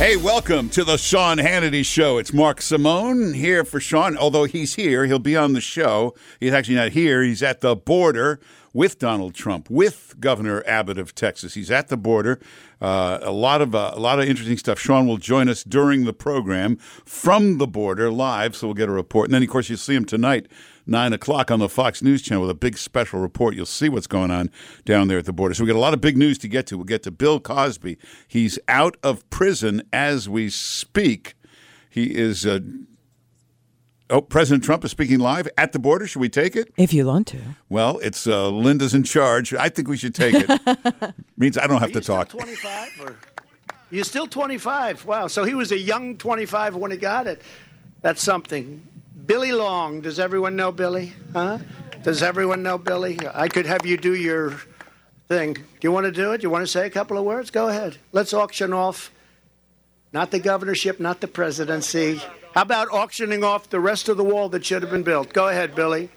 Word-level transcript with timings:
Hey, 0.00 0.16
welcome 0.16 0.70
to 0.70 0.82
the 0.82 0.96
Sean 0.96 1.36
Hannity 1.36 1.84
Show. 1.84 2.16
It's 2.16 2.32
Mark 2.32 2.62
Simone 2.62 3.34
here 3.34 3.66
for 3.66 3.80
Sean. 3.80 4.16
Although 4.16 4.44
he's 4.44 4.76
here, 4.76 5.04
he'll 5.04 5.18
be 5.18 5.36
on 5.36 5.52
the 5.52 5.60
show. 5.60 6.14
He's 6.40 6.54
actually 6.54 6.76
not 6.76 6.92
here. 6.92 7.22
He's 7.22 7.42
at 7.42 7.60
the 7.60 7.76
border 7.76 8.40
with 8.72 8.98
Donald 8.98 9.34
Trump, 9.34 9.68
with 9.68 10.14
Governor 10.18 10.64
Abbott 10.66 10.96
of 10.96 11.14
Texas. 11.14 11.52
He's 11.52 11.70
at 11.70 11.88
the 11.88 11.98
border. 11.98 12.40
Uh, 12.80 13.18
a 13.20 13.30
lot 13.30 13.60
of 13.60 13.74
uh, 13.74 13.92
a 13.92 14.00
lot 14.00 14.18
of 14.18 14.26
interesting 14.26 14.56
stuff. 14.56 14.80
Sean 14.80 15.06
will 15.06 15.18
join 15.18 15.50
us 15.50 15.62
during 15.62 16.06
the 16.06 16.14
program 16.14 16.76
from 17.04 17.58
the 17.58 17.66
border 17.66 18.10
live, 18.10 18.56
so 18.56 18.68
we'll 18.68 18.74
get 18.74 18.88
a 18.88 18.92
report. 18.92 19.26
And 19.26 19.34
then, 19.34 19.42
of 19.42 19.50
course, 19.50 19.68
you'll 19.68 19.76
see 19.76 19.94
him 19.94 20.06
tonight 20.06 20.46
nine 20.90 21.12
o'clock 21.12 21.50
on 21.50 21.58
the 21.60 21.68
Fox 21.68 22.02
News 22.02 22.20
channel 22.20 22.42
with 22.42 22.50
a 22.50 22.54
big 22.54 22.76
special 22.76 23.20
report. 23.20 23.54
You'll 23.54 23.66
see 23.66 23.88
what's 23.88 24.06
going 24.06 24.30
on 24.30 24.50
down 24.84 25.08
there 25.08 25.18
at 25.18 25.24
the 25.24 25.32
border. 25.32 25.54
So 25.54 25.64
we 25.64 25.68
got 25.68 25.76
a 25.76 25.80
lot 25.80 25.94
of 25.94 26.00
big 26.00 26.16
news 26.16 26.36
to 26.38 26.48
get 26.48 26.66
to. 26.68 26.76
We'll 26.76 26.84
get 26.84 27.02
to 27.04 27.10
Bill 27.10 27.40
Cosby. 27.40 27.96
He's 28.26 28.58
out 28.68 28.96
of 29.02 29.28
prison 29.30 29.82
as 29.92 30.28
we 30.28 30.50
speak. 30.50 31.34
He 31.88 32.14
is. 32.14 32.44
Uh, 32.44 32.60
oh, 34.10 34.20
President 34.20 34.64
Trump 34.64 34.84
is 34.84 34.90
speaking 34.90 35.18
live 35.18 35.48
at 35.56 35.72
the 35.72 35.78
border. 35.78 36.06
Should 36.06 36.20
we 36.20 36.28
take 36.28 36.56
it? 36.56 36.72
If 36.76 36.92
you 36.92 37.06
want 37.06 37.28
to. 37.28 37.38
Well, 37.68 37.98
it's 38.00 38.26
uh, 38.26 38.48
Linda's 38.50 38.94
in 38.94 39.04
charge. 39.04 39.54
I 39.54 39.68
think 39.68 39.88
we 39.88 39.96
should 39.96 40.14
take 40.14 40.34
it. 40.36 41.14
Means 41.36 41.56
I 41.56 41.66
don't 41.66 41.80
have 41.80 41.92
to 41.92 42.00
talk. 42.00 42.28
25 42.28 43.00
or 43.00 43.16
you're 43.90 44.04
still 44.04 44.26
25. 44.26 45.04
Wow. 45.04 45.26
So 45.26 45.44
he 45.44 45.54
was 45.54 45.72
a 45.72 45.78
young 45.78 46.16
25 46.16 46.76
when 46.76 46.90
he 46.90 46.96
got 46.96 47.26
it. 47.26 47.42
That's 48.02 48.22
something. 48.22 48.86
Billy 49.26 49.52
Long. 49.52 50.00
Does 50.00 50.18
everyone 50.18 50.56
know 50.56 50.72
Billy? 50.72 51.12
Huh? 51.32 51.58
Does 52.02 52.22
everyone 52.22 52.62
know 52.62 52.78
Billy? 52.78 53.18
I 53.34 53.48
could 53.48 53.66
have 53.66 53.84
you 53.84 53.96
do 53.96 54.14
your 54.14 54.60
thing. 55.28 55.54
Do 55.54 55.62
you 55.82 55.92
want 55.92 56.06
to 56.06 56.12
do 56.12 56.32
it? 56.32 56.38
Do 56.38 56.42
You 56.42 56.50
want 56.50 56.62
to 56.62 56.66
say 56.66 56.86
a 56.86 56.90
couple 56.90 57.16
of 57.16 57.24
words? 57.24 57.50
Go 57.50 57.68
ahead. 57.68 57.98
Let's 58.12 58.34
auction 58.34 58.72
off 58.72 59.12
not 60.12 60.30
the 60.30 60.40
governorship, 60.40 60.98
not 60.98 61.20
the 61.20 61.28
presidency. 61.28 62.20
How 62.54 62.62
about 62.62 62.88
auctioning 62.90 63.44
off 63.44 63.70
the 63.70 63.78
rest 63.78 64.08
of 64.08 64.16
the 64.16 64.24
wall 64.24 64.48
that 64.48 64.64
should 64.64 64.82
have 64.82 64.90
been 64.90 65.04
built? 65.04 65.32
Go 65.32 65.48
ahead, 65.48 65.74
Billy. 65.74 66.10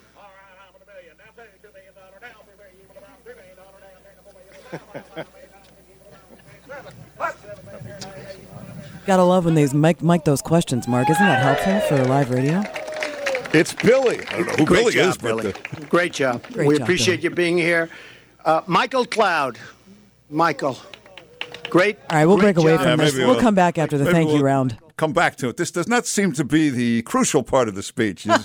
Gotta 9.05 9.23
love 9.23 9.45
when 9.45 9.53
they 9.53 9.67
mic, 9.73 10.01
mic 10.01 10.23
those 10.23 10.41
questions, 10.41 10.87
Mark. 10.87 11.09
Isn't 11.09 11.25
that 11.25 11.43
helpful 11.43 11.97
for 11.97 12.03
live 12.05 12.31
radio? 12.31 12.63
It's 13.53 13.73
Billy. 13.73 14.19
I 14.27 14.37
don't 14.37 14.47
know 14.47 14.53
who 14.53 14.65
Great 14.65 14.79
Billy 14.81 14.93
job, 14.93 15.09
is, 15.09 15.17
but 15.17 15.27
Billy. 15.37 15.51
the- 15.51 15.85
Great 15.85 16.13
job. 16.13 16.43
Great 16.53 16.67
we 16.67 16.73
job, 16.77 16.83
appreciate 16.83 17.17
Billy. 17.17 17.29
you 17.29 17.35
being 17.35 17.57
here. 17.57 17.89
Uh, 18.43 18.61
Michael 18.67 19.05
Cloud. 19.05 19.57
Michael. 20.29 20.77
Great. 21.69 21.97
All 22.09 22.17
right, 22.17 22.25
we'll 22.25 22.37
great 22.37 22.55
break 22.55 22.57
away 22.65 22.77
from 22.77 22.85
Yeah, 22.99 23.05
this. 23.05 23.15
We'll 23.15 23.27
we'll- 23.29 23.39
come 23.41 23.55
back 23.55 23.77
after 23.77 23.97
the 23.97 24.05
thank 24.05 24.29
you 24.29 24.35
we'll 24.35 24.43
round. 24.43 24.77
Come 24.95 25.11
back 25.13 25.35
to 25.37 25.49
it. 25.49 25.57
This 25.57 25.71
does 25.71 25.87
not 25.87 26.05
seem 26.05 26.33
to 26.33 26.43
be 26.43 26.69
the 26.69 27.01
crucial 27.01 27.41
part 27.41 27.67
of 27.67 27.73
the 27.75 27.81
speech. 27.83 28.27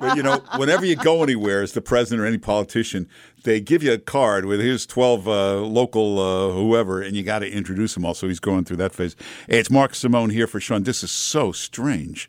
But, 0.00 0.16
you 0.16 0.22
know, 0.22 0.42
whenever 0.56 0.84
you 0.84 0.96
go 0.96 1.22
anywhere 1.22 1.62
as 1.62 1.72
the 1.72 1.80
president 1.80 2.20
or 2.20 2.26
any 2.26 2.36
politician, 2.36 3.08
they 3.44 3.60
give 3.60 3.82
you 3.82 3.92
a 3.92 3.98
card 3.98 4.44
with 4.44 4.60
here's 4.60 4.84
12 4.86 5.26
uh, 5.28 5.54
local 5.60 6.18
uh, 6.18 6.52
whoever, 6.52 7.00
and 7.00 7.16
you 7.16 7.22
got 7.22 7.38
to 7.38 7.50
introduce 7.50 7.94
them 7.94 8.04
all. 8.04 8.12
So 8.12 8.26
he's 8.28 8.40
going 8.40 8.64
through 8.64 8.78
that 8.78 8.92
phase. 8.92 9.14
Hey, 9.48 9.58
it's 9.60 9.70
Mark 9.70 9.94
Simone 9.94 10.30
here 10.30 10.46
for 10.46 10.60
Sean. 10.60 10.82
This 10.82 11.02
is 11.02 11.10
so 11.10 11.52
strange. 11.52 12.28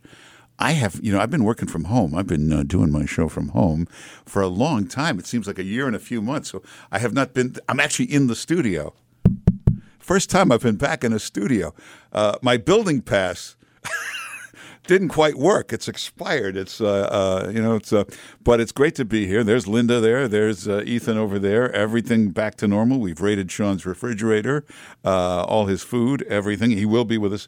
I 0.58 0.72
have, 0.74 1.00
you 1.04 1.12
know, 1.12 1.20
I've 1.20 1.30
been 1.30 1.44
working 1.44 1.68
from 1.68 1.86
home. 1.86 2.16
I've 2.16 2.28
been 2.28 2.52
uh, 2.52 2.64
doing 2.64 2.92
my 2.92 3.06
show 3.06 3.28
from 3.28 3.50
home 3.50 3.88
for 4.26 4.42
a 4.42 4.48
long 4.48 4.88
time. 4.88 5.20
It 5.20 5.28
seems 5.28 5.48
like 5.48 5.60
a 5.60 5.64
year 5.64 5.88
and 5.88 5.96
a 5.96 6.00
few 6.00 6.22
months. 6.22 6.50
So 6.52 6.64
I 6.92 7.00
have 7.00 7.14
not 7.14 7.34
been, 7.34 7.56
I'm 7.68 7.80
actually 7.80 8.06
in 8.06 8.28
the 8.28 8.36
studio. 8.36 8.94
First 10.00 10.30
time 10.30 10.52
I've 10.52 10.62
been 10.62 10.78
back 10.78 11.04
in 11.04 11.14
a 11.14 11.20
studio. 11.20 11.74
Uh, 12.14 12.38
my 12.42 12.58
building 12.58 13.02
pass 13.02 13.56
didn't 14.88 15.10
quite 15.10 15.36
work. 15.36 15.74
It's 15.74 15.88
expired. 15.88 16.56
It's 16.56 16.80
uh, 16.80 16.86
uh, 16.86 17.52
you 17.52 17.60
know 17.60 17.76
it's 17.76 17.92
uh, 17.92 18.04
but 18.44 18.60
it's 18.60 18.72
great 18.72 18.94
to 18.96 19.06
be 19.06 19.26
here. 19.26 19.44
There's 19.44 19.68
Linda 19.68 20.00
there. 20.00 20.28
There's 20.28 20.68
uh, 20.68 20.84
Ethan 20.86 21.18
over 21.18 21.40
there. 21.40 21.72
Everything 21.72 22.30
back 22.30 22.54
to 22.58 22.68
normal. 22.68 23.00
We've 23.00 23.20
raided 23.20 23.52
Sean's 23.52 23.84
refrigerator, 23.84 24.64
uh, 25.04 25.44
all 25.44 25.66
his 25.66 25.82
food, 25.82 26.22
everything. 26.30 26.70
He 26.70 26.86
will 26.86 27.06
be 27.06 27.18
with 27.18 27.34
us 27.34 27.48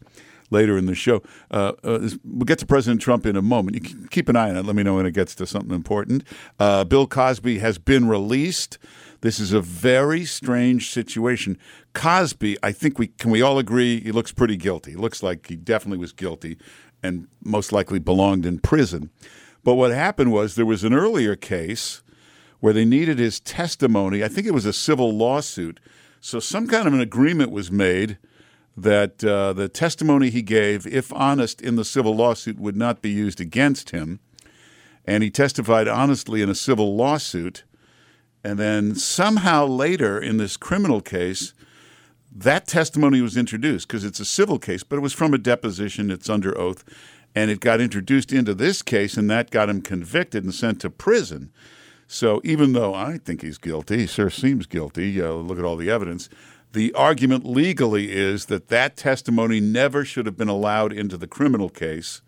later 0.49 0.77
in 0.77 0.85
the 0.85 0.95
show. 0.95 1.21
Uh, 1.51 1.73
uh, 1.83 2.09
we'll 2.23 2.45
get 2.45 2.59
to 2.59 2.65
President 2.65 3.01
Trump 3.01 3.25
in 3.25 3.35
a 3.35 3.41
moment. 3.41 3.75
You 3.75 4.07
keep 4.09 4.29
an 4.29 4.35
eye 4.35 4.49
on 4.49 4.57
it. 4.57 4.65
Let 4.65 4.75
me 4.75 4.83
know 4.83 4.95
when 4.95 5.05
it 5.05 5.11
gets 5.11 5.35
to 5.35 5.45
something 5.45 5.73
important. 5.73 6.23
Uh, 6.59 6.83
Bill 6.83 7.07
Cosby 7.07 7.59
has 7.59 7.77
been 7.77 8.07
released. 8.07 8.77
This 9.21 9.39
is 9.39 9.51
a 9.51 9.61
very 9.61 10.25
strange 10.25 10.91
situation. 10.91 11.57
Cosby, 11.93 12.57
I 12.61 12.71
think 12.71 12.99
we 12.99 13.07
can 13.07 13.31
we 13.31 13.41
all 13.41 13.57
agree 13.57 13.99
he 13.99 14.11
looks 14.11 14.31
pretty 14.31 14.57
guilty. 14.57 14.91
He 14.91 14.97
looks 14.97 15.23
like 15.23 15.47
he 15.47 15.55
definitely 15.55 15.97
was 15.97 16.11
guilty 16.11 16.57
and 17.03 17.27
most 17.43 17.71
likely 17.71 17.99
belonged 17.99 18.45
in 18.45 18.59
prison. 18.59 19.09
But 19.63 19.75
what 19.75 19.91
happened 19.91 20.31
was 20.31 20.55
there 20.55 20.65
was 20.65 20.83
an 20.83 20.93
earlier 20.93 21.35
case 21.35 22.01
where 22.59 22.73
they 22.73 22.85
needed 22.85 23.19
his 23.19 23.39
testimony. 23.39 24.23
I 24.23 24.27
think 24.27 24.47
it 24.47 24.53
was 24.53 24.65
a 24.65 24.73
civil 24.73 25.15
lawsuit. 25.15 25.79
So 26.21 26.39
some 26.39 26.67
kind 26.67 26.87
of 26.87 26.93
an 26.93 27.01
agreement 27.01 27.51
was 27.51 27.71
made 27.71 28.17
that 28.77 29.23
uh, 29.23 29.53
the 29.53 29.67
testimony 29.67 30.29
he 30.29 30.43
gave, 30.43 30.85
if 30.85 31.11
honest 31.11 31.61
in 31.61 31.75
the 31.75 31.83
civil 31.83 32.15
lawsuit, 32.15 32.59
would 32.59 32.77
not 32.77 33.01
be 33.01 33.09
used 33.09 33.41
against 33.41 33.89
him. 33.89 34.19
And 35.03 35.23
he 35.23 35.31
testified 35.31 35.87
honestly 35.87 36.43
in 36.43 36.49
a 36.49 36.55
civil 36.55 36.95
lawsuit. 36.95 37.63
And 38.43 38.59
then 38.59 38.93
somehow 38.93 39.65
later 39.65 40.19
in 40.19 40.37
this 40.37 40.57
criminal 40.57 41.01
case, 41.01 41.53
that 42.31 42.67
testimony 42.67 43.19
was 43.19 43.35
introduced 43.35 43.87
because 43.87 44.03
it's 44.03 44.19
a 44.19 44.25
civil 44.25 44.59
case, 44.59 44.83
but 44.83 44.97
it 44.97 45.01
was 45.01 45.13
from 45.13 45.33
a 45.33 45.39
deposition, 45.39 46.11
it's 46.11 46.29
under 46.29 46.55
oath, 46.55 46.83
and 47.33 47.49
it 47.49 47.59
got 47.59 47.81
introduced 47.81 48.31
into 48.31 48.53
this 48.53 48.83
case, 48.83 49.17
and 49.17 49.27
that 49.29 49.49
got 49.49 49.69
him 49.69 49.81
convicted 49.81 50.43
and 50.43 50.53
sent 50.53 50.81
to 50.81 50.91
prison. 50.91 51.51
So 52.07 52.39
even 52.43 52.73
though 52.73 52.93
I 52.93 53.17
think 53.17 53.41
he's 53.41 53.57
guilty, 53.57 53.99
he 53.99 54.07
sure 54.07 54.29
seems 54.29 54.67
guilty, 54.67 55.19
uh, 55.19 55.31
look 55.31 55.57
at 55.57 55.65
all 55.65 55.75
the 55.75 55.89
evidence, 55.89 56.29
the 56.73 56.93
argument 56.93 57.45
legally 57.45 58.11
is 58.11 58.45
that 58.45 58.67
that 58.67 58.97
testimony 58.97 59.59
never 59.59 60.03
should 60.03 60.25
have 60.25 60.37
been 60.37 60.49
allowed 60.49 60.93
into 60.93 61.17
the 61.17 61.27
criminal 61.27 61.69
case. 61.69 62.21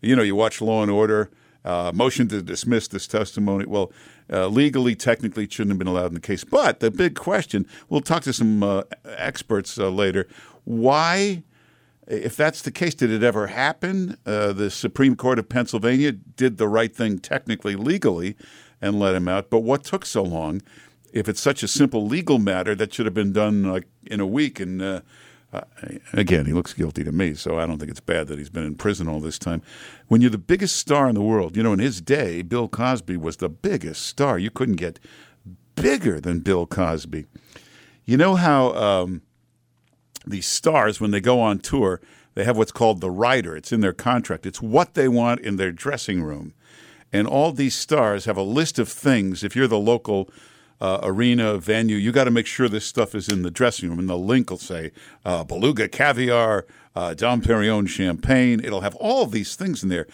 You 0.00 0.16
know, 0.16 0.22
you 0.22 0.34
watch 0.34 0.60
Law 0.60 0.82
and 0.82 0.90
Order, 0.90 1.30
uh, 1.64 1.92
motion 1.94 2.28
to 2.28 2.42
dismiss 2.42 2.88
this 2.88 3.06
testimony. 3.06 3.66
Well, 3.66 3.92
uh, 4.32 4.46
legally, 4.46 4.94
technically, 4.94 5.44
it 5.44 5.52
shouldn't 5.52 5.72
have 5.72 5.78
been 5.78 5.88
allowed 5.88 6.06
in 6.06 6.14
the 6.14 6.20
case. 6.20 6.44
But 6.44 6.80
the 6.80 6.90
big 6.90 7.16
question, 7.16 7.66
we'll 7.88 8.00
talk 8.00 8.22
to 8.22 8.32
some 8.32 8.62
uh, 8.62 8.82
experts 9.04 9.78
uh, 9.78 9.90
later. 9.90 10.28
Why, 10.64 11.42
if 12.06 12.36
that's 12.36 12.62
the 12.62 12.70
case, 12.70 12.94
did 12.94 13.10
it 13.10 13.22
ever 13.22 13.48
happen? 13.48 14.16
Uh, 14.24 14.52
the 14.52 14.70
Supreme 14.70 15.16
Court 15.16 15.38
of 15.38 15.48
Pennsylvania 15.48 16.12
did 16.12 16.58
the 16.58 16.68
right 16.68 16.94
thing 16.94 17.18
technically, 17.18 17.76
legally, 17.76 18.36
and 18.80 18.98
let 18.98 19.14
him 19.14 19.28
out. 19.28 19.50
But 19.50 19.60
what 19.60 19.84
took 19.84 20.06
so 20.06 20.22
long? 20.22 20.62
If 21.12 21.28
it's 21.28 21.40
such 21.40 21.62
a 21.62 21.68
simple 21.68 22.06
legal 22.06 22.38
matter, 22.38 22.74
that 22.74 22.94
should 22.94 23.06
have 23.06 23.14
been 23.14 23.32
done 23.32 23.64
like 23.64 23.86
in 24.06 24.20
a 24.20 24.26
week. 24.26 24.60
And 24.60 24.80
uh, 24.80 25.00
again, 26.12 26.46
he 26.46 26.52
looks 26.52 26.72
guilty 26.72 27.04
to 27.04 27.12
me, 27.12 27.34
so 27.34 27.58
I 27.58 27.66
don't 27.66 27.78
think 27.78 27.90
it's 27.90 28.00
bad 28.00 28.28
that 28.28 28.38
he's 28.38 28.50
been 28.50 28.64
in 28.64 28.76
prison 28.76 29.08
all 29.08 29.20
this 29.20 29.38
time. 29.38 29.62
When 30.08 30.20
you're 30.20 30.30
the 30.30 30.38
biggest 30.38 30.76
star 30.76 31.08
in 31.08 31.14
the 31.14 31.22
world, 31.22 31.56
you 31.56 31.62
know, 31.62 31.72
in 31.72 31.78
his 31.78 32.00
day, 32.00 32.42
Bill 32.42 32.68
Cosby 32.68 33.16
was 33.16 33.38
the 33.38 33.48
biggest 33.48 34.06
star. 34.06 34.38
You 34.38 34.50
couldn't 34.50 34.76
get 34.76 35.00
bigger 35.74 36.20
than 36.20 36.40
Bill 36.40 36.66
Cosby. 36.66 37.26
You 38.04 38.16
know 38.16 38.36
how 38.36 38.72
um, 38.74 39.22
these 40.26 40.46
stars, 40.46 41.00
when 41.00 41.10
they 41.10 41.20
go 41.20 41.40
on 41.40 41.58
tour, 41.58 42.00
they 42.34 42.44
have 42.44 42.56
what's 42.56 42.72
called 42.72 43.00
the 43.00 43.10
rider. 43.10 43.56
It's 43.56 43.72
in 43.72 43.80
their 43.80 43.92
contract. 43.92 44.46
It's 44.46 44.62
what 44.62 44.94
they 44.94 45.08
want 45.08 45.40
in 45.40 45.56
their 45.56 45.72
dressing 45.72 46.22
room. 46.22 46.54
And 47.12 47.26
all 47.26 47.52
these 47.52 47.74
stars 47.74 48.24
have 48.26 48.36
a 48.36 48.42
list 48.42 48.78
of 48.78 48.88
things. 48.88 49.42
If 49.42 49.56
you're 49.56 49.66
the 49.66 49.78
local 49.78 50.30
uh, 50.80 51.00
arena 51.02 51.58
venue, 51.58 51.96
you 51.96 52.12
got 52.12 52.24
to 52.24 52.30
make 52.30 52.46
sure 52.46 52.68
this 52.68 52.86
stuff 52.86 53.14
is 53.14 53.28
in 53.28 53.42
the 53.42 53.50
dressing 53.50 53.90
room. 53.90 53.98
And 53.98 54.08
the 54.08 54.16
link 54.16 54.50
will 54.50 54.58
say 54.58 54.92
uh, 55.24 55.44
beluga 55.44 55.88
caviar, 55.88 56.66
uh, 56.94 57.14
Dom 57.14 57.42
Perignon 57.42 57.88
champagne. 57.88 58.60
It'll 58.64 58.80
have 58.80 58.94
all 58.96 59.26
these 59.26 59.56
things 59.56 59.82
in 59.82 59.88
there. 59.88 60.06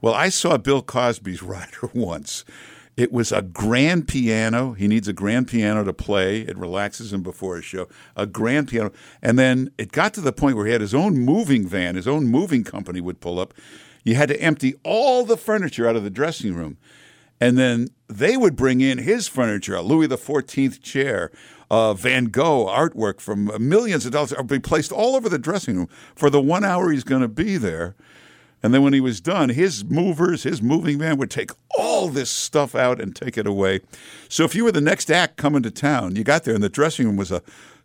Well, 0.00 0.14
I 0.14 0.28
saw 0.28 0.56
Bill 0.56 0.82
Cosby's 0.82 1.42
rider 1.44 1.90
once. 1.92 2.44
It 2.96 3.12
was 3.12 3.32
a 3.32 3.42
grand 3.42 4.06
piano. 4.06 4.72
He 4.72 4.86
needs 4.86 5.08
a 5.08 5.12
grand 5.12 5.48
piano 5.48 5.82
to 5.82 5.92
play. 5.92 6.42
It 6.42 6.56
relaxes 6.56 7.12
him 7.12 7.22
before 7.22 7.56
a 7.56 7.62
show. 7.62 7.88
A 8.16 8.24
grand 8.24 8.68
piano. 8.68 8.92
And 9.20 9.38
then 9.38 9.70
it 9.78 9.90
got 9.90 10.14
to 10.14 10.20
the 10.20 10.32
point 10.32 10.56
where 10.56 10.66
he 10.66 10.72
had 10.72 10.80
his 10.80 10.94
own 10.94 11.18
moving 11.18 11.66
van, 11.66 11.96
his 11.96 12.06
own 12.06 12.26
moving 12.26 12.62
company 12.62 13.00
would 13.00 13.20
pull 13.20 13.40
up. 13.40 13.52
You 14.04 14.14
had 14.14 14.28
to 14.28 14.40
empty 14.40 14.74
all 14.84 15.24
the 15.24 15.36
furniture 15.36 15.88
out 15.88 15.96
of 15.96 16.04
the 16.04 16.10
dressing 16.10 16.54
room. 16.54 16.76
And 17.44 17.58
then 17.58 17.88
they 18.08 18.38
would 18.38 18.56
bring 18.56 18.80
in 18.80 18.96
his 18.96 19.28
furniture, 19.28 19.74
a 19.74 19.82
Louis 19.82 20.08
XIV 20.08 20.80
chair, 20.80 21.30
uh, 21.70 21.92
Van 21.92 22.24
Gogh 22.24 22.64
artwork 22.64 23.20
from 23.20 23.50
millions 23.60 24.06
of 24.06 24.12
dollars, 24.12 24.32
would 24.34 24.46
be 24.46 24.58
placed 24.58 24.90
all 24.90 25.14
over 25.14 25.28
the 25.28 25.38
dressing 25.38 25.76
room 25.76 25.88
for 26.16 26.30
the 26.30 26.40
one 26.40 26.64
hour 26.64 26.90
he's 26.90 27.04
going 27.04 27.20
to 27.20 27.28
be 27.28 27.58
there. 27.58 27.96
And 28.62 28.72
then 28.72 28.82
when 28.82 28.94
he 28.94 29.00
was 29.02 29.20
done, 29.20 29.50
his 29.50 29.84
movers, 29.84 30.44
his 30.44 30.62
moving 30.62 30.96
man 30.96 31.18
would 31.18 31.30
take 31.30 31.50
all 31.78 32.08
this 32.08 32.30
stuff 32.30 32.74
out 32.74 32.98
and 32.98 33.14
take 33.14 33.36
it 33.36 33.46
away. 33.46 33.80
So 34.30 34.44
if 34.44 34.54
you 34.54 34.64
were 34.64 34.72
the 34.72 34.80
next 34.80 35.10
act 35.10 35.36
coming 35.36 35.62
to 35.64 35.70
town, 35.70 36.16
you 36.16 36.24
got 36.24 36.44
there 36.44 36.54
and 36.54 36.64
the 36.64 36.70
dressing 36.70 37.04
room 37.04 37.16
was 37.16 37.30
a 37.30 37.42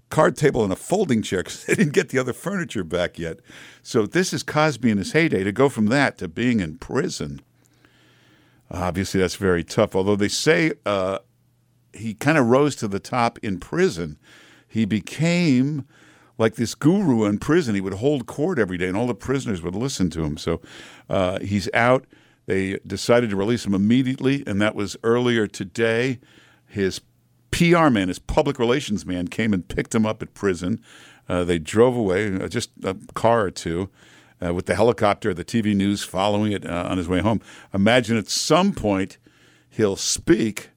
card 0.09 0.37
table 0.37 0.63
and 0.63 0.71
a 0.71 0.77
folding 0.77 1.21
chair 1.21 1.39
because 1.39 1.65
they 1.65 1.75
didn't 1.75 1.91
get 1.91 2.07
the 2.09 2.17
other 2.17 2.31
furniture 2.31 2.85
back 2.85 3.19
yet. 3.19 3.39
So 3.83 4.05
this 4.05 4.31
is 4.31 4.41
Cosby 4.41 4.89
in 4.89 4.99
his 4.99 5.11
heyday. 5.11 5.43
To 5.43 5.51
go 5.51 5.67
from 5.67 5.87
that 5.87 6.17
to 6.19 6.29
being 6.29 6.61
in 6.61 6.77
prison, 6.77 7.41
obviously 8.71 9.19
that's 9.19 9.35
very 9.35 9.63
tough. 9.63 9.95
Although 9.95 10.15
they 10.15 10.27
say 10.27 10.73
uh, 10.85 11.19
he 11.93 12.13
kind 12.13 12.37
of 12.37 12.47
rose 12.47 12.75
to 12.77 12.87
the 12.87 12.99
top 12.99 13.39
in 13.39 13.59
prison, 13.59 14.17
he 14.67 14.85
became 14.85 15.85
like 16.37 16.55
this 16.55 16.75
guru 16.75 17.25
in 17.25 17.37
prison. 17.37 17.75
He 17.75 17.81
would 17.81 17.95
hold 17.95 18.25
court 18.25 18.59
every 18.59 18.77
day, 18.77 18.87
and 18.87 18.97
all 18.97 19.07
the 19.07 19.15
prisoners 19.15 19.61
would 19.61 19.75
listen 19.75 20.09
to 20.11 20.23
him. 20.23 20.37
So 20.37 20.61
uh, 21.09 21.39
he's 21.39 21.69
out. 21.73 22.05
They 22.45 22.79
decided 22.87 23.29
to 23.29 23.35
release 23.35 23.65
him 23.65 23.75
immediately, 23.75 24.43
and 24.47 24.59
that 24.61 24.73
was 24.73 24.97
earlier 25.03 25.45
today. 25.45 26.19
His 26.65 27.01
PR 27.51 27.89
man, 27.89 28.07
his 28.07 28.19
public 28.19 28.57
relations 28.57 29.05
man, 29.05 29.27
came 29.27 29.53
and 29.53 29.67
picked 29.67 29.93
him 29.93 30.05
up 30.05 30.21
at 30.21 30.33
prison. 30.33 30.81
Uh, 31.27 31.43
they 31.43 31.59
drove 31.59 31.95
away, 31.95 32.33
uh, 32.33 32.47
just 32.47 32.71
a 32.83 32.95
car 33.13 33.41
or 33.41 33.51
two, 33.51 33.89
uh, 34.43 34.53
with 34.53 34.65
the 34.65 34.75
helicopter, 34.75 35.33
the 35.33 35.45
TV 35.45 35.75
news 35.75 36.03
following 36.03 36.51
it 36.51 36.65
uh, 36.65 36.87
on 36.89 36.97
his 36.97 37.07
way 37.07 37.19
home. 37.19 37.41
Imagine 37.73 38.17
at 38.17 38.29
some 38.29 38.73
point 38.73 39.17
he'll 39.69 39.95
speak 39.95 40.69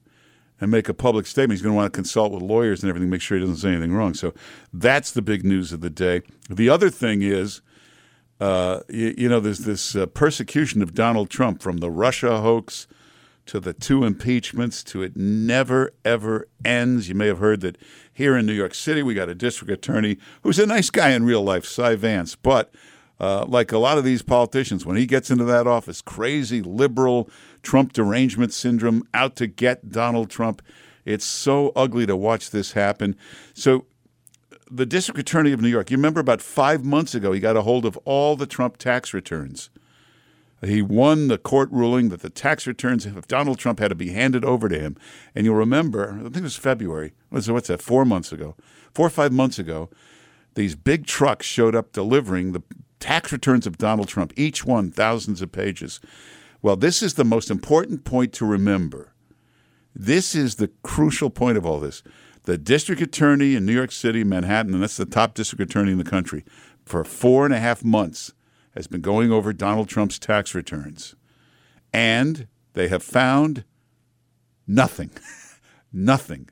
and 0.59 0.71
make 0.71 0.87
a 0.87 0.93
public 0.93 1.25
statement. 1.25 1.57
He's 1.57 1.61
going 1.61 1.73
to 1.73 1.77
want 1.77 1.91
to 1.91 1.97
consult 1.97 2.31
with 2.31 2.41
lawyers 2.41 2.83
and 2.83 2.89
everything, 2.89 3.09
make 3.09 3.21
sure 3.21 3.37
he 3.37 3.43
doesn't 3.43 3.57
say 3.57 3.69
anything 3.69 3.93
wrong. 3.93 4.13
So 4.13 4.33
that's 4.71 5.11
the 5.11 5.21
big 5.21 5.43
news 5.43 5.73
of 5.73 5.81
the 5.81 5.89
day. 5.89 6.21
The 6.49 6.69
other 6.69 6.89
thing 6.89 7.21
is, 7.21 7.61
uh, 8.39 8.81
you, 8.89 9.13
you, 9.17 9.29
know, 9.29 9.39
there's 9.39 9.59
this 9.59 9.95
uh, 9.95 10.05
persecution 10.05 10.81
of 10.81 10.93
Donald 10.93 11.29
Trump 11.29 11.61
from 11.61 11.77
the 11.77 11.91
Russia 11.91 12.41
hoax 12.41 12.87
to 13.45 13.59
the 13.59 13.73
two 13.73 14.05
impeachments 14.05 14.83
to 14.85 15.03
it 15.03 15.17
never 15.17 15.93
ever 16.05 16.47
ends. 16.63 17.09
You 17.09 17.15
may 17.15 17.27
have 17.27 17.39
heard 17.39 17.61
that 17.61 17.77
here 18.13 18.37
in 18.37 18.45
New 18.45 18.53
York 18.53 18.73
City 18.73 19.03
we 19.03 19.13
got 19.13 19.29
a 19.29 19.35
district 19.35 19.71
attorney 19.71 20.17
who's 20.43 20.59
a 20.59 20.65
nice 20.65 20.89
guy 20.89 21.11
in 21.11 21.25
real 21.25 21.43
life, 21.43 21.65
Cy 21.65 21.95
Vance, 21.95 22.35
but 22.35 22.73
uh, 23.19 23.45
like 23.45 23.71
a 23.71 23.77
lot 23.77 23.97
of 23.97 24.03
these 24.03 24.21
politicians, 24.21 24.85
when 24.85 24.97
he 24.97 25.05
gets 25.05 25.29
into 25.29 25.45
that 25.45 25.67
office, 25.67 26.01
crazy 26.01 26.61
liberal 26.61 27.29
Trump 27.61 27.93
derangement 27.93 28.53
syndrome 28.53 29.07
out 29.13 29.35
to 29.37 29.47
get 29.47 29.89
Donald 29.89 30.29
Trump. 30.29 30.61
It's 31.05 31.25
so 31.25 31.71
ugly 31.75 32.05
to 32.05 32.15
watch 32.15 32.49
this 32.49 32.73
happen. 32.73 33.15
So, 33.53 33.85
the 34.71 34.85
district 34.85 35.19
attorney 35.19 35.51
of 35.51 35.61
New 35.61 35.67
York, 35.67 35.91
you 35.91 35.97
remember 35.97 36.19
about 36.19 36.41
five 36.41 36.83
months 36.83 37.13
ago, 37.13 37.31
he 37.31 37.39
got 37.39 37.55
a 37.55 37.61
hold 37.61 37.85
of 37.85 37.95
all 38.05 38.35
the 38.35 38.47
Trump 38.47 38.77
tax 38.77 39.13
returns. 39.13 39.69
He 40.65 40.81
won 40.81 41.27
the 41.27 41.37
court 41.37 41.69
ruling 41.71 42.09
that 42.09 42.21
the 42.21 42.29
tax 42.29 42.65
returns 42.65 43.05
of 43.05 43.27
Donald 43.27 43.59
Trump 43.59 43.79
had 43.79 43.89
to 43.89 43.95
be 43.95 44.11
handed 44.11 44.45
over 44.45 44.69
to 44.69 44.79
him. 44.79 44.95
And 45.35 45.45
you'll 45.45 45.55
remember, 45.55 46.17
I 46.19 46.23
think 46.23 46.37
it 46.37 46.43
was 46.43 46.55
February. 46.55 47.13
What's, 47.29 47.49
what's 47.49 47.67
that? 47.67 47.81
Four 47.81 48.05
months 48.05 48.31
ago, 48.31 48.55
four 48.93 49.07
or 49.07 49.11
five 49.11 49.31
months 49.31 49.59
ago, 49.59 49.89
these 50.55 50.75
big 50.75 51.05
trucks 51.05 51.45
showed 51.45 51.75
up 51.75 51.91
delivering 51.91 52.53
the 52.53 52.63
tax 53.03 53.33
returns 53.33 53.67
of 53.67 53.77
Donald 53.77 54.07
Trump, 54.07 54.31
each 54.37 54.63
one 54.65 54.89
thousands 54.89 55.41
of 55.41 55.51
pages. 55.51 55.99
Well, 56.61 56.77
this 56.77 57.03
is 57.03 57.15
the 57.15 57.25
most 57.25 57.51
important 57.51 58.05
point 58.05 58.31
to 58.33 58.45
remember. 58.45 59.13
This 59.93 60.33
is 60.33 60.55
the 60.55 60.71
crucial 60.83 61.29
point 61.29 61.57
of 61.57 61.65
all 61.65 61.81
this. 61.81 62.01
The 62.43 62.57
district 62.57 63.01
attorney 63.01 63.55
in 63.55 63.65
New 63.65 63.73
York 63.73 63.91
City, 63.91 64.23
Manhattan, 64.23 64.73
and 64.73 64.81
that's 64.81 64.95
the 64.95 65.05
top 65.05 65.33
district 65.33 65.61
attorney 65.61 65.91
in 65.91 65.97
the 65.97 66.05
country, 66.05 66.45
for 66.85 67.03
four 67.03 67.43
and 67.43 67.53
a 67.53 67.59
half 67.59 67.83
months 67.83 68.31
has 68.73 68.87
been 68.87 69.01
going 69.01 69.33
over 69.33 69.51
Donald 69.51 69.89
Trump's 69.89 70.17
tax 70.17 70.55
returns. 70.55 71.13
And 71.91 72.47
they 72.71 72.87
have 72.87 73.03
found 73.03 73.65
nothing. 74.65 75.11
nothing. 75.93 76.49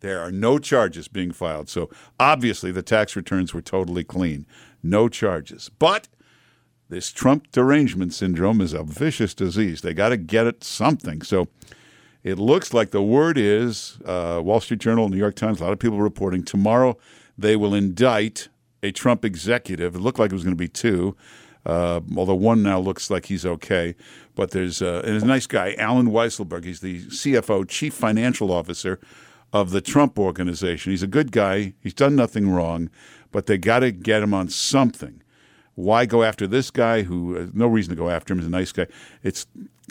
There 0.00 0.18
are 0.18 0.32
no 0.32 0.58
charges 0.58 1.06
being 1.06 1.30
filed. 1.30 1.68
So 1.68 1.90
obviously 2.18 2.72
the 2.72 2.82
tax 2.82 3.14
returns 3.14 3.54
were 3.54 3.62
totally 3.62 4.02
clean. 4.02 4.46
No 4.82 5.08
charges. 5.08 5.70
But 5.78 6.08
this 6.88 7.10
Trump 7.10 7.50
derangement 7.52 8.12
syndrome 8.14 8.60
is 8.60 8.72
a 8.72 8.82
vicious 8.82 9.34
disease. 9.34 9.80
They 9.80 9.94
got 9.94 10.10
to 10.10 10.16
get 10.16 10.46
at 10.46 10.64
something. 10.64 11.22
So 11.22 11.48
it 12.22 12.38
looks 12.38 12.74
like 12.74 12.90
the 12.90 13.02
word 13.02 13.38
is 13.38 13.98
uh, 14.04 14.40
Wall 14.44 14.60
Street 14.60 14.80
Journal, 14.80 15.08
New 15.08 15.16
York 15.16 15.36
Times, 15.36 15.60
a 15.60 15.64
lot 15.64 15.72
of 15.72 15.78
people 15.78 16.00
reporting 16.00 16.44
tomorrow 16.44 16.98
they 17.38 17.56
will 17.56 17.74
indict 17.74 18.48
a 18.82 18.92
Trump 18.92 19.24
executive. 19.24 19.94
It 19.94 20.00
looked 20.00 20.18
like 20.18 20.30
it 20.30 20.34
was 20.34 20.44
going 20.44 20.56
to 20.56 20.58
be 20.58 20.68
two. 20.68 21.16
Uh, 21.64 22.00
although 22.16 22.34
one 22.34 22.62
now 22.62 22.80
looks 22.80 23.08
like 23.08 23.26
he's 23.26 23.46
okay. 23.46 23.94
But 24.34 24.50
there's, 24.50 24.82
uh, 24.82 25.02
and 25.04 25.22
a 25.22 25.24
nice 25.26 25.46
guy, 25.46 25.74
Allen 25.78 26.08
Weisselberg. 26.08 26.64
He's 26.64 26.80
the 26.80 27.02
CFO, 27.04 27.68
Chief 27.68 27.94
Financial 27.94 28.50
Officer 28.50 28.98
of 29.52 29.70
the 29.70 29.80
Trump 29.80 30.18
Organization. 30.18 30.90
He's 30.90 31.04
a 31.04 31.08
good 31.08 31.30
guy. 31.30 31.74
He's 31.80 31.94
done 31.94 32.16
nothing 32.16 32.50
wrong, 32.50 32.90
but 33.32 33.46
they 33.46 33.58
got 33.58 33.80
to 33.80 33.90
get 33.90 34.22
him 34.22 34.32
on 34.32 34.48
something. 34.48 35.22
Why 35.74 36.04
go 36.06 36.22
after 36.22 36.46
this 36.46 36.70
guy 36.70 37.02
who 37.02 37.34
has 37.34 37.54
no 37.54 37.66
reason 37.66 37.90
to 37.90 37.96
go 37.96 38.10
after 38.10 38.32
him? 38.32 38.38
He's 38.38 38.46
a 38.46 38.50
nice 38.50 38.72
guy. 38.72 38.86
It's 39.22 39.46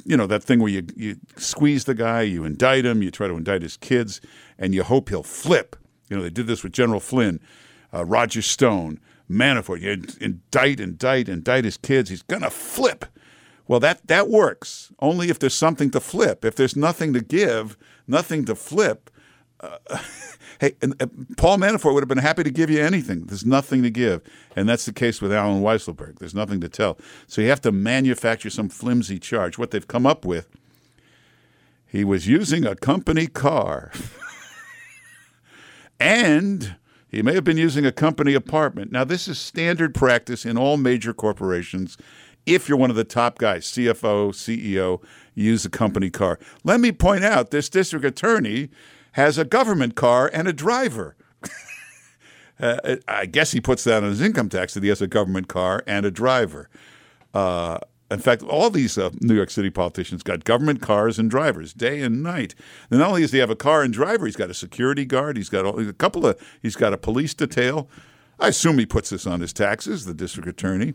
you 0.06 0.16
know 0.16 0.28
that 0.28 0.44
thing 0.44 0.60
where 0.60 0.72
you 0.72 0.86
you 0.96 1.18
squeeze 1.38 1.86
the 1.86 1.96
guy, 1.96 2.22
you 2.22 2.46
indict 2.46 2.86
him, 2.86 3.02
you 3.02 3.12
try 3.12 3.28
to 3.28 3.36
indict 3.36 3.64
his 3.64 3.78
kids, 3.78 4.22
and 4.58 4.74
you 4.74 4.84
hope 4.84 5.10
he'll 5.10 5.24
flip. 5.24 5.76
You 6.10 6.18
know 6.18 6.24
they 6.24 6.30
did 6.30 6.48
this 6.48 6.64
with 6.64 6.72
General 6.72 7.00
Flynn, 7.00 7.40
uh, 7.94 8.06
Roger 8.06 8.42
Stone. 8.42 9.00
Manafort. 9.32 9.82
You 9.82 9.92
indict, 10.20 10.80
indict, 10.80 11.30
indict 11.30 11.66
his 11.66 11.78
kids. 11.78 12.10
He's 12.10 12.24
to 12.24 12.50
flip. 12.50 13.06
Well, 13.68 13.80
that, 13.80 14.06
that 14.08 14.28
works 14.28 14.92
only 15.00 15.30
if 15.30 15.40
there's 15.40 15.54
something 15.54 15.92
to 15.92 16.00
flip. 16.00 16.44
If 16.44 16.56
there's 16.56 16.76
nothing 16.76 17.14
to 17.14 17.22
give, 17.22 17.78
nothing 18.08 18.46
to 18.46 18.56
flip, 18.56 19.10
uh, 19.62 20.00
hey, 20.60 20.74
and, 20.82 21.02
uh, 21.02 21.08
Paul 21.38 21.58
Manafort 21.58 21.94
would 21.94 22.04
have 22.04 22.10
been 22.10 22.18
happy 22.18 22.44
to 22.44 22.52
give 22.52 22.70
you 22.70 22.82
anything. 22.82 23.26
There's 23.26 23.46
nothing 23.46 23.84
to 23.84 23.90
give. 23.90 24.22
And 24.56 24.68
that's 24.68 24.86
the 24.86 24.94
case 24.94 25.22
with 25.22 25.32
Allen 25.32 25.62
Weisselberg. 25.62 26.20
There's 26.20 26.36
nothing 26.36 26.62
to 26.62 26.70
tell. 26.70 26.98
So 27.28 27.42
you 27.42 27.50
have 27.50 27.62
to 27.62 27.72
manufacture 27.72 28.50
some 28.50 28.70
flimsy 28.70 29.20
charge. 29.20 29.58
What 29.58 29.72
they've 29.72 29.88
come 29.88 30.06
up 30.06 30.26
with, 30.26 30.50
he 31.86 32.04
was 32.04 32.28
using 32.28 32.66
a 32.66 32.76
company 32.76 33.28
car. 33.28 33.92
and 36.00 36.76
he 37.10 37.22
may 37.22 37.34
have 37.34 37.44
been 37.44 37.58
using 37.58 37.86
a 37.86 37.92
company 37.92 38.34
apartment. 38.34 38.92
Now, 38.92 39.04
this 39.04 39.28
is 39.28 39.38
standard 39.38 39.94
practice 39.94 40.46
in 40.46 40.58
all 40.58 40.78
major 40.78 41.14
corporations. 41.14 41.98
If 42.46 42.68
you're 42.68 42.78
one 42.78 42.90
of 42.90 42.96
the 42.96 43.04
top 43.04 43.38
guys, 43.38 43.66
CFO, 43.66 44.32
CEO, 44.32 45.04
use 45.36 45.66
a 45.66 45.70
company 45.70 46.10
car. 46.10 46.40
Let 46.64 46.80
me 46.80 46.92
point 46.92 47.24
out 47.24 47.52
this 47.52 47.70
district 47.70 48.06
attorney 48.06 48.70
has 49.14 49.38
a 49.38 49.46
government 49.46 49.96
car 49.96 50.30
and 50.34 50.48
a 50.48 50.54
driver. 50.54 51.16
uh, 52.60 52.98
I 53.08 53.26
guess 53.26 53.52
he 53.52 53.62
puts 53.62 53.84
that 53.84 54.04
on 54.04 54.10
his 54.10 54.22
income 54.22 54.50
tax 54.50 54.74
that 54.74 54.84
he 54.84 54.90
has 54.90 55.02
a 55.02 55.08
government 55.08 55.48
car 55.48 55.84
and 55.88 56.06
a 56.06 56.12
driver. 56.12 56.70
Uh, 57.34 57.80
in 58.12 58.20
fact, 58.20 58.44
all 58.44 58.70
these 58.70 58.98
uh, 58.98 59.10
New 59.22 59.36
York 59.36 59.50
City 59.50 59.70
politicians 59.70 60.22
got 60.22 60.44
government 60.44 60.82
cars 60.82 61.18
and 61.18 61.30
drivers 61.30 61.74
day 61.74 62.02
and 62.02 62.22
night. 62.22 62.54
And 62.90 63.00
not 63.00 63.10
only 63.10 63.22
does 63.22 63.32
he 63.32 63.40
have 63.40 63.50
a 63.50 63.56
car 63.56 63.84
and 63.84 63.94
driver, 63.94 64.26
he's 64.26 64.36
got 64.36 64.50
a 64.50 64.54
security 64.54 65.06
guard. 65.06 65.38
He's 65.38 65.50
got 65.50 65.66
a 65.66 65.94
couple 65.94 66.26
of. 66.26 66.38
He's 66.62 66.76
got 66.76 66.94
a 66.94 66.98
police 66.98 67.34
detail. 67.34 67.88
I 68.38 68.50
assume 68.50 68.78
he 68.80 68.86
puts 68.86 69.12
this 69.12 69.26
on 69.26 69.40
his 69.40 69.54
taxes, 69.54 70.06
the 70.06 70.14
district 70.14 70.50
attorney. 70.50 70.94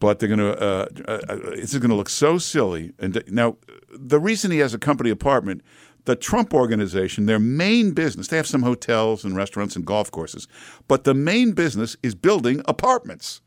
But 0.00 0.18
they're 0.18 0.28
going 0.28 0.40
to. 0.40 0.60
Uh, 0.60 0.86
uh, 1.08 1.20
uh 1.30 1.36
it's 1.52 1.72
going 1.72 1.88
to 1.88 1.96
look 1.96 2.10
so 2.10 2.36
silly. 2.36 2.92
And 2.98 3.24
now, 3.28 3.56
the 3.96 4.20
reason 4.20 4.50
he 4.50 4.58
has 4.58 4.74
a 4.74 4.78
company 4.78 5.08
apartment, 5.08 5.62
the 6.04 6.16
Trump 6.16 6.52
organization, 6.52 7.26
their 7.26 7.38
main 7.38 7.92
business, 7.92 8.28
they 8.28 8.36
have 8.36 8.46
some 8.46 8.62
hotels 8.62 9.24
and 9.24 9.36
restaurants 9.36 9.74
and 9.76 9.86
golf 9.86 10.10
courses, 10.10 10.46
but 10.86 11.04
the 11.04 11.14
main 11.14 11.52
business 11.52 11.96
is 12.02 12.14
building 12.14 12.62
apartments 12.66 13.40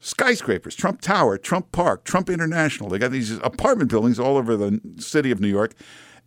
skyscrapers, 0.00 0.76
Trump 0.76 1.00
Tower, 1.00 1.38
Trump 1.38 1.72
Park, 1.72 2.04
Trump 2.04 2.30
International. 2.30 2.88
They 2.88 2.98
got 2.98 3.10
these 3.10 3.38
apartment 3.38 3.90
buildings 3.90 4.18
all 4.18 4.36
over 4.36 4.56
the 4.56 4.80
city 4.98 5.30
of 5.30 5.40
New 5.40 5.48
York. 5.48 5.74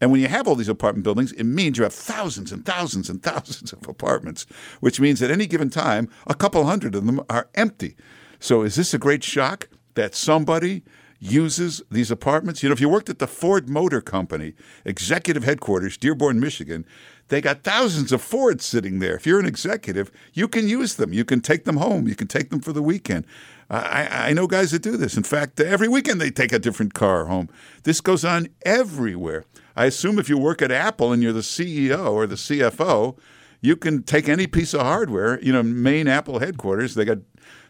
And 0.01 0.12
when 0.12 0.22
you 0.22 0.28
have 0.28 0.48
all 0.48 0.56
these 0.56 0.70
apartment 0.70 1.04
buildings, 1.04 1.32
it 1.34 1.44
means 1.44 1.78
you 1.78 1.84
have 1.84 1.94
thousands 1.94 2.51
and 2.51 2.66
thousands 2.66 3.10
and 3.10 3.22
thousands 3.22 3.74
of 3.74 3.88
apartments, 3.88 4.46
which 4.80 5.00
means 5.00 5.22
at 5.22 5.32
any 5.32 5.46
given 5.46 5.70
time, 5.70 6.10
a 6.28 6.34
couple 6.34 6.66
hundred 6.66 6.96
of 6.96 7.06
them 7.06 7.22
are 7.30 7.50
empty. 7.56 7.96
So 8.39 8.62
is 8.63 8.75
this 8.75 8.94
a 8.94 8.98
great 8.98 9.24
shock 9.24 9.68
that 9.96 10.16
somebody 10.16 10.84
uses 11.20 11.82
these 11.92 12.12
apartments? 12.12 12.64
You 12.64 12.70
know, 12.70 12.74
if 12.74 12.82
you 12.82 12.90
worked 12.90 13.10
at 13.10 13.20
the 13.20 13.28
Ford 13.28 13.70
Motor 13.70 14.02
Company, 14.02 14.54
executive 14.86 15.44
headquarters, 15.44 15.98
Dearborn, 15.98 16.40
Michigan, 16.40 16.86
they 17.28 17.42
got 17.42 17.64
thousands 17.64 18.12
of 18.12 18.22
Fords 18.22 18.66
sitting 18.66 19.00
there. 19.00 19.16
If 19.16 19.28
you're 19.28 19.40
an 19.40 19.46
executive, 19.46 20.12
you 20.34 20.48
can 20.48 20.68
use 20.68 20.96
them. 20.96 21.14
You 21.14 21.26
can 21.26 21.42
take 21.42 21.66
them 21.66 21.78
home. 21.78 22.08
You 22.08 22.16
can 22.16 22.28
take 22.28 22.50
them 22.50 22.60
for 22.60 22.74
the 22.74 22.82
weekend. 22.82 23.26
I, 23.70 24.30
I 24.30 24.34
know 24.34 24.48
guys 24.48 24.72
that 24.72 24.82
do 24.82 24.98
this. 24.98 25.16
In 25.16 25.24
fact, 25.24 25.60
every 25.60 25.88
weekend 25.88 26.20
they 26.20 26.32
take 26.32 26.52
a 26.52 26.58
different 26.60 26.96
car 26.96 27.26
home. 27.26 27.50
This 27.84 28.02
goes 28.02 28.26
on 28.26 28.48
everywhere. 28.66 29.46
I 29.76 29.86
assume 29.86 30.18
if 30.18 30.28
you 30.28 30.40
work 30.40 30.62
at 30.64 30.72
Apple 30.72 31.14
and 31.14 31.22
you're 31.22 31.34
the 31.34 31.42
CEO 31.42 32.12
or 32.12 32.26
the 32.26 32.36
CFO, 32.36 33.16
you 33.62 33.76
can 33.76 34.02
take 34.04 34.28
any 34.28 34.48
piece 34.48 34.74
of 34.74 34.82
hardware, 34.82 35.40
you 35.42 35.54
know, 35.54 35.62
main 35.62 36.08
Apple 36.08 36.40
headquarters, 36.40 36.96
they 36.96 37.06
got 37.06 37.20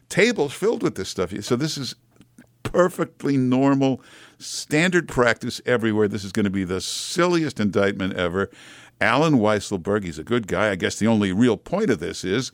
tables 0.07 0.53
filled 0.53 0.83
with 0.83 0.95
this 0.95 1.09
stuff. 1.09 1.33
So 1.41 1.55
this 1.55 1.77
is 1.77 1.95
perfectly 2.71 3.35
normal, 3.35 4.01
standard 4.37 5.07
practice 5.07 5.61
everywhere. 5.65 6.07
This 6.07 6.23
is 6.23 6.31
going 6.31 6.43
to 6.45 6.49
be 6.49 6.63
the 6.63 6.81
silliest 6.81 7.59
indictment 7.59 8.13
ever. 8.15 8.49
Allen 9.01 9.35
Weisselberg. 9.35 10.03
He's 10.03 10.19
a 10.19 10.23
good 10.23 10.47
guy. 10.47 10.69
I 10.69 10.75
guess 10.75 10.99
the 10.99 11.07
only 11.07 11.31
real 11.31 11.57
point 11.57 11.89
of 11.89 11.99
this 11.99 12.23
is 12.23 12.51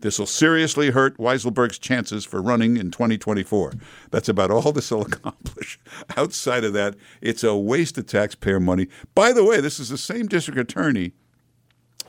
this 0.00 0.18
will 0.18 0.26
seriously 0.26 0.90
hurt 0.90 1.16
Weisselberg's 1.16 1.78
chances 1.78 2.24
for 2.24 2.42
running 2.42 2.76
in 2.76 2.90
2024. 2.90 3.72
That's 4.10 4.28
about 4.28 4.50
all 4.50 4.72
this 4.72 4.90
will 4.90 5.02
accomplish. 5.06 5.78
Outside 6.16 6.64
of 6.64 6.72
that, 6.74 6.96
it's 7.22 7.42
a 7.44 7.56
waste 7.56 7.96
of 7.96 8.06
taxpayer 8.06 8.60
money. 8.60 8.88
By 9.14 9.32
the 9.32 9.44
way, 9.44 9.60
this 9.60 9.80
is 9.80 9.88
the 9.88 9.98
same 9.98 10.26
district 10.26 10.58
attorney 10.58 11.12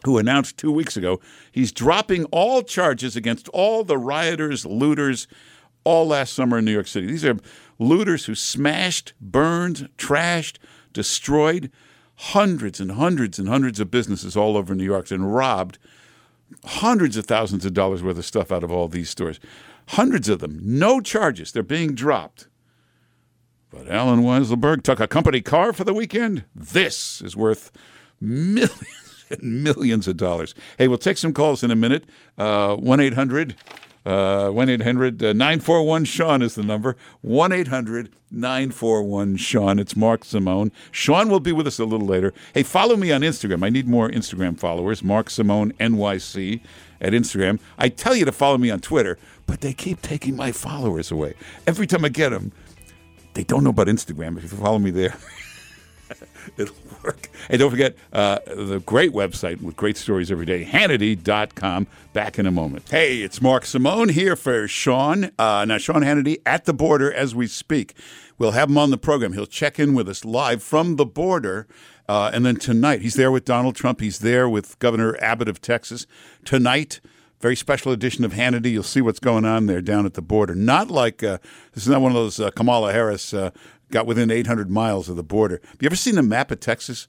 who 0.03 0.17
announced 0.17 0.57
two 0.57 0.71
weeks 0.71 0.97
ago 0.97 1.19
he's 1.51 1.71
dropping 1.71 2.25
all 2.25 2.61
charges 2.61 3.15
against 3.15 3.47
all 3.49 3.83
the 3.83 3.97
rioters, 3.97 4.65
looters, 4.65 5.27
all 5.85 6.05
last 6.07 6.33
summer 6.33 6.57
in 6.57 6.65
New 6.65 6.73
York 6.73 6.87
City. 6.87 7.07
These 7.07 7.23
are 7.23 7.37
looters 7.79 8.25
who 8.25 8.35
smashed, 8.35 9.13
burned, 9.21 9.89
trashed, 9.97 10.57
destroyed 10.91 11.71
hundreds 12.17 12.79
and 12.79 12.91
hundreds 12.91 13.39
and 13.39 13.47
hundreds 13.47 13.79
of 13.79 13.91
businesses 13.91 14.35
all 14.35 14.57
over 14.57 14.75
New 14.75 14.83
York 14.83 15.11
and 15.11 15.33
robbed 15.33 15.77
hundreds 16.63 17.17
of 17.17 17.25
thousands 17.25 17.65
of 17.65 17.73
dollars 17.73 18.03
worth 18.03 18.17
of 18.17 18.25
stuff 18.25 18.51
out 18.51 18.63
of 18.63 18.71
all 18.71 18.87
these 18.87 19.09
stores. 19.09 19.39
Hundreds 19.89 20.29
of 20.29 20.39
them, 20.39 20.59
no 20.61 20.99
charges. 20.99 21.51
They're 21.51 21.63
being 21.63 21.93
dropped. 21.93 22.47
But 23.69 23.89
Allen 23.89 24.21
Weisselberg 24.21 24.83
took 24.83 24.99
a 24.99 25.07
company 25.07 25.41
car 25.41 25.73
for 25.73 25.83
the 25.83 25.93
weekend. 25.93 26.45
This 26.55 27.21
is 27.21 27.35
worth 27.35 27.71
millions 28.21 28.71
and 29.29 29.63
millions 29.63 30.07
of 30.07 30.17
dollars. 30.17 30.55
Hey, 30.77 30.87
we'll 30.87 30.97
take 30.97 31.17
some 31.17 31.33
calls 31.33 31.63
in 31.63 31.71
a 31.71 31.75
minute. 31.75 32.05
Uh, 32.37 32.75
1 32.75 32.99
800 32.99 33.51
uh, 33.51 33.53
Uh, 34.05 34.49
1 34.49 34.69
800 34.69 35.23
uh, 35.23 35.33
941 35.33 36.05
Sean 36.05 36.41
is 36.41 36.55
the 36.55 36.63
number. 36.63 36.95
1 37.21 37.51
800 37.51 38.11
941 38.31 39.37
Sean. 39.37 39.79
It's 39.79 39.95
Mark 39.95 40.23
Simone. 40.23 40.71
Sean 40.91 41.29
will 41.29 41.39
be 41.39 41.51
with 41.51 41.65
us 41.65 41.79
a 41.79 41.85
little 41.85 42.05
later. 42.05 42.33
Hey, 42.53 42.63
follow 42.63 42.95
me 42.95 43.11
on 43.11 43.21
Instagram. 43.21 43.65
I 43.65 43.69
need 43.69 43.87
more 43.87 44.09
Instagram 44.09 44.59
followers. 44.59 45.03
Mark 45.03 45.29
Simone 45.29 45.71
NYC 45.73 46.61
at 47.01 47.13
Instagram. 47.13 47.59
I 47.77 47.89
tell 47.89 48.15
you 48.15 48.25
to 48.25 48.31
follow 48.31 48.57
me 48.57 48.69
on 48.69 48.79
Twitter, 48.79 49.17
but 49.47 49.61
they 49.61 49.73
keep 49.73 50.01
taking 50.01 50.35
my 50.35 50.51
followers 50.51 51.11
away. 51.11 51.33
Every 51.65 51.87
time 51.87 52.05
I 52.05 52.09
get 52.09 52.29
them, 52.29 52.51
they 53.33 53.43
don't 53.43 53.63
know 53.63 53.69
about 53.71 53.87
Instagram. 53.87 54.37
If 54.37 54.43
you 54.43 54.49
follow 54.49 54.79
me 54.79 54.91
there, 54.91 55.15
it'll 56.57 56.75
work. 57.03 57.29
And 57.49 57.59
don't 57.59 57.71
forget 57.71 57.95
uh, 58.13 58.39
the 58.45 58.81
great 58.85 59.11
website 59.11 59.61
with 59.61 59.75
great 59.75 59.97
stories 59.97 60.31
every 60.31 60.45
day, 60.45 60.63
Hannity.com. 60.65 61.87
Back 62.13 62.39
in 62.39 62.45
a 62.45 62.51
moment. 62.51 62.89
Hey, 62.89 63.17
it's 63.21 63.41
Mark 63.41 63.65
Simone 63.65 64.09
here 64.09 64.35
for 64.35 64.67
Sean. 64.67 65.31
Uh, 65.37 65.65
now, 65.65 65.77
Sean 65.77 66.01
Hannity 66.01 66.37
at 66.45 66.65
the 66.65 66.73
border 66.73 67.11
as 67.11 67.35
we 67.35 67.47
speak. 67.47 67.93
We'll 68.37 68.51
have 68.51 68.69
him 68.69 68.77
on 68.77 68.89
the 68.89 68.97
program. 68.97 69.33
He'll 69.33 69.45
check 69.45 69.79
in 69.79 69.93
with 69.93 70.07
us 70.07 70.23
live 70.23 70.63
from 70.63 70.95
the 70.95 71.05
border. 71.05 71.67
Uh, 72.07 72.31
and 72.33 72.45
then 72.45 72.55
tonight, 72.57 73.01
he's 73.01 73.15
there 73.15 73.31
with 73.31 73.45
Donald 73.45 73.75
Trump. 73.75 73.99
He's 73.99 74.19
there 74.19 74.47
with 74.47 74.77
Governor 74.79 75.17
Abbott 75.21 75.47
of 75.47 75.59
Texas. 75.59 76.05
Tonight, 76.43 76.99
very 77.41 77.55
special 77.55 77.91
edition 77.91 78.23
of 78.23 78.33
Hannity. 78.33 78.71
You'll 78.71 78.83
see 78.83 79.01
what's 79.01 79.19
going 79.19 79.45
on 79.45 79.65
there 79.65 79.81
down 79.81 80.05
at 80.05 80.13
the 80.13 80.21
border. 80.21 80.55
Not 80.55 80.89
like 80.89 81.23
uh, 81.23 81.39
this 81.73 81.83
is 81.83 81.89
not 81.89 82.01
one 82.01 82.11
of 82.11 82.15
those 82.15 82.39
uh, 82.39 82.51
Kamala 82.51 82.91
Harris 82.91 83.33
uh, 83.33 83.51
got 83.91 84.05
within 84.05 84.31
800 84.31 84.69
miles 84.69 85.09
of 85.09 85.15
the 85.15 85.23
border. 85.23 85.61
Have 85.63 85.81
you 85.81 85.87
ever 85.87 85.95
seen 85.95 86.17
a 86.17 86.23
map 86.23 86.51
of 86.51 86.59
Texas? 86.59 87.07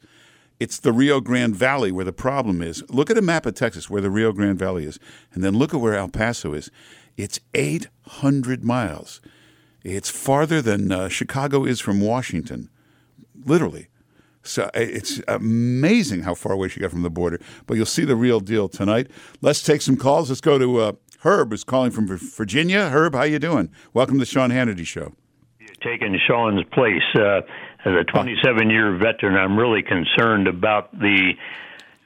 It's 0.58 0.78
the 0.78 0.92
Rio 0.92 1.20
Grande 1.20 1.54
Valley 1.54 1.92
where 1.92 2.04
the 2.04 2.12
problem 2.12 2.62
is. 2.62 2.82
Look 2.88 3.10
at 3.10 3.18
a 3.18 3.22
map 3.22 3.44
of 3.44 3.54
Texas 3.54 3.90
where 3.90 4.00
the 4.00 4.10
Rio 4.10 4.32
Grande 4.32 4.58
Valley 4.58 4.84
is, 4.84 4.98
and 5.32 5.44
then 5.44 5.58
look 5.58 5.74
at 5.74 5.80
where 5.80 5.94
El 5.94 6.08
Paso 6.08 6.54
is. 6.54 6.70
It's 7.16 7.40
800 7.54 8.64
miles. 8.64 9.20
It's 9.84 10.10
farther 10.10 10.62
than 10.62 10.90
uh, 10.90 11.08
Chicago 11.08 11.64
is 11.64 11.80
from 11.80 12.00
Washington, 12.00 12.70
literally. 13.44 13.88
So 14.42 14.70
it's 14.74 15.20
amazing 15.28 16.22
how 16.22 16.34
far 16.34 16.52
away 16.52 16.68
she 16.68 16.80
got 16.80 16.90
from 16.90 17.02
the 17.02 17.10
border. 17.10 17.40
But 17.66 17.76
you'll 17.76 17.86
see 17.86 18.04
the 18.04 18.16
real 18.16 18.40
deal 18.40 18.68
tonight. 18.68 19.10
Let's 19.40 19.62
take 19.62 19.82
some 19.82 19.96
calls. 19.96 20.28
Let's 20.28 20.40
go 20.40 20.58
to 20.58 20.78
uh, 20.78 20.92
Herb, 21.20 21.50
who's 21.50 21.64
calling 21.64 21.90
from 21.90 22.06
Virginia. 22.06 22.88
Herb, 22.88 23.14
how 23.14 23.24
you 23.24 23.38
doing? 23.38 23.70
Welcome 23.92 24.16
to 24.16 24.20
the 24.20 24.26
Sean 24.26 24.50
Hannity 24.50 24.86
Show. 24.86 25.14
You're 25.84 26.16
Sean's 26.26 26.64
place. 26.72 27.02
Uh, 27.14 27.42
as 27.84 27.92
a 28.00 28.04
27 28.04 28.70
year 28.70 28.96
veteran, 28.96 29.36
I'm 29.36 29.56
really 29.56 29.82
concerned 29.82 30.48
about 30.48 30.92
the 30.98 31.32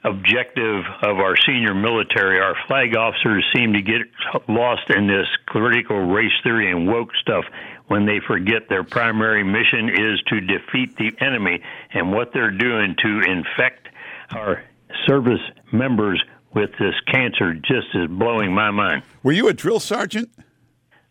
objective 0.03 0.83
of 1.03 1.19
our 1.19 1.35
senior 1.45 1.73
military. 1.73 2.39
Our 2.39 2.55
flag 2.67 2.95
officers 2.95 3.45
seem 3.55 3.73
to 3.73 3.81
get 3.81 4.01
lost 4.47 4.89
in 4.89 5.07
this 5.07 5.27
critical 5.45 5.99
race 5.99 6.31
theory 6.43 6.71
and 6.71 6.87
woke 6.87 7.09
stuff 7.21 7.45
when 7.87 8.05
they 8.05 8.19
forget 8.25 8.69
their 8.69 8.83
primary 8.83 9.43
mission 9.43 9.89
is 9.89 10.21
to 10.27 10.41
defeat 10.41 10.95
the 10.97 11.11
enemy 11.19 11.61
and 11.93 12.11
what 12.11 12.31
they're 12.33 12.51
doing 12.51 12.95
to 13.03 13.21
infect 13.21 13.89
our 14.31 14.63
service 15.05 15.41
members 15.71 16.21
with 16.53 16.71
this 16.79 16.95
cancer 17.11 17.53
just 17.53 17.87
is 17.93 18.07
blowing 18.07 18.53
my 18.53 18.71
mind. 18.71 19.03
Were 19.23 19.31
you 19.31 19.47
a 19.47 19.53
drill 19.53 19.79
sergeant? 19.79 20.29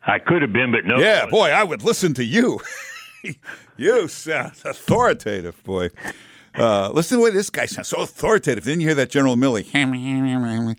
I 0.07 0.19
could 0.19 0.43
have 0.43 0.53
been, 0.53 0.73
but 0.73 0.85
no. 0.85 0.99
Yeah, 0.99 1.27
boy, 1.27 1.51
I 1.51 1.63
would 1.63 1.83
listen 1.83 2.15
to 2.15 2.25
you. 2.25 2.61
you 3.77 4.09
sound 4.09 4.53
authoritative, 4.65 5.63
boy. 5.65 5.91
Uh, 6.55 6.91
listen 6.91 7.17
to 7.17 7.21
the 7.21 7.25
way 7.25 7.31
this 7.31 7.49
guy 7.49 7.65
sounds 7.67 7.89
so 7.89 7.99
authoritative. 7.99 8.65
Didn't 8.65 8.81
you 8.81 8.89
hear 8.89 8.97
that 8.97 9.11
General 9.11 9.37
Milley? 9.37 9.67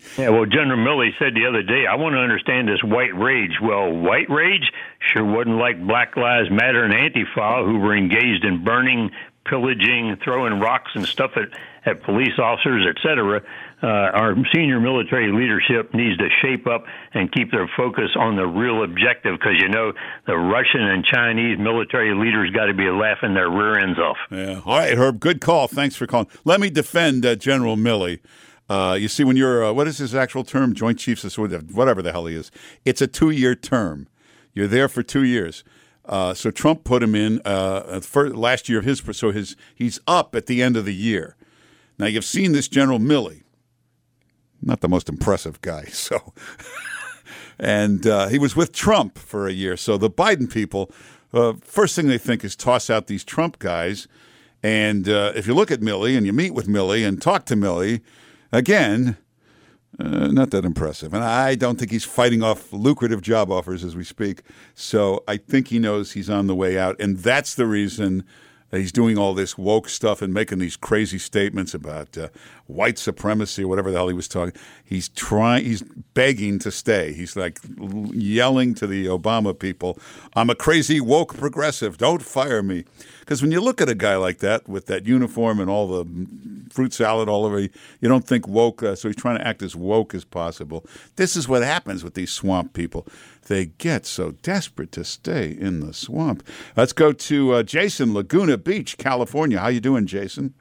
yeah, 0.18 0.28
well, 0.28 0.44
General 0.44 0.78
Milley 0.78 1.10
said 1.18 1.34
the 1.34 1.46
other 1.46 1.62
day, 1.62 1.86
I 1.86 1.94
want 1.96 2.14
to 2.14 2.18
understand 2.18 2.68
this 2.68 2.82
white 2.84 3.16
rage. 3.16 3.52
Well, 3.62 3.90
white 3.90 4.28
rage 4.28 4.70
sure 5.00 5.24
wasn't 5.24 5.56
like 5.56 5.84
Black 5.86 6.16
Lives 6.16 6.50
Matter 6.50 6.84
and 6.84 6.92
Antifa, 6.92 7.64
who 7.64 7.78
were 7.78 7.96
engaged 7.96 8.44
in 8.44 8.62
burning, 8.64 9.10
pillaging, 9.46 10.18
throwing 10.22 10.60
rocks 10.60 10.90
and 10.94 11.06
stuff 11.06 11.32
at, 11.36 11.48
at 11.86 12.02
police 12.02 12.38
officers, 12.38 12.86
etc 12.86 13.42
uh, 13.82 13.86
our 13.86 14.36
senior 14.54 14.80
military 14.80 15.32
leadership 15.32 15.92
needs 15.92 16.16
to 16.18 16.28
shape 16.40 16.66
up 16.66 16.84
and 17.14 17.32
keep 17.32 17.50
their 17.50 17.68
focus 17.76 18.10
on 18.16 18.36
the 18.36 18.46
real 18.46 18.84
objective 18.84 19.38
because 19.38 19.54
you 19.60 19.68
know 19.68 19.92
the 20.26 20.36
Russian 20.36 20.82
and 20.82 21.04
Chinese 21.04 21.58
military 21.58 22.14
leaders 22.14 22.50
got 22.50 22.66
to 22.66 22.74
be 22.74 22.88
laughing 22.88 23.34
their 23.34 23.50
rear 23.50 23.78
ends 23.78 23.98
off. 23.98 24.16
Yeah. 24.30 24.60
All 24.64 24.78
right, 24.78 24.96
Herb. 24.96 25.18
Good 25.18 25.40
call. 25.40 25.66
Thanks 25.66 25.96
for 25.96 26.06
calling. 26.06 26.28
Let 26.44 26.60
me 26.60 26.70
defend 26.70 27.26
uh, 27.26 27.34
General 27.34 27.76
Milley. 27.76 28.20
Uh, 28.68 28.94
you 28.94 29.08
see, 29.08 29.24
when 29.24 29.36
you're 29.36 29.64
uh, 29.64 29.72
what 29.72 29.88
is 29.88 29.98
his 29.98 30.14
actual 30.14 30.44
term? 30.44 30.74
Joint 30.74 30.98
Chiefs 30.98 31.24
of 31.24 31.74
whatever 31.74 32.02
the 32.02 32.12
hell 32.12 32.26
he 32.26 32.36
is. 32.36 32.50
It's 32.84 33.02
a 33.02 33.08
two-year 33.08 33.54
term. 33.56 34.08
You're 34.54 34.68
there 34.68 34.88
for 34.88 35.02
two 35.02 35.24
years. 35.24 35.64
Uh, 36.04 36.34
so 36.34 36.50
Trump 36.50 36.84
put 36.84 37.02
him 37.02 37.14
in 37.14 37.40
uh, 37.44 38.00
for 38.00 38.30
last 38.30 38.68
year 38.68 38.78
of 38.78 38.84
his. 38.84 39.02
So 39.12 39.32
his 39.32 39.56
he's 39.74 39.98
up 40.06 40.34
at 40.36 40.46
the 40.46 40.62
end 40.62 40.76
of 40.76 40.84
the 40.84 40.94
year. 40.94 41.36
Now 41.98 42.06
you've 42.06 42.24
seen 42.24 42.52
this 42.52 42.68
General 42.68 42.98
Milley 42.98 43.41
not 44.62 44.80
the 44.80 44.88
most 44.88 45.08
impressive 45.08 45.60
guy. 45.60 45.84
So, 45.92 46.32
and 47.58 48.06
uh, 48.06 48.28
he 48.28 48.38
was 48.38 48.56
with 48.56 48.72
Trump 48.72 49.18
for 49.18 49.46
a 49.46 49.52
year. 49.52 49.76
So 49.76 49.96
the 49.96 50.10
Biden 50.10 50.50
people, 50.52 50.90
uh, 51.32 51.54
first 51.62 51.94
thing 51.94 52.08
they 52.08 52.18
think 52.18 52.44
is 52.44 52.56
toss 52.56 52.90
out 52.90 53.06
these 53.06 53.24
Trump 53.24 53.58
guys. 53.58 54.08
And 54.62 55.08
uh, 55.08 55.32
if 55.36 55.46
you 55.46 55.54
look 55.54 55.70
at 55.70 55.80
Milley 55.80 56.16
and 56.16 56.26
you 56.26 56.32
meet 56.32 56.54
with 56.54 56.66
Milley 56.66 57.06
and 57.06 57.20
talk 57.20 57.46
to 57.46 57.54
Milley, 57.54 58.00
again, 58.50 59.16
uh, 59.98 60.28
not 60.28 60.50
that 60.50 60.64
impressive. 60.64 61.12
And 61.12 61.22
I 61.22 61.54
don't 61.54 61.78
think 61.78 61.90
he's 61.90 62.04
fighting 62.04 62.42
off 62.42 62.72
lucrative 62.72 63.20
job 63.20 63.50
offers 63.50 63.84
as 63.84 63.94
we 63.94 64.04
speak. 64.04 64.42
So 64.74 65.22
I 65.28 65.36
think 65.36 65.68
he 65.68 65.78
knows 65.78 66.12
he's 66.12 66.30
on 66.30 66.46
the 66.46 66.54
way 66.54 66.78
out. 66.78 66.96
And 67.00 67.18
that's 67.18 67.54
the 67.54 67.66
reason 67.66 68.24
he's 68.72 68.92
doing 68.92 69.18
all 69.18 69.34
this 69.34 69.58
woke 69.58 69.88
stuff 69.88 70.22
and 70.22 70.32
making 70.32 70.58
these 70.58 70.76
crazy 70.76 71.18
statements 71.18 71.74
about 71.74 72.16
uh, 72.16 72.28
white 72.66 72.98
supremacy 72.98 73.64
or 73.64 73.68
whatever 73.68 73.90
the 73.90 73.98
hell 73.98 74.08
he 74.08 74.14
was 74.14 74.28
talking. 74.28 74.58
He's 74.84 75.08
trying. 75.08 75.64
He's 75.64 75.82
begging 76.14 76.58
to 76.60 76.70
stay. 76.70 77.12
He's 77.12 77.36
like 77.36 77.60
yelling 78.12 78.74
to 78.76 78.86
the 78.86 79.06
Obama 79.06 79.58
people, 79.58 79.98
"I'm 80.34 80.50
a 80.50 80.54
crazy 80.54 81.00
woke 81.00 81.36
progressive. 81.36 81.98
Don't 81.98 82.22
fire 82.22 82.62
me." 82.62 82.84
Because 83.20 83.40
when 83.40 83.52
you 83.52 83.60
look 83.60 83.80
at 83.80 83.88
a 83.88 83.94
guy 83.94 84.16
like 84.16 84.38
that 84.38 84.68
with 84.68 84.86
that 84.86 85.06
uniform 85.06 85.60
and 85.60 85.70
all 85.70 85.86
the 85.86 86.26
fruit 86.70 86.92
salad 86.92 87.28
all 87.28 87.44
over, 87.44 87.60
you 87.60 87.70
don't 88.02 88.26
think 88.26 88.48
woke. 88.48 88.82
Uh, 88.82 88.94
so 88.94 89.08
he's 89.08 89.16
trying 89.16 89.38
to 89.38 89.46
act 89.46 89.62
as 89.62 89.76
woke 89.76 90.14
as 90.14 90.24
possible. 90.24 90.84
This 91.16 91.36
is 91.36 91.48
what 91.48 91.62
happens 91.62 92.02
with 92.02 92.14
these 92.14 92.32
swamp 92.32 92.72
people. 92.72 93.06
They 93.46 93.66
get 93.66 94.06
so 94.06 94.32
desperate 94.42 94.92
to 94.92 95.04
stay 95.04 95.50
in 95.50 95.80
the 95.80 95.92
swamp. 95.92 96.46
Let's 96.76 96.92
go 96.92 97.12
to 97.12 97.52
uh, 97.52 97.62
Jason, 97.62 98.14
Laguna 98.14 98.56
Beach, 98.56 98.96
California. 98.98 99.58
How 99.58 99.68
you 99.68 99.80
doing, 99.80 100.06
Jason? 100.06 100.54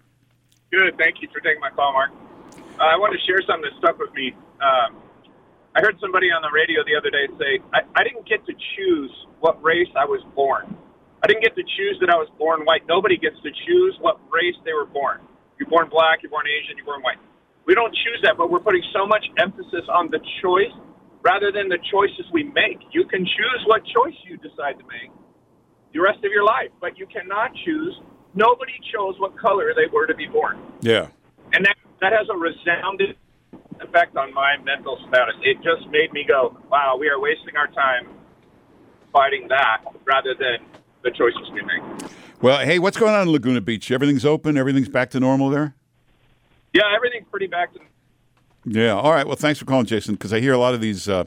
Good. 0.72 0.98
Thank 0.98 1.22
you 1.22 1.28
for 1.34 1.40
taking 1.42 1.62
my 1.62 1.70
call, 1.70 1.94
Mark. 1.94 2.12
Uh, 2.80 2.84
I 2.84 2.98
want 2.98 3.14
to 3.14 3.22
share 3.28 3.42
something 3.46 3.70
that 3.70 3.78
stuck 3.78 4.00
with 4.00 4.14
me. 4.14 4.34
Um, 4.62 4.98
I 5.76 5.80
heard 5.80 5.96
somebody 6.02 6.28
on 6.32 6.42
the 6.42 6.52
radio 6.52 6.84
the 6.84 6.98
other 6.98 7.12
day 7.12 7.30
say, 7.38 7.64
I, 7.74 7.86
I 7.96 8.04
didn't 8.04 8.28
get 8.28 8.46
to 8.46 8.54
choose 8.76 9.12
what 9.40 9.62
race 9.64 9.90
I 9.96 10.06
was 10.06 10.22
born. 10.36 10.76
I 11.24 11.28
didn't 11.28 11.44
get 11.44 11.56
to 11.56 11.64
choose 11.64 11.98
that 12.02 12.10
I 12.10 12.18
was 12.18 12.28
born 12.38 12.66
white. 12.66 12.82
Nobody 12.90 13.16
gets 13.16 13.38
to 13.44 13.52
choose 13.68 13.96
what 14.02 14.20
race 14.34 14.58
they 14.66 14.74
were 14.74 14.90
born. 14.90 15.22
You're 15.60 15.70
born 15.70 15.88
black, 15.88 16.24
you're 16.24 16.34
born 16.34 16.50
Asian, 16.50 16.76
you're 16.76 16.86
born 16.86 17.04
white. 17.04 17.22
We 17.66 17.76
don't 17.76 17.94
choose 17.94 18.20
that, 18.24 18.36
but 18.42 18.50
we're 18.50 18.66
putting 18.66 18.82
so 18.92 19.06
much 19.06 19.24
emphasis 19.38 19.86
on 19.88 20.10
the 20.10 20.20
choice 20.42 20.74
rather 21.24 21.52
than 21.52 21.70
the 21.70 21.78
choices 21.92 22.26
we 22.32 22.44
make. 22.44 22.80
You 22.92 23.06
can 23.06 23.26
choose 23.26 23.62
what 23.66 23.84
choice 23.86 24.16
you 24.26 24.38
decide 24.38 24.78
to 24.80 24.86
make 24.86 25.12
the 25.94 26.00
rest 26.00 26.20
of 26.24 26.32
your 26.32 26.44
life, 26.44 26.70
but 26.80 26.98
you 26.98 27.06
cannot 27.08 27.52
choose. 27.66 28.00
Nobody 28.34 28.74
chose 28.94 29.16
what 29.20 29.38
color 29.38 29.74
they 29.76 29.88
were 29.92 30.08
to 30.08 30.16
be 30.16 30.26
born. 30.26 30.60
Yeah. 30.82 31.08
And 31.54 31.66
that 31.66 31.76
that 32.02 32.14
has 32.14 32.28
a 32.30 32.38
resounding 32.38 33.14
effect 33.82 34.16
on 34.16 34.34
my 34.34 34.58
mental 34.64 34.98
status. 35.10 35.36
It 35.44 35.58
just 35.58 35.90
made 35.92 36.14
me 36.14 36.24
go, 36.28 36.58
"Wow, 36.70 36.98
we 37.00 37.10
are 37.10 37.20
wasting 37.20 37.56
our 37.58 37.68
time 37.68 38.08
fighting 39.12 39.48
that 39.50 39.84
rather 40.06 40.34
than 40.34 40.66
the 41.04 41.12
choices 41.12 41.52
we 41.52 41.62
make." 41.62 42.10
Well, 42.42 42.66
hey, 42.66 42.80
what's 42.80 42.98
going 42.98 43.14
on 43.14 43.24
in 43.24 43.32
Laguna 43.32 43.62
Beach? 43.62 43.92
Everything's 43.92 44.26
open. 44.26 44.58
Everything's 44.58 44.90
back 44.90 45.12
to 45.12 45.20
normal 45.20 45.50
there. 45.50 45.76
Yeah, 46.74 46.84
everything's 46.96 47.28
pretty 47.30 47.48
back 47.48 47.74
to. 47.74 47.80
Yeah. 48.66 48.94
All 48.96 49.12
right. 49.12 49.26
Well, 49.26 49.36
thanks 49.36 49.60
for 49.60 49.66
calling, 49.66 49.86
Jason, 49.86 50.16
because 50.16 50.34
I 50.34 50.40
hear 50.40 50.54
a 50.54 50.58
lot 50.58 50.74
of 50.74 50.82
these 50.82 51.10
uh, 51.10 51.26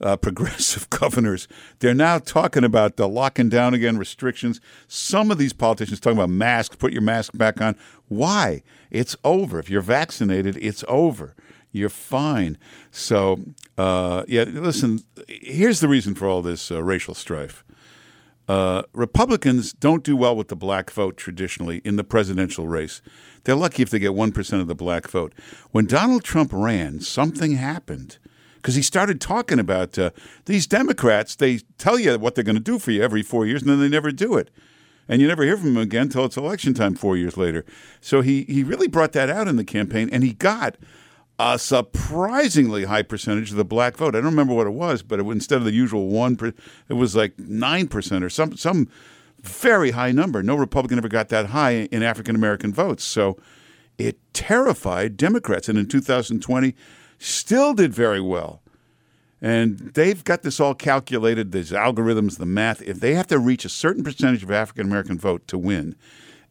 uh, 0.00 0.16
progressive 0.18 0.88
governors. 0.90 1.48
They're 1.80 1.94
now 1.94 2.18
talking 2.18 2.64
about 2.64 2.98
uh, 2.98 3.06
locking 3.08 3.48
down 3.48 3.74
again 3.74 3.98
restrictions. 3.98 4.60
Some 4.88 5.30
of 5.30 5.38
these 5.38 5.52
politicians 5.52 6.00
talking 6.00 6.18
about 6.18 6.30
masks. 6.30 6.76
Put 6.76 6.92
your 6.92 7.02
mask 7.02 7.36
back 7.36 7.60
on. 7.60 7.76
Why? 8.08 8.62
It's 8.90 9.16
over. 9.24 9.58
If 9.58 9.70
you're 9.70 9.82
vaccinated, 9.82 10.56
it's 10.60 10.84
over. 10.88 11.34
You're 11.72 11.88
fine. 11.88 12.58
So, 12.90 13.40
uh, 13.78 14.24
yeah. 14.28 14.44
Listen. 14.44 15.00
Here's 15.28 15.80
the 15.80 15.88
reason 15.88 16.14
for 16.14 16.26
all 16.26 16.42
this 16.42 16.70
uh, 16.70 16.82
racial 16.82 17.14
strife. 17.14 17.64
Uh, 18.48 18.82
Republicans 18.92 19.72
don't 19.72 20.02
do 20.02 20.16
well 20.16 20.36
with 20.36 20.48
the 20.48 20.56
black 20.56 20.90
vote 20.90 21.16
traditionally 21.16 21.80
in 21.84 21.96
the 21.96 22.04
presidential 22.04 22.66
race. 22.66 23.00
They're 23.44 23.54
lucky 23.54 23.82
if 23.82 23.90
they 23.90 23.98
get 23.98 24.12
1% 24.12 24.60
of 24.60 24.66
the 24.66 24.74
black 24.74 25.08
vote. 25.08 25.32
When 25.70 25.86
Donald 25.86 26.24
Trump 26.24 26.50
ran, 26.52 27.00
something 27.00 27.52
happened 27.52 28.18
because 28.56 28.76
he 28.76 28.82
started 28.82 29.20
talking 29.20 29.58
about 29.58 29.98
uh, 29.98 30.10
these 30.46 30.66
Democrats. 30.66 31.34
They 31.34 31.58
tell 31.78 31.98
you 31.98 32.18
what 32.18 32.34
they're 32.34 32.44
going 32.44 32.56
to 32.56 32.60
do 32.60 32.78
for 32.78 32.92
you 32.92 33.02
every 33.02 33.22
four 33.22 33.44
years, 33.44 33.62
and 33.62 33.70
then 33.70 33.80
they 33.80 33.88
never 33.88 34.12
do 34.12 34.36
it. 34.36 34.50
And 35.08 35.20
you 35.20 35.26
never 35.26 35.42
hear 35.42 35.56
from 35.56 35.74
them 35.74 35.82
again 35.82 36.02
until 36.02 36.24
it's 36.24 36.36
election 36.36 36.72
time 36.72 36.94
four 36.94 37.16
years 37.16 37.36
later. 37.36 37.64
So 38.00 38.20
he, 38.20 38.44
he 38.44 38.62
really 38.62 38.86
brought 38.86 39.12
that 39.12 39.28
out 39.28 39.48
in 39.48 39.56
the 39.56 39.64
campaign, 39.64 40.08
and 40.12 40.22
he 40.22 40.32
got 40.32 40.76
a 41.38 41.58
surprisingly 41.58 42.84
high 42.84 43.02
percentage 43.02 43.50
of 43.50 43.56
the 43.56 43.64
black 43.64 43.96
vote. 43.96 44.14
I 44.14 44.18
don't 44.18 44.26
remember 44.26 44.54
what 44.54 44.66
it 44.66 44.74
was, 44.74 45.02
but 45.02 45.18
it, 45.18 45.26
instead 45.26 45.58
of 45.58 45.64
the 45.64 45.72
usual 45.72 46.08
one, 46.08 46.38
it 46.88 46.94
was 46.94 47.16
like 47.16 47.38
nine 47.38 47.88
percent 47.88 48.24
or 48.24 48.30
some 48.30 48.56
some 48.56 48.88
very 49.40 49.90
high 49.90 50.12
number. 50.12 50.42
No 50.42 50.54
Republican 50.54 50.98
ever 50.98 51.08
got 51.08 51.28
that 51.30 51.46
high 51.46 51.88
in 51.90 52.02
African 52.02 52.36
American 52.36 52.72
votes. 52.72 53.04
So 53.04 53.36
it 53.98 54.18
terrified 54.32 55.16
Democrats, 55.16 55.68
and 55.68 55.78
in 55.78 55.88
2020, 55.88 56.74
still 57.18 57.74
did 57.74 57.92
very 57.92 58.20
well. 58.20 58.62
And 59.40 59.78
they've 59.94 60.22
got 60.22 60.42
this 60.42 60.60
all 60.60 60.74
calculated. 60.74 61.50
There's 61.50 61.72
algorithms, 61.72 62.38
the 62.38 62.46
math. 62.46 62.80
If 62.82 63.00
they 63.00 63.14
have 63.14 63.26
to 63.28 63.40
reach 63.40 63.64
a 63.64 63.68
certain 63.68 64.04
percentage 64.04 64.44
of 64.44 64.52
African 64.52 64.86
American 64.86 65.18
vote 65.18 65.48
to 65.48 65.58
win, 65.58 65.96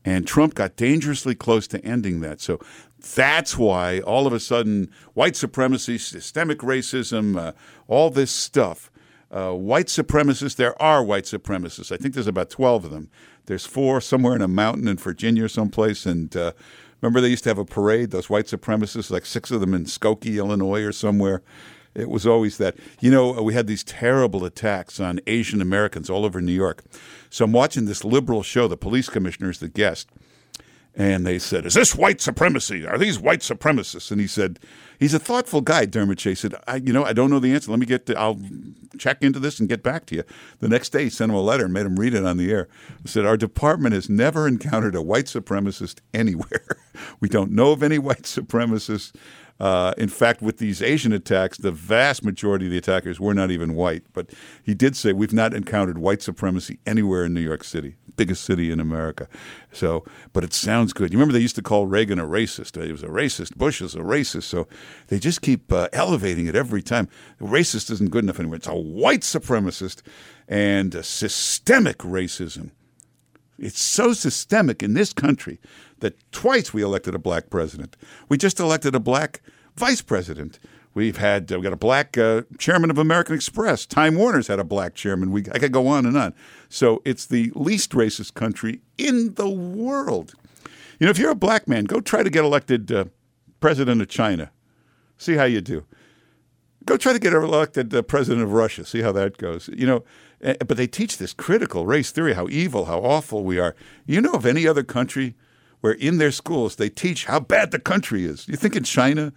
and 0.04 0.28
Trump 0.28 0.56
got 0.56 0.76
dangerously 0.76 1.36
close 1.36 1.68
to 1.68 1.84
ending 1.86 2.22
that. 2.22 2.42
So 2.42 2.60
that's 3.02 3.58
why 3.58 4.00
all 4.02 4.28
of 4.28 4.34
a 4.34 4.40
sudden 4.40 4.90
white 5.14 5.36
supremacy, 5.36 5.98
systemic 5.98 6.60
racism, 6.60 7.38
uh, 7.38 7.54
all 7.88 8.10
this 8.10 8.32
stuff. 8.32 8.92
Uh, 9.32 9.54
white 9.54 9.88
supremacists, 9.88 10.56
there 10.56 10.80
are 10.82 11.04
white 11.04 11.24
supremacists. 11.24 11.92
I 11.92 11.98
think 11.98 12.14
there's 12.14 12.28
about 12.28 12.50
12 12.50 12.86
of 12.86 12.92
them. 12.92 13.10
There's 13.46 13.66
four 13.66 14.02
somewhere 14.02 14.36
in 14.36 14.42
a 14.42 14.48
mountain 14.48 14.88
in 14.88 14.98
Virginia 14.98 15.46
or 15.46 15.48
someplace. 15.48 16.06
And 16.06 16.36
uh, 16.36 16.52
remember, 17.02 17.22
they 17.22 17.30
used 17.30 17.44
to 17.46 17.50
have 17.50 17.58
a 17.58 17.66
parade, 17.66 18.12
those 18.12 18.30
white 18.30 18.46
supremacists, 18.46 19.10
like 19.10 19.26
six 19.26 19.50
of 19.50 19.62
them 19.62 19.74
in 19.74 19.86
Skokie, 19.86 20.38
Illinois 20.38 20.84
or 20.84 20.92
somewhere. 20.92 21.42
It 21.96 22.10
was 22.10 22.28
always 22.28 22.58
that. 22.58 22.76
You 23.00 23.12
know, 23.12 23.42
we 23.42 23.54
had 23.54 23.68
these 23.68 23.84
terrible 23.84 24.46
attacks 24.46 25.00
on 25.00 25.20
Asian 25.28 25.62
Americans 25.62 26.10
all 26.10 26.26
over 26.26 26.42
New 26.42 26.54
York. 26.54 26.84
So 27.30 27.46
I'm 27.46 27.52
watching 27.52 27.86
this 27.86 28.04
liberal 28.04 28.44
show, 28.44 28.68
the 28.68 28.78
police 28.78 29.10
commissioner 29.10 29.50
is 29.50 29.60
the 29.60 29.70
guest. 29.70 30.10
And 30.94 31.26
they 31.26 31.40
said, 31.40 31.66
Is 31.66 31.74
this 31.74 31.96
white 31.96 32.20
supremacy? 32.20 32.86
Are 32.86 32.98
these 32.98 33.18
white 33.18 33.40
supremacists? 33.40 34.12
And 34.12 34.20
he 34.20 34.28
said, 34.28 34.60
He's 35.00 35.14
a 35.14 35.20
thoughtful 35.20 35.62
guy, 35.62 35.86
Dermot 35.86 36.20
Shea 36.20 36.36
said, 36.36 36.54
I, 36.68 36.76
You 36.78 36.92
know, 36.92 37.06
I 37.06 37.14
don't 37.14 37.30
know 37.30 37.40
the 37.40 37.54
answer. 37.54 37.72
Let 37.72 37.80
me 37.80 37.86
get, 37.86 38.06
to, 38.08 38.20
I'll 38.20 38.40
check 38.98 39.22
into 39.22 39.40
this 39.40 39.60
and 39.60 39.70
get 39.70 39.84
back 39.84 40.06
to 40.08 40.16
you. 40.16 40.24
The 40.60 40.68
next 40.68 40.90
day, 40.90 41.06
he 41.06 41.10
sent 41.10 41.32
him 41.32 41.38
a 41.38 41.42
letter 41.42 41.64
and 41.66 41.74
made 41.74 41.86
him 41.86 41.96
read 41.96 42.14
it 42.14 42.26
on 42.26 42.38
the 42.38 42.52
air. 42.52 42.68
He 43.04 43.08
said, 43.08 43.26
Our 43.26 43.38
department 43.38 43.96
has 43.96 44.10
never 44.10 44.48
encountered 44.48 44.96
a 44.96 45.02
white 45.02 45.26
supremacist 45.26 46.02
anywhere. 46.14 46.66
we 47.22 47.30
don't 47.30 47.52
know 47.52 47.72
of 47.72 47.84
any 47.84 47.98
white 47.98 48.24
supremacists. 48.24 49.14
Uh, 49.62 49.94
in 49.96 50.10
fact, 50.10 50.42
with 50.42 50.58
these 50.58 50.82
Asian 50.82 51.14
attacks, 51.14 51.60
the 51.60 51.72
vast 51.72 52.26
majority 52.26 52.66
of 52.66 52.72
the 52.72 52.80
attackers 52.80 53.20
were 53.20 53.36
not 53.36 53.52
even 53.52 53.76
white. 53.76 54.04
But 54.12 54.32
he 54.64 54.74
did 54.74 54.96
say 54.96 55.14
we've 55.14 55.32
not 55.32 55.54
encountered 55.54 56.00
white 56.00 56.24
supremacy 56.24 56.80
anywhere 56.88 57.26
in 57.26 57.36
New 57.36 57.42
York 57.42 57.64
City, 57.64 57.96
biggest 58.16 58.44
city 58.44 58.72
in 58.72 58.80
America. 58.80 59.28
So, 59.72 60.04
but 60.34 60.44
it 60.44 60.52
sounds 60.52 60.94
good. 60.94 61.14
You 61.14 61.20
remember 61.20 61.34
they 61.34 61.40
used 61.40 61.58
to 61.58 61.62
call 61.62 61.86
Reagan 61.86 62.18
a 62.18 62.26
racist. 62.26 62.84
He 62.84 62.92
was 62.92 63.04
a 63.04 63.08
racist. 63.08 63.56
Bush 63.56 63.84
is 63.84 63.94
a 63.94 64.00
racist. 64.00 64.46
So 64.46 64.68
they 65.10 65.20
just 65.20 65.44
keep 65.44 65.72
uh, 65.72 65.90
elevating 65.94 66.48
it 66.48 66.56
every 66.56 66.82
time. 66.82 67.08
Racist 67.40 67.92
isn't 67.92 68.10
good 68.10 68.24
enough 68.24 68.40
anymore. 68.40 68.56
It's 68.56 68.68
a 68.68 68.74
white 68.76 69.22
supremacist 69.22 70.02
and 70.48 71.06
systemic 71.06 72.00
racism. 72.00 72.72
It's 73.62 73.80
so 73.80 74.14
systemic 74.14 74.82
in 74.82 74.96
this 74.96 75.14
country 75.14 75.60
that 76.00 76.16
twice 76.32 76.74
we 76.74 76.82
elected 76.82 77.14
a 77.14 77.20
black 77.20 77.52
president. 77.52 77.96
We 78.28 78.38
just 78.38 78.60
elected 78.60 78.96
a 78.96 79.00
black 79.00 79.42
vice 79.76 80.02
president. 80.02 80.60
We've 80.94 81.18
had 81.18 81.52
uh, 81.52 81.60
we 81.60 81.64
got 81.64 81.72
a 81.72 81.78
black 81.78 82.18
uh, 82.18 82.42
chairman 82.58 82.90
of 82.90 82.98
American 82.98 83.36
Express. 83.36 83.86
Time 83.86 84.16
Warner's 84.16 84.48
had 84.48 84.60
a 84.60 84.64
black 84.64 84.96
chairman. 84.96 85.32
We 85.32 85.46
I 85.54 85.60
could 85.60 85.72
go 85.72 85.88
on 85.88 86.06
and 86.06 86.18
on. 86.18 86.34
So 86.70 87.02
it's 87.06 87.28
the 87.28 87.52
least 87.56 87.92
racist 87.92 88.34
country 88.34 88.82
in 88.98 89.36
the 89.36 89.48
world. 89.48 90.34
You 91.00 91.06
know, 91.06 91.12
if 91.12 91.20
you're 91.20 91.32
a 91.32 91.36
black 91.36 91.68
man, 91.68 91.86
go 91.86 92.02
try 92.02 92.24
to 92.24 92.30
get 92.30 92.44
elected 92.44 92.92
uh, 92.92 93.06
president 93.60 94.02
of 94.02 94.10
China. 94.10 94.52
See 95.18 95.36
how 95.36 95.46
you 95.46 95.62
do. 95.62 95.86
Go 96.84 96.98
try 96.98 97.14
to 97.14 97.20
get 97.20 97.32
elected 97.34 97.94
uh, 97.94 98.02
president 98.02 98.44
of 98.44 98.54
Russia. 98.54 98.84
See 98.86 99.02
how 99.02 99.12
that 99.12 99.38
goes. 99.38 99.70
You 99.72 99.86
know, 99.86 100.04
but 100.42 100.78
they 100.78 100.88
teach 100.88 101.18
this 101.18 101.34
critical 101.34 101.86
race 101.86 102.12
theory, 102.12 102.34
how 102.34 102.48
evil, 102.50 102.86
how 102.86 103.00
awful 103.00 103.44
we 103.44 103.60
are. 103.60 103.76
You 104.06 104.22
know 104.22 104.34
of 104.34 104.46
any 104.46 104.68
other 104.68 104.84
country 104.84 105.36
where 105.82 105.94
in 105.94 106.18
their 106.18 106.32
schools 106.32 106.76
they 106.76 106.90
teach 106.90 107.26
how 107.26 107.40
bad 107.40 107.72
the 107.72 107.80
country 107.80 108.26
is. 108.26 108.48
You 108.48 108.56
think 108.56 108.76
in 108.76 108.84
China 108.84 109.34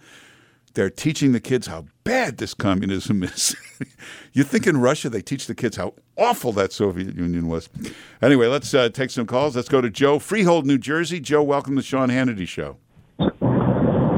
they're 0.73 0.89
teaching 0.89 1.31
the 1.31 1.39
kids 1.39 1.67
how 1.67 1.85
bad 2.03 2.37
this 2.37 2.53
communism 2.53 3.23
is. 3.23 3.55
you 4.33 4.43
think 4.43 4.67
in 4.67 4.77
Russia 4.77 5.09
they 5.09 5.21
teach 5.21 5.47
the 5.47 5.55
kids 5.55 5.77
how 5.77 5.93
awful 6.17 6.51
that 6.53 6.73
Soviet 6.73 7.15
Union 7.15 7.47
was. 7.47 7.69
Anyway, 8.21 8.47
let's 8.47 8.73
uh, 8.73 8.89
take 8.89 9.09
some 9.09 9.25
calls. 9.25 9.55
Let's 9.55 9.69
go 9.69 9.81
to 9.81 9.89
Joe, 9.89 10.19
Freehold, 10.19 10.65
New 10.65 10.77
Jersey. 10.77 11.19
Joe, 11.19 11.43
welcome 11.43 11.75
to 11.75 11.81
the 11.81 11.87
Sean 11.87 12.09
Hannity 12.09 12.47
Show. 12.47 12.77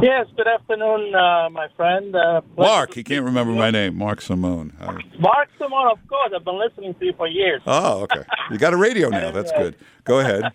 Yes, 0.02 0.28
good 0.36 0.48
afternoon, 0.48 1.16
uh, 1.16 1.50
my 1.50 1.68
friend. 1.76 2.16
Uh, 2.16 2.42
Mark, 2.56 2.94
he 2.94 3.04
can't 3.04 3.26
remember 3.26 3.54
my 3.54 3.72
name. 3.72 3.98
Mark 3.98 4.22
Simone. 4.22 4.72
Mark 5.20 5.50
Simone, 5.58 5.92
of 5.92 6.08
course. 6.08 6.32
I've 6.36 6.46
been 6.46 6.60
listening 6.60 6.94
to 6.96 7.06
you 7.06 7.14
for 7.18 7.28
years. 7.28 7.62
Oh, 7.66 8.02
okay. 8.04 8.24
You 8.52 8.60
got 8.60 8.74
a 8.74 8.78
radio 8.78 9.10
now. 9.10 9.32
That's 9.32 9.52
good. 9.52 9.76
Go 10.04 10.20
ahead. 10.20 10.44
Um, 10.44 10.52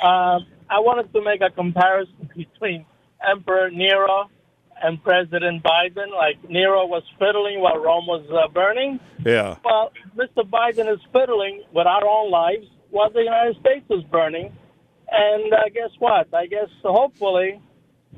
I 0.70 0.78
wanted 0.78 1.12
to 1.12 1.22
make 1.22 1.40
a 1.40 1.50
comparison 1.50 2.30
between 2.36 2.86
Emperor 3.28 3.68
Nero 3.70 4.30
and 4.80 5.02
President 5.02 5.64
Biden. 5.64 6.10
Like 6.16 6.48
Nero 6.48 6.86
was 6.86 7.02
fiddling 7.18 7.60
while 7.60 7.78
Rome 7.78 8.06
was 8.06 8.24
uh, 8.30 8.46
burning. 8.52 9.00
Yeah. 9.24 9.56
Well, 9.64 9.92
Mr. 10.16 10.48
Biden 10.48 10.92
is 10.92 11.00
fiddling 11.12 11.64
with 11.74 11.88
our 11.88 12.06
own 12.06 12.30
lives 12.30 12.66
while 12.90 13.10
the 13.10 13.22
United 13.22 13.56
States 13.60 13.86
is 13.90 14.04
burning. 14.04 14.56
And 15.10 15.52
uh, 15.52 15.68
guess 15.74 15.90
what? 15.98 16.32
I 16.32 16.46
guess 16.46 16.68
hopefully 16.84 17.60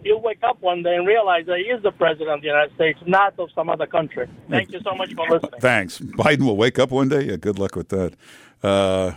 he'll 0.05 0.21
wake 0.21 0.43
up 0.43 0.61
one 0.61 0.83
day 0.83 0.95
and 0.95 1.07
realize 1.07 1.47
that 1.47 1.59
he 1.59 1.65
is 1.65 1.83
the 1.83 1.91
president 1.91 2.31
of 2.31 2.41
the 2.43 2.47
United 2.47 2.75
States, 2.75 3.01
not 3.07 3.35
of 3.39 3.51
some 3.55 3.69
other 3.69 3.87
country. 3.87 4.29
Thank 4.49 4.71
you 4.73 4.81
so 4.85 4.95
much 4.95 5.13
for 5.15 5.29
listening. 5.29 5.61
Thanks. 5.61 5.99
Biden 5.99 6.43
will 6.43 6.57
wake 6.57 6.79
up 6.79 6.91
one 6.91 7.09
day. 7.09 7.25
Yeah, 7.25 7.37
good 7.37 7.59
luck 7.59 7.75
with 7.75 7.89
that. 7.89 8.15
Uh, 8.63 9.13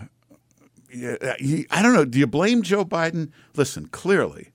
yeah, 0.93 1.35
he, 1.37 1.67
I 1.69 1.81
don't 1.81 1.93
know. 1.93 2.05
Do 2.05 2.17
you 2.17 2.27
blame 2.27 2.63
Joe 2.63 2.85
Biden? 2.85 3.31
Listen, 3.55 3.87
clearly, 3.87 4.51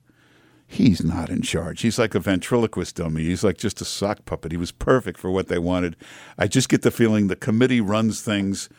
he's 0.65 1.03
not 1.03 1.29
in 1.29 1.41
charge. 1.41 1.81
He's 1.81 1.99
like 1.99 2.15
a 2.15 2.19
ventriloquist 2.19 2.95
dummy. 2.95 3.23
He's 3.23 3.43
like 3.43 3.57
just 3.57 3.81
a 3.81 3.85
sock 3.85 4.25
puppet. 4.25 4.51
He 4.51 4.57
was 4.57 4.71
perfect 4.71 5.19
for 5.19 5.31
what 5.31 5.47
they 5.47 5.59
wanted. 5.59 5.95
I 6.37 6.47
just 6.47 6.69
get 6.69 6.81
the 6.81 6.91
feeling 6.91 7.27
the 7.27 7.35
committee 7.35 7.81
runs 7.81 8.21
things. 8.21 8.69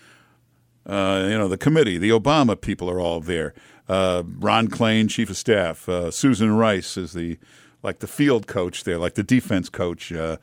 Uh, 0.86 1.26
you 1.30 1.38
know, 1.38 1.48
the 1.48 1.56
committee, 1.56 1.96
the 1.96 2.10
Obama 2.10 2.60
people 2.60 2.90
are 2.90 3.00
all 3.00 3.20
there. 3.20 3.54
Uh, 3.88 4.22
Ron 4.38 4.68
Klain, 4.68 5.10
chief 5.10 5.30
of 5.30 5.36
staff. 5.36 5.88
Uh, 5.88 6.10
Susan 6.10 6.56
Rice 6.56 6.96
is 6.96 7.12
the 7.12 7.38
like 7.82 7.98
the 7.98 8.06
field 8.06 8.46
coach 8.46 8.84
there, 8.84 8.98
like 8.98 9.14
the 9.14 9.22
defense 9.22 9.68
coach. 9.68 10.10
Uh, 10.10 10.38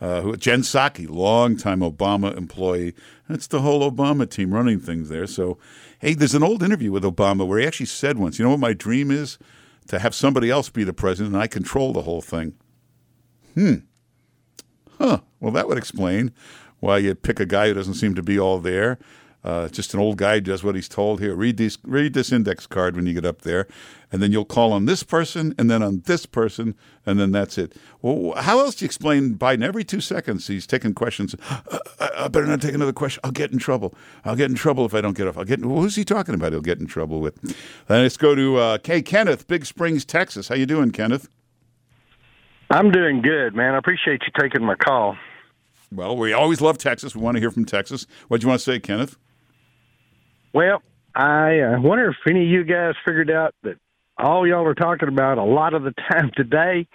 uh, 0.00 0.36
Jen 0.36 0.60
Psaki, 0.60 1.08
longtime 1.08 1.80
Obama 1.80 2.36
employee. 2.36 2.94
That's 3.28 3.46
the 3.46 3.62
whole 3.62 3.90
Obama 3.90 4.28
team 4.28 4.52
running 4.52 4.78
things 4.78 5.08
there. 5.08 5.26
So, 5.26 5.56
hey, 5.98 6.14
there's 6.14 6.34
an 6.34 6.42
old 6.42 6.62
interview 6.62 6.92
with 6.92 7.04
Obama 7.04 7.46
where 7.46 7.58
he 7.58 7.66
actually 7.66 7.86
said 7.86 8.18
once, 8.18 8.38
you 8.38 8.44
know 8.44 8.50
what 8.50 8.60
my 8.60 8.74
dream 8.74 9.10
is? 9.10 9.38
To 9.88 9.98
have 9.98 10.14
somebody 10.14 10.50
else 10.50 10.68
be 10.68 10.84
the 10.84 10.92
president 10.92 11.34
and 11.34 11.42
I 11.42 11.46
control 11.46 11.92
the 11.92 12.02
whole 12.02 12.22
thing. 12.22 12.54
Hmm. 13.54 13.74
Huh. 14.98 15.20
Well, 15.40 15.52
that 15.52 15.68
would 15.68 15.78
explain 15.78 16.32
why 16.80 16.98
you 16.98 17.14
pick 17.14 17.40
a 17.40 17.46
guy 17.46 17.68
who 17.68 17.74
doesn't 17.74 17.94
seem 17.94 18.14
to 18.14 18.22
be 18.22 18.38
all 18.38 18.58
there. 18.58 18.98
Uh, 19.44 19.68
just 19.68 19.92
an 19.92 20.00
old 20.00 20.16
guy 20.16 20.40
does 20.40 20.64
what 20.64 20.74
he's 20.74 20.88
told. 20.88 21.20
Here, 21.20 21.34
read 21.34 21.58
these, 21.58 21.76
read 21.84 22.14
this 22.14 22.32
index 22.32 22.66
card 22.66 22.96
when 22.96 23.04
you 23.04 23.12
get 23.12 23.26
up 23.26 23.42
there, 23.42 23.68
and 24.10 24.22
then 24.22 24.32
you'll 24.32 24.46
call 24.46 24.72
on 24.72 24.86
this 24.86 25.02
person, 25.02 25.54
and 25.58 25.70
then 25.70 25.82
on 25.82 26.02
this 26.06 26.24
person, 26.24 26.74
and 27.04 27.20
then 27.20 27.30
that's 27.30 27.58
it. 27.58 27.76
Well, 28.00 28.40
how 28.40 28.60
else 28.60 28.76
do 28.76 28.84
you 28.84 28.86
explain 28.86 29.34
Biden? 29.34 29.62
Every 29.62 29.84
two 29.84 30.00
seconds, 30.00 30.46
he's 30.46 30.66
taking 30.66 30.94
questions. 30.94 31.34
"Uh, 31.50 31.78
I, 32.16 32.28
better 32.28 32.46
not 32.46 32.62
take 32.62 32.74
another 32.74 32.92
question. 32.92 33.20
I'll 33.22 33.32
get 33.32 33.52
in 33.52 33.58
trouble. 33.58 33.94
I'll 34.24 34.36
get 34.36 34.48
in 34.48 34.56
trouble 34.56 34.86
if 34.86 34.94
I 34.94 35.02
don't 35.02 35.16
get 35.16 35.28
off. 35.28 35.36
I'll 35.36 35.44
get. 35.44 35.60
Who's 35.60 35.96
he 35.96 36.04
talking 36.04 36.34
about? 36.34 36.52
He'll 36.52 36.62
get 36.62 36.80
in 36.80 36.86
trouble 36.86 37.20
with. 37.20 37.38
Let's 37.88 38.16
go 38.16 38.34
to 38.34 38.56
uh, 38.56 38.78
K. 38.78 39.02
Kenneth, 39.02 39.46
Big 39.46 39.66
Springs, 39.66 40.06
Texas. 40.06 40.48
How 40.48 40.54
you 40.54 40.66
doing, 40.66 40.90
Kenneth? 40.90 41.28
I'm 42.70 42.90
doing 42.90 43.20
good, 43.20 43.54
man. 43.54 43.74
I 43.74 43.78
appreciate 43.78 44.22
you 44.22 44.32
taking 44.40 44.64
my 44.64 44.74
call. 44.74 45.16
Well, 45.92 46.16
we 46.16 46.32
always 46.32 46.62
love 46.62 46.78
Texas. 46.78 47.14
We 47.14 47.20
want 47.20 47.36
to 47.36 47.40
hear 47.40 47.50
from 47.50 47.66
Texas. 47.66 48.06
What 48.28 48.40
do 48.40 48.46
you 48.46 48.48
want 48.48 48.60
to 48.60 48.64
say, 48.64 48.80
Kenneth? 48.80 49.18
Well, 50.54 50.82
I 51.16 51.58
uh, 51.58 51.80
wonder 51.80 52.10
if 52.10 52.16
any 52.30 52.44
of 52.44 52.48
you 52.48 52.62
guys 52.62 52.94
figured 53.04 53.28
out 53.28 53.54
that 53.64 53.74
all 54.16 54.46
y'all 54.46 54.64
are 54.64 54.74
talking 54.74 55.08
about 55.08 55.36
a 55.36 55.42
lot 55.42 55.74
of 55.74 55.82
the 55.82 55.92
time 56.10 56.30
today 56.36 56.86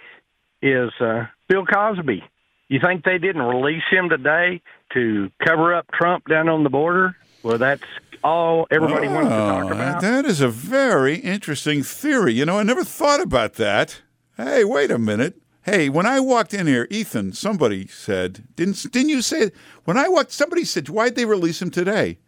is 0.62 0.90
uh, 0.98 1.26
Bill 1.46 1.66
Cosby. 1.66 2.24
You 2.68 2.80
think 2.82 3.04
they 3.04 3.18
didn't 3.18 3.42
release 3.42 3.82
him 3.90 4.08
today 4.08 4.62
to 4.94 5.30
cover 5.46 5.74
up 5.74 5.86
Trump 5.92 6.26
down 6.26 6.48
on 6.48 6.64
the 6.64 6.70
border? 6.70 7.16
Well, 7.42 7.58
that's 7.58 7.82
all 8.24 8.66
everybody 8.70 9.08
wants 9.08 9.28
to 9.30 9.36
talk 9.36 9.64
Oh, 9.64 9.72
about. 9.72 10.00
That 10.00 10.24
is 10.24 10.40
a 10.40 10.48
very 10.48 11.16
interesting 11.16 11.82
theory. 11.82 12.32
You 12.32 12.46
know, 12.46 12.58
I 12.58 12.62
never 12.62 12.84
thought 12.84 13.20
about 13.20 13.54
that. 13.54 14.00
Hey, 14.36 14.64
wait 14.64 14.90
a 14.90 14.98
minute. 14.98 15.36
Hey, 15.64 15.90
when 15.90 16.06
I 16.06 16.20
walked 16.20 16.54
in 16.54 16.66
here, 16.66 16.86
Ethan, 16.90 17.32
somebody 17.32 17.86
said, 17.86 18.44
didn't 18.56 18.90
didn't 18.90 19.10
you 19.10 19.20
say 19.20 19.50
when 19.84 19.98
I 19.98 20.08
walked? 20.08 20.32
Somebody 20.32 20.64
said, 20.64 20.88
why'd 20.88 21.16
they 21.16 21.26
release 21.26 21.60
him 21.60 21.70
today? 21.70 22.18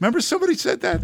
Remember, 0.00 0.20
somebody 0.20 0.54
said 0.54 0.80
that. 0.80 1.02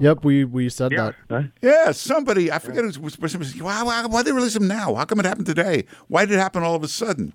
Yep, 0.00 0.24
we 0.24 0.44
we 0.44 0.68
said 0.68 0.92
Yeah. 0.92 1.12
that. 1.28 1.50
Yeah, 1.60 1.92
somebody. 1.92 2.50
I 2.50 2.58
forget 2.58 2.84
who 2.84 3.00
was. 3.00 3.14
Somebody 3.14 3.44
said, 3.50 3.60
why, 3.60 3.82
why, 3.82 4.06
why'd 4.06 4.24
they 4.24 4.32
release 4.32 4.56
him 4.56 4.66
now? 4.66 4.94
How 4.94 5.04
come 5.04 5.20
it 5.20 5.26
happened 5.26 5.46
today? 5.46 5.84
Why 6.08 6.24
did 6.24 6.34
it 6.34 6.38
happen 6.38 6.62
all 6.62 6.74
of 6.74 6.82
a 6.82 6.88
sudden? 6.88 7.34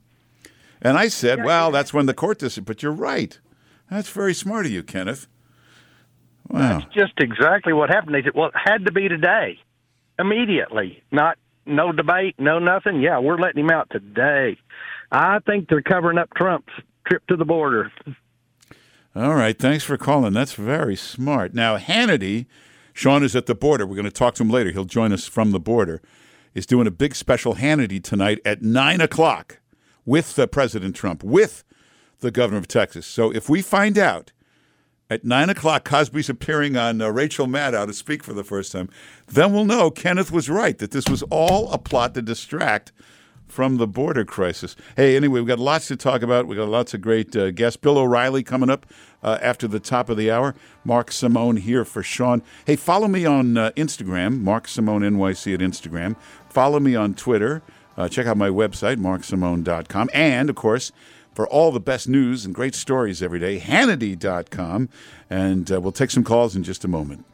And 0.81 0.97
I 0.97 1.07
said, 1.07 1.43
well, 1.43 1.71
that's 1.71 1.93
when 1.93 2.05
the 2.05 2.13
court 2.13 2.39
decision. 2.39 2.63
But 2.63 2.81
you're 2.83 2.91
right. 2.91 3.39
That's 3.89 4.09
very 4.09 4.33
smart 4.33 4.65
of 4.65 4.71
you, 4.71 4.83
Kenneth. 4.83 5.27
Wow. 6.49 6.79
That's 6.79 6.93
just 6.93 7.13
exactly 7.19 7.73
what 7.73 7.89
happened. 7.89 8.15
They 8.15 8.21
said, 8.23 8.33
well, 8.35 8.47
it 8.47 8.53
had 8.55 8.85
to 8.85 8.91
be 8.91 9.07
today, 9.07 9.59
immediately. 10.17 11.03
Not 11.11 11.37
no 11.65 11.91
debate, 11.91 12.35
no 12.39 12.59
nothing. 12.59 13.01
Yeah, 13.01 13.19
we're 13.19 13.37
letting 13.37 13.65
him 13.65 13.71
out 13.71 13.89
today. 13.91 14.57
I 15.11 15.39
think 15.39 15.67
they're 15.69 15.81
covering 15.81 16.17
up 16.17 16.29
Trump's 16.35 16.71
trip 17.07 17.25
to 17.27 17.35
the 17.35 17.45
border. 17.45 17.91
All 19.17 19.33
right. 19.33 19.57
Thanks 19.57 19.83
for 19.83 19.97
calling. 19.97 20.33
That's 20.33 20.53
very 20.53 20.95
smart. 20.95 21.55
Now, 21.55 21.75
Hannity, 21.75 22.45
Sean 22.93 23.23
is 23.23 23.35
at 23.35 23.47
the 23.47 23.55
border. 23.55 23.83
We're 23.83 23.95
going 23.95 24.05
to 24.05 24.11
talk 24.11 24.35
to 24.35 24.43
him 24.43 24.51
later. 24.51 24.69
He'll 24.69 24.85
join 24.85 25.11
us 25.11 25.25
from 25.25 25.49
the 25.49 25.59
border. 25.59 26.03
Is 26.53 26.67
doing 26.67 26.85
a 26.85 26.91
big 26.91 27.15
special 27.15 27.55
Hannity 27.55 28.03
tonight 28.03 28.39
at 28.45 28.61
9 28.61 29.01
o'clock 29.01 29.59
with 30.05 30.37
uh, 30.37 30.45
President 30.45 30.95
Trump, 30.95 31.23
with 31.23 31.63
the 32.19 32.29
governor 32.29 32.59
of 32.59 32.67
Texas. 32.67 33.07
So 33.07 33.31
if 33.31 33.49
we 33.49 33.63
find 33.63 33.97
out 33.97 34.33
at 35.09 35.25
9 35.25 35.49
o'clock 35.49 35.83
Cosby's 35.83 36.29
appearing 36.29 36.77
on 36.77 37.01
uh, 37.01 37.09
Rachel 37.09 37.47
Maddow 37.47 37.87
to 37.87 37.93
speak 37.93 38.23
for 38.23 38.33
the 38.33 38.43
first 38.43 38.71
time, 38.71 38.87
then 39.25 39.51
we'll 39.51 39.65
know 39.65 39.89
Kenneth 39.89 40.31
was 40.31 40.47
right, 40.47 40.77
that 40.77 40.91
this 40.91 41.09
was 41.09 41.23
all 41.31 41.71
a 41.71 41.79
plot 41.79 42.13
to 42.13 42.21
distract 42.21 42.91
from 43.57 43.77
the 43.77 43.87
border 43.87 44.23
crisis. 44.23 44.75
Hey, 44.95 45.15
anyway, 45.15 45.39
we've 45.39 45.47
got 45.47 45.57
lots 45.57 45.87
to 45.87 45.95
talk 45.95 46.21
about. 46.21 46.45
We've 46.45 46.59
got 46.59 46.69
lots 46.69 46.93
of 46.93 47.01
great 47.01 47.35
uh, 47.35 47.49
guests. 47.49 47.75
Bill 47.75 47.97
O'Reilly 47.97 48.43
coming 48.43 48.69
up 48.69 48.85
uh, 49.23 49.39
after 49.41 49.67
the 49.67 49.79
top 49.79 50.09
of 50.09 50.17
the 50.17 50.29
hour. 50.29 50.53
Mark 50.85 51.11
Simone 51.11 51.57
here 51.57 51.83
for 51.83 52.03
Sean. 52.03 52.43
Hey, 52.67 52.75
follow 52.75 53.07
me 53.07 53.25
on 53.25 53.57
uh, 53.57 53.71
Instagram, 53.71 54.41
Mark 54.41 54.67
Simone 54.67 55.01
NYC 55.01 55.55
at 55.55 55.59
Instagram. 55.59 56.15
Follow 56.51 56.79
me 56.79 56.95
on 56.95 57.15
Twitter. 57.15 57.63
Uh, 57.97 58.07
check 58.07 58.27
out 58.27 58.37
my 58.37 58.49
website, 58.49 58.97
marksimone.com. 58.97 60.11
And, 60.13 60.51
of 60.51 60.55
course, 60.55 60.91
for 61.33 61.47
all 61.47 61.71
the 61.71 61.79
best 61.79 62.07
news 62.07 62.45
and 62.45 62.53
great 62.53 62.75
stories 62.75 63.23
every 63.23 63.39
day, 63.39 63.59
Hannity.com. 63.59 64.87
And 65.31 65.71
uh, 65.71 65.81
we'll 65.81 65.91
take 65.91 66.11
some 66.11 66.23
calls 66.23 66.55
in 66.55 66.61
just 66.61 66.85
a 66.85 66.87
moment. 66.87 67.25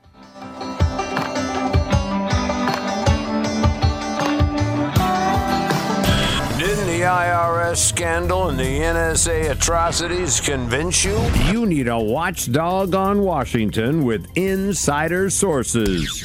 IRS 7.14 7.78
scandal 7.78 8.50
and 8.50 8.58
the 8.58 8.64
NSA 8.64 9.52
atrocities 9.52 10.42
convince 10.42 11.06
you? 11.06 11.16
You 11.52 11.68
need 11.68 11.88
a 11.88 12.00
watchdog 12.00 12.96
on 12.96 13.20
Washington 13.20 14.04
with 14.04 14.26
insider 14.36 15.30
sources. 15.30 16.24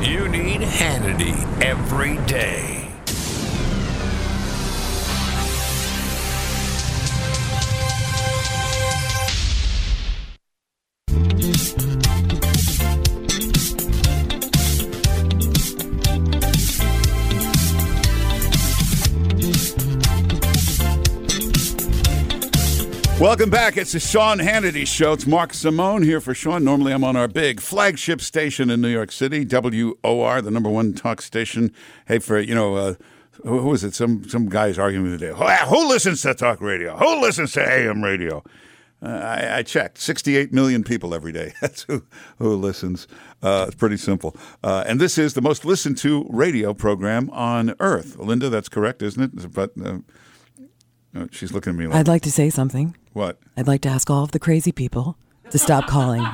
You 0.00 0.28
need 0.28 0.60
Hannity 0.62 1.36
every 1.62 2.16
day. 2.26 2.73
Welcome 23.24 23.48
back. 23.48 23.78
It's 23.78 23.92
the 23.92 24.00
Sean 24.00 24.38
Hannity 24.38 24.86
Show. 24.86 25.14
It's 25.14 25.26
Mark 25.26 25.54
Simone 25.54 26.02
here 26.02 26.20
for 26.20 26.34
Sean. 26.34 26.62
Normally, 26.62 26.92
I'm 26.92 27.02
on 27.04 27.16
our 27.16 27.26
big 27.26 27.58
flagship 27.58 28.20
station 28.20 28.68
in 28.68 28.82
New 28.82 28.88
York 28.88 29.10
City, 29.10 29.46
WOR, 29.46 30.42
the 30.42 30.50
number 30.50 30.68
one 30.68 30.92
talk 30.92 31.22
station. 31.22 31.72
Hey, 32.06 32.18
for 32.18 32.38
you 32.38 32.54
know, 32.54 32.74
uh, 32.74 32.94
who, 33.42 33.60
who 33.60 33.72
is 33.72 33.82
it? 33.82 33.94
Some 33.94 34.28
some 34.28 34.50
guys 34.50 34.78
arguing 34.78 35.06
today. 35.06 35.32
Who, 35.34 35.46
who 35.46 35.88
listens 35.88 36.20
to 36.20 36.34
talk 36.34 36.60
radio? 36.60 36.98
Who 36.98 37.22
listens 37.22 37.52
to 37.52 37.66
AM 37.66 38.04
radio? 38.04 38.44
Uh, 39.02 39.08
I, 39.08 39.56
I 39.56 39.62
checked. 39.62 39.96
68 39.96 40.52
million 40.52 40.84
people 40.84 41.14
every 41.14 41.32
day. 41.32 41.54
That's 41.62 41.84
who, 41.84 42.04
who 42.38 42.54
listens. 42.56 43.08
Uh, 43.42 43.64
it's 43.68 43.76
pretty 43.76 43.96
simple. 43.96 44.36
Uh, 44.62 44.84
and 44.86 45.00
this 45.00 45.16
is 45.16 45.32
the 45.32 45.40
most 45.40 45.64
listened 45.64 45.96
to 45.98 46.26
radio 46.28 46.74
program 46.74 47.30
on 47.30 47.74
earth. 47.80 48.18
Linda, 48.18 48.50
that's 48.50 48.68
correct, 48.68 49.00
isn't 49.00 49.22
it? 49.22 49.52
But 49.54 49.72
uh, 51.14 51.26
she's 51.30 51.52
looking 51.52 51.72
at 51.72 51.76
me 51.76 51.86
like, 51.86 51.96
I'd 51.96 52.08
like 52.08 52.22
to 52.22 52.32
say 52.32 52.50
something. 52.50 52.96
what? 53.12 53.38
I'd 53.56 53.66
like 53.66 53.82
to 53.82 53.88
ask 53.88 54.10
all 54.10 54.24
of 54.24 54.32
the 54.32 54.38
crazy 54.38 54.72
people 54.72 55.16
to 55.50 55.58
stop 55.58 55.86
calling 55.86 56.26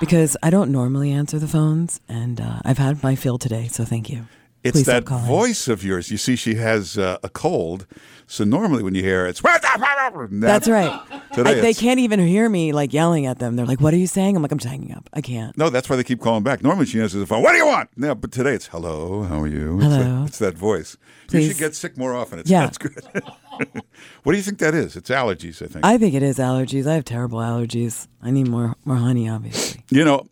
because 0.00 0.36
I 0.42 0.50
don't 0.50 0.70
normally 0.72 1.12
answer 1.12 1.38
the 1.38 1.48
phones, 1.48 2.00
and 2.08 2.40
uh, 2.40 2.60
I've 2.64 2.78
had 2.78 3.02
my 3.02 3.14
fill 3.14 3.38
today. 3.38 3.68
So 3.68 3.84
thank 3.84 4.10
you. 4.10 4.26
It's 4.62 4.76
Please 4.76 4.86
that 4.86 5.08
voice 5.08 5.66
of 5.66 5.82
yours. 5.82 6.10
You 6.10 6.16
see, 6.18 6.36
she 6.36 6.54
has 6.54 6.96
uh, 6.96 7.18
a 7.22 7.28
cold, 7.28 7.86
so 8.32 8.44
normally 8.44 8.82
when 8.82 8.94
you 8.94 9.02
hear 9.02 9.26
it, 9.26 9.30
it's 9.30 9.42
That's 9.42 10.66
right. 10.66 11.00
I, 11.32 11.42
they 11.54 11.74
can't 11.74 12.00
even 12.00 12.18
hear 12.18 12.48
me 12.48 12.72
like 12.72 12.94
yelling 12.94 13.26
at 13.26 13.38
them. 13.38 13.56
They're 13.56 13.66
like, 13.66 13.82
"What 13.82 13.92
are 13.92 13.98
you 13.98 14.06
saying?" 14.06 14.36
I'm 14.36 14.42
like, 14.42 14.50
"I'm 14.50 14.58
just 14.58 14.70
hanging 14.70 14.94
up. 14.94 15.10
I 15.12 15.20
can't." 15.20 15.56
No, 15.58 15.68
that's 15.68 15.90
why 15.90 15.96
they 15.96 16.04
keep 16.04 16.20
calling 16.20 16.42
back. 16.42 16.62
Normally 16.62 16.86
she 16.86 16.98
answers 16.98 17.20
the 17.20 17.26
phone. 17.26 17.42
What 17.42 17.52
do 17.52 17.58
you 17.58 17.66
want? 17.66 17.90
No, 17.94 18.14
but 18.14 18.32
today 18.32 18.54
it's 18.54 18.68
hello. 18.68 19.24
How 19.24 19.42
are 19.42 19.46
you? 19.46 19.76
It's 19.76 19.84
Hello. 19.84 19.98
that, 19.98 20.28
it's 20.28 20.38
that 20.38 20.54
voice. 20.54 20.96
You 21.24 21.40
Please. 21.40 21.48
should 21.48 21.58
get 21.58 21.74
sick 21.74 21.98
more 21.98 22.14
often. 22.14 22.38
It's, 22.38 22.48
Yeah. 22.50 22.62
That's 22.62 22.78
good. 22.78 23.04
what 24.22 24.32
do 24.32 24.36
you 24.38 24.42
think 24.42 24.58
that 24.60 24.74
is? 24.74 24.96
It's 24.96 25.10
allergies, 25.10 25.60
I 25.60 25.66
think. 25.66 25.84
I 25.84 25.98
think 25.98 26.14
it 26.14 26.22
is 26.22 26.38
allergies. 26.38 26.86
I 26.86 26.94
have 26.94 27.04
terrible 27.04 27.38
allergies. 27.38 28.08
I 28.22 28.30
need 28.30 28.48
more 28.48 28.76
more 28.86 28.96
honey, 28.96 29.28
obviously. 29.28 29.84
You 29.90 30.06
know, 30.06 30.26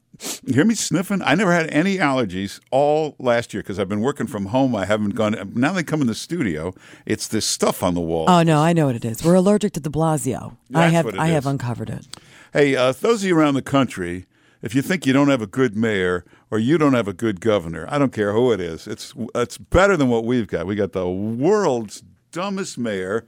you 0.44 0.54
hear 0.54 0.64
me 0.64 0.74
sniffing? 0.74 1.22
I 1.22 1.34
never 1.34 1.52
had 1.52 1.70
any 1.70 1.96
allergies 1.98 2.60
all 2.70 3.16
last 3.18 3.54
year 3.54 3.62
because 3.62 3.78
I've 3.78 3.88
been 3.88 4.00
working 4.00 4.26
from 4.26 4.46
home. 4.46 4.74
I 4.76 4.84
haven't 4.84 5.14
gone. 5.14 5.52
Now 5.54 5.72
they 5.72 5.82
come 5.82 6.00
in 6.00 6.06
the 6.06 6.14
studio. 6.14 6.74
It's 7.06 7.28
this 7.28 7.46
stuff 7.46 7.82
on 7.82 7.94
the 7.94 8.00
wall. 8.00 8.26
Oh 8.28 8.42
no, 8.42 8.60
I 8.60 8.72
know 8.72 8.86
what 8.86 8.96
it 8.96 9.04
is. 9.04 9.24
We're 9.24 9.34
allergic 9.34 9.72
to 9.74 9.80
de 9.80 9.90
Blasio. 9.90 10.56
I 10.74 10.88
have 10.88 11.06
I 11.18 11.28
have 11.28 11.46
uncovered 11.46 11.90
it. 11.90 12.06
Hey, 12.52 12.76
uh, 12.76 12.92
those 12.92 13.22
of 13.22 13.28
you 13.28 13.38
around 13.38 13.54
the 13.54 13.62
country, 13.62 14.26
if 14.62 14.74
you 14.74 14.82
think 14.82 15.06
you 15.06 15.12
don't 15.12 15.28
have 15.28 15.40
a 15.42 15.46
good 15.46 15.76
mayor 15.76 16.24
or 16.50 16.58
you 16.58 16.78
don't 16.78 16.94
have 16.94 17.08
a 17.08 17.12
good 17.12 17.40
governor, 17.40 17.86
I 17.88 17.98
don't 17.98 18.12
care 18.12 18.32
who 18.32 18.52
it 18.52 18.60
is. 18.60 18.86
It's 18.86 19.14
it's 19.34 19.56
better 19.56 19.96
than 19.96 20.08
what 20.08 20.24
we've 20.24 20.48
got. 20.48 20.66
We 20.66 20.74
got 20.74 20.92
the 20.92 21.08
world's 21.08 22.02
dumbest 22.32 22.76
mayor. 22.78 23.24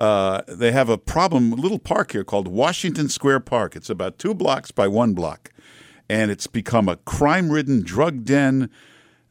Uh, 0.00 0.40
they 0.48 0.72
have 0.72 0.88
a 0.88 0.96
problem, 0.96 1.52
a 1.52 1.56
little 1.56 1.78
park 1.78 2.12
here 2.12 2.24
called 2.24 2.48
Washington 2.48 3.10
Square 3.10 3.40
Park. 3.40 3.76
It's 3.76 3.90
about 3.90 4.18
two 4.18 4.32
blocks 4.32 4.70
by 4.70 4.88
one 4.88 5.12
block, 5.12 5.50
and 6.10 6.30
it's 6.30 6.48
become 6.48 6.88
a 6.88 6.96
crime-ridden 6.96 7.82
drug 7.82 8.24
den. 8.24 8.68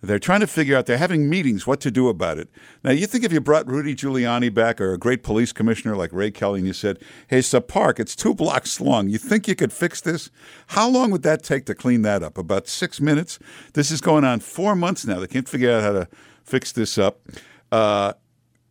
They're 0.02 0.18
trying 0.18 0.40
to 0.40 0.48
figure 0.48 0.78
out, 0.78 0.86
they're 0.86 0.98
having 0.98 1.30
meetings 1.30 1.68
what 1.68 1.82
to 1.82 1.92
do 1.92 2.08
about 2.08 2.38
it. 2.38 2.48
Now, 2.86 2.92
you 2.92 3.06
think 3.06 3.26
if 3.26 3.34
you 3.34 3.42
brought 3.42 3.68
Rudy 3.68 3.94
Giuliani 3.94 4.54
back 4.54 4.80
or 4.80 4.94
a 4.94 4.98
great 4.98 5.22
police 5.22 5.52
commissioner 5.52 5.98
like 5.98 6.14
Ray 6.14 6.32
Kelly 6.32 6.60
and 6.60 6.68
you 6.68 6.72
said, 6.72 7.00
hey, 7.28 7.40
it's 7.40 7.54
a 7.54 7.60
park, 7.60 8.00
it's 8.00 8.16
two 8.16 8.34
blocks 8.34 8.80
long, 8.80 9.10
you 9.10 9.18
think 9.18 9.46
you 9.46 9.56
could 9.56 9.74
fix 9.74 10.00
this? 10.00 10.32
How 10.68 10.88
long 10.88 11.12
would 11.12 11.24
that 11.24 11.44
take 11.44 11.66
to 11.66 11.76
clean 11.76 12.04
that 12.04 12.24
up? 12.24 12.38
About 12.38 12.70
six 12.70 13.02
minutes? 13.02 13.40
This 13.74 13.92
is 13.92 14.00
going 14.00 14.24
on 14.24 14.40
four 14.40 14.74
months 14.74 15.06
now. 15.06 15.20
They 15.20 15.28
can't 15.28 15.50
figure 15.50 15.74
out 15.74 15.84
how 15.84 15.92
to 15.92 16.08
fix 16.46 16.72
this 16.72 16.98
up. 16.98 17.20
Uh, 17.70 18.14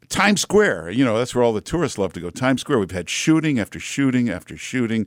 Times 0.09 0.41
Square, 0.41 0.93
you 0.93 1.05
know, 1.05 1.19
that's 1.19 1.35
where 1.35 1.45
all 1.45 1.53
the 1.53 1.61
tourists 1.61 1.99
love 1.99 2.15
to 2.15 2.21
go. 2.21 2.31
Times 2.31 2.63
Square, 2.63 2.79
we've 2.79 2.91
had 2.91 3.11
shooting 3.11 3.61
after 3.61 3.79
shooting 3.79 4.31
after 4.31 4.57
shooting. 4.57 5.07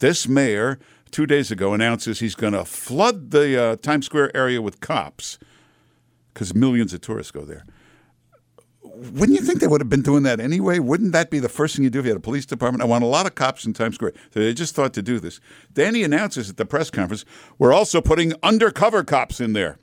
This 0.00 0.26
mayor 0.26 0.80
two 1.10 1.26
days 1.26 1.50
ago 1.50 1.74
announces 1.74 2.20
he's 2.20 2.34
going 2.34 2.52
to 2.52 2.64
flood 2.64 3.30
the 3.30 3.62
uh, 3.62 3.76
Times 3.76 4.06
Square 4.06 4.36
area 4.36 4.62
with 4.62 4.80
cops 4.80 5.38
because 6.32 6.54
millions 6.54 6.92
of 6.92 7.00
tourists 7.00 7.32
go 7.32 7.44
there. 7.44 7.64
Wouldn't 8.82 9.38
you 9.38 9.44
think 9.44 9.60
they 9.60 9.66
would 9.66 9.80
have 9.80 9.88
been 9.88 10.02
doing 10.02 10.24
that 10.24 10.40
anyway? 10.40 10.78
Wouldn't 10.78 11.12
that 11.12 11.30
be 11.30 11.38
the 11.38 11.48
first 11.48 11.76
thing 11.76 11.84
you 11.84 11.90
do 11.90 12.00
if 12.00 12.04
you 12.04 12.10
had 12.10 12.16
a 12.18 12.20
police 12.20 12.44
department? 12.44 12.82
I 12.82 12.86
want 12.86 13.04
a 13.04 13.06
lot 13.06 13.26
of 13.26 13.34
cops 13.34 13.64
in 13.64 13.72
Times 13.72 13.94
Square. 13.94 14.12
So 14.32 14.40
they 14.40 14.52
just 14.52 14.74
thought 14.74 14.92
to 14.94 15.02
do 15.02 15.20
this. 15.20 15.40
He 15.74 16.02
announces 16.02 16.50
at 16.50 16.56
the 16.56 16.66
press 16.66 16.90
conference, 16.90 17.24
we're 17.58 17.72
also 17.72 18.00
putting 18.00 18.34
undercover 18.42 19.04
cops 19.04 19.40
in 19.40 19.52
there. 19.52 19.78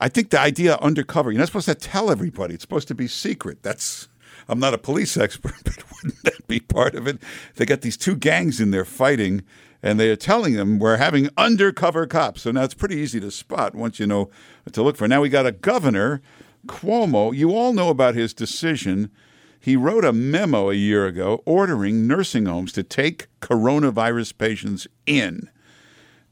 I 0.00 0.08
think 0.08 0.30
the 0.30 0.40
idea 0.40 0.76
undercover, 0.80 1.30
you're 1.30 1.38
not 1.38 1.46
supposed 1.46 1.68
to 1.68 1.76
tell 1.76 2.10
everybody. 2.10 2.54
It's 2.54 2.62
supposed 2.62 2.88
to 2.88 2.94
be 2.94 3.06
secret. 3.06 3.62
That's 3.62 4.08
I'm 4.48 4.58
not 4.58 4.74
a 4.74 4.78
police 4.78 5.16
expert, 5.16 5.54
but 5.64 5.82
wouldn't 5.92 6.22
that 6.24 6.46
be 6.48 6.60
part 6.60 6.94
of 6.94 7.06
it? 7.06 7.18
They 7.56 7.66
got 7.66 7.82
these 7.82 7.96
two 7.96 8.16
gangs 8.16 8.60
in 8.60 8.70
there 8.70 8.84
fighting, 8.84 9.42
and 9.82 9.98
they 9.98 10.10
are 10.10 10.16
telling 10.16 10.54
them 10.54 10.78
we're 10.78 10.96
having 10.96 11.28
undercover 11.36 12.06
cops. 12.06 12.42
So 12.42 12.50
now 12.50 12.62
it's 12.64 12.74
pretty 12.74 12.96
easy 12.96 13.20
to 13.20 13.30
spot 13.30 13.74
once 13.74 13.98
you 13.98 14.06
know 14.06 14.30
to 14.72 14.82
look 14.82 14.96
for. 14.96 15.08
Now 15.08 15.20
we 15.20 15.28
got 15.28 15.46
a 15.46 15.52
governor, 15.52 16.22
Cuomo. 16.66 17.34
You 17.34 17.54
all 17.54 17.72
know 17.72 17.88
about 17.88 18.14
his 18.14 18.32
decision. 18.34 19.10
He 19.58 19.76
wrote 19.76 20.04
a 20.04 20.12
memo 20.12 20.70
a 20.70 20.74
year 20.74 21.06
ago 21.06 21.42
ordering 21.46 22.06
nursing 22.06 22.46
homes 22.46 22.72
to 22.72 22.82
take 22.82 23.28
coronavirus 23.40 24.36
patients 24.36 24.88
in. 25.06 25.48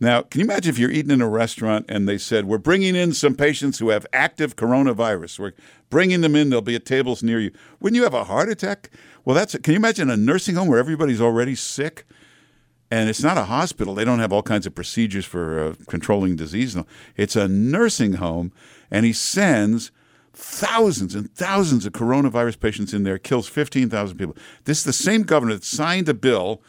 Now, 0.02 0.22
can 0.22 0.40
you 0.40 0.46
imagine 0.46 0.70
if 0.70 0.78
you're 0.78 0.90
eating 0.90 1.10
in 1.10 1.20
a 1.20 1.28
restaurant 1.28 1.84
and 1.88 2.08
they 2.08 2.16
said, 2.16 2.46
We're 2.46 2.56
bringing 2.56 2.96
in 2.96 3.12
some 3.12 3.34
patients 3.34 3.78
who 3.78 3.90
have 3.90 4.06
active 4.14 4.56
coronavirus. 4.56 5.38
We're 5.38 5.52
bringing 5.90 6.22
them 6.22 6.34
in. 6.34 6.48
They'll 6.48 6.62
be 6.62 6.74
at 6.74 6.86
tables 6.86 7.22
near 7.22 7.38
you. 7.38 7.50
Wouldn't 7.80 7.96
you 7.96 8.04
have 8.04 8.14
a 8.14 8.24
heart 8.24 8.48
attack? 8.48 8.90
Well, 9.26 9.36
that's 9.36 9.54
it. 9.54 9.62
can 9.62 9.74
you 9.74 9.78
imagine 9.78 10.08
a 10.08 10.16
nursing 10.16 10.54
home 10.54 10.68
where 10.68 10.78
everybody's 10.78 11.20
already 11.20 11.54
sick? 11.54 12.06
And 12.90 13.08
it's 13.08 13.22
not 13.22 13.38
a 13.38 13.44
hospital. 13.44 13.94
They 13.94 14.04
don't 14.04 14.18
have 14.18 14.32
all 14.32 14.42
kinds 14.42 14.66
of 14.66 14.74
procedures 14.74 15.24
for 15.24 15.60
uh, 15.60 15.74
controlling 15.86 16.34
disease. 16.34 16.76
It's 17.16 17.36
a 17.36 17.46
nursing 17.46 18.14
home, 18.14 18.52
and 18.90 19.06
he 19.06 19.12
sends 19.12 19.92
thousands 20.32 21.14
and 21.14 21.32
thousands 21.32 21.86
of 21.86 21.92
coronavirus 21.92 22.58
patients 22.58 22.92
in 22.92 23.04
there, 23.04 23.18
kills 23.18 23.48
15,000 23.48 24.16
people. 24.16 24.36
This 24.64 24.78
is 24.78 24.84
the 24.84 24.92
same 24.92 25.22
governor 25.22 25.54
that 25.54 25.64
signed 25.64 26.08
a 26.08 26.14
bill 26.14 26.62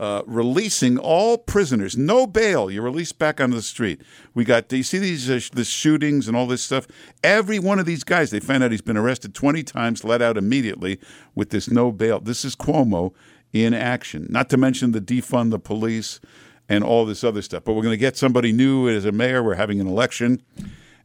uh, 0.00 0.22
releasing 0.26 0.96
all 0.96 1.36
prisoners, 1.36 1.94
no 1.94 2.26
bail. 2.26 2.70
You're 2.70 2.82
released 2.82 3.18
back 3.18 3.38
onto 3.38 3.54
the 3.54 3.60
street. 3.60 4.00
We 4.32 4.44
got. 4.44 4.66
Do 4.66 4.78
you 4.78 4.82
see 4.82 4.96
these 4.96 5.28
uh, 5.28 5.40
the 5.52 5.62
shootings 5.62 6.26
and 6.26 6.34
all 6.34 6.46
this 6.46 6.62
stuff? 6.62 6.86
Every 7.22 7.58
one 7.58 7.78
of 7.78 7.84
these 7.84 8.02
guys, 8.02 8.30
they 8.30 8.40
find 8.40 8.64
out 8.64 8.70
he's 8.70 8.80
been 8.80 8.96
arrested 8.96 9.34
20 9.34 9.62
times, 9.62 10.02
let 10.02 10.22
out 10.22 10.38
immediately 10.38 10.98
with 11.34 11.50
this 11.50 11.70
no 11.70 11.92
bail. 11.92 12.18
This 12.18 12.46
is 12.46 12.56
Cuomo 12.56 13.12
in 13.52 13.74
action. 13.74 14.26
Not 14.30 14.48
to 14.50 14.56
mention 14.56 14.92
the 14.92 15.02
defund 15.02 15.50
the 15.50 15.58
police 15.58 16.18
and 16.66 16.82
all 16.82 17.04
this 17.04 17.22
other 17.22 17.42
stuff. 17.42 17.64
But 17.64 17.74
we're 17.74 17.82
going 17.82 17.92
to 17.92 17.98
get 17.98 18.16
somebody 18.16 18.52
new 18.52 18.88
as 18.88 19.04
a 19.04 19.12
mayor. 19.12 19.42
We're 19.42 19.56
having 19.56 19.82
an 19.82 19.86
election, 19.86 20.40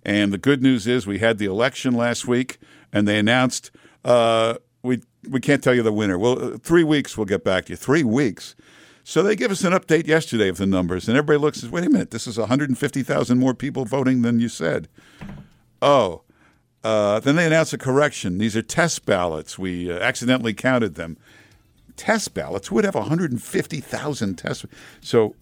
and 0.03 0.31
the 0.31 0.38
good 0.38 0.63
news 0.63 0.88
is 0.88 1.05
we 1.05 1.19
had 1.19 1.38
the 1.38 1.47
election 1.47 1.95
last 1.95 2.29
week, 2.29 2.60
and 2.93 3.05
they 3.05 3.19
announced. 3.19 3.71
Uh, 4.05 4.53
we 4.84 5.01
we 5.29 5.41
can't 5.41 5.62
tell 5.62 5.73
you 5.73 5.84
the 5.84 5.91
winner. 5.91 6.17
Well, 6.17 6.41
uh, 6.41 6.58
three 6.60 6.86
weeks 6.86 7.17
we'll 7.17 7.25
get 7.25 7.43
back 7.43 7.65
to 7.65 7.73
you. 7.73 7.75
Three 7.75 8.03
weeks. 8.03 8.55
So 9.08 9.22
they 9.22 9.36
give 9.36 9.52
us 9.52 9.63
an 9.63 9.72
update 9.72 10.08
yesterday 10.08 10.50
of 10.50 10.58
the 10.58 10.65
numbers, 10.65 11.08
and 11.08 11.15
everybody 11.15 11.38
looks 11.38 11.58
and 11.58 11.65
says, 11.65 11.72
wait 11.72 11.86
a 11.86 11.89
minute, 11.91 12.10
this 12.10 12.26
is 12.26 12.39
150,000 12.39 13.38
more 13.38 13.54
people 13.54 13.86
voting 13.86 14.24
than 14.24 14.39
you 14.39 14.50
said. 14.50 14.88
Oh. 15.80 16.24
Uh, 16.84 17.20
then 17.20 17.36
they 17.36 17.46
announce 17.46 17.72
a 17.72 17.78
correction. 17.78 18.39
These 18.39 18.58
are 18.58 18.63
test 18.63 19.06
ballots. 19.06 19.60
We 19.60 19.91
uh, 19.91 20.00
accidentally 20.00 20.56
counted 20.56 20.96
them. 20.96 21.18
Test 21.96 22.34
ballots? 22.34 22.72
Would 22.72 22.84
have 22.84 22.96
150,000 22.96 24.36
tests? 24.39 24.65
So 25.02 25.36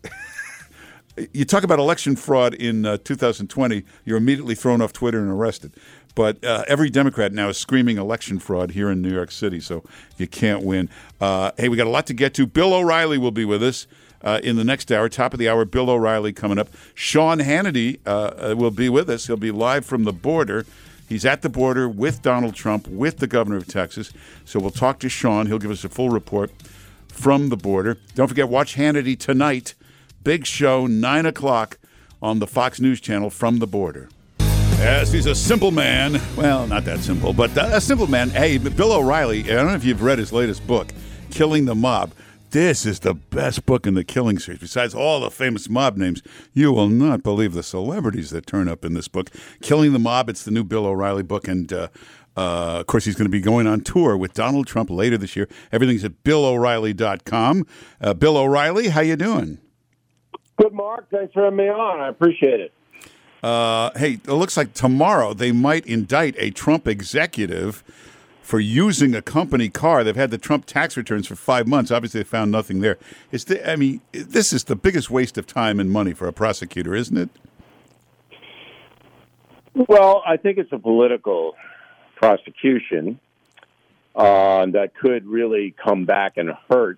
you 1.33 1.45
talk 1.45 1.63
about 1.63 1.79
election 1.79 2.17
fraud 2.17 2.53
in 2.53 2.85
uh, 2.85 2.97
2020, 2.97 3.83
you're 4.03 4.17
immediately 4.17 4.55
thrown 4.55 4.81
off 4.81 4.91
Twitter 4.91 5.21
and 5.21 5.31
arrested. 5.31 5.73
But 6.15 6.43
uh, 6.43 6.63
every 6.67 6.89
Democrat 6.89 7.33
now 7.33 7.49
is 7.49 7.57
screaming 7.57 7.97
election 7.97 8.39
fraud 8.39 8.71
here 8.71 8.89
in 8.89 9.01
New 9.01 9.11
York 9.11 9.31
City, 9.31 9.59
so 9.59 9.83
you 10.17 10.27
can't 10.27 10.63
win. 10.63 10.89
Uh, 11.19 11.51
hey, 11.57 11.69
we 11.69 11.77
got 11.77 11.87
a 11.87 11.89
lot 11.89 12.05
to 12.07 12.13
get 12.13 12.33
to. 12.35 12.45
Bill 12.45 12.73
O'Reilly 12.73 13.17
will 13.17 13.31
be 13.31 13.45
with 13.45 13.63
us 13.63 13.87
uh, 14.23 14.39
in 14.43 14.55
the 14.55 14.63
next 14.63 14.91
hour. 14.91 15.09
Top 15.09 15.33
of 15.33 15.39
the 15.39 15.49
hour, 15.49 15.65
Bill 15.65 15.89
O'Reilly 15.89 16.33
coming 16.33 16.59
up. 16.59 16.69
Sean 16.93 17.39
Hannity 17.39 17.99
uh, 18.05 18.51
uh, 18.51 18.55
will 18.57 18.71
be 18.71 18.89
with 18.89 19.09
us. 19.09 19.27
He'll 19.27 19.37
be 19.37 19.51
live 19.51 19.85
from 19.85 20.03
the 20.03 20.13
border. 20.13 20.65
He's 21.09 21.25
at 21.25 21.41
the 21.41 21.49
border 21.49 21.89
with 21.89 22.21
Donald 22.21 22.55
Trump, 22.55 22.87
with 22.87 23.17
the 23.17 23.27
governor 23.27 23.57
of 23.57 23.67
Texas. 23.67 24.11
So 24.45 24.59
we'll 24.59 24.71
talk 24.71 24.99
to 24.99 25.09
Sean. 25.09 25.47
He'll 25.47 25.59
give 25.59 25.71
us 25.71 25.83
a 25.83 25.89
full 25.89 26.09
report 26.09 26.51
from 27.07 27.49
the 27.49 27.57
border. 27.57 27.97
Don't 28.15 28.27
forget, 28.27 28.49
watch 28.49 28.75
Hannity 28.75 29.17
tonight. 29.17 29.73
Big 30.23 30.45
show, 30.45 30.87
9 30.87 31.25
o'clock 31.25 31.77
on 32.21 32.39
the 32.39 32.47
Fox 32.47 32.79
News 32.79 33.01
channel 33.01 33.29
from 33.29 33.59
the 33.59 33.67
border. 33.67 34.09
Yes, 34.83 35.13
he's 35.13 35.27
a 35.27 35.33
simple 35.33 35.71
man. 35.71 36.19
Well, 36.35 36.67
not 36.67 36.83
that 36.83 36.99
simple, 36.99 37.31
but 37.31 37.55
a 37.55 37.79
simple 37.79 38.05
man. 38.05 38.29
Hey, 38.31 38.57
Bill 38.57 38.91
O'Reilly, 38.91 39.43
I 39.43 39.55
don't 39.55 39.67
know 39.67 39.75
if 39.75 39.85
you've 39.85 40.01
read 40.01 40.19
his 40.19 40.33
latest 40.33 40.67
book, 40.67 40.91
Killing 41.31 41.63
the 41.63 41.73
Mob. 41.73 42.11
This 42.51 42.85
is 42.85 42.99
the 42.99 43.13
best 43.13 43.65
book 43.65 43.87
in 43.87 43.93
the 43.93 44.03
killing 44.03 44.39
series. 44.39 44.59
Besides 44.59 44.93
all 44.93 45.21
the 45.21 45.31
famous 45.31 45.69
mob 45.69 45.95
names, 45.95 46.21
you 46.51 46.73
will 46.73 46.89
not 46.89 47.23
believe 47.23 47.53
the 47.53 47.63
celebrities 47.63 48.29
that 48.31 48.45
turn 48.45 48.67
up 48.67 48.83
in 48.83 48.93
this 48.93 49.07
book. 49.07 49.29
Killing 49.61 49.93
the 49.93 49.99
Mob, 49.99 50.27
it's 50.27 50.43
the 50.43 50.51
new 50.51 50.65
Bill 50.65 50.85
O'Reilly 50.85 51.23
book, 51.23 51.47
and 51.47 51.71
uh, 51.71 51.87
uh, 52.35 52.81
of 52.81 52.87
course, 52.87 53.05
he's 53.05 53.15
going 53.15 53.25
to 53.25 53.31
be 53.31 53.39
going 53.39 53.67
on 53.67 53.79
tour 53.79 54.17
with 54.17 54.33
Donald 54.33 54.67
Trump 54.67 54.89
later 54.89 55.17
this 55.17 55.37
year. 55.37 55.47
Everything's 55.71 56.03
at 56.03 56.25
BillO'Reilly.com. 56.25 57.65
Uh, 58.01 58.13
Bill 58.13 58.35
O'Reilly, 58.35 58.89
how 58.89 58.99
you 58.99 59.15
doing? 59.15 59.59
Good, 60.57 60.73
Mark. 60.73 61.09
Thanks 61.09 61.31
for 61.33 61.45
having 61.45 61.55
me 61.55 61.69
on. 61.69 62.01
I 62.01 62.09
appreciate 62.09 62.59
it. 62.59 62.73
Uh, 63.43 63.91
hey, 63.97 64.13
it 64.13 64.27
looks 64.27 64.55
like 64.55 64.73
tomorrow 64.73 65.33
they 65.33 65.51
might 65.51 65.85
indict 65.85 66.33
a 66.37 66.49
Trump 66.51 66.87
executive 66.87 67.83
for 68.41 68.59
using 68.59 69.13
a 69.13 69.21
company 69.21 69.67
car. 69.67 70.03
They've 70.03 70.15
had 70.15 70.31
the 70.31 70.37
Trump 70.37 70.65
tax 70.65 70.95
returns 70.95 71.27
for 71.27 71.35
five 71.35 71.67
months. 71.67 71.91
Obviously, 71.91 72.21
they 72.21 72.25
found 72.25 72.51
nothing 72.51 72.79
there. 72.79 72.97
It's 73.33 73.43
the, 73.43 73.69
I 73.69 73.75
mean, 73.75 73.99
this 74.13 74.53
is 74.53 74.63
the 74.63 74.77
biggest 74.77 75.09
waste 75.09 75.37
of 75.37 75.45
time 75.45 75.81
and 75.81 75.91
money 75.91 76.13
for 76.13 76.27
a 76.27 76.33
prosecutor, 76.33 76.95
isn't 76.95 77.17
it? 77.17 77.29
Well, 79.73 80.23
I 80.25 80.37
think 80.37 80.57
it's 80.57 80.71
a 80.71 80.79
political 80.79 81.55
prosecution 82.15 83.19
uh, 84.15 84.67
that 84.67 84.93
could 84.95 85.25
really 85.25 85.71
come 85.71 86.05
back 86.05 86.37
and 86.37 86.51
hurt 86.69 86.97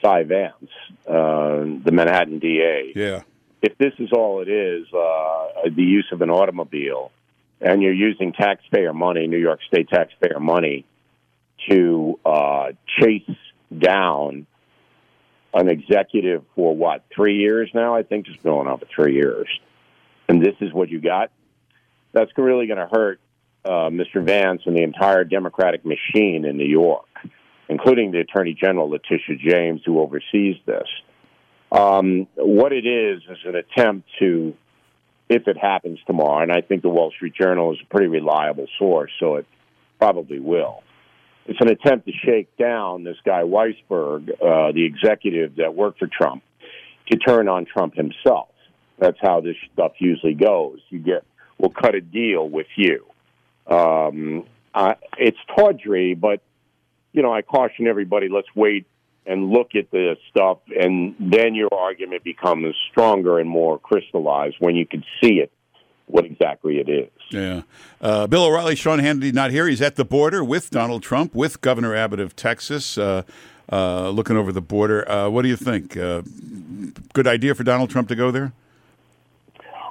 Cy 0.00 0.22
Vance, 0.22 0.70
uh, 1.06 1.64
the 1.84 1.90
Manhattan 1.92 2.38
DA. 2.38 2.92
Yeah 2.96 3.22
if 3.64 3.78
this 3.78 3.94
is 3.98 4.12
all 4.12 4.42
it 4.42 4.48
is, 4.48 4.86
uh, 4.92 5.70
the 5.74 5.82
use 5.82 6.06
of 6.12 6.20
an 6.20 6.28
automobile, 6.28 7.10
and 7.62 7.82
you're 7.82 7.94
using 7.94 8.34
taxpayer 8.34 8.92
money, 8.92 9.26
New 9.26 9.38
York 9.38 9.60
State 9.66 9.88
taxpayer 9.88 10.38
money, 10.38 10.84
to 11.70 12.20
uh, 12.26 12.72
chase 13.00 13.22
down 13.76 14.46
an 15.54 15.68
executive 15.70 16.44
for 16.54 16.76
what 16.76 17.04
three 17.14 17.38
years 17.38 17.70
now? 17.72 17.94
I 17.94 18.02
think 18.02 18.26
it's 18.28 18.42
going 18.42 18.68
on 18.68 18.78
for 18.78 18.86
three 18.94 19.14
years, 19.14 19.48
and 20.28 20.42
this 20.44 20.56
is 20.60 20.70
what 20.74 20.90
you 20.90 21.00
got. 21.00 21.30
That's 22.12 22.30
really 22.36 22.66
going 22.66 22.78
to 22.78 22.88
hurt 22.92 23.18
uh, 23.64 23.88
Mr. 23.88 24.22
Vance 24.22 24.60
and 24.66 24.76
the 24.76 24.82
entire 24.82 25.24
Democratic 25.24 25.86
machine 25.86 26.44
in 26.44 26.58
New 26.58 26.68
York, 26.68 27.06
including 27.70 28.10
the 28.10 28.18
Attorney 28.18 28.52
General 28.52 28.90
Letitia 28.90 29.36
James, 29.38 29.80
who 29.86 30.00
oversees 30.00 30.56
this. 30.66 30.86
Um, 31.72 32.28
what 32.36 32.72
it 32.72 32.86
is 32.86 33.22
is 33.28 33.38
an 33.44 33.56
attempt 33.56 34.08
to, 34.20 34.54
if 35.28 35.48
it 35.48 35.56
happens 35.56 35.98
tomorrow, 36.06 36.42
and 36.42 36.52
I 36.52 36.60
think 36.60 36.82
the 36.82 36.88
Wall 36.88 37.10
Street 37.10 37.34
Journal 37.34 37.72
is 37.72 37.78
a 37.82 37.86
pretty 37.86 38.06
reliable 38.06 38.66
source, 38.78 39.10
so 39.18 39.36
it 39.36 39.46
probably 39.98 40.38
will. 40.38 40.82
It's 41.46 41.60
an 41.60 41.68
attempt 41.68 42.06
to 42.06 42.12
shake 42.24 42.56
down 42.56 43.04
this 43.04 43.16
guy 43.24 43.42
Weisberg, 43.42 44.30
uh, 44.30 44.72
the 44.72 44.84
executive 44.84 45.56
that 45.56 45.74
worked 45.74 45.98
for 45.98 46.06
Trump, 46.06 46.42
to 47.10 47.18
turn 47.18 47.48
on 47.48 47.66
Trump 47.66 47.94
himself. 47.94 48.48
That's 48.98 49.18
how 49.20 49.40
this 49.40 49.56
stuff 49.72 49.92
usually 49.98 50.34
goes. 50.34 50.78
You 50.88 51.00
get, 51.00 51.24
we'll 51.58 51.70
cut 51.70 51.94
a 51.94 52.00
deal 52.00 52.48
with 52.48 52.68
you. 52.76 53.04
Um, 53.66 54.44
it's 55.18 55.38
tawdry, 55.54 56.14
but 56.14 56.40
you 57.12 57.22
know, 57.22 57.32
I 57.32 57.42
caution 57.42 57.86
everybody. 57.86 58.28
Let's 58.28 58.48
wait 58.54 58.86
and 59.26 59.50
look 59.50 59.74
at 59.74 59.90
the 59.90 60.16
stuff, 60.30 60.58
and 60.68 61.14
then 61.18 61.54
your 61.54 61.72
argument 61.72 62.24
becomes 62.24 62.74
stronger 62.90 63.38
and 63.38 63.48
more 63.48 63.78
crystallized 63.78 64.56
when 64.58 64.76
you 64.76 64.86
can 64.86 65.02
see 65.22 65.40
it, 65.40 65.50
what 66.06 66.24
exactly 66.24 66.78
it 66.78 66.88
is. 66.88 67.10
Yeah. 67.30 67.62
Uh, 68.00 68.26
Bill 68.26 68.44
O'Reilly, 68.44 68.74
Sean 68.74 68.98
Hannity 68.98 69.32
not 69.32 69.50
here. 69.50 69.66
He's 69.66 69.80
at 69.80 69.96
the 69.96 70.04
border 70.04 70.44
with 70.44 70.70
Donald 70.70 71.02
Trump, 71.02 71.34
with 71.34 71.60
Governor 71.60 71.94
Abbott 71.94 72.20
of 72.20 72.36
Texas, 72.36 72.98
uh, 72.98 73.22
uh, 73.72 74.10
looking 74.10 74.36
over 74.36 74.52
the 74.52 74.60
border. 74.60 75.10
Uh, 75.10 75.28
what 75.30 75.42
do 75.42 75.48
you 75.48 75.56
think? 75.56 75.96
Uh, 75.96 76.22
good 77.14 77.26
idea 77.26 77.54
for 77.54 77.64
Donald 77.64 77.90
Trump 77.90 78.08
to 78.08 78.14
go 78.14 78.30
there? 78.30 78.52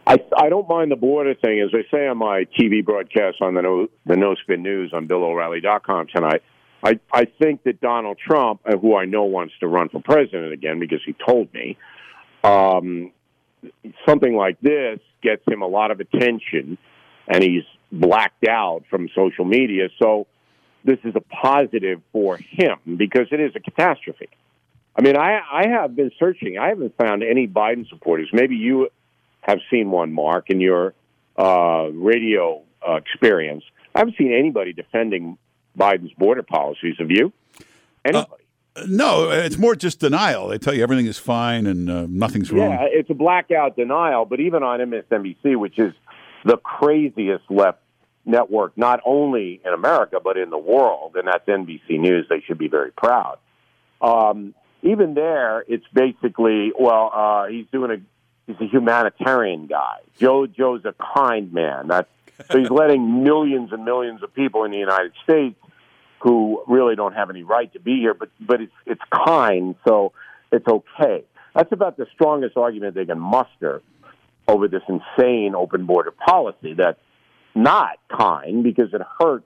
I, 0.06 0.18
I 0.38 0.50
don't 0.50 0.68
mind 0.68 0.92
the 0.92 0.96
border 0.98 1.34
thing. 1.34 1.62
As 1.62 1.70
I 1.74 1.90
say 1.90 2.08
on 2.08 2.18
my 2.18 2.46
TV 2.60 2.84
broadcast 2.84 3.42
on 3.42 3.54
the 3.54 3.62
No, 3.62 3.88
the 4.06 4.18
no 4.18 4.36
Spin 4.36 4.62
News 4.62 4.92
on 4.94 5.08
BillO'Reilly.com 5.08 6.08
tonight, 6.14 6.44
I, 6.84 7.00
I 7.12 7.26
think 7.26 7.64
that 7.64 7.80
Donald 7.80 8.18
Trump, 8.18 8.62
uh, 8.66 8.78
who 8.78 8.96
I 8.96 9.06
know 9.06 9.24
wants 9.24 9.54
to 9.62 9.68
run 9.68 9.90
for 9.90 10.02
president 10.02 10.52
again 10.52 10.80
because 10.80 11.00
he 11.06 11.16
told 11.26 11.54
me, 11.54 11.78
um, 12.44 13.12
something 14.08 14.36
like 14.36 14.60
this 14.60 15.00
gets 15.22 15.42
him 15.48 15.62
a 15.62 15.68
lot 15.68 15.92
of 15.92 16.02
attention, 16.02 16.78
and 17.28 17.42
he's 17.42 17.64
blacked 17.92 18.46
out 18.48 18.84
from 18.90 19.08
social 19.16 19.46
media. 19.46 19.88
So 20.02 20.28
this 20.84 21.00
is 21.06 21.16
a 21.16 21.22
positive 21.22 22.02
for 22.12 22.38
him 22.38 22.98
because 22.98 23.28
it 23.32 23.40
is 23.40 23.54
a 23.56 23.62
catastrophe. 23.62 24.28
I 24.96 25.02
mean, 25.02 25.18
I, 25.18 25.40
I 25.52 25.68
have 25.70 25.96
been 25.96 26.12
searching. 26.20 26.58
I 26.60 26.68
haven't 26.68 26.96
found 26.98 27.24
any 27.24 27.48
Biden 27.48 27.88
supporters. 27.90 28.30
Maybe 28.34 28.56
you 28.56 28.90
have 29.42 29.60
seen 29.72 29.90
one, 29.90 30.12
Mark, 30.12 30.50
in 30.50 30.60
your 30.60 30.94
uh, 31.38 31.88
radio 31.94 32.62
uh, 32.88 32.96
experience. 32.96 33.64
I 33.96 34.00
haven't 34.00 34.18
seen 34.18 34.34
anybody 34.34 34.74
defending 34.74 35.38
Biden's 35.78 36.14
border 36.14 36.44
policies. 36.44 36.96
Have 37.00 37.12
you? 37.12 37.34
Anybody? 38.06 38.28
Uh, 38.76 38.86
no, 38.88 39.30
it's 39.30 39.58
more 39.58 39.76
just 39.76 40.00
denial. 40.00 40.48
They 40.48 40.58
tell 40.58 40.74
you 40.74 40.82
everything 40.82 41.06
is 41.06 41.20
fine 41.20 41.68
and 41.68 41.90
uh, 41.90 42.08
nothing's 42.10 42.52
wrong. 42.52 42.72
Yeah, 42.72 42.88
it's 42.90 43.10
a 43.10 43.14
blackout 43.14 43.76
denial. 43.76 44.26
But 44.26 44.40
even 44.40 44.64
on 44.64 44.80
MSNBC, 44.80 45.56
which 45.58 45.78
is 45.78 45.94
the 46.44 46.58
craziest 46.58 47.44
left 47.50 47.80
network, 48.26 48.76
not 48.78 49.00
only 49.06 49.62
in 49.64 49.74
America 49.74 50.20
but 50.24 50.38
in 50.38 50.50
the 50.50 50.58
world, 50.58 51.16
and 51.16 51.28
that's 51.28 51.48
NBC 51.48 52.00
News. 52.00 52.26
They 52.30 52.42
should 52.42 52.58
be 52.58 52.68
very 52.68 52.92
proud. 52.92 53.38
Um, 54.02 54.56
even 54.82 55.14
there, 55.14 55.64
it's 55.68 55.86
basically 55.94 56.72
well, 56.78 57.12
uh, 57.14 57.48
he's 57.48 57.68
doing 57.72 57.92
a 57.92 57.98
he's 58.48 58.60
a 58.60 58.70
humanitarian 58.70 59.68
guy. 59.68 60.00
Joe 60.20 60.48
Joe's 60.48 60.84
a 60.86 60.96
kind 61.16 61.54
man. 61.54 61.88
That's 61.88 62.10
so 62.50 62.60
he's 62.60 62.70
letting 62.72 63.24
millions 63.24 63.72
and 63.72 63.86
millions 63.86 64.24
of 64.24 64.34
people 64.34 64.64
in 64.64 64.72
the 64.72 64.80
United 64.80 65.14
States 65.24 65.60
who 66.24 66.64
really 66.68 66.96
don't 66.96 67.14
have 67.14 67.30
any 67.30 67.44
right 67.44 67.72
to 67.74 67.80
be 67.82 67.98
here, 67.98 68.14
but 68.14 68.30
but 68.40 68.62
it's 68.62 68.74
it's 68.86 69.02
kind, 69.26 69.76
so 69.86 70.14
it's 70.54 70.68
okay. 70.68 71.26
That's 71.54 71.72
about 71.72 71.98
the 71.98 72.08
strongest 72.14 72.56
argument 72.56 72.96
they 72.96 73.06
can 73.06 73.20
muster 73.20 73.82
over 74.48 74.70
this 74.70 74.82
insane 74.88 75.54
open 75.54 75.86
border 75.86 76.12
policy 76.12 76.74
that's 76.74 77.00
not 77.54 78.00
kind 78.10 78.64
because 78.64 78.94
it 78.94 79.02
hurts 79.20 79.46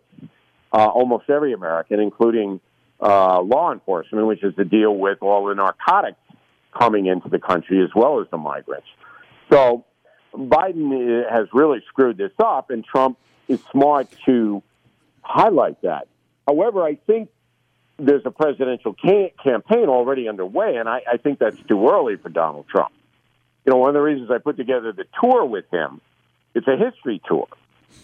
uh, 0.71 0.87
almost 0.87 1.29
every 1.29 1.53
American, 1.53 1.99
including 1.99 2.59
uh, 3.01 3.41
law 3.41 3.73
enforcement, 3.73 4.27
which 4.27 4.43
is 4.43 4.53
to 4.55 4.63
deal 4.63 4.95
with 4.95 5.17
all 5.21 5.47
the 5.47 5.55
narcotics 5.55 6.19
coming 6.77 7.07
into 7.07 7.27
the 7.27 7.39
country 7.39 7.83
as 7.83 7.89
well 7.95 8.21
as 8.21 8.27
the 8.29 8.37
migrants. 8.37 8.87
So 9.51 9.83
Biden 10.31 11.25
uh, 11.25 11.33
has 11.33 11.47
really 11.53 11.79
screwed 11.89 12.17
this 12.17 12.33
up, 12.39 12.69
and 12.69 12.85
Trump 12.85 13.17
is 13.47 13.59
smart 13.71 14.07
to 14.25 14.61
highlight 15.21 15.81
that. 15.81 16.07
However, 16.47 16.83
I 16.83 16.95
think 16.95 17.29
there's 17.99 18.25
a 18.25 18.31
presidential 18.31 18.93
campaign 18.93 19.89
already 19.89 20.29
underway, 20.29 20.77
and 20.77 20.87
I, 20.87 21.01
I 21.11 21.17
think 21.17 21.39
that's 21.39 21.57
too 21.67 21.89
early 21.89 22.15
for 22.15 22.29
Donald 22.29 22.67
Trump. 22.69 22.93
You 23.65 23.73
know, 23.73 23.79
one 23.79 23.89
of 23.89 23.95
the 23.95 24.01
reasons 24.01 24.31
I 24.31 24.37
put 24.37 24.55
together 24.55 24.93
the 24.93 25.05
tour 25.21 25.43
with 25.45 25.65
him, 25.71 25.99
it's 26.55 26.67
a 26.67 26.77
history 26.77 27.21
tour, 27.27 27.47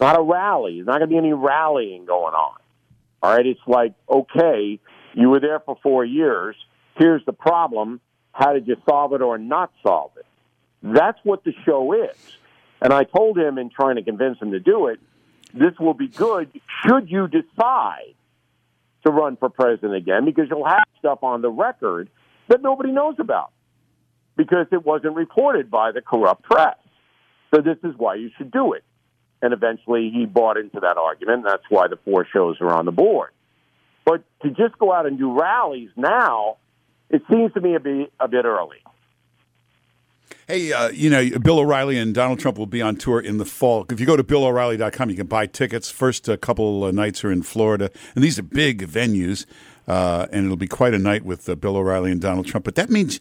not 0.00 0.18
a 0.18 0.22
rally. 0.22 0.76
There's 0.76 0.86
not 0.86 0.98
going 0.98 1.08
to 1.08 1.14
be 1.14 1.16
any 1.16 1.32
rallying 1.32 2.04
going 2.04 2.34
on. 2.34 2.58
All 3.22 3.34
right, 3.34 3.46
it's 3.46 3.60
like, 3.66 3.94
okay, 4.10 4.78
you 5.14 5.30
were 5.30 5.40
there 5.40 5.60
for 5.60 5.78
four 5.82 6.04
years. 6.04 6.56
Here's 6.96 7.24
the 7.24 7.32
problem. 7.32 8.00
How 8.32 8.52
did 8.52 8.66
you 8.66 8.76
solve 8.86 9.14
it 9.14 9.22
or 9.22 9.38
not 9.38 9.72
solve 9.82 10.10
it? 10.18 10.26
That's 10.82 11.18
what 11.22 11.44
the 11.44 11.54
show 11.64 11.92
is. 11.94 12.36
And 12.82 12.92
I 12.92 13.04
told 13.04 13.38
him 13.38 13.56
in 13.56 13.70
trying 13.70 13.96
to 13.96 14.02
convince 14.02 14.38
him 14.38 14.50
to 14.50 14.60
do 14.60 14.88
it, 14.88 15.00
this 15.54 15.72
will 15.78 15.94
be 15.94 16.08
good 16.08 16.50
should 16.84 17.10
you 17.10 17.28
decide 17.28 18.14
to 19.04 19.12
run 19.12 19.36
for 19.36 19.48
president 19.48 19.94
again 19.94 20.24
because 20.24 20.46
you'll 20.50 20.66
have 20.66 20.84
stuff 20.98 21.22
on 21.22 21.42
the 21.42 21.50
record 21.50 22.08
that 22.48 22.62
nobody 22.62 22.90
knows 22.90 23.16
about 23.18 23.52
because 24.36 24.66
it 24.72 24.84
wasn't 24.84 25.14
reported 25.14 25.70
by 25.70 25.92
the 25.92 26.00
corrupt 26.00 26.42
press. 26.42 26.76
So 27.54 27.60
this 27.60 27.78
is 27.84 27.94
why 27.96 28.16
you 28.16 28.30
should 28.36 28.50
do 28.50 28.72
it. 28.72 28.84
And 29.42 29.52
eventually 29.52 30.10
he 30.12 30.26
bought 30.26 30.56
into 30.56 30.80
that 30.80 30.96
argument. 30.96 31.38
And 31.38 31.46
that's 31.46 31.64
why 31.68 31.88
the 31.88 31.98
four 32.04 32.26
shows 32.32 32.56
are 32.60 32.72
on 32.72 32.84
the 32.86 32.92
board. 32.92 33.30
But 34.04 34.24
to 34.42 34.50
just 34.50 34.78
go 34.78 34.92
out 34.92 35.06
and 35.06 35.18
do 35.18 35.38
rallies 35.38 35.90
now, 35.96 36.56
it 37.10 37.22
seems 37.30 37.52
to 37.52 37.60
me 37.60 37.74
a 37.74 37.80
bit, 37.80 38.12
a 38.18 38.28
bit 38.28 38.44
early. 38.44 38.78
Hey, 40.46 40.72
uh, 40.72 40.88
you 40.88 41.08
know, 41.08 41.38
Bill 41.38 41.58
O'Reilly 41.58 41.96
and 41.96 42.14
Donald 42.14 42.38
Trump 42.38 42.58
will 42.58 42.66
be 42.66 42.82
on 42.82 42.96
tour 42.96 43.18
in 43.18 43.38
the 43.38 43.46
fall. 43.46 43.86
If 43.88 43.98
you 43.98 44.04
go 44.04 44.14
to 44.14 44.22
BillO'Reilly.com, 44.22 45.08
you 45.08 45.16
can 45.16 45.26
buy 45.26 45.46
tickets. 45.46 45.90
First 45.90 46.28
uh, 46.28 46.36
couple 46.36 46.84
uh, 46.84 46.90
nights 46.90 47.24
are 47.24 47.32
in 47.32 47.42
Florida, 47.42 47.90
and 48.14 48.22
these 48.22 48.38
are 48.38 48.42
big 48.42 48.86
venues, 48.86 49.46
uh, 49.88 50.26
and 50.30 50.44
it'll 50.44 50.58
be 50.58 50.66
quite 50.66 50.92
a 50.92 50.98
night 50.98 51.24
with 51.24 51.48
uh, 51.48 51.54
Bill 51.54 51.76
O'Reilly 51.76 52.12
and 52.12 52.20
Donald 52.20 52.46
Trump. 52.46 52.66
But 52.66 52.74
that 52.74 52.90
means 52.90 53.20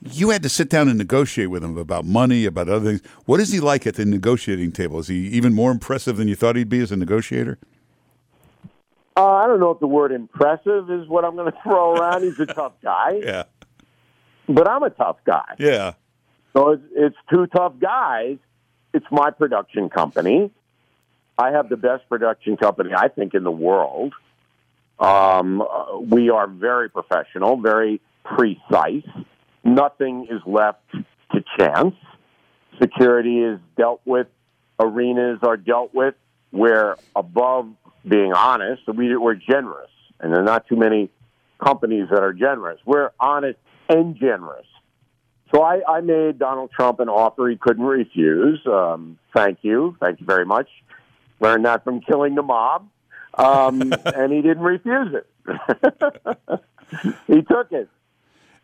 you 0.00 0.30
had 0.30 0.42
to 0.44 0.48
sit 0.48 0.70
down 0.70 0.88
and 0.88 0.96
negotiate 0.96 1.50
with 1.50 1.62
him 1.62 1.76
about 1.76 2.06
money, 2.06 2.46
about 2.46 2.70
other 2.70 2.86
things. 2.86 3.02
What 3.26 3.38
is 3.38 3.52
he 3.52 3.60
like 3.60 3.86
at 3.86 3.96
the 3.96 4.06
negotiating 4.06 4.72
table? 4.72 4.98
Is 4.98 5.08
he 5.08 5.28
even 5.28 5.52
more 5.52 5.70
impressive 5.70 6.16
than 6.16 6.26
you 6.26 6.36
thought 6.36 6.56
he'd 6.56 6.70
be 6.70 6.80
as 6.80 6.90
a 6.90 6.96
negotiator? 6.96 7.58
Uh, 9.14 9.26
I 9.26 9.46
don't 9.46 9.60
know 9.60 9.70
if 9.70 9.80
the 9.80 9.86
word 9.86 10.12
impressive 10.12 10.90
is 10.90 11.06
what 11.08 11.24
I'm 11.24 11.36
going 11.36 11.52
to 11.52 11.58
throw 11.62 11.94
around. 11.94 12.22
He's 12.22 12.40
a 12.40 12.46
tough 12.46 12.74
guy. 12.82 13.20
Yeah. 13.22 13.44
But 14.48 14.68
I'm 14.68 14.82
a 14.82 14.90
tough 14.90 15.18
guy. 15.26 15.54
Yeah. 15.58 15.94
So 16.56 16.70
it's, 16.70 16.82
it's 16.94 17.16
two 17.28 17.46
tough 17.48 17.74
guys. 17.78 18.38
It's 18.94 19.04
my 19.10 19.30
production 19.30 19.90
company. 19.90 20.50
I 21.36 21.50
have 21.50 21.68
the 21.68 21.76
best 21.76 22.08
production 22.08 22.56
company, 22.56 22.92
I 22.96 23.08
think, 23.08 23.34
in 23.34 23.44
the 23.44 23.50
world. 23.50 24.14
Um, 24.98 25.60
uh, 25.60 25.98
we 26.00 26.30
are 26.30 26.46
very 26.46 26.88
professional, 26.88 27.60
very 27.60 28.00
precise. 28.24 29.04
Nothing 29.64 30.28
is 30.30 30.40
left 30.46 30.80
to 30.92 31.44
chance. 31.58 31.94
Security 32.80 33.40
is 33.40 33.60
dealt 33.76 34.00
with. 34.06 34.28
Arenas 34.80 35.40
are 35.42 35.58
dealt 35.58 35.92
with. 35.92 36.14
We're 36.52 36.96
above 37.14 37.68
being 38.08 38.32
honest. 38.32 38.82
We, 38.88 39.14
we're 39.14 39.34
generous, 39.34 39.90
and 40.20 40.32
there 40.32 40.40
are 40.40 40.44
not 40.44 40.66
too 40.68 40.76
many 40.76 41.10
companies 41.62 42.08
that 42.10 42.22
are 42.22 42.32
generous. 42.32 42.80
We're 42.86 43.10
honest 43.20 43.58
and 43.90 44.16
generous. 44.16 44.66
So 45.52 45.62
I, 45.62 45.80
I 45.88 46.00
made 46.00 46.38
Donald 46.38 46.70
Trump 46.72 47.00
an 47.00 47.08
offer 47.08 47.48
he 47.48 47.56
couldn't 47.56 47.84
refuse. 47.84 48.60
Um, 48.66 49.18
thank 49.34 49.58
you. 49.62 49.96
Thank 50.00 50.20
you 50.20 50.26
very 50.26 50.44
much. 50.44 50.68
Learned 51.40 51.64
that 51.66 51.84
from 51.84 52.00
killing 52.00 52.34
the 52.34 52.42
mob. 52.42 52.88
Um, 53.34 53.92
and 54.04 54.32
he 54.32 54.42
didn't 54.42 54.64
refuse 54.64 55.14
it. 55.14 55.26
he 57.26 57.42
took 57.42 57.70
it. 57.72 57.88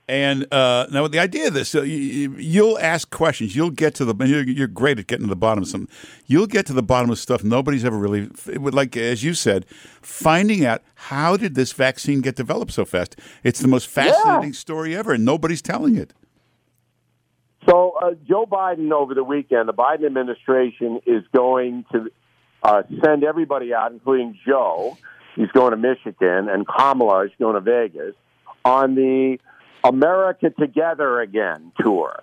And 0.09 0.53
uh, 0.53 0.89
now 0.91 1.07
the 1.07 1.21
idea 1.21 1.47
of 1.47 1.55
this, 1.55 1.75
uh, 1.75 1.83
you, 1.83 2.35
you'll 2.37 2.79
ask 2.81 3.09
questions. 3.11 3.55
You'll 3.55 3.71
get 3.71 3.95
to 3.95 4.05
the. 4.05 4.15
You're, 4.27 4.43
you're 4.43 4.67
great 4.67 4.99
at 4.99 5.07
getting 5.07 5.27
to 5.27 5.31
the 5.31 5.37
bottom 5.37 5.63
of 5.63 5.69
something. 5.69 5.95
You'll 6.27 6.49
get 6.49 6.67
to 6.67 6.73
the 6.73 6.83
bottom 6.83 7.09
of 7.11 7.19
stuff 7.21 7.45
nobody's 7.45 7.85
ever 7.85 7.97
really. 7.97 8.29
It 8.51 8.61
would 8.61 8.75
like 8.75 8.97
as 8.97 9.23
you 9.23 9.33
said, 9.33 9.65
finding 10.03 10.65
out 10.67 10.83
how 10.97 11.37
did 11.37 11.55
this 11.55 11.73
vaccine 11.73 12.21
get 12.21 12.35
developed 12.35 12.73
so 12.73 12.85
fast. 12.85 13.17
It's 13.45 13.61
the 13.61 13.69
most 13.69 13.87
fascinating 13.87 14.51
Yeah. 14.51 14.59
story 14.59 14.97
ever, 14.97 15.13
and 15.13 15.25
nobody's 15.25 15.63
telling 15.63 15.97
it. 15.97 16.13
So 17.69 17.95
uh, 18.03 18.11
Joe 18.29 18.47
Biden 18.47 18.91
over 18.93 19.15
the 19.15 19.25
weekend, 19.25 19.69
the 19.69 19.73
Biden 19.75 20.05
administration 20.05 21.01
is 21.07 21.23
going 21.35 21.85
to 21.93 22.11
uh, 22.63 22.83
send 23.05 23.25
everybody 23.25 23.73
out, 23.73 23.93
including 23.93 24.39
Joe. 24.47 24.99
He's 25.37 25.51
going 25.51 25.71
to 25.71 25.77
Michigan, 25.77 26.49
and 26.49 26.67
Kamala 26.67 27.27
is 27.27 27.31
going 27.39 27.55
to 27.55 27.61
Vegas 27.61 28.15
on 28.65 28.95
the 28.95 29.39
America 29.85 30.51
Together 30.51 31.21
Again 31.21 31.73
tour. 31.81 32.23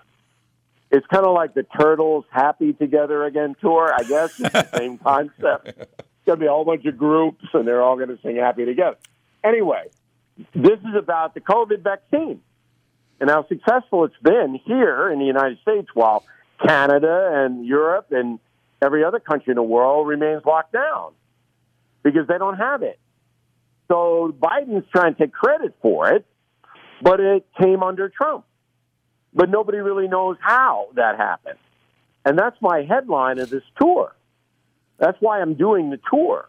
It's 0.92 1.06
kind 1.08 1.26
of 1.26 1.34
like 1.34 1.54
the 1.54 1.64
Turtles 1.64 2.26
Happy 2.32 2.74
Together 2.74 3.24
Again 3.26 3.56
tour, 3.62 3.94
I 3.94 4.04
guess. 4.04 4.40
It's 4.40 4.52
the 4.52 4.78
same 4.78 4.98
concept. 5.04 5.68
It's 5.68 6.26
going 6.26 6.40
to 6.40 6.44
be 6.44 6.48
a 6.48 6.52
whole 6.52 6.66
bunch 6.66 6.86
of 6.86 6.98
groups, 6.98 7.46
and 7.54 7.68
they're 7.68 7.82
all 7.82 7.96
going 7.96 8.10
to 8.10 8.20
sing 8.22 8.38
Happy 8.38 8.66
Together. 8.66 8.98
Anyway, 9.44 9.86
this 10.54 10.80
is 10.80 10.96
about 10.98 11.34
the 11.34 11.42
COVID 11.42 11.82
vaccine 11.82 12.42
and 13.20 13.30
how 13.30 13.46
successful 13.48 14.06
it's 14.06 14.16
been 14.22 14.60
here 14.66 15.12
in 15.12 15.20
the 15.20 15.26
United 15.26 15.60
States 15.62 15.88
while 15.94 16.24
Canada 16.66 17.30
and 17.34 17.66
Europe 17.66 18.08
and 18.12 18.40
every 18.82 19.04
other 19.04 19.20
country 19.20 19.52
in 19.52 19.56
the 19.56 19.64
world 19.64 20.08
remains 20.08 20.44
locked 20.46 20.74
down 20.74 21.12
because 22.04 22.28
they 22.28 22.38
don't 22.38 22.58
have 22.58 22.82
it. 22.82 23.00
So 23.90 24.34
Biden's 24.40 24.86
trying 24.92 25.16
to 25.16 25.20
take 25.20 25.34
credit 25.34 25.76
for 25.82 26.12
it, 26.14 26.26
but 27.02 27.20
it 27.20 27.46
came 27.60 27.84
under 27.84 28.10
Trump. 28.10 28.46
But 29.34 29.50
nobody 29.50 29.80
really 29.80 30.08
knows 30.08 30.38
how 30.40 30.90
that 30.96 31.18
happened. 31.18 31.60
And 32.26 32.38
that's 32.38 32.58
my 32.62 32.84
headline 32.84 33.40
of 33.40 33.50
this 33.50 33.64
tour. 33.80 34.16
That's 34.98 35.18
why 35.20 35.40
I'm 35.40 35.54
doing 35.56 35.90
the 35.90 36.00
tour. 36.12 36.48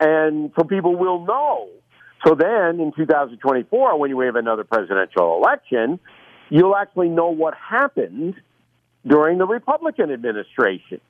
And 0.00 0.52
so 0.56 0.64
people 0.64 0.96
will 0.96 1.24
know. 1.24 1.68
So 2.24 2.34
then 2.34 2.80
in 2.80 2.92
2024, 2.96 3.98
when 3.98 4.10
you 4.10 4.20
have 4.20 4.36
another 4.36 4.64
presidential 4.64 5.36
election, 5.36 5.98
you'll 6.50 6.76
actually 6.76 7.08
know 7.08 7.30
what 7.30 7.54
happened 7.54 8.34
during 9.06 9.38
the 9.38 9.46
Republican 9.46 10.12
administration. 10.12 11.00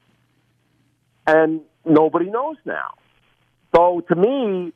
And 1.27 1.61
nobody 1.85 2.31
knows 2.31 2.57
now. 2.65 2.95
So 3.75 4.03
to 4.09 4.15
me, 4.15 4.73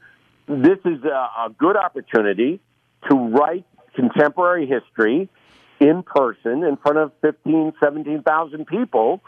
this 0.47 0.79
is 0.85 1.03
a, 1.05 1.47
a 1.47 1.55
good 1.59 1.77
opportunity 1.77 2.61
to 3.11 3.17
write 3.17 3.65
contemporary 3.95 4.67
history 4.67 5.29
in 5.81 6.03
person 6.03 6.65
in 6.65 6.77
front 6.77 6.99
of 6.99 7.13
15, 7.23 7.73
17,000 7.83 8.67
people 8.67 9.21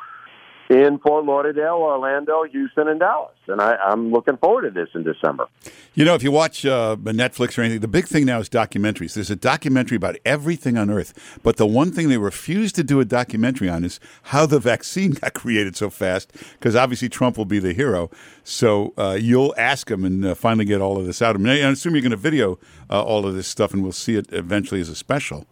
in 0.69 0.99
Fort 0.99 1.25
Lauderdale, 1.25 1.77
Orlando, 1.77 2.45
Houston, 2.45 2.89
and 2.89 3.01
Dallas. 3.01 3.35
And 3.47 3.61
I, 3.61 3.77
I'm 3.77 4.13
looking 4.13 4.37
forward 4.37 4.63
to 4.63 4.71
this 4.71 4.89
in 4.95 5.03
December. 5.03 5.47
You 5.95 6.05
know, 6.05 6.15
if 6.15 6.23
you 6.23 6.31
watch 6.31 6.67
uh, 6.67 6.97
Netflix 6.97 7.57
or 7.57 7.63
anything, 7.63 7.81
the 7.81 7.89
big 7.89 8.07
thing 8.07 8.27
now 8.27 8.39
is 8.39 8.51
documentaries. 8.51 9.15
There's 9.15 9.31
a 9.31 9.37
documentary 9.37 9.97
about 9.97 10.17
everything 10.27 10.77
on 10.77 10.91
Earth, 10.91 11.39
but 11.43 11.57
the 11.57 11.67
one 11.67 11.91
thing 11.91 12.11
they 12.11 12.19
refuse 12.19 12.73
to 12.73 12.85
do 12.85 13.01
a 13.01 13.05
documentary 13.05 13.69
on 13.71 13.83
is 13.83 13.99
how 14.25 14.45
the 14.45 14.61
vaccine 14.61 15.11
got 15.23 15.33
created 15.33 15.75
so 15.75 15.89
fast, 15.89 16.33
because 16.53 16.77
obviously 16.77 17.09
Trump 17.09 17.39
will 17.39 17.47
be 17.47 17.59
the 17.59 17.73
hero. 17.73 18.11
So 18.45 18.93
uh, 18.99 19.17
you'll 19.19 19.55
ask 19.57 19.91
him 19.91 20.05
and 20.05 20.25
uh, 20.25 20.35
finally 20.35 20.67
get 20.67 20.83
all 20.83 20.99
of 20.99 21.07
this 21.07 21.23
out 21.23 21.35
of 21.35 21.41
him. 21.41 21.49
I 21.49 21.55
assume 21.55 21.95
you're 21.95 22.03
going 22.03 22.11
to 22.11 22.17
video 22.17 22.59
uh, 22.91 23.03
all 23.03 23.27
of 23.27 23.35
this 23.35 23.47
stuff, 23.47 23.73
and 23.73 23.83
we'll 23.83 23.93
see 23.93 24.17
it 24.17 24.27
eventually 24.33 24.81
as 24.81 24.91
a 24.91 24.95
special. 24.95 25.47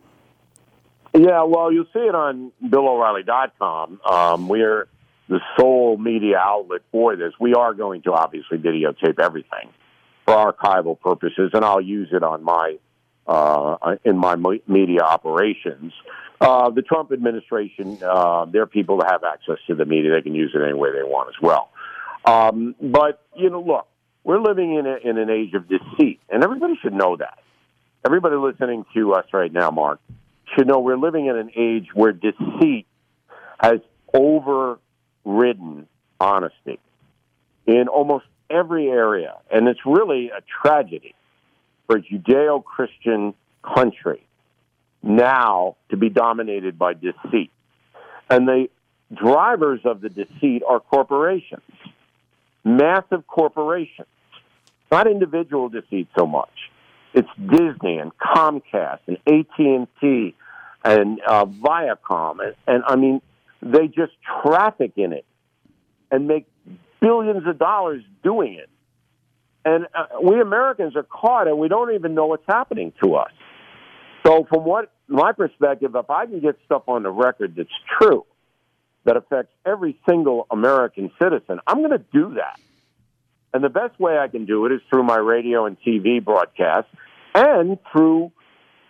Yeah, 1.15 1.45
well, 1.45 1.73
you'll 1.73 1.87
see 1.95 2.01
it 2.01 2.15
on 2.15 2.53
BillO'Reilly.com. 2.63 4.01
Um, 4.05 4.49
we're 4.49 4.87
the 5.29 5.41
sole 5.59 5.97
media 5.97 6.39
outlet 6.39 6.83
for 6.93 7.17
this. 7.17 7.33
We 7.41 7.55
are 7.55 7.75
going 7.75 8.03
to 8.03 8.13
obviously 8.13 8.59
videotape 8.59 9.19
everything 9.21 9.71
for 10.25 10.53
archival 10.53 11.01
purposes, 11.01 11.51
and 11.53 11.65
I'll 11.65 11.81
use 11.81 12.09
it 12.13 12.23
on 12.23 12.43
my 12.43 12.79
uh, 13.27 13.97
in 14.05 14.17
my 14.17 14.37
media 14.67 15.01
operations. 15.01 15.93
Uh, 16.41 16.71
the 16.71 16.83
Trump 16.83 17.13
administration, 17.13 17.99
uh, 18.03 18.45
their 18.45 18.67
people 18.67 18.99
that 18.99 19.11
have 19.11 19.25
access 19.25 19.57
to 19.67 19.75
the 19.75 19.85
media, 19.85 20.13
they 20.13 20.23
can 20.23 20.35
use 20.35 20.53
it 20.55 20.63
any 20.63 20.75
way 20.75 20.91
they 20.93 21.03
want 21.03 21.29
as 21.29 21.41
well. 21.41 21.71
Um, 22.25 22.75
but 22.81 23.23
you 23.35 23.51
know, 23.51 23.61
look, 23.61 23.87
we're 24.23 24.41
living 24.41 24.75
in, 24.75 24.87
a, 24.87 24.97
in 24.97 25.19
an 25.19 25.31
age 25.31 25.55
of 25.55 25.69
deceit, 25.69 26.21
and 26.29 26.45
everybody 26.45 26.75
should 26.83 26.93
know 26.93 27.17
that. 27.17 27.39
Everybody 28.05 28.37
listening 28.37 28.85
to 28.95 29.15
us 29.15 29.27
right 29.33 29.53
now, 29.53 29.71
Mark, 29.71 30.01
should 30.55 30.67
know 30.67 30.81
we're 30.81 30.99
living 30.99 31.27
in 31.27 31.37
an 31.37 31.51
age 31.57 31.89
where 31.95 32.13
deceit 32.13 32.87
has 33.59 33.81
over 34.13 34.79
ridden 35.27 35.87
honesty 36.19 36.79
in 37.67 37.89
almost 37.89 38.25
every 38.49 38.89
area. 38.89 39.35
And 39.51 39.69
it's 39.69 39.85
really 39.85 40.31
a 40.31 40.41
tragedy 40.63 41.15
for 41.87 41.97
a 41.97 42.01
Judeo 42.03 42.65
Christian 42.65 43.35
country 43.63 44.25
now 45.03 45.77
to 45.91 45.97
be 45.97 46.09
dominated 46.09 46.79
by 46.79 46.95
deceit. 46.95 47.51
And 48.31 48.49
the 48.49 48.69
drivers 49.13 49.81
of 49.85 50.01
the 50.01 50.09
deceit 50.09 50.63
are 50.67 50.81
corporations, 50.81 51.63
massive 52.65 53.27
corporations, 53.27 54.09
not 54.91 55.07
individual 55.07 55.69
deceit 55.69 56.09
so 56.19 56.27
much. 56.27 56.51
It's 57.15 57.29
Disney 57.39 57.99
and 57.99 58.13
Comcast 58.19 59.01
and 59.07 59.19
AT&T 59.27 60.35
and 60.85 61.21
uh, 61.27 61.47
Viacom. 61.47 62.45
And, 62.45 62.55
and 62.67 62.85
I 62.87 62.97
mean, 62.97 63.23
they 63.63 63.87
just 63.87 64.13
traffic 64.43 64.93
in 64.97 65.13
it 65.13 65.25
and 66.11 66.27
make 66.27 66.47
billions 67.01 67.47
of 67.47 67.59
dollars 67.59 68.03
doing 68.23 68.55
it. 68.55 68.69
And 69.65 69.87
uh, 69.95 70.21
we 70.23 70.41
Americans 70.41 70.95
are 70.97 71.03
caught 71.03 71.49
and 71.49 71.59
we 71.59 71.69
don't 71.69 71.95
even 71.95 72.15
know 72.15 72.27
what's 72.27 72.47
happening 72.47 72.93
to 73.03 73.17
us. 73.17 73.33
So, 74.25 74.47
from 74.49 74.65
what 74.65 74.93
my 75.09 75.33
perspective, 75.33 75.95
if 75.95 76.11
I 76.11 76.27
can 76.27 76.41
get 76.41 76.57
stuff 76.65 76.83
on 76.89 77.03
the 77.03 77.11
record 77.11 77.55
that's 77.57 77.69
true, 78.01 78.25
that 79.05 79.17
affects 79.17 79.53
every 79.65 79.99
single 80.09 80.47
American 80.51 81.11
citizen, 81.21 81.61
I'm 81.67 81.79
going 81.79 81.91
to 81.91 82.05
do 82.13 82.35
that. 82.35 82.59
And 83.55 83.63
the 83.63 83.69
best 83.69 83.99
way 83.99 84.19
I 84.19 84.29
can 84.29 84.45
do 84.45 84.67
it 84.67 84.73
is 84.73 84.81
through 84.91 85.05
my 85.05 85.17
radio 85.17 85.67
and 85.67 85.77
TV 85.81 86.23
broadcasts 86.23 86.91
and 87.35 87.79
through 87.93 88.33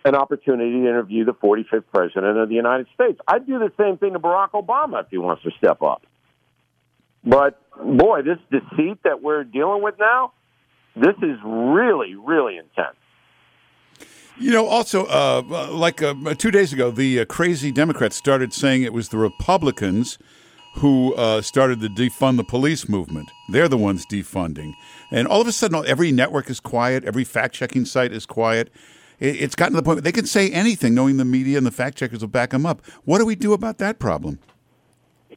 an 0.07 0.15
opportunity 0.15 0.71
to 0.71 0.77
interview 0.77 1.25
the 1.25 1.33
45th 1.33 1.83
president 1.93 2.37
of 2.37 2.49
the 2.49 2.55
United 2.55 2.87
States. 2.93 3.19
I'd 3.27 3.45
do 3.45 3.59
the 3.59 3.71
same 3.77 3.97
thing 3.97 4.13
to 4.13 4.19
Barack 4.19 4.51
Obama 4.51 5.03
if 5.03 5.09
he 5.09 5.17
wants 5.17 5.43
to 5.43 5.51
step 5.57 5.81
up. 5.81 6.03
But 7.23 7.59
boy, 7.75 8.21
this 8.21 8.37
deceit 8.49 8.99
that 9.03 9.21
we're 9.21 9.43
dealing 9.43 9.83
with 9.83 9.95
now, 9.99 10.33
this 10.95 11.15
is 11.21 11.37
really, 11.43 12.15
really 12.15 12.57
intense. 12.57 12.95
You 14.39 14.51
know, 14.51 14.67
also, 14.67 15.05
uh, 15.05 15.67
like 15.71 16.01
uh, 16.01 16.13
two 16.37 16.51
days 16.51 16.71
ago, 16.71 16.91
the 16.91 17.21
uh, 17.21 17.25
crazy 17.25 17.71
Democrats 17.71 18.15
started 18.15 18.53
saying 18.53 18.83
it 18.83 18.93
was 18.93 19.09
the 19.09 19.17
Republicans 19.17 20.19
who 20.75 21.15
uh, 21.15 21.41
started 21.41 21.79
the 21.79 21.87
defund 21.87 22.37
the 22.37 22.43
police 22.43 22.87
movement. 22.87 23.31
They're 23.49 23.67
the 23.67 23.77
ones 23.77 24.05
defunding. 24.05 24.73
And 25.11 25.27
all 25.27 25.41
of 25.41 25.47
a 25.47 25.51
sudden, 25.51 25.83
every 25.87 26.11
network 26.11 26.51
is 26.51 26.59
quiet, 26.59 27.03
every 27.03 27.23
fact 27.23 27.55
checking 27.55 27.83
site 27.83 28.11
is 28.11 28.27
quiet 28.27 28.71
it's 29.19 29.55
gotten 29.55 29.73
to 29.73 29.77
the 29.77 29.83
point 29.83 29.97
where 29.97 30.01
they 30.01 30.11
can 30.11 30.25
say 30.25 30.51
anything, 30.51 30.93
knowing 30.93 31.17
the 31.17 31.25
media 31.25 31.57
and 31.57 31.65
the 31.65 31.71
fact 31.71 31.97
checkers 31.97 32.21
will 32.21 32.27
back 32.27 32.51
them 32.51 32.65
up. 32.65 32.85
What 33.05 33.19
do 33.19 33.25
we 33.25 33.35
do 33.35 33.53
about 33.53 33.79
that 33.79 33.99
problem? 33.99 34.39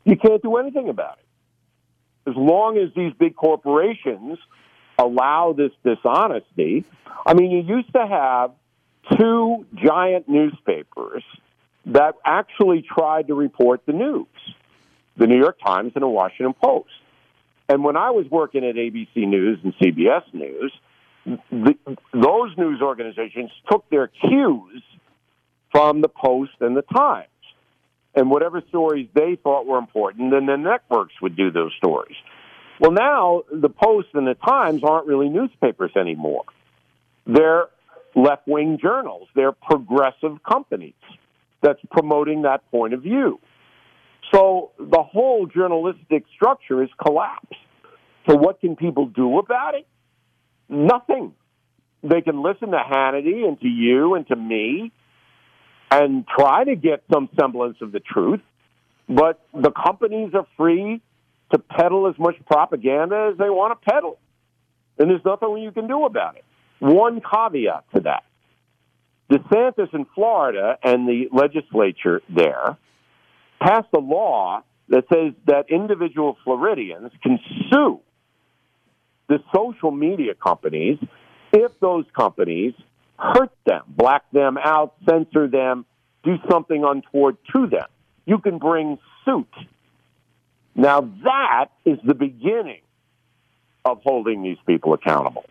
You 0.04 0.16
can't 0.16 0.42
do 0.42 0.56
anything 0.56 0.88
about 0.88 1.18
it. 1.18 2.30
As 2.30 2.36
long 2.36 2.76
as 2.76 2.90
these 2.94 3.12
big 3.18 3.34
corporations 3.34 4.38
allow 4.98 5.54
this 5.56 5.72
dishonesty, 5.84 6.84
I 7.26 7.34
mean, 7.34 7.50
you 7.50 7.76
used 7.76 7.92
to 7.94 8.06
have 8.06 8.52
two 9.18 9.66
giant 9.74 10.28
newspapers 10.28 11.24
that 11.86 12.14
actually 12.24 12.82
tried 12.82 13.28
to 13.28 13.34
report 13.34 13.82
the 13.86 13.92
news 13.92 14.26
the 15.16 15.26
New 15.26 15.38
York 15.38 15.58
Times 15.64 15.92
and 15.94 16.02
the 16.02 16.08
Washington 16.08 16.54
Post. 16.54 16.88
And 17.68 17.84
when 17.84 17.96
I 17.96 18.10
was 18.10 18.26
working 18.30 18.64
at 18.64 18.74
ABC 18.74 19.16
News 19.16 19.58
and 19.62 19.74
CBS 19.76 20.22
News, 20.32 20.72
the, 21.24 21.74
those 22.12 22.56
news 22.56 22.80
organizations 22.80 23.50
took 23.70 23.88
their 23.90 24.08
cues 24.08 24.82
from 25.70 26.00
the 26.00 26.08
Post 26.08 26.52
and 26.60 26.76
the 26.76 26.82
Times. 26.82 27.26
And 28.14 28.30
whatever 28.30 28.62
stories 28.68 29.08
they 29.14 29.38
thought 29.40 29.66
were 29.66 29.78
important, 29.78 30.32
then 30.32 30.46
the 30.46 30.56
networks 30.56 31.14
would 31.22 31.36
do 31.36 31.50
those 31.50 31.72
stories. 31.76 32.16
Well, 32.80 32.90
now 32.90 33.42
the 33.52 33.68
Post 33.68 34.08
and 34.14 34.26
the 34.26 34.34
Times 34.34 34.82
aren't 34.82 35.06
really 35.06 35.28
newspapers 35.28 35.92
anymore. 35.96 36.44
They're 37.26 37.66
left 38.16 38.48
wing 38.48 38.78
journals, 38.82 39.28
they're 39.36 39.52
progressive 39.52 40.42
companies 40.48 40.94
that's 41.62 41.78
promoting 41.90 42.42
that 42.42 42.68
point 42.70 42.94
of 42.94 43.02
view. 43.02 43.38
So 44.32 44.70
the 44.78 45.02
whole 45.02 45.46
journalistic 45.46 46.24
structure 46.34 46.82
is 46.82 46.88
collapsed. 47.00 47.54
So, 48.28 48.36
what 48.36 48.60
can 48.60 48.76
people 48.76 49.06
do 49.06 49.38
about 49.38 49.74
it? 49.74 49.86
Nothing. 50.70 51.34
They 52.02 52.20
can 52.22 52.42
listen 52.42 52.70
to 52.70 52.78
Hannity 52.78 53.46
and 53.46 53.60
to 53.60 53.68
you 53.68 54.14
and 54.14 54.26
to 54.28 54.36
me 54.36 54.92
and 55.90 56.24
try 56.26 56.64
to 56.64 56.76
get 56.76 57.02
some 57.12 57.28
semblance 57.38 57.78
of 57.82 57.90
the 57.90 57.98
truth, 58.00 58.40
but 59.08 59.40
the 59.52 59.72
companies 59.72 60.30
are 60.34 60.46
free 60.56 61.02
to 61.52 61.58
peddle 61.58 62.06
as 62.06 62.14
much 62.18 62.36
propaganda 62.46 63.30
as 63.32 63.38
they 63.38 63.50
want 63.50 63.78
to 63.78 63.90
peddle. 63.90 64.18
And 64.98 65.10
there's 65.10 65.24
nothing 65.24 65.58
you 65.58 65.72
can 65.72 65.88
do 65.88 66.04
about 66.04 66.36
it. 66.36 66.44
One 66.78 67.20
caveat 67.20 67.84
to 67.94 68.00
that. 68.02 68.22
DeSantis 69.30 69.92
in 69.92 70.06
Florida 70.14 70.78
and 70.82 71.08
the 71.08 71.28
legislature 71.32 72.22
there 72.28 72.78
passed 73.60 73.88
a 73.94 73.98
law 73.98 74.62
that 74.88 75.04
says 75.12 75.34
that 75.46 75.70
individual 75.70 76.36
Floridians 76.44 77.10
can 77.22 77.38
sue 77.70 78.00
the 79.30 79.38
social 79.54 79.92
media 79.92 80.34
companies 80.34 80.98
if 81.52 81.78
those 81.80 82.04
companies 82.16 82.74
hurt 83.18 83.52
them, 83.66 83.82
black 83.88 84.30
them 84.32 84.58
out, 84.58 84.94
censor 85.08 85.48
them, 85.48 85.84
do 86.22 86.36
something 86.50 86.84
untoward 86.84 87.36
to 87.52 87.66
them. 87.66 87.86
You 88.26 88.38
can 88.38 88.58
bring 88.58 88.98
suit. 89.24 89.48
Now, 90.74 91.00
that 91.00 91.66
is 91.84 91.98
the 92.04 92.14
beginning 92.14 92.80
of 93.84 94.00
holding 94.02 94.42
these 94.42 94.58
people 94.66 94.92
accountable. 94.92 95.44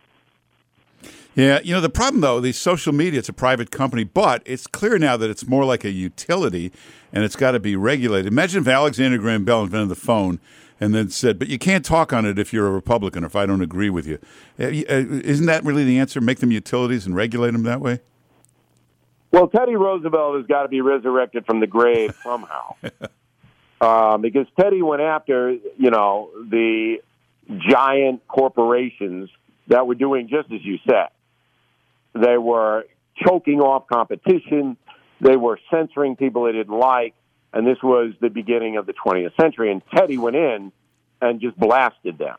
Yeah, 1.34 1.60
you 1.62 1.72
know, 1.72 1.80
the 1.80 1.90
problem 1.90 2.20
though, 2.20 2.40
the 2.40 2.52
social 2.52 2.92
media, 2.92 3.20
it's 3.20 3.28
a 3.28 3.32
private 3.32 3.70
company, 3.70 4.04
but 4.04 4.42
it's 4.44 4.66
clear 4.66 4.98
now 4.98 5.16
that 5.16 5.30
it's 5.30 5.46
more 5.46 5.64
like 5.64 5.84
a 5.84 5.90
utility 5.90 6.72
and 7.12 7.24
it's 7.24 7.36
got 7.36 7.52
to 7.52 7.60
be 7.60 7.76
regulated. 7.76 8.26
Imagine 8.32 8.62
if 8.62 8.68
Alexander 8.68 9.18
Graham 9.18 9.44
Bell 9.44 9.62
invented 9.62 9.90
the 9.90 9.94
phone 9.94 10.40
and 10.80 10.94
then 10.94 11.10
said, 11.10 11.38
"But 11.38 11.48
you 11.48 11.58
can't 11.58 11.84
talk 11.84 12.12
on 12.12 12.24
it 12.24 12.38
if 12.38 12.52
you're 12.52 12.66
a 12.66 12.70
Republican 12.70 13.22
or 13.22 13.26
if 13.26 13.36
I 13.36 13.46
don't 13.46 13.60
agree 13.60 13.90
with 13.90 14.06
you." 14.06 14.18
Uh, 14.58 14.64
uh, 14.64 15.20
isn't 15.22 15.46
that 15.46 15.62
really 15.64 15.84
the 15.84 15.98
answer? 15.98 16.20
Make 16.20 16.38
them 16.38 16.50
utilities 16.50 17.06
and 17.06 17.14
regulate 17.14 17.52
them 17.52 17.62
that 17.64 17.80
way. 17.80 18.00
Well, 19.30 19.46
Teddy 19.48 19.76
Roosevelt 19.76 20.38
has 20.38 20.46
got 20.46 20.62
to 20.62 20.68
be 20.68 20.80
resurrected 20.80 21.46
from 21.46 21.60
the 21.60 21.66
grave 21.66 22.16
somehow, 22.24 22.74
um, 23.80 24.22
because 24.22 24.46
Teddy 24.58 24.82
went 24.82 25.02
after 25.02 25.50
you 25.50 25.90
know 25.90 26.30
the 26.48 26.96
giant 27.68 28.26
corporations 28.26 29.28
that 29.68 29.86
were 29.86 29.94
doing 29.94 30.28
just 30.28 30.50
as 30.52 30.64
you 30.64 30.78
said. 30.88 31.08
They 32.12 32.38
were 32.38 32.86
choking 33.24 33.60
off 33.60 33.86
competition. 33.86 34.76
They 35.20 35.36
were 35.36 35.60
censoring 35.70 36.16
people 36.16 36.44
they 36.44 36.52
didn't 36.52 36.76
like 36.76 37.14
and 37.52 37.66
this 37.66 37.78
was 37.82 38.12
the 38.20 38.28
beginning 38.28 38.76
of 38.76 38.86
the 38.86 38.92
20th 38.92 39.34
century. 39.40 39.72
And 39.72 39.82
Teddy 39.94 40.18
went 40.18 40.36
in 40.36 40.72
and 41.20 41.40
just 41.40 41.58
blasted 41.58 42.18
them. 42.18 42.36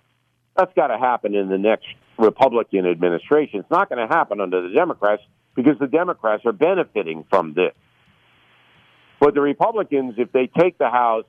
That's 0.55 0.73
got 0.73 0.87
to 0.87 0.97
happen 0.97 1.35
in 1.35 1.49
the 1.49 1.57
next 1.57 1.87
Republican 2.17 2.85
administration. 2.85 3.59
It's 3.59 3.71
not 3.71 3.89
going 3.89 4.05
to 4.05 4.13
happen 4.13 4.39
under 4.39 4.67
the 4.67 4.73
Democrats 4.73 5.23
because 5.55 5.77
the 5.79 5.87
Democrats 5.87 6.43
are 6.45 6.53
benefiting 6.53 7.25
from 7.29 7.53
this. 7.53 7.73
But 9.19 9.33
the 9.33 9.41
Republicans, 9.41 10.15
if 10.17 10.31
they 10.31 10.47
take 10.47 10.77
the 10.77 10.89
House 10.89 11.25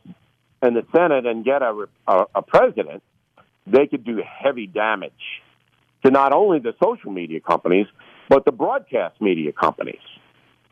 and 0.60 0.76
the 0.76 0.84
Senate 0.94 1.26
and 1.26 1.44
get 1.44 1.62
a, 1.62 1.86
a, 2.06 2.24
a 2.36 2.42
president, 2.42 3.02
they 3.66 3.86
could 3.86 4.04
do 4.04 4.22
heavy 4.24 4.66
damage 4.66 5.12
to 6.04 6.10
not 6.10 6.32
only 6.32 6.58
the 6.58 6.74
social 6.82 7.12
media 7.12 7.40
companies, 7.40 7.86
but 8.28 8.44
the 8.44 8.52
broadcast 8.52 9.20
media 9.20 9.52
companies. 9.52 10.00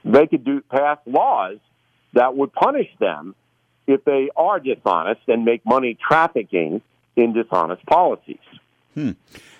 They 0.04 0.26
could 0.26 0.44
do 0.44 0.62
pass 0.62 0.98
laws 1.06 1.58
that 2.12 2.36
would 2.36 2.52
punish 2.52 2.88
them 2.98 3.34
if 3.86 4.04
they 4.04 4.30
are 4.36 4.61
dishonest 4.61 5.20
and 5.28 5.44
make 5.44 5.64
money 5.64 5.96
trafficking 6.08 6.80
in 7.16 7.32
dishonest 7.32 7.84
policies. 7.86 8.38
Hmm. 8.94 9.12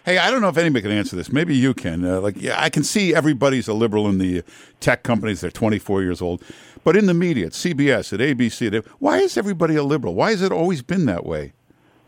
Hey, 0.05 0.19
I 0.19 0.31
don't 0.31 0.41
know 0.41 0.49
if 0.49 0.57
anybody 0.57 0.83
can 0.83 0.93
answer 0.93 1.15
this. 1.15 1.31
Maybe 1.31 1.55
you 1.55 1.75
can. 1.75 2.05
Uh, 2.05 2.21
like, 2.21 2.41
yeah, 2.41 2.61
I 2.61 2.71
can 2.71 2.83
see 2.83 3.15
everybody's 3.15 3.69
a 3.69 3.75
liberal 3.75 4.09
in 4.09 4.19
the 4.19 4.43
tech 4.81 5.03
companies. 5.03 5.43
They're 5.43 5.51
24 5.51 6.03
years 6.03 6.23
old, 6.23 6.43
but 6.85 6.97
in 6.97 7.07
the 7.07 7.15
media, 7.15 7.47
at 7.47 7.53
CBS, 7.53 8.13
at 8.13 8.21
ABC, 8.21 8.71
they, 8.71 8.79
why 8.99 9.19
is 9.19 9.37
everybody 9.37 9.77
a 9.77 9.83
liberal? 9.83 10.15
Why 10.15 10.31
has 10.31 10.43
it 10.43 10.53
always 10.53 10.83
been 10.83 11.05
that 11.07 11.27
way? 11.27 11.53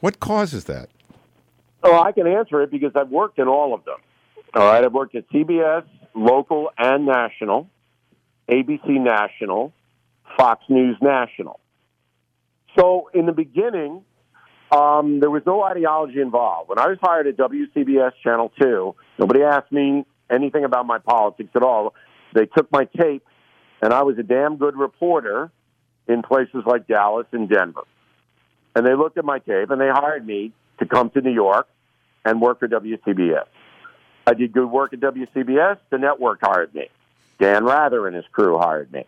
What 0.01 0.21
causes 0.21 0.65
that? 0.65 0.89
Oh, 1.83 2.01
I 2.01 2.13
can 2.13 2.27
answer 2.27 2.63
it 2.63 2.71
because 2.71 2.93
I've 2.95 3.11
worked 3.11 3.39
in 3.39 3.49
all 3.49 3.75
of 3.75 3.85
them. 3.85 3.99
All 4.55 4.65
right, 4.65 4.85
I've 4.85 4.93
worked 4.93 5.15
at 5.15 5.29
CBS, 5.31 5.85
local 6.15 6.71
and 6.79 7.07
national, 7.07 7.69
ABC 8.49 8.89
National, 8.89 9.73
Fox 10.37 10.65
News 10.69 10.97
National. 11.01 11.61
So 12.79 13.11
in 13.13 13.27
the 13.27 13.33
beginning, 13.33 14.03
um, 14.71 15.21
there 15.21 15.31
was 15.31 15.43
no 15.47 15.63
ideology 15.63 16.21
involved. 16.21 16.71
When 16.71 16.79
I 16.79 16.87
was 16.89 16.99
hired 17.03 17.27
at 17.27 17.37
WCBS 17.37 18.13
Channel 18.25 18.53
2, 18.61 18.95
nobody 19.19 19.43
asked 19.43 19.71
me 19.71 20.05
anything 20.31 20.65
about 20.65 20.87
my 20.87 20.99
politics 20.99 21.51
at 21.55 21.63
all. 21.63 21.95
They 22.35 22.47
took 22.47 22.73
my 22.73 22.85
tape, 22.99 23.25
and 23.83 23.93
I 23.93 24.03
was 24.03 24.19
a 24.19 24.23
damn 24.23 24.57
good 24.57 24.77
reporter 24.77 25.51
in 26.09 26.23
places 26.23 26.63
like 26.67 26.87
Dallas 26.87 27.27
and 27.33 27.49
Denver. 27.49 27.83
And 28.75 28.87
they 28.87 28.95
looked 28.95 29.19
at 29.19 29.25
my 29.25 29.39
tape 29.39 29.71
and 29.71 29.81
they 29.81 29.89
hired 29.89 30.27
me 30.27 30.53
to 30.79 30.87
come 30.87 31.11
to 31.11 31.21
New 31.21 31.33
York 31.33 31.69
and 32.25 32.41
work 32.41 32.61
for 32.61 32.69
WCBS. 32.69 33.47
I 34.27 34.35
did 34.35 34.53
good 34.53 34.71
work 34.71 34.93
at 34.93 35.01
WCBS. 35.01 35.79
The 35.91 35.99
network 35.99 36.41
hired 36.43 36.75
me. 36.75 36.89
Dan 37.39 37.65
Rather 37.65 38.07
and 38.07 38.17
his 38.17 38.25
crew 38.33 38.59
hired 38.59 38.93
me. 38.93 39.05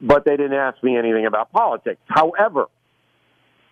But 0.00 0.24
they 0.24 0.36
didn't 0.36 0.54
ask 0.54 0.82
me 0.82 0.96
anything 0.96 1.26
about 1.26 1.52
politics. 1.52 2.00
However, 2.06 2.66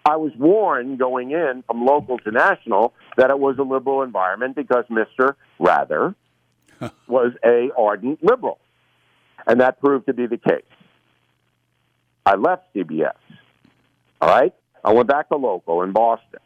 I 0.05 0.17
was 0.17 0.33
warned 0.39 0.99
going 0.99 1.31
in 1.31 1.65
from 1.67 1.85
local 1.85 2.19
to 2.19 2.31
national 2.31 2.93
that 3.17 3.31
it 3.31 3.39
was 3.39 3.57
a 3.59 3.63
liberal 3.63 4.03
environment 4.03 4.55
because 4.55 4.85
Mr. 4.91 5.35
Rather 5.59 6.15
was 7.09 7.33
a 7.45 7.71
ardent 7.77 8.23
liberal. 8.23 8.59
And 9.47 9.61
that 9.61 9.81
proved 9.81 10.07
to 10.07 10.13
be 10.13 10.27
the 10.27 10.37
case. 10.37 10.65
I 12.27 12.37
left 12.37 12.75
CBS. 12.75 13.17
All 14.21 14.29
right? 14.29 14.55
I 14.83 14.93
went 14.93 15.09
back 15.09 15.29
to 15.31 15.37
local 15.37 15.83
in 15.83 15.93
Boston. 15.93 16.41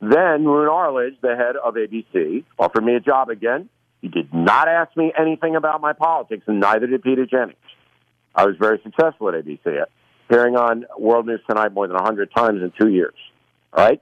Then 0.00 0.46
Roone 0.46 0.68
Arledge, 0.68 1.14
the 1.20 1.36
head 1.36 1.56
of 1.56 1.74
ABC, 1.74 2.44
offered 2.58 2.84
me 2.84 2.94
a 2.94 3.00
job 3.00 3.28
again. 3.28 3.68
He 4.00 4.08
did 4.08 4.32
not 4.32 4.66
ask 4.66 4.96
me 4.96 5.12
anything 5.18 5.56
about 5.56 5.82
my 5.82 5.92
politics, 5.92 6.44
and 6.46 6.60
neither 6.60 6.86
did 6.86 7.02
Peter 7.02 7.26
Jennings. 7.26 7.58
I 8.34 8.46
was 8.46 8.56
very 8.58 8.80
successful 8.82 9.28
at 9.28 9.34
ABC, 9.34 9.84
appearing 10.28 10.56
on 10.56 10.86
World 10.98 11.26
News 11.26 11.40
Tonight 11.48 11.72
more 11.72 11.86
than 11.86 11.96
100 11.96 12.30
times 12.34 12.62
in 12.62 12.72
two 12.80 12.88
years. 12.88 13.14
All 13.72 13.84
right? 13.84 14.00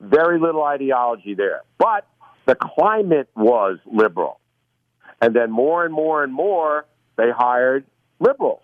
Very 0.00 0.40
little 0.40 0.64
ideology 0.64 1.34
there. 1.34 1.62
But 1.78 2.06
the 2.46 2.56
climate 2.56 3.28
was 3.36 3.78
liberal. 3.86 4.40
And 5.20 5.34
then 5.34 5.50
more 5.50 5.84
and 5.84 5.94
more 5.94 6.24
and 6.24 6.32
more, 6.32 6.84
they 7.16 7.30
hired 7.30 7.84
liberals 8.18 8.62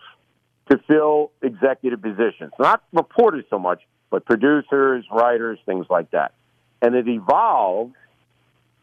to 0.71 0.79
fill 0.89 1.31
executive 1.43 2.03
positions. 2.03 2.53
Not 2.59 2.83
reporters 2.93 3.45
so 3.49 3.59
much, 3.59 3.81
but 4.11 4.25
producers, 4.25 5.05
writers, 5.13 5.59
things 5.65 5.87
like 5.89 6.11
that. 6.11 6.33
And 6.83 6.95
it 6.95 7.07
evolved 7.09 7.95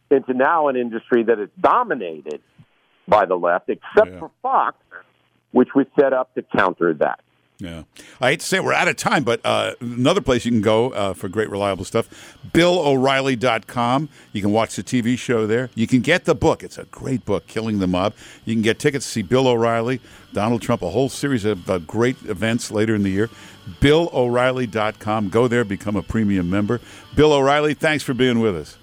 into 0.09 0.33
now 0.33 0.67
an 0.69 0.75
industry 0.77 1.23
that 1.23 1.39
is 1.39 1.49
dominated 1.59 2.41
by 3.07 3.25
the 3.25 3.35
left, 3.35 3.69
except 3.69 4.11
Yeah. 4.11 4.19
for 4.19 4.31
Fox, 4.41 4.77
which 5.55 5.73
was 5.73 5.85
set 5.97 6.11
up 6.11 6.33
to 6.35 6.41
counter 6.41 6.93
that. 6.93 7.21
Yeah. 7.59 7.83
I 8.19 8.31
hate 8.31 8.41
to 8.41 8.45
say 8.45 8.57
it, 8.57 8.65
we're 8.65 8.73
out 8.73 8.89
of 8.89 8.97
time, 8.97 9.23
but 9.23 9.39
uh, 9.45 9.71
another 9.79 10.19
place 10.19 10.43
you 10.43 10.51
can 10.51 10.59
go 10.59 10.89
uh, 10.89 11.13
for 11.13 11.29
great, 11.29 11.49
reliable 11.49 11.85
stuff, 11.85 12.09
BillO'Reilly.com. 12.51 14.09
You 14.33 14.41
can 14.41 14.51
watch 14.51 14.75
the 14.75 14.83
TV 14.83 15.17
show 15.17 15.47
there. 15.47 15.69
You 15.73 15.87
can 15.87 16.01
get 16.01 16.25
the 16.25 16.35
book. 16.35 16.61
It's 16.61 16.77
a 16.77 16.83
great 16.85 17.23
book, 17.23 17.47
Killing 17.47 17.79
the 17.79 17.87
Mob. 17.87 18.13
You 18.43 18.53
can 18.53 18.61
get 18.61 18.77
tickets 18.77 19.05
to 19.05 19.11
see 19.13 19.21
Bill 19.21 19.47
O'Reilly, 19.47 20.01
Donald 20.33 20.61
Trump, 20.61 20.81
a 20.81 20.89
whole 20.89 21.07
series 21.07 21.45
of 21.45 21.69
uh, 21.69 21.77
great 21.79 22.21
events 22.25 22.69
later 22.69 22.93
in 22.93 23.03
the 23.03 23.09
year. 23.09 23.29
BillO'Reilly.com. 23.79 25.29
Go 25.29 25.47
there, 25.47 25.63
become 25.63 25.95
a 25.95 26.03
premium 26.03 26.49
member. 26.49 26.81
Bill 27.15 27.31
O'Reilly, 27.31 27.73
thanks 27.73 28.03
for 28.03 28.13
being 28.13 28.41
with 28.41 28.57
us. 28.57 28.77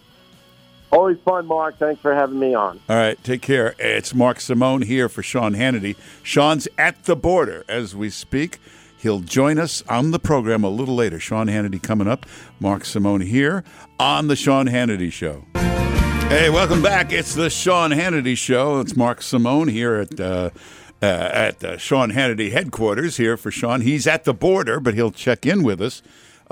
Always 0.93 1.17
fun, 1.25 1.47
Mark. 1.47 1.79
Thanks 1.79 2.03
for 2.03 2.15
having 2.15 2.39
me 2.39 2.53
on. 2.53 2.79
All 2.87 2.97
right, 2.97 3.23
take 3.25 3.41
care. 3.41 3.75
It's 3.79 4.15
Mark 4.15 4.41
Simone 4.41 4.83
here 4.83 5.09
for 5.09 5.23
Sean 5.23 5.55
Hannity. 5.55 5.97
Sean's 6.23 6.69
at 6.77 7.05
the 7.05 7.17
border 7.17 7.65
as 7.67 7.97
we 7.97 8.11
speak. 8.11 8.59
He'll 8.99 9.21
join 9.21 9.59
us 9.59 9.83
on 9.89 10.11
the 10.11 10.19
program 10.19 10.65
a 10.65 10.69
little 10.69 10.95
later. 10.95 11.19
Sean 11.19 11.47
Hannity 11.47 11.83
coming 11.83 12.07
up. 12.07 12.27
Mark 12.61 12.85
Simone 12.85 13.23
here 13.23 13.65
on 13.99 14.29
the 14.29 14.37
Sean 14.37 14.69
Hannity 14.69 15.11
Show. 15.11 15.47
Hey, 16.29 16.51
welcome 16.51 16.83
back. 16.83 17.11
It's 17.11 17.35
the 17.35 17.49
Sean 17.49 17.91
Hannity 17.91 18.37
Show. 18.37 18.81
It's 18.81 18.95
Mark 18.95 19.23
Simone 19.23 19.69
here 19.69 19.95
at 19.97 20.21
uh, 20.21 20.51
uh, 21.01 21.07
at 21.07 21.65
uh, 21.65 21.79
Sean 21.79 22.13
Hannity 22.13 22.53
headquarters 22.53 23.17
here 23.17 23.39
for 23.39 23.51
Sean. 23.51 23.81
He's 23.81 24.07
at 24.07 24.25
the 24.25 24.35
border, 24.35 24.79
but 24.79 24.93
he'll 24.93 25.11
check 25.11 25.47
in 25.47 25.63
with 25.63 25.81
us 25.81 26.03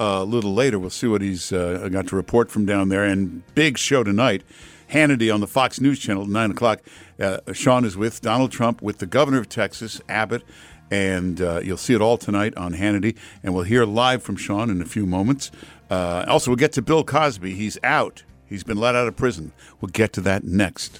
a 0.00 0.24
little 0.24 0.54
later. 0.54 0.78
We'll 0.78 0.90
see 0.90 1.06
what 1.06 1.20
he's 1.20 1.52
uh, 1.52 1.88
got 1.92 2.08
to 2.08 2.16
report 2.16 2.50
from 2.50 2.66
down 2.66 2.88
there. 2.88 3.04
And 3.04 3.42
big 3.54 3.78
show 3.78 4.02
tonight. 4.02 4.42
Hannity 4.90 5.32
on 5.32 5.40
the 5.40 5.46
Fox 5.46 5.80
News 5.80 6.00
Channel 6.00 6.24
at 6.24 6.28
9 6.28 6.50
o'clock. 6.50 6.80
Uh, 7.20 7.38
Sean 7.52 7.84
is 7.84 7.96
with 7.96 8.20
Donald 8.20 8.50
Trump, 8.50 8.82
with 8.82 8.98
the 8.98 9.06
governor 9.06 9.38
of 9.38 9.48
Texas, 9.48 10.00
Abbott, 10.08 10.42
and 10.90 11.40
uh, 11.40 11.60
you'll 11.62 11.76
see 11.76 11.94
it 11.94 12.00
all 12.00 12.18
tonight 12.18 12.56
on 12.56 12.74
Hannity. 12.74 13.16
And 13.44 13.54
we'll 13.54 13.64
hear 13.64 13.84
live 13.84 14.22
from 14.22 14.36
Sean 14.36 14.68
in 14.68 14.82
a 14.82 14.86
few 14.86 15.06
moments. 15.06 15.52
Uh, 15.88 16.24
also, 16.26 16.50
we'll 16.50 16.56
get 16.56 16.72
to 16.72 16.82
Bill 16.82 17.04
Cosby. 17.04 17.54
He's 17.54 17.78
out, 17.84 18.24
he's 18.46 18.64
been 18.64 18.78
let 18.78 18.96
out 18.96 19.06
of 19.06 19.16
prison. 19.16 19.52
We'll 19.80 19.90
get 19.90 20.12
to 20.14 20.20
that 20.22 20.42
next. 20.44 20.98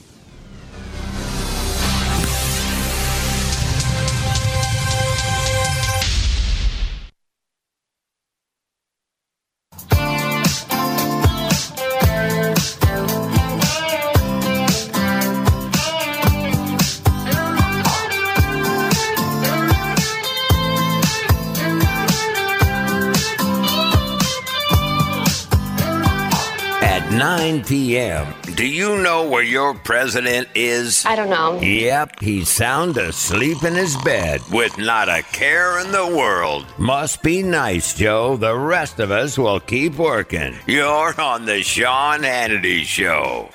9 27.21 27.65
p.m., 27.65 28.33
do 28.55 28.67
you 28.67 28.97
know 29.03 29.29
where 29.29 29.43
your 29.43 29.75
president 29.75 30.49
is? 30.55 31.05
I 31.05 31.17
don't 31.17 31.29
know. 31.29 31.61
Yep, 31.61 32.21
he's 32.21 32.49
sound 32.49 32.97
asleep 32.97 33.63
in 33.63 33.75
his 33.75 33.95
bed 33.99 34.41
with 34.51 34.79
not 34.79 35.11
a 35.11 35.23
care 35.25 35.81
in 35.81 35.93
the 35.93 36.17
world. 36.17 36.65
Must 36.79 37.23
be 37.23 37.43
nice, 37.43 37.93
Joe. 37.93 38.39
The 38.39 38.57
rest 38.57 39.01
of 39.01 39.11
us 39.11 39.37
will 39.37 39.61
keep 39.61 39.97
working. 39.97 40.55
You're 40.67 41.21
on 41.21 41.45
the 41.45 41.63
Sean 41.63 42.21
Hannity 42.21 42.85
Show. 42.85 43.51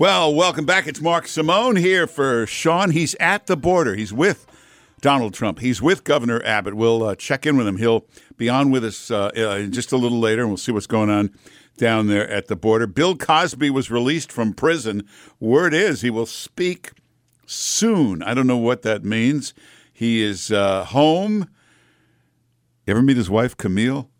Well, 0.00 0.34
welcome 0.34 0.66
back. 0.66 0.88
It's 0.88 1.00
Mark 1.00 1.28
Simone 1.28 1.76
here 1.76 2.08
for 2.08 2.44
Sean. 2.44 2.90
He's 2.90 3.14
at 3.20 3.46
the 3.46 3.56
border. 3.56 3.94
He's 3.94 4.12
with 4.12 4.48
Donald 5.00 5.32
Trump. 5.32 5.60
He's 5.60 5.80
with 5.80 6.02
Governor 6.02 6.42
Abbott. 6.44 6.74
We'll 6.74 7.04
uh, 7.04 7.14
check 7.14 7.46
in 7.46 7.56
with 7.56 7.68
him. 7.68 7.76
He'll 7.76 8.04
be 8.36 8.48
on 8.48 8.72
with 8.72 8.84
us 8.84 9.12
uh, 9.12 9.26
uh, 9.26 9.62
just 9.66 9.92
a 9.92 9.96
little 9.96 10.18
later, 10.18 10.40
and 10.40 10.50
we'll 10.50 10.56
see 10.56 10.72
what's 10.72 10.88
going 10.88 11.08
on 11.08 11.30
down 11.76 12.06
there 12.06 12.28
at 12.28 12.48
the 12.48 12.56
border. 12.56 12.86
Bill 12.86 13.16
Cosby 13.16 13.70
was 13.70 13.90
released 13.90 14.30
from 14.30 14.52
prison. 14.52 15.08
Word 15.40 15.74
is 15.74 16.00
he 16.00 16.10
will 16.10 16.26
speak 16.26 16.92
soon. 17.46 18.22
I 18.22 18.34
don't 18.34 18.46
know 18.46 18.56
what 18.56 18.82
that 18.82 19.04
means. 19.04 19.54
He 19.92 20.22
is 20.22 20.50
uh, 20.50 20.84
home. 20.84 21.48
You 22.86 22.92
ever 22.92 23.02
meet 23.02 23.16
his 23.16 23.30
wife, 23.30 23.56
Camille? 23.56 24.10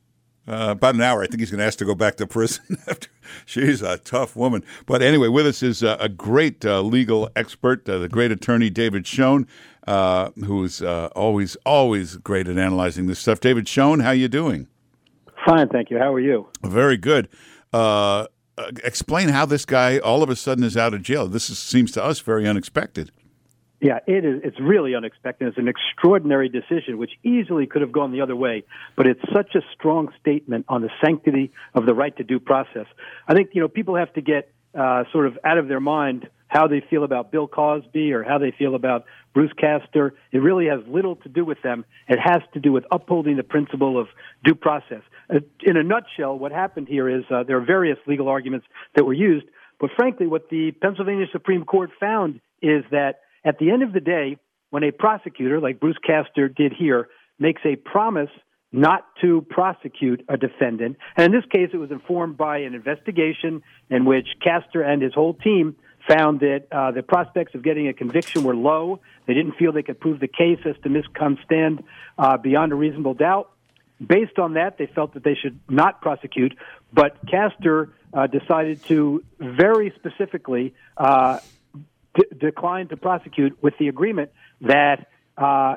Uh, 0.47 0.69
about 0.71 0.95
an 0.95 1.01
hour. 1.01 1.23
I 1.23 1.27
think 1.27 1.41
he's 1.41 1.51
going 1.51 1.59
to 1.59 1.65
ask 1.65 1.79
to 1.79 1.87
go 1.87 1.95
back 1.95 2.17
to 2.17 2.27
prison. 2.27 2.79
after 2.87 3.09
She's 3.47 3.83
a 3.83 3.99
tough 3.99 4.37
woman. 4.37 4.65
But 4.87 5.03
anyway, 5.03 5.29
with 5.29 5.47
us 5.47 5.63
is 5.63 5.83
uh, 5.83 5.97
a 5.99 6.09
great 6.09 6.65
uh, 6.65 6.83
legal 6.83 7.31
expert, 7.35 7.89
uh, 7.89 7.99
the 7.99 8.09
great 8.09 8.31
attorney 8.31 8.71
David 8.71 9.07
Schoen, 9.07 9.47
uh, 9.87 10.31
who's 10.45 10.83
uh, 10.83 11.09
always, 11.15 11.57
always 11.67 12.17
great 12.17 12.49
at 12.49 12.59
analyzing 12.59 13.07
this 13.07 13.19
stuff. 13.19 13.41
David 13.41 13.69
Schoen, 13.69 14.01
how 14.01 14.11
you 14.11 14.29
doing? 14.29 14.69
Fine, 15.47 15.69
thank 15.69 15.91
you. 15.91 15.99
How 15.99 16.13
are 16.13 16.21
you? 16.21 16.49
Very 16.63 16.97
good. 16.97 17.29
Uh, 17.73 18.27
uh, 18.57 18.71
explain 18.85 19.29
how 19.29 19.45
this 19.45 19.65
guy 19.65 19.99
all 19.99 20.23
of 20.23 20.31
a 20.31 20.37
sudden 20.37 20.65
is 20.65 20.77
out 20.77 20.95
of 20.95 21.03
jail. 21.03 21.27
This 21.27 21.51
is, 21.51 21.59
seems 21.59 21.91
to 21.93 22.05
us 22.05 22.21
very 22.21 22.47
unexpected. 22.47 23.11
Yeah, 23.81 23.99
it 24.07 24.25
is. 24.25 24.41
It's 24.45 24.59
really 24.61 24.95
unexpected. 24.95 25.49
It's 25.49 25.59
an 25.59 25.69
extraordinary 25.69 26.49
decision, 26.49 26.97
which 26.97 27.11
easily 27.23 27.67
could 27.67 27.83
have 27.83 27.93
gone 27.93 28.13
the 28.13 28.23
other 28.23 28.37
way. 28.37 28.63
But 28.97 29.07
it's 29.07 29.21
such 29.33 29.55
a 29.55 29.61
strong 29.75 30.11
statement 30.21 30.65
on 30.69 30.81
the 30.81 30.89
sanctity 31.05 31.53
of 31.75 31.85
the 31.85 31.93
right 31.93 32.17
to 32.17 32.25
due 32.25 32.41
process. 32.41 32.87
I 33.29 33.35
think 33.35 33.51
you 33.53 33.61
know 33.61 33.69
people 33.69 33.97
have 33.97 34.13
to 34.15 34.23
get 34.23 34.53
uh, 34.75 35.05
sort 35.13 35.27
of 35.27 35.39
out 35.45 35.59
of 35.59 35.69
their 35.69 35.81
mind 35.81 36.29
how 36.49 36.69
they 36.69 36.81
feel 36.89 37.03
about 37.03 37.33
Bill 37.33 37.49
Cosby 37.49 38.13
or 38.13 38.23
how 38.23 38.39
they 38.39 38.53
feel 38.53 38.75
about 38.75 39.05
Bruce 39.35 39.53
Castor. 39.59 40.15
It 40.31 40.39
really 40.39 40.67
has 40.67 40.81
little 40.87 41.17
to 41.17 41.29
do 41.29 41.45
with 41.45 41.61
them. 41.63 41.85
It 42.09 42.19
has 42.19 42.43
to 42.55 42.61
do 42.61 42.73
with 42.73 42.85
upholding 42.93 43.37
the 43.37 43.43
principle 43.43 44.01
of 44.01 44.07
due 44.45 44.55
process. 44.55 45.03
Uh, 45.33 45.41
in 45.63 45.77
a 45.77 45.83
nutshell, 45.83 46.39
what 46.39 46.53
happened 46.53 46.89
here 46.89 47.09
is 47.09 47.25
uh, 47.31 47.43
there 47.43 47.57
are 47.57 47.65
various 47.65 47.99
legal 48.07 48.29
arguments 48.29 48.67
that 48.95 49.05
were 49.05 49.13
used, 49.13 49.47
but 49.81 49.91
frankly, 49.97 50.27
what 50.27 50.49
the 50.51 50.73
Pennsylvania 50.73 51.27
Supreme 51.33 51.65
Court 51.65 51.91
found 51.99 52.41
is 52.63 52.85
that 52.91 53.21
at 53.45 53.59
the 53.59 53.71
end 53.71 53.83
of 53.83 53.93
the 53.93 54.01
day, 54.01 54.39
when 54.71 54.83
a 54.83 54.91
prosecutor, 54.91 55.61
like 55.61 55.81
Bruce 55.81 55.99
Castor 56.05 56.49
did 56.49 56.73
here, 56.73 57.09
makes 57.39 57.63
a 57.65 57.77
promise 57.77 58.31
not 58.73 59.07
to 59.21 59.47
prosecute 59.51 60.25
a 60.29 60.37
defendant, 60.37 60.97
and 61.17 61.27
in 61.27 61.33
this 61.33 61.49
case, 61.53 61.71
it 61.73 61.77
was 61.77 61.93
informed 61.93 62.37
by 62.37 62.59
an 62.59 62.75
investigation 62.75 63.63
in 63.89 64.05
which 64.05 64.27
Castor 64.43 64.83
and 64.83 65.01
his 65.01 65.15
whole 65.15 65.35
team 65.35 65.77
found 66.09 66.41
that 66.41 66.67
uh, 66.71 66.91
the 66.91 67.03
prospects 67.03 67.55
of 67.55 67.63
getting 67.63 67.89
a 67.89 67.93
conviction 67.93 68.45
were 68.45 68.55
low. 68.55 69.01
They 69.27 69.35
didn't 69.35 69.53
feel 69.53 69.73
they 69.73 69.83
could 69.83 70.01
prove 70.01 70.21
the 70.21 70.29
case 70.29 70.59
as 70.67 70.75
to 70.83 70.89
Miss 70.89 71.05
Constand 71.17 71.85
uh, 72.19 72.37
beyond 72.37 72.73
a 72.73 72.75
reasonable 72.75 73.15
doubt. 73.15 73.51
Based 74.07 74.39
on 74.39 74.55
that, 74.55 74.79
they 74.79 74.87
felt 74.87 75.15
that 75.15 75.25
they 75.25 75.35
should 75.35 75.59
not 75.69 76.01
prosecute, 76.01 76.57
but 76.93 77.17
Castor 77.31 77.93
uh, 78.13 78.27
decided 78.27 78.83
to 78.85 79.23
very 79.39 79.93
specifically 79.97 80.75
uh, 80.97 81.39
d- 82.15 82.25
decline 82.39 82.89
to 82.89 82.97
prosecute 82.97 83.61
with 83.63 83.75
the 83.79 83.89
agreement 83.89 84.31
that 84.61 85.09
uh, 85.37 85.77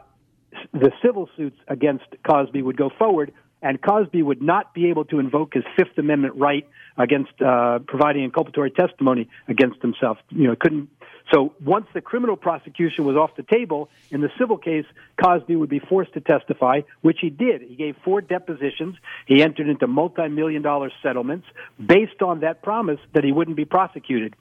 the 0.73 0.91
civil 1.03 1.29
suits 1.35 1.57
against 1.67 2.05
Cosby 2.27 2.61
would 2.61 2.77
go 2.77 2.89
forward, 2.97 3.33
and 3.61 3.81
Cosby 3.81 4.21
would 4.21 4.41
not 4.41 4.73
be 4.73 4.89
able 4.89 5.05
to 5.05 5.19
invoke 5.19 5.53
his 5.53 5.63
Fifth 5.75 5.97
Amendment 5.97 6.35
right 6.35 6.67
against 6.97 7.41
uh, 7.41 7.79
providing 7.87 8.29
inculpatory 8.29 8.73
testimony 8.73 9.29
against 9.47 9.81
himself. 9.81 10.17
You 10.29 10.47
know, 10.49 10.55
couldn't. 10.59 10.89
So 11.33 11.53
once 11.63 11.87
the 11.93 12.01
criminal 12.01 12.37
prosecution 12.37 13.05
was 13.05 13.17
off 13.17 13.35
the 13.35 13.43
table 13.43 13.89
in 14.11 14.21
the 14.21 14.29
civil 14.39 14.57
case, 14.57 14.85
Cosby 15.21 15.55
would 15.55 15.69
be 15.69 15.79
forced 15.79 16.13
to 16.13 16.21
testify, 16.21 16.81
which 17.01 17.17
he 17.21 17.29
did. 17.29 17.61
He 17.61 17.75
gave 17.75 17.95
four 18.03 18.21
depositions. 18.21 18.95
He 19.25 19.41
entered 19.41 19.67
into 19.67 19.87
multi-million 19.87 20.61
dollar 20.61 20.91
settlements 21.03 21.47
based 21.83 22.21
on 22.21 22.41
that 22.41 22.61
promise 22.61 22.99
that 23.13 23.23
he 23.23 23.31
wouldn't 23.31 23.57
be 23.57 23.65
prosecuted. 23.65 24.35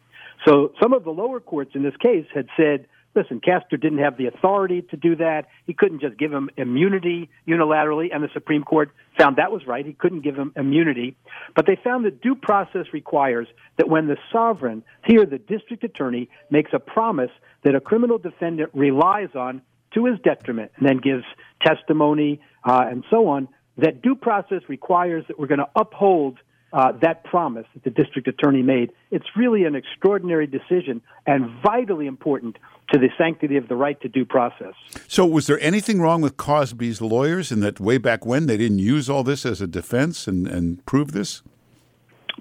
So 0.45 0.73
some 0.81 0.93
of 0.93 1.03
the 1.03 1.11
lower 1.11 1.41
courts 1.41 1.73
in 1.75 1.83
this 1.83 1.97
case 1.97 2.27
had 2.33 2.47
said, 2.57 2.87
listen, 3.17 3.41
Castor 3.41 3.77
didn't 3.77 3.99
have 3.99 4.17
the 4.17 4.27
authority 4.27 4.83
to 4.83 4.97
do 4.97 5.17
that. 5.17 5.47
He 5.67 5.75
couldn't 5.75 6.01
just 6.01 6.19
give 6.19 6.33
him 6.33 6.51
immunity 6.57 7.31
unilaterally, 7.49 8.15
and 8.15 8.23
the 8.23 8.29
Supreme 8.33 8.63
Court 8.63 8.91
found 9.19 9.37
that 9.37 9.51
was 9.51 9.67
right. 9.67 9.85
He 9.85 9.95
couldn't 9.95 10.21
give 10.21 10.37
him 10.37 10.53
immunity. 10.55 11.17
But 11.55 11.67
they 11.67 11.77
found 11.83 12.05
that 12.05 12.21
due 12.21 12.35
process 12.35 12.87
requires 12.93 13.49
that 13.79 13.89
when 13.89 14.07
the 14.07 14.19
sovereign, 14.31 14.85
here 15.05 15.25
the 15.25 15.39
district 15.39 15.83
attorney, 15.83 16.29
makes 16.51 16.73
a 16.75 16.79
promise 16.79 17.31
that 17.65 17.75
a 17.75 17.81
criminal 17.81 18.19
defendant 18.19 18.71
relies 18.75 19.35
on 19.35 19.63
to 19.95 20.05
his 20.05 20.19
detriment 20.21 20.71
and 20.77 20.87
then 20.87 20.99
gives 20.99 21.25
testimony 21.65 22.41
uh, 22.65 22.85
and 22.89 23.05
so 23.11 23.29
on, 23.29 23.49
that 23.79 24.03
due 24.03 24.15
process 24.15 24.63
requires 24.69 25.25
that 25.29 25.39
we're 25.39 25.47
going 25.47 25.59
to 25.59 25.71
uphold 25.75 26.39
uh, 26.77 26.93
that 27.01 27.25
promise 27.25 27.65
that 27.73 27.85
the 27.85 27.91
district 27.91 28.29
attorney 28.29 28.63
made. 28.63 28.93
It's 29.11 29.25
really 29.35 29.65
an 29.65 29.75
extraordinary 29.75 30.47
decision 30.47 31.01
and 31.27 31.51
vitally 31.63 32.07
important 32.07 32.59
to 32.93 32.99
the 32.99 33.09
sanctity 33.17 33.57
of 33.57 33.67
the 33.69 33.75
right 33.75 33.99
to 34.03 34.09
due 34.09 34.27
process. 34.27 34.75
So, 35.09 35.25
was 35.25 35.47
there 35.47 35.59
anything 35.61 36.03
wrong 36.03 36.21
with 36.21 36.37
Cosby's 36.37 37.01
lawyers 37.01 37.51
in 37.51 37.61
that 37.61 37.81
way 37.81 37.97
back 37.97 38.27
when 38.27 38.45
they 38.45 38.59
didn't 38.59 38.81
use 38.81 39.09
all 39.09 39.25
this 39.25 39.47
as 39.47 39.63
a 39.63 39.67
defense 39.67 40.29
and, 40.29 40.47
and 40.47 40.85
prove 40.85 41.13
this? 41.13 41.43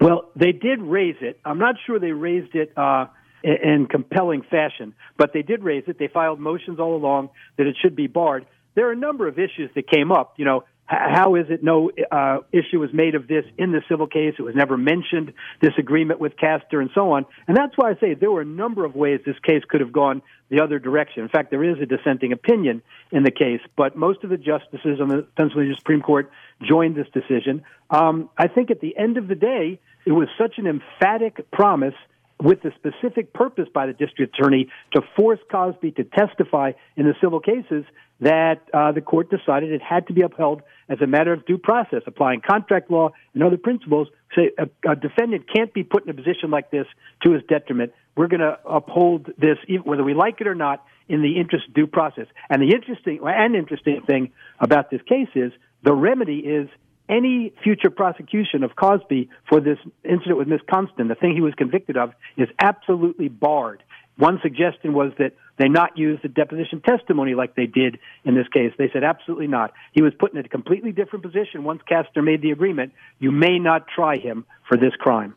Well, 0.02 0.28
they 0.36 0.52
did 0.52 0.82
raise 0.82 1.16
it. 1.22 1.40
I'm 1.46 1.58
not 1.58 1.76
sure 1.86 1.98
they 1.98 2.12
raised 2.12 2.54
it 2.54 2.76
uh, 2.76 3.06
in 3.42 3.86
compelling 3.90 4.42
fashion, 4.42 4.94
but 5.16 5.32
they 5.32 5.40
did 5.40 5.64
raise 5.64 5.84
it. 5.86 5.98
They 5.98 6.08
filed 6.08 6.40
motions 6.40 6.78
all 6.78 6.94
along 6.94 7.30
that 7.56 7.66
it 7.66 7.76
should 7.80 7.96
be 7.96 8.06
barred. 8.06 8.44
There 8.74 8.86
are 8.86 8.92
a 8.92 8.96
number 8.96 9.26
of 9.26 9.38
issues 9.38 9.70
that 9.74 9.88
came 9.88 10.12
up. 10.12 10.34
You 10.36 10.44
know, 10.44 10.64
how 10.86 11.34
is 11.34 11.46
it 11.48 11.62
no 11.64 11.90
uh, 12.12 12.38
issue 12.52 12.78
was 12.78 12.90
made 12.92 13.14
of 13.14 13.26
this 13.26 13.44
in 13.58 13.72
the 13.72 13.82
civil 13.88 14.06
case? 14.06 14.34
It 14.38 14.42
was 14.42 14.54
never 14.54 14.76
mentioned, 14.76 15.32
this 15.60 15.72
agreement 15.78 16.20
with 16.20 16.36
Castor 16.36 16.80
and 16.80 16.90
so 16.94 17.12
on. 17.12 17.26
And 17.48 17.56
that's 17.56 17.76
why 17.76 17.90
I 17.90 17.94
say 18.00 18.14
there 18.14 18.30
were 18.30 18.42
a 18.42 18.46
number 18.46 18.84
of 18.84 18.94
ways 18.94 19.20
this 19.26 19.38
case 19.44 19.62
could 19.68 19.80
have 19.80 19.92
gone 19.92 20.22
the 20.48 20.60
other 20.60 20.78
direction. 20.78 21.24
In 21.24 21.28
fact, 21.28 21.50
there 21.50 21.64
is 21.64 21.78
a 21.80 21.86
dissenting 21.86 22.32
opinion 22.32 22.82
in 23.10 23.24
the 23.24 23.32
case, 23.32 23.60
but 23.76 23.96
most 23.96 24.22
of 24.22 24.30
the 24.30 24.36
justices 24.36 25.00
on 25.00 25.08
the 25.08 25.26
Pennsylvania 25.36 25.74
Supreme 25.76 26.02
Court 26.02 26.30
joined 26.62 26.94
this 26.94 27.08
decision. 27.12 27.64
Um, 27.90 28.30
I 28.38 28.46
think 28.46 28.70
at 28.70 28.80
the 28.80 28.96
end 28.96 29.16
of 29.16 29.26
the 29.26 29.34
day, 29.34 29.80
it 30.04 30.12
was 30.12 30.28
such 30.38 30.58
an 30.58 30.68
emphatic 30.68 31.50
promise 31.50 31.94
with 32.40 32.62
the 32.62 32.70
specific 32.76 33.32
purpose 33.32 33.66
by 33.72 33.86
the 33.86 33.92
district 33.92 34.38
attorney 34.38 34.68
to 34.92 35.00
force 35.16 35.40
Cosby 35.50 35.92
to 35.92 36.04
testify 36.04 36.72
in 36.96 37.06
the 37.06 37.14
civil 37.20 37.40
cases 37.40 37.84
that 38.20 38.62
uh, 38.72 38.92
the 38.92 39.00
court 39.00 39.30
decided 39.30 39.70
it 39.70 39.82
had 39.82 40.06
to 40.06 40.12
be 40.12 40.22
upheld 40.22 40.62
as 40.88 41.00
a 41.02 41.06
matter 41.06 41.32
of 41.32 41.44
due 41.46 41.58
process, 41.58 42.02
applying 42.06 42.40
contract 42.40 42.90
law 42.90 43.10
and 43.34 43.42
other 43.42 43.58
principles. 43.58 44.08
Say 44.34 44.50
a, 44.58 44.90
a 44.90 44.96
defendant 44.96 45.44
can't 45.52 45.72
be 45.74 45.84
put 45.84 46.04
in 46.04 46.10
a 46.10 46.14
position 46.14 46.50
like 46.50 46.70
this 46.70 46.86
to 47.24 47.32
his 47.32 47.42
detriment. 47.48 47.92
We're 48.16 48.28
going 48.28 48.40
to 48.40 48.58
uphold 48.64 49.30
this, 49.38 49.58
whether 49.84 50.02
we 50.02 50.14
like 50.14 50.40
it 50.40 50.46
or 50.46 50.54
not, 50.54 50.84
in 51.08 51.22
the 51.22 51.38
interest 51.38 51.68
of 51.68 51.74
due 51.74 51.86
process. 51.86 52.26
And 52.48 52.62
the 52.62 52.74
interesting 52.74 53.20
and 53.22 53.54
interesting 53.54 54.00
thing 54.06 54.32
about 54.58 54.90
this 54.90 55.02
case 55.02 55.28
is 55.34 55.52
the 55.82 55.94
remedy 55.94 56.38
is 56.38 56.68
any 57.08 57.52
future 57.62 57.90
prosecution 57.90 58.64
of 58.64 58.74
Cosby 58.74 59.28
for 59.48 59.60
this 59.60 59.78
incident 60.02 60.38
with 60.38 60.48
Miss 60.48 60.60
Constand, 60.68 61.08
the 61.08 61.14
thing 61.14 61.34
he 61.34 61.40
was 61.40 61.54
convicted 61.54 61.96
of, 61.96 62.12
is 62.36 62.48
absolutely 62.58 63.28
barred. 63.28 63.82
One 64.16 64.40
suggestion 64.42 64.94
was 64.94 65.12
that 65.18 65.32
they 65.58 65.68
not 65.68 65.96
use 65.96 66.18
the 66.22 66.28
deposition 66.28 66.80
testimony 66.80 67.34
like 67.34 67.54
they 67.54 67.66
did 67.66 67.98
in 68.24 68.34
this 68.34 68.46
case. 68.48 68.72
They 68.78 68.90
said 68.92 69.04
absolutely 69.04 69.46
not. 69.46 69.72
He 69.92 70.02
was 70.02 70.12
put 70.18 70.32
in 70.32 70.38
a 70.38 70.48
completely 70.48 70.92
different 70.92 71.24
position 71.24 71.64
once 71.64 71.80
Castor 71.88 72.22
made 72.22 72.42
the 72.42 72.50
agreement. 72.50 72.92
You 73.18 73.32
may 73.32 73.58
not 73.58 73.86
try 73.88 74.18
him 74.18 74.44
for 74.68 74.76
this 74.76 74.94
crime. 74.98 75.34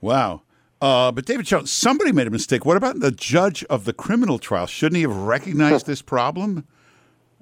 Wow. 0.00 0.42
Uh, 0.80 1.12
but 1.12 1.24
David 1.24 1.46
Schoen, 1.46 1.66
somebody 1.66 2.10
made 2.10 2.26
a 2.26 2.30
mistake. 2.30 2.66
What 2.66 2.76
about 2.76 3.00
the 3.00 3.12
judge 3.12 3.62
of 3.64 3.84
the 3.84 3.92
criminal 3.92 4.38
trial? 4.38 4.66
Shouldn't 4.66 4.96
he 4.96 5.02
have 5.02 5.16
recognized 5.16 5.86
this 5.86 6.02
problem? 6.02 6.66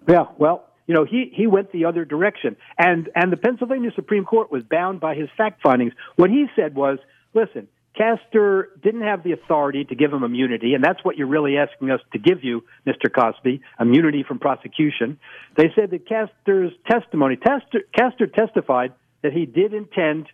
Yeah, 0.06 0.26
well, 0.36 0.66
you 0.86 0.94
know, 0.94 1.04
he, 1.04 1.32
he 1.32 1.46
went 1.46 1.72
the 1.72 1.86
other 1.86 2.04
direction. 2.04 2.56
And, 2.76 3.08
and 3.14 3.32
the 3.32 3.36
Pennsylvania 3.36 3.92
Supreme 3.94 4.24
Court 4.24 4.52
was 4.52 4.62
bound 4.62 5.00
by 5.00 5.14
his 5.14 5.28
fact 5.36 5.62
findings. 5.62 5.94
What 6.16 6.30
he 6.30 6.46
said 6.54 6.74
was, 6.74 6.98
listen, 7.32 7.66
Castor 7.96 8.70
didn't 8.82 9.02
have 9.02 9.22
the 9.24 9.32
authority 9.32 9.84
to 9.84 9.94
give 9.94 10.12
him 10.12 10.22
immunity, 10.22 10.74
and 10.74 10.82
that's 10.82 11.04
what 11.04 11.16
you're 11.16 11.26
really 11.26 11.56
asking 11.56 11.90
us 11.90 12.00
to 12.12 12.18
give 12.18 12.44
you, 12.44 12.64
Mr. 12.86 13.12
Cosby, 13.12 13.60
immunity 13.80 14.22
from 14.22 14.38
prosecution. 14.38 15.18
They 15.56 15.72
said 15.74 15.90
that 15.90 16.08
Castor's 16.08 16.72
testimony, 16.88 17.36
Castor, 17.36 17.82
Castor 17.96 18.26
testified 18.26 18.92
that 19.22 19.32
he 19.32 19.44
did 19.44 19.74
intend 19.74 20.28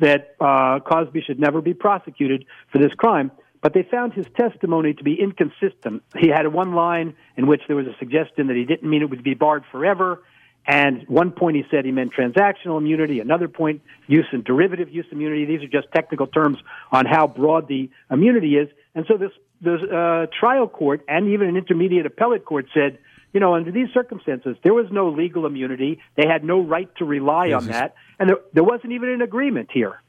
that 0.00 0.36
uh, 0.40 0.80
Cosby 0.80 1.22
should 1.26 1.38
never 1.38 1.60
be 1.60 1.74
prosecuted 1.74 2.46
for 2.70 2.78
this 2.78 2.92
crime, 2.94 3.30
but 3.60 3.74
they 3.74 3.82
found 3.82 4.14
his 4.14 4.26
testimony 4.36 4.94
to 4.94 5.04
be 5.04 5.14
inconsistent. 5.20 6.02
He 6.18 6.28
had 6.28 6.46
one 6.52 6.74
line 6.74 7.14
in 7.36 7.46
which 7.46 7.62
there 7.68 7.76
was 7.76 7.86
a 7.86 7.96
suggestion 7.98 8.46
that 8.46 8.56
he 8.56 8.64
didn't 8.64 8.88
mean 8.88 9.02
it 9.02 9.10
would 9.10 9.22
be 9.22 9.34
barred 9.34 9.64
forever, 9.70 10.22
and 10.66 11.06
one 11.08 11.32
point 11.32 11.56
he 11.56 11.64
said 11.70 11.84
he 11.84 11.90
meant 11.90 12.12
transactional 12.14 12.78
immunity. 12.78 13.20
Another 13.20 13.48
point, 13.48 13.82
use 14.06 14.26
and 14.32 14.44
derivative 14.44 14.88
use 14.90 15.06
immunity. 15.10 15.44
These 15.44 15.62
are 15.62 15.68
just 15.68 15.92
technical 15.92 16.26
terms 16.26 16.58
on 16.92 17.06
how 17.06 17.26
broad 17.26 17.68
the 17.68 17.90
immunity 18.10 18.56
is. 18.56 18.68
And 18.94 19.04
so 19.08 19.16
this, 19.16 19.32
this 19.60 19.80
uh, 19.82 20.26
trial 20.38 20.68
court 20.68 21.04
and 21.08 21.28
even 21.28 21.48
an 21.48 21.56
intermediate 21.56 22.06
appellate 22.06 22.44
court 22.44 22.66
said, 22.72 22.98
you 23.32 23.40
know, 23.40 23.54
under 23.54 23.72
these 23.72 23.88
circumstances, 23.92 24.56
there 24.62 24.74
was 24.74 24.86
no 24.90 25.08
legal 25.08 25.46
immunity. 25.46 25.98
They 26.16 26.26
had 26.28 26.44
no 26.44 26.60
right 26.60 26.94
to 26.96 27.04
rely 27.04 27.46
yes, 27.46 27.62
on 27.62 27.68
that, 27.68 27.94
and 28.18 28.28
there, 28.28 28.38
there 28.52 28.64
wasn't 28.64 28.92
even 28.92 29.08
an 29.08 29.22
agreement 29.22 29.70
here. 29.72 30.02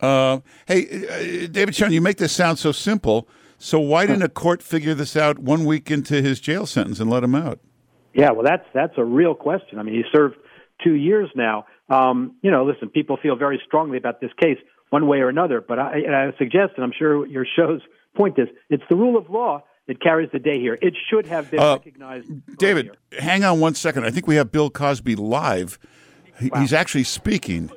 Uh, 0.00 0.40
hey, 0.66 1.44
uh, 1.44 1.46
David 1.48 1.74
Schoen, 1.74 1.92
you 1.92 2.00
make 2.00 2.16
this 2.16 2.32
sound 2.32 2.58
so 2.58 2.72
simple. 2.72 3.28
So 3.58 3.78
why 3.78 4.06
didn't 4.06 4.22
a 4.22 4.28
court 4.28 4.62
figure 4.62 4.94
this 4.94 5.16
out 5.16 5.38
one 5.38 5.64
week 5.64 5.90
into 5.90 6.20
his 6.20 6.40
jail 6.40 6.66
sentence 6.66 7.00
and 7.00 7.10
let 7.10 7.22
him 7.22 7.34
out? 7.34 7.60
Yeah, 8.14 8.30
well, 8.30 8.44
that's 8.44 8.64
that's 8.72 8.94
a 8.96 9.04
real 9.04 9.34
question. 9.34 9.78
I 9.78 9.82
mean, 9.82 9.94
he 9.94 10.02
served 10.12 10.36
two 10.82 10.94
years 10.94 11.28
now. 11.34 11.66
Um, 11.88 12.36
you 12.42 12.50
know, 12.50 12.64
listen, 12.64 12.88
people 12.88 13.18
feel 13.20 13.36
very 13.36 13.60
strongly 13.66 13.98
about 13.98 14.20
this 14.20 14.30
case 14.40 14.58
one 14.90 15.06
way 15.06 15.18
or 15.18 15.28
another, 15.28 15.60
but 15.60 15.78
I, 15.78 16.02
I 16.08 16.38
suggest, 16.38 16.74
and 16.76 16.84
I'm 16.84 16.92
sure 16.96 17.26
your 17.26 17.44
show's 17.56 17.80
point 18.16 18.38
is, 18.38 18.48
it's 18.70 18.84
the 18.88 18.94
rule 18.94 19.18
of 19.18 19.28
law 19.28 19.64
that 19.88 20.00
carries 20.00 20.30
the 20.32 20.38
day 20.38 20.60
here. 20.60 20.78
It 20.80 20.94
should 21.10 21.26
have 21.26 21.50
been 21.50 21.60
uh, 21.60 21.74
recognized. 21.74 22.30
David, 22.58 22.90
earlier. 23.12 23.22
hang 23.22 23.44
on 23.44 23.60
one 23.60 23.74
second. 23.74 24.04
I 24.04 24.10
think 24.10 24.26
we 24.26 24.36
have 24.36 24.52
Bill 24.52 24.70
Cosby 24.70 25.16
live. 25.16 25.78
Wow. 26.40 26.60
He's 26.60 26.72
actually 26.72 27.04
speaking. 27.04 27.70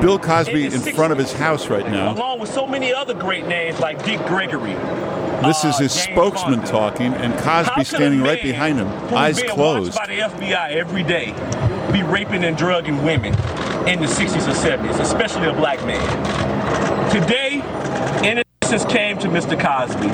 Bill 0.00 0.18
Cosby 0.18 0.64
in 0.64 0.80
front 0.80 1.12
of 1.12 1.18
his 1.18 1.32
house 1.32 1.68
right 1.68 1.88
now. 1.90 2.14
along 2.14 2.40
with 2.40 2.50
so 2.50 2.66
many 2.66 2.92
other 2.92 3.14
great 3.14 3.46
names 3.46 3.78
like 3.80 4.04
Dick 4.04 4.20
Gregory. 4.26 4.74
This 5.42 5.64
is 5.64 5.74
ah, 5.74 5.78
his 5.78 5.94
James 5.94 6.16
spokesman 6.16 6.62
talking, 6.64 7.12
and 7.14 7.34
Cosby 7.40 7.84
standing 7.84 8.22
right 8.22 8.42
behind 8.42 8.78
him, 8.78 8.88
who's 8.88 9.12
eyes 9.12 9.40
being 9.40 9.52
closed. 9.52 9.94
Watched 9.94 10.08
by 10.08 10.14
the 10.14 10.20
FBI 10.20 10.70
every 10.72 11.02
day, 11.02 11.32
be 11.92 12.02
raping 12.02 12.44
and 12.44 12.56
drugging 12.56 13.02
women 13.02 13.34
in 13.86 14.00
the 14.00 14.06
60s 14.06 14.46
and 14.46 14.88
70s, 14.88 15.00
especially 15.00 15.48
a 15.48 15.52
black 15.52 15.84
man. 15.84 16.00
Today, 17.10 17.62
innocence 18.22 18.90
came 18.90 19.18
to 19.18 19.28
Mr. 19.28 19.60
Cosby 19.60 20.08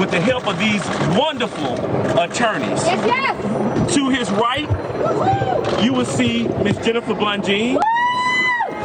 with 0.00 0.10
the 0.10 0.20
help 0.20 0.46
of 0.46 0.58
these 0.58 0.84
wonderful 1.18 1.74
attorneys. 2.18 2.84
Yes, 2.84 3.06
yes. 3.06 3.94
To 3.94 4.10
his 4.10 4.30
right, 4.32 4.68
you 5.82 5.92
will 5.92 6.04
see 6.04 6.48
Miss 6.48 6.76
Jennifer 6.84 7.14
Bonjean. 7.14 7.80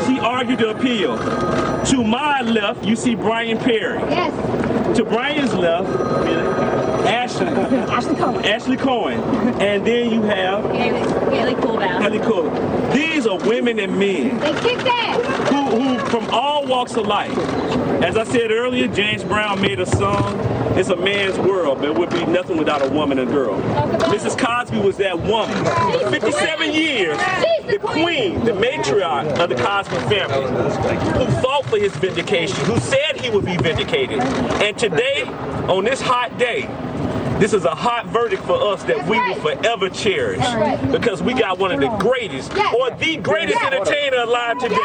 She 0.07 0.19
argued 0.19 0.59
the 0.59 0.69
appeal. 0.69 1.17
To 1.85 2.03
my 2.03 2.41
left, 2.41 2.83
you 2.85 2.95
see 2.95 3.15
Brian 3.15 3.57
Perry. 3.57 3.99
Yes. 4.09 4.97
To 4.97 5.03
Brian's 5.05 5.53
left, 5.53 5.87
Ashley. 7.07 7.47
Ashley 7.47 8.15
Cohen. 8.15 8.45
Ashley 8.45 8.77
Cohen. 8.77 9.19
And 9.61 9.85
then 9.85 10.11
you 10.11 10.21
have 10.23 10.63
Haley 10.71 11.55
Coolbaugh. 11.55 12.01
Haley 12.01 12.19
Cool. 12.19 12.49
These 12.91 13.27
are 13.27 13.37
women 13.47 13.79
and 13.79 13.97
men 13.97 14.37
They 14.39 14.53
kicked 14.61 14.85
ass. 14.87 15.49
who, 15.49 15.61
who 15.79 15.99
from 16.09 16.27
all 16.31 16.65
walks 16.65 16.95
of 16.95 17.05
life. 17.07 17.35
As 18.03 18.17
I 18.17 18.23
said 18.23 18.51
earlier, 18.51 18.87
James 18.87 19.23
Brown 19.23 19.61
made 19.61 19.79
a 19.79 19.85
song. 19.85 20.39
It's 20.77 20.89
a 20.89 20.95
man's 20.95 21.37
world, 21.37 21.79
but 21.79 21.89
it 21.89 21.95
would 21.97 22.09
be 22.09 22.25
nothing 22.25 22.57
without 22.57 22.81
a 22.85 22.89
woman 22.89 23.19
and 23.19 23.29
girl. 23.29 23.59
Mrs. 24.09 24.37
Cosby 24.37 24.79
was 24.79 24.97
that 24.97 25.17
woman. 25.19 25.55
For 25.99 26.09
57 26.09 26.71
years, 26.73 27.17
the 27.69 27.79
queen, 27.79 28.43
the 28.45 28.51
matriarch 28.51 29.39
of 29.39 29.49
the 29.49 29.55
Cosby 29.55 29.95
family, 30.09 30.47
who 31.13 31.41
fought 31.41 31.65
for 31.65 31.77
his 31.77 31.95
vindication, 31.97 32.57
who 32.65 32.79
said 32.79 33.19
he 33.19 33.29
would 33.29 33.45
be 33.45 33.57
vindicated. 33.57 34.19
And 34.19 34.77
today, 34.77 35.23
on 35.67 35.83
this 35.83 36.01
hot 36.01 36.37
day, 36.37 36.67
this 37.39 37.53
is 37.53 37.65
a 37.65 37.75
hot 37.75 38.07
verdict 38.07 38.43
for 38.43 38.61
us 38.73 38.83
that 38.83 39.07
we 39.07 39.17
will 39.19 39.35
forever 39.35 39.89
cherish 39.89 40.43
because 40.91 41.21
we 41.21 41.33
got 41.33 41.57
one 41.59 41.71
of 41.71 41.79
the 41.79 41.89
greatest 41.97 42.51
or 42.51 42.89
the 42.91 43.17
greatest 43.17 43.61
entertainer 43.63 44.17
alive 44.17 44.57
today. 44.57 44.75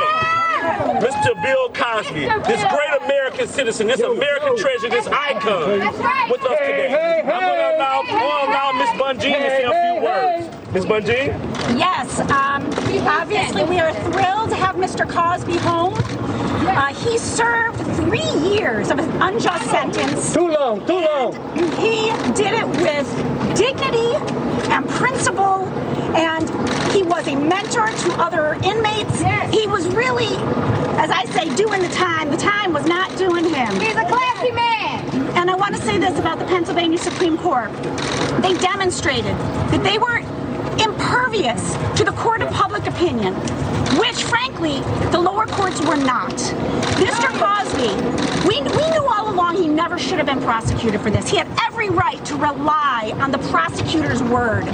Mr. 1.01 1.35
Bill 1.43 1.69
Cosby, 1.71 2.27
this 2.47 2.63
great 2.71 3.03
American 3.03 3.49
citizen, 3.49 3.87
this 3.87 4.01
American 4.01 4.57
treasure, 4.57 4.89
this 4.89 5.07
icon 5.09 5.81
with 6.31 6.43
us 6.43 6.59
today. 6.59 7.21
I'm 7.23 7.41
going 7.41 7.59
to 7.59 7.77
allow, 7.77 8.73
Miss 8.73 8.91
Bonjean 8.91 9.43
to 9.43 9.51
say 9.51 9.65
a 9.65 9.71
few 9.71 10.05
words. 10.05 10.44
Miss 10.75 10.85
Bonjean? 10.87 11.29
Yes, 11.79 12.19
um, 12.19 12.67
obviously 13.07 13.63
we 13.63 13.79
are 13.79 13.93
thrilled 14.11 14.51
to 14.51 14.57
have 14.57 14.75
Mr. 14.75 15.09
Cosby 15.09 15.57
home. 15.59 15.95
Uh, 16.67 16.93
he 16.93 17.17
served 17.17 17.79
three 17.95 18.29
years 18.43 18.91
of 18.91 18.99
an 18.99 19.09
unjust 19.23 19.71
sentence. 19.71 20.35
Too 20.35 20.49
long, 20.49 20.85
too 20.85 20.99
long. 20.99 21.33
He 21.77 22.11
did 22.33 22.55
it 22.55 22.67
with 22.67 23.07
dignity 23.57 24.17
and 24.73 24.89
principle, 24.89 25.63
and 26.17 26.51
he 26.93 27.05
was 27.05 27.29
a 27.29 27.37
mentor 27.37 27.87
to 27.87 28.13
other 28.15 28.55
inmates. 28.65 29.21
He 29.57 29.69
was 29.69 29.87
really, 29.95 30.35
as 30.99 31.11
I 31.11 31.25
say, 31.27 31.55
doing 31.55 31.83
the 31.83 31.89
time. 31.91 32.33
The 32.33 32.37
time 32.37 32.73
was 32.73 32.87
not 32.87 33.17
doing 33.17 33.45
him. 33.45 33.79
He's 33.79 33.95
a 33.95 34.07
classy 34.07 34.51
man. 34.51 35.37
And 35.37 35.49
I 35.53 35.55
want 35.55 35.77
to 35.77 35.83
say 35.83 35.99
this 35.99 36.19
about 36.19 36.41
the 36.41 36.47
Pennsylvania 36.47 36.99
Supreme 36.99 37.39
Court. 37.39 37.73
They 38.43 38.55
demonstrated 38.59 39.37
that 39.71 39.85
they 39.85 39.99
were 39.99 40.21
impervious 40.81 41.75
to 41.97 42.05
the 42.05 42.13
court 42.13 42.43
of 42.43 42.53
public 42.53 42.87
opinion, 42.87 43.35
which, 43.99 44.23
frankly, 44.25 44.81
the 45.11 45.19
lower 45.19 45.47
courts 45.47 45.81
were 45.81 45.97
not. 45.97 46.35
Mr. 47.01 47.29
Cosby, 47.39 47.93
we, 48.49 48.63
we 48.63 48.91
knew 48.91 49.07
all 49.07 49.33
along 49.33 49.57
he 49.57 49.69
never 49.69 49.99
should 49.99 50.19
have 50.19 50.27
been 50.27 50.41
prosecuted 50.41 51.01
for 51.01 51.11
this. 51.11 51.29
He 51.29 51.37
had 51.37 51.49
every 51.67 51.91
right 51.91 52.23
to 52.27 52.35
rely 52.37 53.13
on 53.17 53.31
the 53.31 53.39
prosecutor's 53.51 54.23
word. 54.23 54.65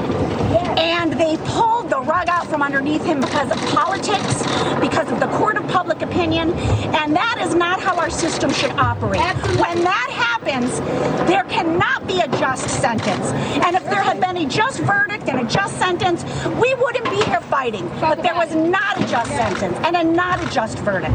And 0.78 1.12
they 1.12 1.36
pulled 1.44 1.90
the 1.90 2.01
rug 2.01 2.28
out 2.28 2.46
from 2.46 2.62
underneath 2.62 3.05
him 3.05 3.20
because 3.20 3.51
of 3.51 3.59
politics, 3.74 4.42
because 4.80 5.11
of 5.11 5.20
the 5.20 5.28
court 5.38 5.57
of 5.57 5.66
public 5.68 6.03
opinion, 6.03 6.51
and 6.51 7.14
that 7.14 7.38
is 7.40 7.55
not 7.55 7.80
how 7.80 7.96
our 7.98 8.11
system 8.11 8.53
should 8.53 8.72
operate. 8.72 9.20
When 9.59 9.82
that 9.84 10.11
happens, 10.11 10.80
there 11.28 11.44
cannot 11.44 12.07
be 12.07 12.20
a 12.20 12.28
just 12.38 12.68
sentence. 12.80 13.32
And 13.64 13.76
if 13.76 13.84
there 13.84 14.03
had 14.03 14.20
been 14.20 14.36
a 14.36 14.46
just 14.48 14.80
verdict 14.80 15.28
and 15.28 15.40
a 15.40 15.51
just 15.51 15.78
sentence, 15.78 15.89
we 15.91 16.74
wouldn't 16.74 17.11
be 17.11 17.20
here 17.24 17.41
fighting. 17.41 17.88
But 18.01 18.22
there 18.22 18.34
was 18.34 18.55
not 18.55 19.01
a 19.01 19.07
just 19.07 19.30
sentence 19.30 19.76
and 19.78 19.97
a 19.97 20.05
not 20.05 20.41
a 20.41 20.49
just 20.51 20.78
verdict. 20.78 21.12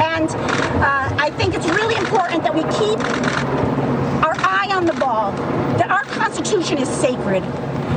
And 0.00 0.28
uh, 0.28 1.16
I 1.18 1.30
think 1.36 1.54
it's 1.54 1.66
really 1.66 1.94
important 1.94 2.42
that 2.42 2.52
we 2.52 2.62
keep 2.62 2.98
our 4.24 4.34
eye 4.38 4.70
on 4.74 4.86
the 4.86 4.94
ball, 4.94 5.30
that 5.78 5.90
our 5.90 6.02
Constitution 6.04 6.78
is 6.78 6.88
sacred, 6.88 7.44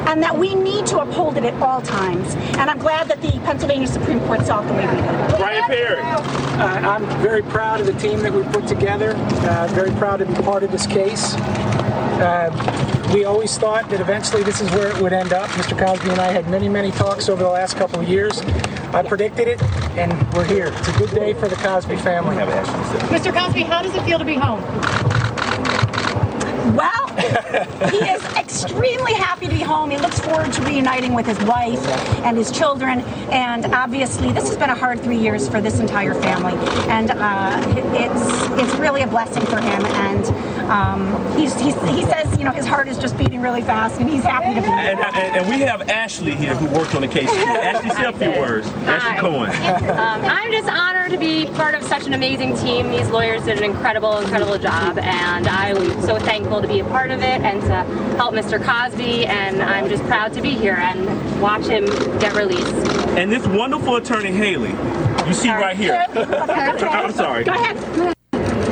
and 0.08 0.22
that 0.22 0.38
we 0.38 0.54
need 0.54 0.86
to 0.88 1.00
uphold 1.00 1.38
it 1.38 1.44
at 1.44 1.60
all 1.62 1.82
times. 1.82 2.36
And 2.58 2.70
I'm 2.70 2.78
glad 2.78 3.08
that 3.08 3.22
the 3.22 3.32
Pennsylvania 3.40 3.88
Supreme 3.88 4.20
Court 4.22 4.46
saw 4.46 4.62
it 4.62 4.68
the 4.68 4.74
way 4.74 4.86
we 4.86 4.96
did. 4.96 5.38
Brian 5.38 5.64
Perry. 5.64 6.02
Uh, 6.02 6.66
I'm 6.88 7.06
very 7.22 7.42
proud 7.42 7.82
of 7.82 7.88
the 7.88 7.94
team 7.94 8.20
that 8.20 8.32
we 8.32 8.44
put 8.44 8.68
together. 8.68 9.16
Uh, 9.16 9.68
very 9.72 9.92
proud 9.92 10.18
to 10.18 10.26
be 10.28 10.34
part 10.36 10.62
of 10.62 10.72
this 10.72 10.86
case. 10.86 11.34
Uh, 11.34 12.52
we 13.14 13.26
always 13.26 13.58
thought 13.58 13.90
that 13.90 14.00
eventually 14.00 14.44
this 14.44 14.62
is 14.62 14.70
where 14.72 14.88
it 14.88 15.02
would 15.02 15.14
end 15.14 15.34
up. 15.34 15.50
Mr. 15.52 15.78
Cosby 15.78 16.10
and 16.10 16.22
I 16.22 16.32
had 16.32 16.50
many, 16.50 16.70
many 16.70 16.92
talks 16.92 17.30
over 17.30 17.44
the 17.44 17.50
last 17.50 17.76
couple 17.76 18.00
of 18.00 18.08
years. 18.08 18.42
I 18.94 19.04
predicted 19.04 19.48
it, 19.48 19.62
and 19.98 20.12
we're 20.34 20.46
here. 20.46 20.68
It's 20.68 20.88
a 20.88 20.98
good 20.98 21.12
day 21.12 21.34
for 21.34 21.48
the 21.48 21.56
Cosby 21.58 21.98
family. 21.98 22.36
Mr. 22.36 23.34
Cosby, 23.34 23.64
how 23.64 23.82
does 23.82 23.96
it 23.96 24.04
feel 24.04 24.20
to 24.20 24.26
be 24.26 24.36
home? 24.36 24.62
Well, 26.76 27.08
he 27.90 27.98
is 27.98 28.24
extremely 28.38 29.14
happy 29.14 29.48
to 29.48 29.52
be 29.52 29.62
home. 29.62 29.90
He 29.90 29.98
looks 29.98 30.20
forward 30.20 30.54
to 30.54 30.62
reuniting 30.62 31.14
with 31.14 31.26
his 31.26 31.40
wife 31.44 31.86
and 32.24 32.38
his 32.38 32.52
children. 32.52 33.02
And 33.32 33.66
obviously, 33.74 34.32
this 34.32 34.48
has 34.48 34.58
been 34.58 34.70
a 34.70 34.76
hard 34.76 35.02
three 35.02 35.18
years 35.18 35.50
for 35.50 35.60
this 35.60 35.80
entire 35.80 36.14
family. 36.14 36.54
And 36.88 37.12
uh, 37.12 37.62
it's 37.94 38.62
it's 38.62 38.80
really 38.80 39.02
a 39.02 39.08
blessing 39.08 39.46
for 39.48 39.60
him. 39.60 39.86
And 39.86 40.26
um, 40.72 41.38
he's, 41.38 41.54
he's, 41.60 41.76
he 41.92 42.04
says, 42.06 42.38
you 42.38 42.46
know, 42.46 42.52
his 42.52 42.66
heart 42.66 42.88
is 42.88 42.98
just 42.98 43.18
beating 43.18 43.42
really 43.42 43.62
fast, 43.62 44.00
and 44.00 44.10
he's 44.10 44.24
happy 44.24 44.56
to 44.56 44.62
be 44.62 44.68
here. 44.68 44.78
and, 44.78 45.00
and 45.00 45.50
we 45.50 45.60
have 45.60 45.90
Ashley 45.90 46.34
here 46.34 46.56
who 46.56 46.66
worked 46.74 46.96
on 46.96 47.02
the 47.02 47.08
case. 47.08 47.30
Ashley, 47.32 47.90
say 47.90 48.06
a 48.06 48.14
few 48.14 48.40
words. 48.40 48.68
Ashley 48.86 49.20
Cohen. 49.20 49.50
Um, 49.90 50.22
I'm 50.24 50.52
just 50.52 50.70
honored 50.70 51.12
to 51.12 51.18
be 51.18 51.46
part 51.48 51.76
of 51.76 51.84
such 51.84 52.08
an 52.08 52.14
amazing 52.14 52.56
team. 52.58 52.90
These 52.90 53.10
lawyers 53.10 53.44
did 53.44 53.58
an 53.58 53.64
incredible, 53.66 54.18
incredible 54.20 54.58
job, 54.58 54.98
and 55.00 55.48
I'm 55.48 56.02
so 56.04 56.18
thankful 56.20 56.62
to 56.62 56.68
be 56.68 56.80
a 56.80 56.86
part 56.86 57.12
of 57.12 57.20
it 57.20 57.42
and 57.42 57.62
to 57.62 57.84
help 58.16 58.34
Mr. 58.34 58.64
Cosby. 58.64 59.26
And 59.26 59.62
I'm 59.62 59.90
just 59.90 60.04
proud 60.04 60.34
to 60.34 60.42
be 60.42 60.52
here 60.52 60.76
and 60.76 61.42
watch 61.42 61.66
him 61.66 61.86
get 62.20 62.34
released. 62.34 62.74
And 63.18 63.30
this 63.30 63.46
wonderful 63.48 63.98
attorney, 63.98 64.32
Haley, 64.32 64.72
you 65.28 65.34
see 65.34 65.50
right 65.50 65.76
here. 65.76 66.06
I'm 66.16 67.12
sorry. 67.12 67.44
Go 67.44 67.52
ahead. 67.54 68.16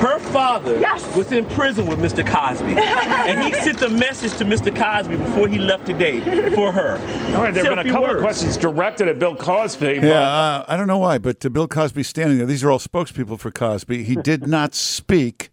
Her 0.10 0.18
father 0.32 0.80
was 1.16 1.32
in 1.32 1.46
prison 1.46 1.86
with 1.86 2.00
Mr. 2.00 2.26
Cosby. 2.26 2.74
and 2.74 3.44
he 3.44 3.54
sent 3.62 3.80
a 3.84 3.90
message 3.90 4.36
to 4.40 4.44
Mr. 4.44 4.76
Cosby 4.76 5.18
before 5.18 5.48
he 5.48 5.60
left 5.60 5.86
today 5.86 6.20
for 6.56 6.72
her. 6.72 6.94
All 7.36 7.44
right, 7.44 7.54
there 7.54 7.64
Say 7.64 7.70
have 7.70 7.78
been 7.78 7.80
a 7.80 7.84
few 7.84 7.92
couple 7.92 8.10
of 8.10 8.18
questions 8.20 8.58
directed 8.58 9.08
at 9.08 9.20
Bill 9.20 9.36
Cosby. 9.36 10.00
Yeah, 10.02 10.22
uh, 10.22 10.66
I 10.68 10.78
don't 10.78 10.88
know 10.88 10.98
why, 10.98 11.20
but 11.20 11.46
uh, 11.46 11.50
Bill 11.50 11.68
Cosby 11.68 12.02
standing 12.02 12.40
there. 12.40 12.48
These 12.48 12.64
are 12.64 12.72
all 12.72 12.80
spokespeople 12.80 13.38
for 13.38 13.52
Cosby. 13.52 14.04
He 14.04 14.16
did 14.16 14.48
not 14.58 14.74
speak, 14.74 15.52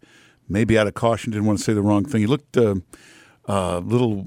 maybe 0.49 0.75
out 0.75 0.87
of 0.87 0.95
caution, 0.95 1.31
didn't 1.33 1.45
want 1.45 1.59
to 1.59 1.63
say 1.63 1.75
the 1.75 1.83
wrong 1.83 2.05
thing. 2.05 2.21
He 2.21 2.27
looked 2.27 2.57
uh, 2.57 2.77
a 3.45 3.79
little 3.81 4.25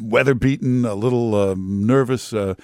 weather 0.00 0.32
beaten, 0.32 0.86
a 0.86 0.94
little 0.94 1.34
uh, 1.34 1.54
nervous. 1.58 2.32
Uh, 2.32 2.54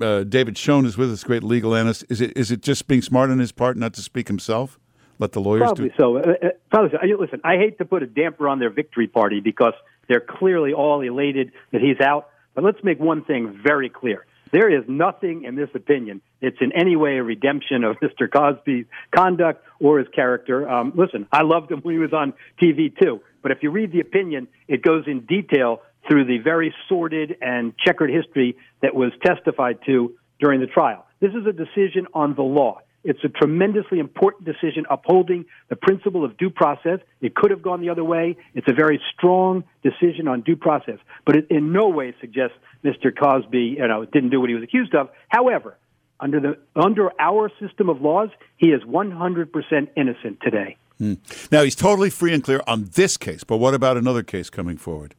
uh, 0.00 0.24
David 0.24 0.58
Schoen 0.58 0.84
is 0.84 0.98
with 0.98 1.12
us, 1.12 1.22
great 1.22 1.44
legal 1.44 1.76
analyst. 1.76 2.04
Is 2.08 2.20
it 2.20 2.36
is 2.36 2.50
it 2.50 2.60
just 2.60 2.88
being 2.88 3.02
smart 3.02 3.30
on 3.30 3.38
his 3.38 3.52
part 3.52 3.76
not 3.76 3.94
to 3.94 4.02
speak 4.02 4.26
himself? 4.26 4.80
Let 5.18 5.32
the 5.32 5.40
lawyers 5.40 5.62
Probably 5.62 5.88
do. 5.90 5.94
so. 5.98 6.16
Uh, 6.16 6.20
uh, 6.20 6.48
Probably 6.70 6.90
so. 6.90 7.16
Listen, 7.20 7.40
I 7.44 7.56
hate 7.56 7.78
to 7.78 7.84
put 7.84 8.02
a 8.02 8.06
damper 8.06 8.48
on 8.48 8.58
their 8.58 8.70
victory 8.70 9.06
party 9.06 9.40
because 9.40 9.74
they're 10.08 10.20
clearly 10.20 10.72
all 10.72 11.00
elated 11.00 11.52
that 11.72 11.80
he's 11.80 12.00
out. 12.00 12.30
But 12.54 12.64
let's 12.64 12.82
make 12.82 13.00
one 13.00 13.24
thing 13.24 13.60
very 13.62 13.88
clear. 13.88 14.26
There 14.52 14.70
is 14.70 14.84
nothing 14.86 15.44
in 15.44 15.56
this 15.56 15.70
opinion 15.74 16.20
that's 16.40 16.60
in 16.60 16.70
any 16.72 16.94
way 16.94 17.16
a 17.16 17.22
redemption 17.24 17.82
of 17.82 17.96
Mr. 18.02 18.30
Cosby's 18.30 18.86
conduct 19.14 19.64
or 19.80 19.98
his 19.98 20.08
character. 20.08 20.68
Um, 20.68 20.92
listen, 20.94 21.26
I 21.32 21.42
loved 21.42 21.70
him 21.72 21.80
when 21.80 21.94
he 21.94 21.98
was 21.98 22.12
on 22.12 22.34
TV 22.62 22.96
too. 22.96 23.20
But 23.42 23.50
if 23.50 23.62
you 23.62 23.70
read 23.70 23.92
the 23.92 24.00
opinion, 24.00 24.48
it 24.68 24.82
goes 24.82 25.04
in 25.06 25.26
detail 25.26 25.82
through 26.08 26.26
the 26.26 26.38
very 26.38 26.74
sordid 26.88 27.36
and 27.40 27.76
checkered 27.78 28.10
history 28.10 28.56
that 28.80 28.94
was 28.94 29.12
testified 29.24 29.78
to 29.86 30.14
during 30.38 30.60
the 30.60 30.66
trial. 30.66 31.04
This 31.20 31.32
is 31.32 31.46
a 31.46 31.52
decision 31.52 32.06
on 32.14 32.34
the 32.34 32.42
law. 32.42 32.80
It's 33.04 33.22
a 33.22 33.28
tremendously 33.28 33.98
important 33.98 34.44
decision 34.46 34.86
upholding 34.90 35.44
the 35.68 35.76
principle 35.76 36.24
of 36.24 36.36
due 36.38 36.50
process. 36.50 37.00
It 37.20 37.34
could 37.34 37.50
have 37.50 37.62
gone 37.62 37.80
the 37.80 37.90
other 37.90 38.04
way. 38.04 38.36
It's 38.54 38.66
a 38.68 38.72
very 38.72 39.00
strong 39.14 39.64
decision 39.82 40.26
on 40.26 40.40
due 40.40 40.56
process, 40.56 40.98
but 41.26 41.36
it 41.36 41.46
in 41.50 41.72
no 41.72 41.88
way 41.88 42.14
suggests 42.20 42.56
Mr. 42.84 43.16
Cosby, 43.16 43.76
you 43.78 43.86
know, 43.86 44.04
didn't 44.04 44.30
do 44.30 44.40
what 44.40 44.48
he 44.48 44.54
was 44.54 44.64
accused 44.64 44.94
of. 44.94 45.10
However, 45.28 45.76
under 46.20 46.40
the 46.40 46.58
under 46.74 47.10
our 47.18 47.50
system 47.60 47.88
of 47.88 48.00
laws, 48.00 48.30
he 48.56 48.68
is 48.68 48.82
100% 48.82 49.88
innocent 49.96 50.40
today. 50.42 50.76
Hmm. 50.98 51.14
Now 51.50 51.62
he's 51.62 51.74
totally 51.74 52.10
free 52.10 52.32
and 52.32 52.42
clear 52.42 52.62
on 52.66 52.90
this 52.94 53.16
case, 53.16 53.44
but 53.44 53.58
what 53.58 53.74
about 53.74 53.96
another 53.96 54.22
case 54.22 54.48
coming 54.48 54.76
forward? 54.76 55.14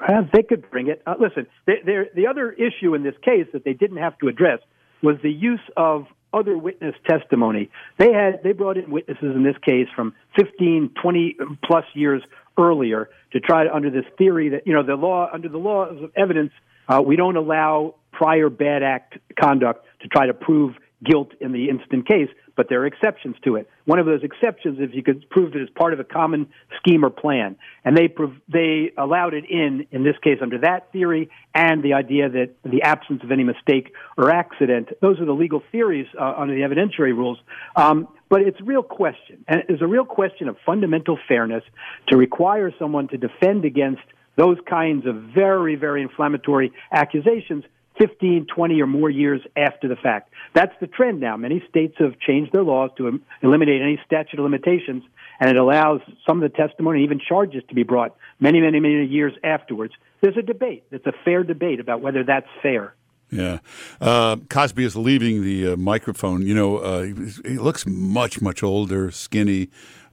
Uh, 0.00 0.22
they 0.32 0.42
could 0.42 0.68
bring 0.70 0.88
it. 0.88 1.02
Uh, 1.06 1.14
listen, 1.20 1.46
they, 1.66 1.74
the 2.14 2.26
other 2.26 2.52
issue 2.52 2.94
in 2.94 3.02
this 3.02 3.14
case 3.22 3.46
that 3.52 3.64
they 3.64 3.74
didn't 3.74 3.98
have 3.98 4.18
to 4.18 4.28
address 4.28 4.60
was 5.02 5.16
the 5.22 5.30
use 5.30 5.60
of 5.76 6.06
other 6.32 6.56
witness 6.56 6.94
testimony. 7.08 7.70
They 7.98 8.12
had 8.12 8.42
they 8.42 8.52
brought 8.52 8.76
in 8.76 8.90
witnesses 8.90 9.34
in 9.34 9.42
this 9.42 9.56
case 9.64 9.88
from 9.94 10.14
15, 10.38 10.90
20 11.00 11.36
plus 11.64 11.84
years 11.94 12.22
earlier 12.58 13.10
to 13.32 13.40
try 13.40 13.64
to 13.64 13.74
under 13.74 13.90
this 13.90 14.04
theory 14.18 14.50
that 14.50 14.66
you 14.66 14.74
know 14.74 14.82
the 14.82 14.94
law 14.94 15.28
under 15.32 15.48
the 15.48 15.58
laws 15.58 15.96
of 16.02 16.10
evidence 16.16 16.52
uh, 16.88 17.00
we 17.04 17.16
don't 17.16 17.36
allow 17.36 17.94
prior 18.12 18.50
bad 18.50 18.82
act 18.82 19.18
conduct 19.40 19.86
to 20.02 20.08
try 20.08 20.26
to 20.26 20.34
prove 20.34 20.74
guilt 21.04 21.32
in 21.40 21.52
the 21.52 21.68
instant 21.68 22.06
case, 22.06 22.28
but 22.56 22.68
there 22.68 22.82
are 22.82 22.86
exceptions 22.86 23.36
to 23.44 23.56
it. 23.56 23.68
One 23.86 23.98
of 23.98 24.06
those 24.06 24.22
exceptions, 24.22 24.78
if 24.80 24.94
you 24.94 25.02
could 25.02 25.28
prove 25.30 25.54
it 25.54 25.62
as 25.62 25.68
part 25.70 25.92
of 25.92 26.00
a 26.00 26.04
common 26.04 26.48
scheme 26.76 27.04
or 27.04 27.10
plan, 27.10 27.56
and 27.84 27.96
they 27.96 28.08
prov- 28.08 28.36
they 28.48 28.92
allowed 28.98 29.34
it 29.34 29.44
in 29.48 29.86
in 29.90 30.04
this 30.04 30.16
case 30.22 30.38
under 30.42 30.58
that 30.58 30.92
theory 30.92 31.30
and 31.54 31.82
the 31.82 31.94
idea 31.94 32.28
that 32.28 32.50
the 32.64 32.82
absence 32.82 33.22
of 33.22 33.30
any 33.30 33.44
mistake 33.44 33.92
or 34.18 34.30
accident. 34.30 34.90
Those 35.00 35.20
are 35.20 35.24
the 35.24 35.32
legal 35.32 35.62
theories 35.72 36.06
uh, 36.18 36.34
under 36.36 36.54
the 36.54 36.60
evidentiary 36.60 37.16
rules. 37.16 37.38
Um, 37.76 38.08
but 38.28 38.42
it's 38.42 38.60
a 38.60 38.64
real 38.64 38.82
question, 38.82 39.44
and 39.48 39.62
it's 39.68 39.82
a 39.82 39.86
real 39.86 40.04
question 40.04 40.48
of 40.48 40.56
fundamental 40.64 41.18
fairness 41.26 41.64
to 42.08 42.16
require 42.16 42.72
someone 42.78 43.08
to 43.08 43.16
defend 43.16 43.64
against 43.64 44.02
those 44.36 44.58
kinds 44.68 45.06
of 45.06 45.16
very, 45.34 45.74
very 45.74 46.02
inflammatory 46.02 46.72
accusations 46.92 47.64
15, 47.98 48.46
20 48.54 48.80
or 48.80 48.86
more 48.86 49.10
years 49.10 49.40
after 49.56 49.88
the 49.88 49.96
fact. 49.96 50.32
That's 50.54 50.72
the 50.80 50.86
trend 50.86 51.20
now. 51.20 51.36
Many 51.36 51.62
states 51.68 51.94
have 51.98 52.18
changed 52.18 52.52
their 52.52 52.62
laws 52.62 52.90
to 52.96 53.20
eliminate 53.42 53.82
any 53.82 54.00
statute 54.06 54.38
of 54.38 54.44
limitations, 54.44 55.02
and 55.38 55.50
it 55.50 55.56
allows 55.56 56.00
some 56.26 56.42
of 56.42 56.50
the 56.50 56.56
testimony, 56.56 57.04
even 57.04 57.20
charges, 57.20 57.62
to 57.68 57.74
be 57.74 57.82
brought 57.82 58.16
many, 58.38 58.60
many, 58.60 58.80
many 58.80 59.04
years 59.04 59.32
afterwards. 59.44 59.92
There's 60.20 60.36
a 60.36 60.42
debate. 60.42 60.84
It's 60.90 61.06
a 61.06 61.12
fair 61.24 61.42
debate 61.42 61.80
about 61.80 62.00
whether 62.00 62.24
that's 62.24 62.48
fair. 62.62 62.94
Yeah, 63.30 63.58
uh, 64.00 64.36
Cosby 64.48 64.84
is 64.84 64.96
leaving 64.96 65.44
the 65.44 65.72
uh, 65.72 65.76
microphone. 65.76 66.42
You 66.42 66.54
know, 66.54 66.78
uh, 66.78 67.02
he, 67.02 67.14
he 67.44 67.58
looks 67.58 67.86
much, 67.86 68.40
much 68.40 68.62
older, 68.62 69.12
skinny. 69.12 69.68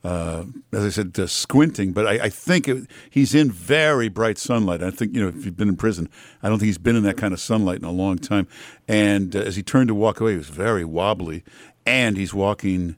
Uh, 0.08 0.45
as 0.72 0.86
I 0.86 0.89
said, 0.89 1.20
uh, 1.20 1.28
squinting, 1.28 1.91
but 1.91 2.08
I, 2.08 2.14
I 2.28 2.30
think 2.30 2.70
it, 2.70 2.88
he's 3.10 3.36
in 3.36 3.51
very 3.51 4.08
bright 4.08 4.38
sunlight. 4.38 4.82
I 4.82 4.89
think 4.89 5.14
you 5.14 5.22
know 5.22 5.28
if 5.28 5.43
you've 5.43 5.58
been 5.58 5.68
in 5.68 5.76
prison, 5.76 6.08
I 6.41 6.47
don't 6.47 6.60
think 6.60 6.68
he's 6.68 6.78
been 6.78 6.95
in 6.95 7.03
that 7.03 7.18
kind 7.18 7.34
of 7.34 7.41
sunlight 7.41 7.80
in 7.80 7.84
a 7.84 7.91
long 7.91 8.18
time. 8.18 8.47
And 8.88 9.36
uh, 9.36 9.39
as 9.39 9.58
he 9.58 9.64
turned 9.64 9.89
to 9.89 9.93
walk 9.93 10.22
away, 10.22 10.32
he 10.32 10.38
was 10.38 10.47
very 10.47 10.86
wobbly, 10.86 11.43
and 11.86 12.16
he's 12.16 12.34
walking 12.34 12.95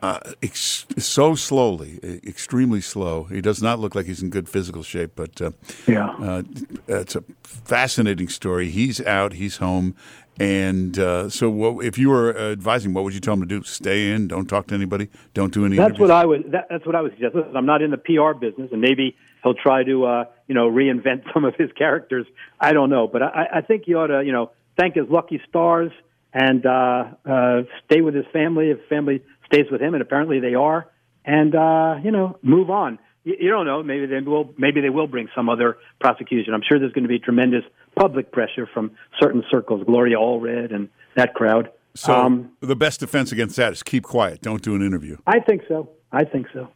uh, 0.00 0.20
ex- 0.42 0.86
so 0.96 1.34
slowly, 1.34 2.00
extremely 2.02 2.80
slow. 2.80 3.24
He 3.24 3.42
does 3.42 3.60
not 3.60 3.78
look 3.78 3.94
like 3.94 4.06
he's 4.06 4.22
in 4.22 4.30
good 4.30 4.48
physical 4.48 4.82
shape, 4.82 5.12
but 5.16 5.42
uh, 5.42 5.50
yeah, 5.86 6.08
uh, 6.22 6.42
it's 6.88 7.16
a 7.16 7.24
fascinating 7.42 8.30
story. 8.30 8.70
He's 8.70 8.98
out, 9.02 9.34
he's 9.34 9.58
home, 9.58 9.94
and 10.40 10.98
uh, 10.98 11.28
so 11.28 11.50
what, 11.50 11.84
if 11.84 11.98
you 11.98 12.08
were 12.08 12.34
advising, 12.34 12.94
what 12.94 13.04
would 13.04 13.12
you 13.12 13.20
tell 13.20 13.34
him 13.34 13.40
to 13.40 13.46
do? 13.46 13.62
Stay 13.62 14.10
in, 14.10 14.26
don't 14.26 14.46
talk 14.46 14.68
to 14.68 14.74
anybody, 14.74 15.10
don't 15.34 15.52
do 15.52 15.66
any. 15.66 15.76
That's 15.76 15.90
interviews? 15.90 16.00
what 16.00 16.10
I 16.10 16.24
would. 16.24 16.52
That, 16.52 16.66
that's 16.70 16.86
what 16.86 16.94
I 16.94 17.02
would 17.02 17.12
suggest. 17.12 17.34
Listen, 17.34 17.54
I'm 17.54 17.66
not 17.66 17.82
in 17.82 17.90
the 17.90 17.98
PR 17.98 18.32
business, 18.32 18.70
and 18.72 18.80
maybe 18.80 19.16
he'll 19.42 19.52
try 19.52 19.84
to, 19.84 20.04
uh, 20.06 20.24
you 20.48 20.54
know, 20.54 20.70
reinvent 20.70 21.24
some 21.34 21.44
of 21.44 21.56
his 21.56 21.70
characters. 21.72 22.26
I 22.58 22.72
don't 22.72 22.88
know, 22.88 23.06
but 23.06 23.22
I, 23.22 23.48
I 23.56 23.60
think 23.60 23.82
he 23.84 23.94
ought 23.94 24.06
to, 24.06 24.24
you 24.24 24.32
know, 24.32 24.52
thank 24.78 24.94
his 24.94 25.10
lucky 25.10 25.42
stars 25.46 25.92
and 26.32 26.64
uh, 26.64 27.04
uh, 27.28 27.62
stay 27.84 28.00
with 28.00 28.14
his 28.14 28.24
family 28.32 28.70
if 28.70 28.78
family 28.88 29.22
stays 29.44 29.66
with 29.70 29.82
him, 29.82 29.92
and 29.92 30.00
apparently 30.00 30.40
they 30.40 30.54
are, 30.54 30.88
and 31.22 31.54
uh, 31.54 31.96
you 32.02 32.12
know, 32.12 32.38
move 32.40 32.70
on. 32.70 32.98
You, 33.24 33.36
you 33.38 33.50
don't 33.50 33.66
know. 33.66 33.82
Maybe 33.82 34.06
they 34.06 34.20
will. 34.20 34.54
Maybe 34.56 34.80
they 34.80 34.88
will 34.88 35.06
bring 35.06 35.28
some 35.36 35.50
other 35.50 35.76
prosecution. 36.00 36.54
I'm 36.54 36.62
sure 36.66 36.78
there's 36.78 36.92
going 36.92 37.04
to 37.04 37.08
be 37.08 37.18
tremendous 37.18 37.64
public 38.00 38.32
pressure 38.32 38.66
from 38.66 38.90
certain 39.20 39.44
circles, 39.50 39.84
Gloria 39.84 40.16
Allred 40.16 40.74
and 40.74 40.88
that 41.16 41.34
crowd. 41.34 41.70
So 41.94 42.14
um, 42.14 42.52
the 42.60 42.76
best 42.76 43.00
defense 43.00 43.30
against 43.30 43.56
that 43.56 43.72
is 43.72 43.82
keep 43.82 44.04
quiet, 44.04 44.40
don't 44.40 44.62
do 44.62 44.74
an 44.74 44.82
interview. 44.82 45.18
I 45.26 45.40
think 45.40 45.62
so. 45.68 45.90
I 46.10 46.24
think 46.24 46.46
so. 46.54 46.68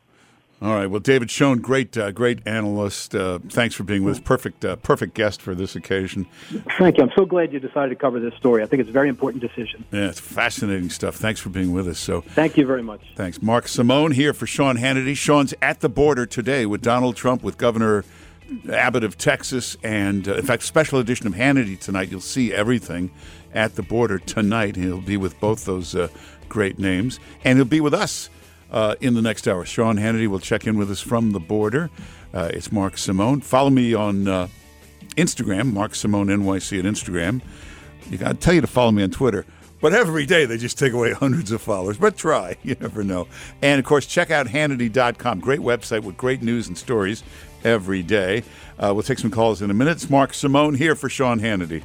All 0.62 0.75
right. 0.75 0.87
Well, 0.87 1.01
David 1.01 1.31
Schoen, 1.31 1.59
great, 1.61 1.97
uh, 1.97 2.11
great 2.11 2.41
analyst. 2.47 3.14
Uh, 3.14 3.39
thanks 3.51 3.75
for 3.75 3.83
being 3.83 4.03
with 4.03 4.16
us. 4.16 4.22
Perfect, 4.22 4.64
uh, 4.64 4.77
perfect 4.77 5.14
guest 5.14 5.43
for 5.43 5.55
this 5.55 5.77
occasion. 5.77 6.27
Thank 6.79 6.97
you. 6.97 7.05
I'm 7.05 7.11
so 7.16 7.27
glad 7.27 7.53
you 7.53 7.61
decided 7.61 7.91
to 7.91 7.97
cover 7.97 8.18
this 8.18 8.35
story. 8.35 8.62
I 8.62 8.66
think 8.66 8.81
it's 8.81 8.89
a 8.89 8.93
very 8.93 9.09
important 9.09 9.43
decision. 9.43 9.85
Yeah, 9.93 10.09
it's 10.09 10.20
fascinating 10.20 10.91
stuff. 10.91 11.16
Thanks 11.16 11.41
for 11.41 11.51
being 11.51 11.72
with 11.72 11.87
us. 11.89 11.99
So, 11.99 12.22
thank 12.22 12.57
you 12.57 12.64
very 12.64 12.83
much. 12.83 13.03
Thanks, 13.14 13.43
Mark 13.43 13.68
Simone 13.68 14.12
here 14.12 14.33
for 14.33 14.47
Sean 14.47 14.79
Hannity. 14.79 15.16
Sean's 15.16 15.53
at 15.61 15.81
the 15.81 15.89
border 15.89 16.25
today 16.25 16.64
with 16.66 16.81
Donald 16.81 17.16
Trump, 17.16 17.43
with 17.43 17.59
Governor 17.59 18.05
Abbott 18.71 19.05
of 19.05 19.17
Texas, 19.17 19.77
and 19.83 20.29
uh, 20.29 20.35
in 20.35 20.45
fact, 20.45 20.63
special 20.63 20.99
edition 20.99 21.27
of 21.27 21.35
Hannity 21.35 21.79
tonight. 21.79 22.11
You'll 22.11 22.21
see 22.21 22.53
everything 22.53 23.11
at 23.53 23.77
the 23.77 23.83
border 23.83 24.19
tonight. 24.19 24.77
He'll 24.77 25.01
be 25.01 25.17
with 25.17 25.39
both 25.41 25.65
those 25.65 25.95
uh, 25.95 26.09
great 26.49 26.79
names, 26.79 27.19
and 27.45 27.59
he'll 27.59 27.65
be 27.65 27.81
with 27.81 27.95
us 27.95 28.31
uh, 28.71 28.97
in 29.01 29.15
the 29.15 29.23
next 29.23 29.49
hour. 29.49 29.65
Sean 29.65 29.97
Hannity 29.97 30.27
will 30.27 30.41
check 30.41 30.67
in 30.67 30.77
with 30.77 30.91
us 30.91 31.01
from 31.01 31.33
the 31.33 31.41
border. 31.41 31.91
Uh, 32.33 32.51
it's 32.53 32.71
Mark 32.73 32.99
Simone. 32.99 33.41
Follow 33.41 33.71
me 33.71 33.95
on 33.95 34.29
uh, 34.29 34.49
Instagram, 35.17 35.73
Mark 35.73 35.95
Simone 35.95 36.27
NYC 36.27 36.81
at 36.81 36.85
Instagram. 36.85 37.41
You 38.11 38.19
got 38.19 38.29
to 38.29 38.35
tell 38.35 38.55
you 38.55 38.61
to 38.61 38.67
follow 38.67 38.91
me 38.91 39.03
on 39.03 39.11
Twitter. 39.11 39.47
But 39.81 39.93
every 39.93 40.25
day 40.25 40.47
they 40.47 40.57
just 40.57 40.79
take 40.79 40.93
away 40.93 41.13
hundreds 41.15 41.53
of 41.53 41.61
followers. 41.61 41.99
But 41.99 42.17
try. 42.17 42.57
You 42.65 42.77
never 42.81 43.05
know. 43.05 43.29
And 43.61 43.79
of 43.79 43.85
course, 43.85 44.07
check 44.07 44.31
out 44.31 44.47
Hannity.com. 44.47 45.41
Great 45.41 45.61
website 45.61 46.03
with 46.03 46.17
great 46.17 46.43
news 46.43 46.69
and 46.69 46.77
stories 46.79 47.23
every 47.65 48.03
day. 48.03 48.45
Uh, 48.79 48.93
we'll 48.95 49.03
take 49.03 49.19
some 49.19 49.31
calls 49.31 49.62
in 49.62 49.71
a 49.71 49.75
minute. 49.75 49.93
It's 49.93 50.11
Mark 50.11 50.35
Simone 50.35 50.75
here 50.75 50.95
for 50.95 51.09
Sean 51.09 51.41
Hannity. 51.41 51.83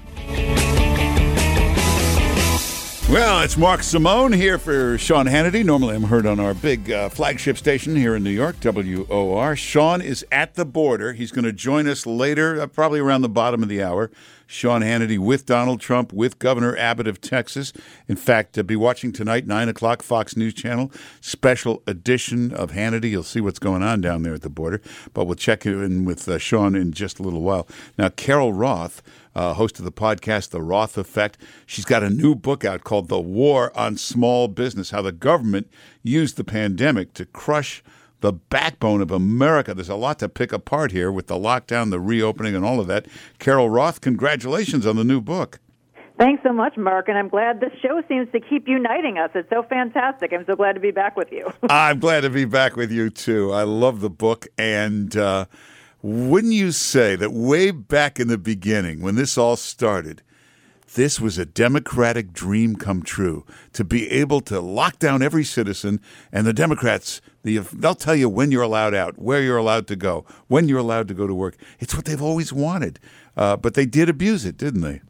Well, 3.10 3.42
it's 3.42 3.58
Mark 3.58 3.82
Simone 3.82 4.34
here 4.34 4.60
for 4.60 4.96
Sean 5.00 5.26
Hannity. 5.26 5.66
Normally 5.66 5.96
I'm 5.96 6.04
heard 6.04 6.28
on 6.28 6.40
our 6.40 6.54
big 6.54 6.92
uh, 6.92 7.10
flagship 7.10 7.58
station 7.58 7.96
here 7.96 8.16
in 8.16 8.24
New 8.24 8.30
York, 8.30 8.58
WOR. 8.62 9.56
Sean 9.56 10.00
is 10.00 10.24
at 10.32 10.54
the 10.54 10.64
border. 10.64 11.14
He's 11.14 11.32
going 11.32 11.46
to 11.46 11.52
join 11.52 11.88
us 11.88 12.06
later, 12.06 12.62
uh, 12.62 12.68
probably 12.68 13.00
around 13.00 13.24
the 13.24 13.30
bottom 13.30 13.64
of 13.64 13.70
the 13.70 13.82
hour. 13.82 14.12
Sean 14.52 14.82
Hannity 14.82 15.20
with 15.20 15.46
Donald 15.46 15.80
Trump, 15.80 16.12
with 16.12 16.40
Governor 16.40 16.76
Abbott 16.76 17.08
of 17.08 17.22
Texas. 17.22 17.72
In 18.08 18.16
fact, 18.16 18.58
uh, 18.58 18.64
be 18.64 18.76
watching 18.76 19.12
tonight, 19.12 19.46
9 19.46 19.70
o'clock, 19.70 20.02
Fox 20.02 20.36
News 20.36 20.56
Channel, 20.56 20.92
special 21.22 21.84
edition 21.86 22.52
of 22.52 22.72
Hannity. 22.72 23.12
You'll 23.12 23.22
see 23.22 23.42
what's 23.42 23.60
going 23.60 23.84
on 23.84 24.02
down 24.02 24.24
there 24.24 24.34
at 24.34 24.42
the 24.42 24.50
border. 24.50 24.82
But 25.14 25.26
we'll 25.26 25.36
check 25.36 25.68
in 25.68 26.04
with 26.04 26.28
uh, 26.28 26.40
Sean 26.40 26.76
in 26.76 26.94
just 26.94 27.20
a 27.20 27.22
little 27.22 27.44
while. 27.44 27.68
Now, 27.96 28.10
Carol 28.10 28.52
Roth 28.52 29.04
uh, 29.36 29.54
host 29.54 29.78
of 29.78 29.86
the 29.86 29.92
podcast, 29.92 30.50
The 30.50 30.64
Roth 30.64 30.98
Effect. 30.98 31.38
She's 31.68 31.86
got 31.86 32.02
a 32.02 32.10
new 32.10 32.34
book 32.34 32.66
out 32.66 32.84
called 32.84 33.08
The 33.08 33.20
War 33.20 33.72
on 33.78 33.98
Small 33.98 34.48
Business 34.48 34.90
How 34.90 35.04
the 35.04 35.12
Government 35.12 35.70
Used 36.02 36.38
the 36.38 36.44
Pandemic 36.44 37.14
to 37.14 37.26
Crush 37.26 37.84
the 38.22 38.34
Backbone 38.34 39.02
of 39.02 39.12
America. 39.12 39.74
There's 39.74 39.90
a 39.90 39.96
lot 39.96 40.20
to 40.20 40.30
pick 40.30 40.52
apart 40.52 40.92
here 40.92 41.12
with 41.12 41.28
the 41.28 41.36
lockdown, 41.36 41.90
the 41.90 42.00
reopening, 42.00 42.56
and 42.56 42.66
all 42.66 42.80
of 42.80 42.88
that. 42.88 43.06
Carol 43.40 43.70
Roth, 43.70 44.02
congratulations 44.02 44.86
on 44.86 44.96
the 44.96 45.04
new 45.04 45.22
book. 45.22 45.60
Thanks 46.20 46.44
so 46.44 46.52
much, 46.52 46.76
Mark, 46.76 47.08
and 47.08 47.18
I'm 47.18 47.30
glad 47.30 47.62
this 47.62 47.72
show 47.82 48.02
seems 48.10 48.30
to 48.34 48.42
keep 48.42 48.68
uniting 48.68 49.18
us. 49.18 49.30
It's 49.36 49.50
so 49.50 49.64
fantastic. 49.64 50.34
I'm 50.34 50.46
so 50.46 50.56
glad 50.58 50.74
to 50.74 50.82
be 50.82 50.92
back 50.92 51.16
with 51.16 51.32
you. 51.32 51.50
I'm 51.70 52.00
glad 52.00 52.22
to 52.22 52.30
be 52.30 52.44
back 52.44 52.76
with 52.76 52.92
you, 52.92 53.10
too. 53.10 53.54
I 53.54 53.64
love 53.64 54.02
the 54.02 54.10
book, 54.10 54.46
and 54.58 55.16
uh, 55.16 55.46
wouldn't 56.02 56.52
you 56.52 56.74
say 56.74 57.16
that 57.16 57.32
way 57.32 57.72
back 57.72 58.20
in 58.20 58.28
the 58.28 58.38
beginning, 58.38 59.02
when 59.02 59.16
this 59.16 59.38
all 59.38 59.56
started, 59.56 60.22
this 60.96 61.22
was 61.22 61.38
a 61.38 61.46
democratic 61.46 62.34
dream 62.34 62.76
come 62.76 63.02
true 63.02 63.46
to 63.74 63.86
be 63.86 64.10
able 64.10 64.42
to 64.42 64.60
lock 64.60 65.00
down 65.00 65.22
every 65.22 65.44
citizen 65.44 66.02
and 66.32 66.48
the 66.48 66.54
democrats 66.54 67.22
the, 67.44 67.60
they'll 67.74 67.96
tell 67.96 68.16
you 68.16 68.30
when 68.30 68.52
you're 68.52 68.64
allowed 68.64 68.94
out 68.94 69.18
where 69.18 69.42
you're 69.42 69.58
allowed 69.58 69.88
to 69.88 69.96
go 69.96 70.26
when 70.48 70.68
you're 70.68 70.80
allowed 70.80 71.08
to 71.08 71.14
go 71.14 71.28
to 71.28 71.34
work. 71.34 71.56
It's 71.80 71.96
what 71.96 72.06
they've 72.06 72.22
always 72.22 72.52
wanted. 72.52 73.00
Uh, 73.38 73.56
but 73.56 73.74
they 73.74 73.86
did 73.86 74.10
abuse 74.10 74.46
it 74.46 74.58
didn't 74.58 74.82
they 74.82 75.02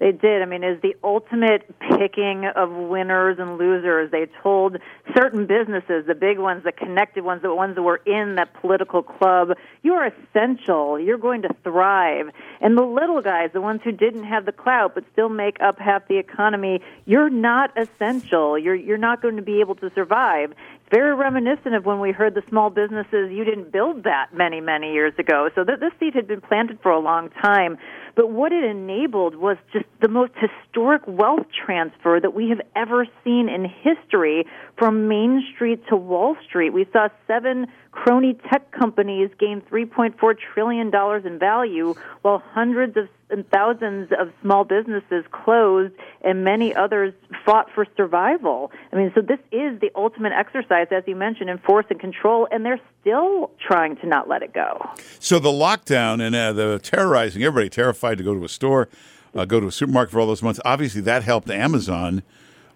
They 0.00 0.10
did. 0.10 0.42
I 0.42 0.46
mean, 0.46 0.64
it's 0.64 0.82
the 0.82 0.96
ultimate 1.04 1.72
picking 1.78 2.46
of 2.46 2.70
winners 2.70 3.38
and 3.38 3.58
losers. 3.58 4.10
They 4.10 4.26
told 4.42 4.76
certain 5.16 5.46
businesses, 5.46 6.06
the 6.06 6.16
big 6.16 6.38
ones, 6.38 6.64
the 6.64 6.72
connected 6.72 7.22
ones, 7.22 7.42
the 7.42 7.54
ones 7.54 7.76
that 7.76 7.82
were 7.82 8.00
in 8.04 8.34
that 8.34 8.52
political 8.54 9.02
club, 9.04 9.50
you 9.82 9.94
are 9.94 10.06
essential. 10.06 10.98
You're 10.98 11.18
going 11.18 11.42
to 11.42 11.54
thrive. 11.62 12.30
And 12.60 12.76
the 12.76 12.82
little 12.82 13.22
guys, 13.22 13.50
the 13.52 13.60
ones 13.60 13.82
who 13.84 13.92
didn't 13.92 14.24
have 14.24 14.46
the 14.46 14.52
clout 14.52 14.96
but 14.96 15.04
still 15.12 15.28
make 15.28 15.60
up 15.60 15.78
half 15.78 16.08
the 16.08 16.18
economy, 16.18 16.80
you're 17.06 17.30
not 17.30 17.70
essential. 17.78 18.58
You're 18.58 18.74
you're 18.74 18.98
not 18.98 19.22
going 19.22 19.36
to 19.36 19.42
be 19.42 19.60
able 19.60 19.76
to 19.76 19.92
survive. 19.94 20.50
It's 20.50 20.90
very 20.90 21.14
reminiscent 21.14 21.74
of 21.74 21.86
when 21.86 22.00
we 22.00 22.10
heard 22.10 22.34
the 22.34 22.42
small 22.48 22.68
businesses, 22.68 23.30
you 23.30 23.44
didn't 23.44 23.70
build 23.70 24.02
that 24.04 24.34
many, 24.34 24.60
many 24.60 24.92
years 24.92 25.14
ago. 25.18 25.50
So 25.54 25.62
th- 25.62 25.78
this 25.78 25.92
seed 26.00 26.14
had 26.14 26.26
been 26.26 26.40
planted 26.40 26.80
for 26.82 26.90
a 26.90 26.98
long 26.98 27.30
time. 27.30 27.78
But 28.16 28.30
what 28.30 28.52
it 28.52 28.64
enabled 28.64 29.34
was 29.34 29.56
just 29.72 29.86
the 30.00 30.08
most 30.08 30.32
historic 30.36 31.02
wealth 31.06 31.46
transfer 31.66 32.20
that 32.20 32.34
we 32.34 32.48
have 32.50 32.60
ever 32.76 33.06
seen 33.24 33.48
in 33.48 33.64
history 33.64 34.46
from 34.78 35.08
Main 35.08 35.44
Street 35.54 35.82
to 35.88 35.96
Wall 35.96 36.36
Street. 36.46 36.72
We 36.72 36.86
saw 36.92 37.08
seven 37.26 37.66
crony 37.94 38.34
tech 38.50 38.72
companies 38.72 39.30
gain 39.38 39.62
$3.4 39.70 40.36
trillion 40.52 40.90
in 41.26 41.38
value, 41.38 41.94
while 42.22 42.42
hundreds 42.52 42.96
of 42.96 43.08
and 43.30 43.48
thousands 43.50 44.10
of 44.18 44.30
small 44.42 44.64
businesses 44.64 45.24
closed 45.32 45.92
and 46.22 46.44
many 46.44 46.74
others 46.74 47.12
fought 47.44 47.68
for 47.74 47.86
survival. 47.96 48.70
I 48.92 48.96
mean, 48.96 49.12
so 49.14 49.22
this 49.22 49.40
is 49.50 49.80
the 49.80 49.90
ultimate 49.96 50.32
exercise, 50.32 50.88
as 50.90 51.02
you 51.06 51.16
mentioned, 51.16 51.50
in 51.50 51.58
force 51.58 51.86
and 51.88 51.98
control, 51.98 52.46
and 52.52 52.64
they're 52.64 52.80
still 53.00 53.50
trying 53.58 53.96
to 53.96 54.06
not 54.06 54.28
let 54.28 54.42
it 54.42 54.52
go. 54.52 54.88
So 55.18 55.38
the 55.38 55.48
lockdown 55.48 56.24
and 56.24 56.36
uh, 56.36 56.52
the 56.52 56.78
terrorizing 56.80 57.42
everybody, 57.42 57.70
terrified 57.70 58.18
to 58.18 58.24
go 58.24 58.34
to 58.34 58.44
a 58.44 58.48
store, 58.48 58.88
uh, 59.34 59.46
go 59.46 59.58
to 59.58 59.66
a 59.66 59.72
supermarket 59.72 60.12
for 60.12 60.20
all 60.20 60.26
those 60.26 60.42
months. 60.42 60.60
Obviously, 60.64 61.00
that 61.00 61.24
helped 61.24 61.50
Amazon 61.50 62.22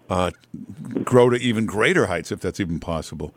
uh, 0.09 0.31
grow 1.03 1.29
to 1.29 1.37
even 1.37 1.65
greater 1.65 2.07
heights, 2.07 2.31
if 2.31 2.39
that's 2.39 2.59
even 2.59 2.79
possible. 2.79 3.33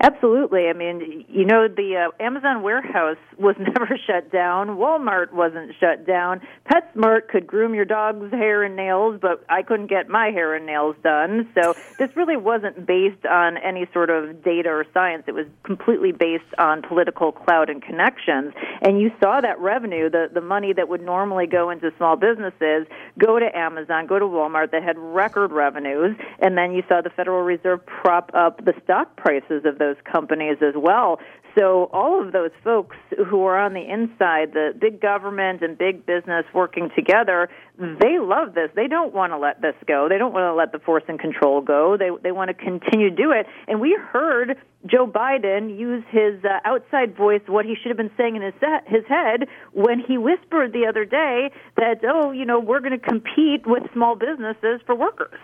Absolutely. 0.00 0.68
I 0.68 0.74
mean, 0.74 1.24
you 1.28 1.46
know, 1.46 1.68
the 1.68 2.08
uh, 2.08 2.22
Amazon 2.22 2.62
warehouse 2.62 3.16
was 3.38 3.56
never 3.58 3.98
shut 4.06 4.30
down. 4.30 4.76
Walmart 4.76 5.32
wasn't 5.32 5.72
shut 5.80 6.06
down. 6.06 6.40
PetSmart 6.70 7.28
could 7.28 7.46
groom 7.46 7.74
your 7.74 7.86
dog's 7.86 8.30
hair 8.30 8.62
and 8.62 8.76
nails, 8.76 9.18
but 9.20 9.44
I 9.48 9.62
couldn't 9.62 9.86
get 9.86 10.08
my 10.08 10.26
hair 10.30 10.54
and 10.54 10.66
nails 10.66 10.96
done. 11.02 11.48
So 11.54 11.74
this 11.98 12.10
really 12.14 12.36
wasn't 12.36 12.86
based 12.86 13.24
on 13.24 13.56
any 13.58 13.86
sort 13.92 14.10
of 14.10 14.44
data 14.44 14.68
or 14.68 14.84
science. 14.92 15.24
It 15.26 15.32
was 15.32 15.46
completely 15.62 16.12
based 16.12 16.44
on 16.58 16.82
political 16.82 17.32
clout 17.32 17.70
and 17.70 17.82
connections. 17.82 18.52
And 18.82 19.00
you 19.00 19.10
saw 19.20 19.40
that 19.40 19.58
revenue, 19.58 20.10
the, 20.10 20.28
the 20.32 20.42
money 20.42 20.74
that 20.74 20.88
would 20.88 21.02
normally 21.02 21.46
go 21.46 21.70
into 21.70 21.90
small 21.96 22.16
businesses, 22.16 22.86
go 23.18 23.38
to 23.38 23.56
Amazon, 23.56 24.06
go 24.06 24.18
to 24.18 24.26
Walmart 24.26 24.72
that 24.72 24.82
had 24.82 24.98
record 24.98 25.52
revenues. 25.52 26.16
And 26.38 26.58
then 26.58 26.72
you 26.72 26.82
saw 26.86 27.00
the 27.00 27.10
Federal 27.10 27.42
Reserve 27.42 27.84
prop 27.86 28.30
up 28.34 28.62
the 28.64 28.74
stock 28.84 29.16
prices 29.16 29.64
of 29.64 29.78
those 29.78 29.85
companies 30.10 30.58
as 30.62 30.74
well. 30.76 31.18
So 31.58 31.88
all 31.90 32.22
of 32.22 32.32
those 32.32 32.50
folks 32.62 32.96
who 33.30 33.44
are 33.44 33.58
on 33.58 33.72
the 33.72 33.80
inside, 33.80 34.52
the 34.52 34.74
big 34.78 35.00
government 35.00 35.62
and 35.62 35.78
big 35.78 36.04
business 36.04 36.44
working 36.52 36.90
together, 36.94 37.48
they 37.78 38.18
love 38.18 38.52
this. 38.54 38.68
They 38.76 38.88
don't 38.88 39.14
want 39.14 39.32
to 39.32 39.38
let 39.38 39.62
this 39.62 39.74
go. 39.86 40.06
They 40.08 40.18
don't 40.18 40.34
want 40.34 40.44
to 40.44 40.54
let 40.54 40.72
the 40.72 40.78
force 40.78 41.04
and 41.08 41.18
control 41.18 41.62
go. 41.62 41.96
They 41.96 42.10
they 42.22 42.32
want 42.32 42.48
to 42.48 42.54
continue 42.54 43.08
to 43.08 43.16
do 43.16 43.32
it. 43.32 43.46
And 43.68 43.80
we 43.80 43.98
heard 44.12 44.58
Joe 44.86 45.06
Biden 45.06 45.78
use 45.78 46.04
his 46.10 46.44
uh, 46.44 46.58
outside 46.66 47.16
voice, 47.16 47.40
what 47.46 47.64
he 47.64 47.74
should 47.74 47.88
have 47.88 47.96
been 47.96 48.12
saying 48.18 48.36
in 48.36 48.42
his 48.42 48.54
set, 48.60 48.86
his 48.86 49.04
head 49.08 49.48
when 49.72 49.98
he 49.98 50.18
whispered 50.18 50.74
the 50.74 50.86
other 50.86 51.06
day 51.06 51.50
that 51.76 52.04
oh, 52.04 52.32
you 52.32 52.44
know, 52.44 52.60
we're 52.60 52.80
going 52.80 52.98
to 52.98 52.98
compete 52.98 53.66
with 53.66 53.82
small 53.94 54.14
businesses 54.14 54.82
for 54.84 54.94
workers. 54.94 55.40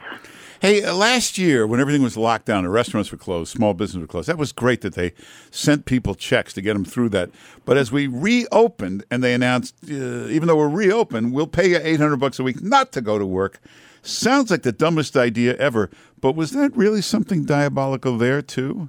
Hey, 0.63 0.85
uh, 0.85 0.95
last 0.95 1.39
year 1.39 1.67
when 1.67 1.81
everything 1.81 2.05
was 2.05 2.17
locked 2.17 2.47
down, 2.47 2.63
the 2.63 2.71
restaurants 2.71 3.11
were 3.11 3.19
closed, 3.19 3.51
small 3.51 3.75
businesses 3.75 4.01
were 4.01 4.07
closed. 4.07 4.29
That 4.29 4.39
was 4.39 4.53
great 4.53 4.83
that 4.83 4.95
they 4.95 5.13
sent 5.51 5.87
people 5.87 6.15
checks 6.15 6.53
to 6.53 6.63
get 6.63 6.75
them 6.75 6.85
through 6.85 7.09
that. 7.09 7.31
But 7.65 7.79
as 7.79 7.91
we 7.91 8.07
reopened 8.07 9.05
and 9.11 9.25
they 9.25 9.35
announced, 9.35 9.75
uh, 9.91 10.29
even 10.29 10.47
though 10.47 10.55
we're 10.55 10.69
reopened, 10.69 11.33
we'll 11.33 11.49
pay 11.49 11.71
you 11.71 11.81
eight 11.83 11.99
hundred 11.99 12.19
bucks 12.19 12.39
a 12.39 12.45
week 12.45 12.63
not 12.63 12.93
to 12.93 13.01
go 13.01 13.19
to 13.19 13.27
work. 13.27 13.61
Sounds 14.03 14.53
like 14.53 14.63
the 14.63 14.71
dumbest 14.71 15.17
idea 15.17 15.57
ever. 15.57 15.91
But 16.21 16.37
was 16.37 16.53
that 16.53 16.77
really 16.77 17.03
something 17.03 17.45
diabolical 17.45 18.17
there 18.17 18.41
too? 18.41 18.89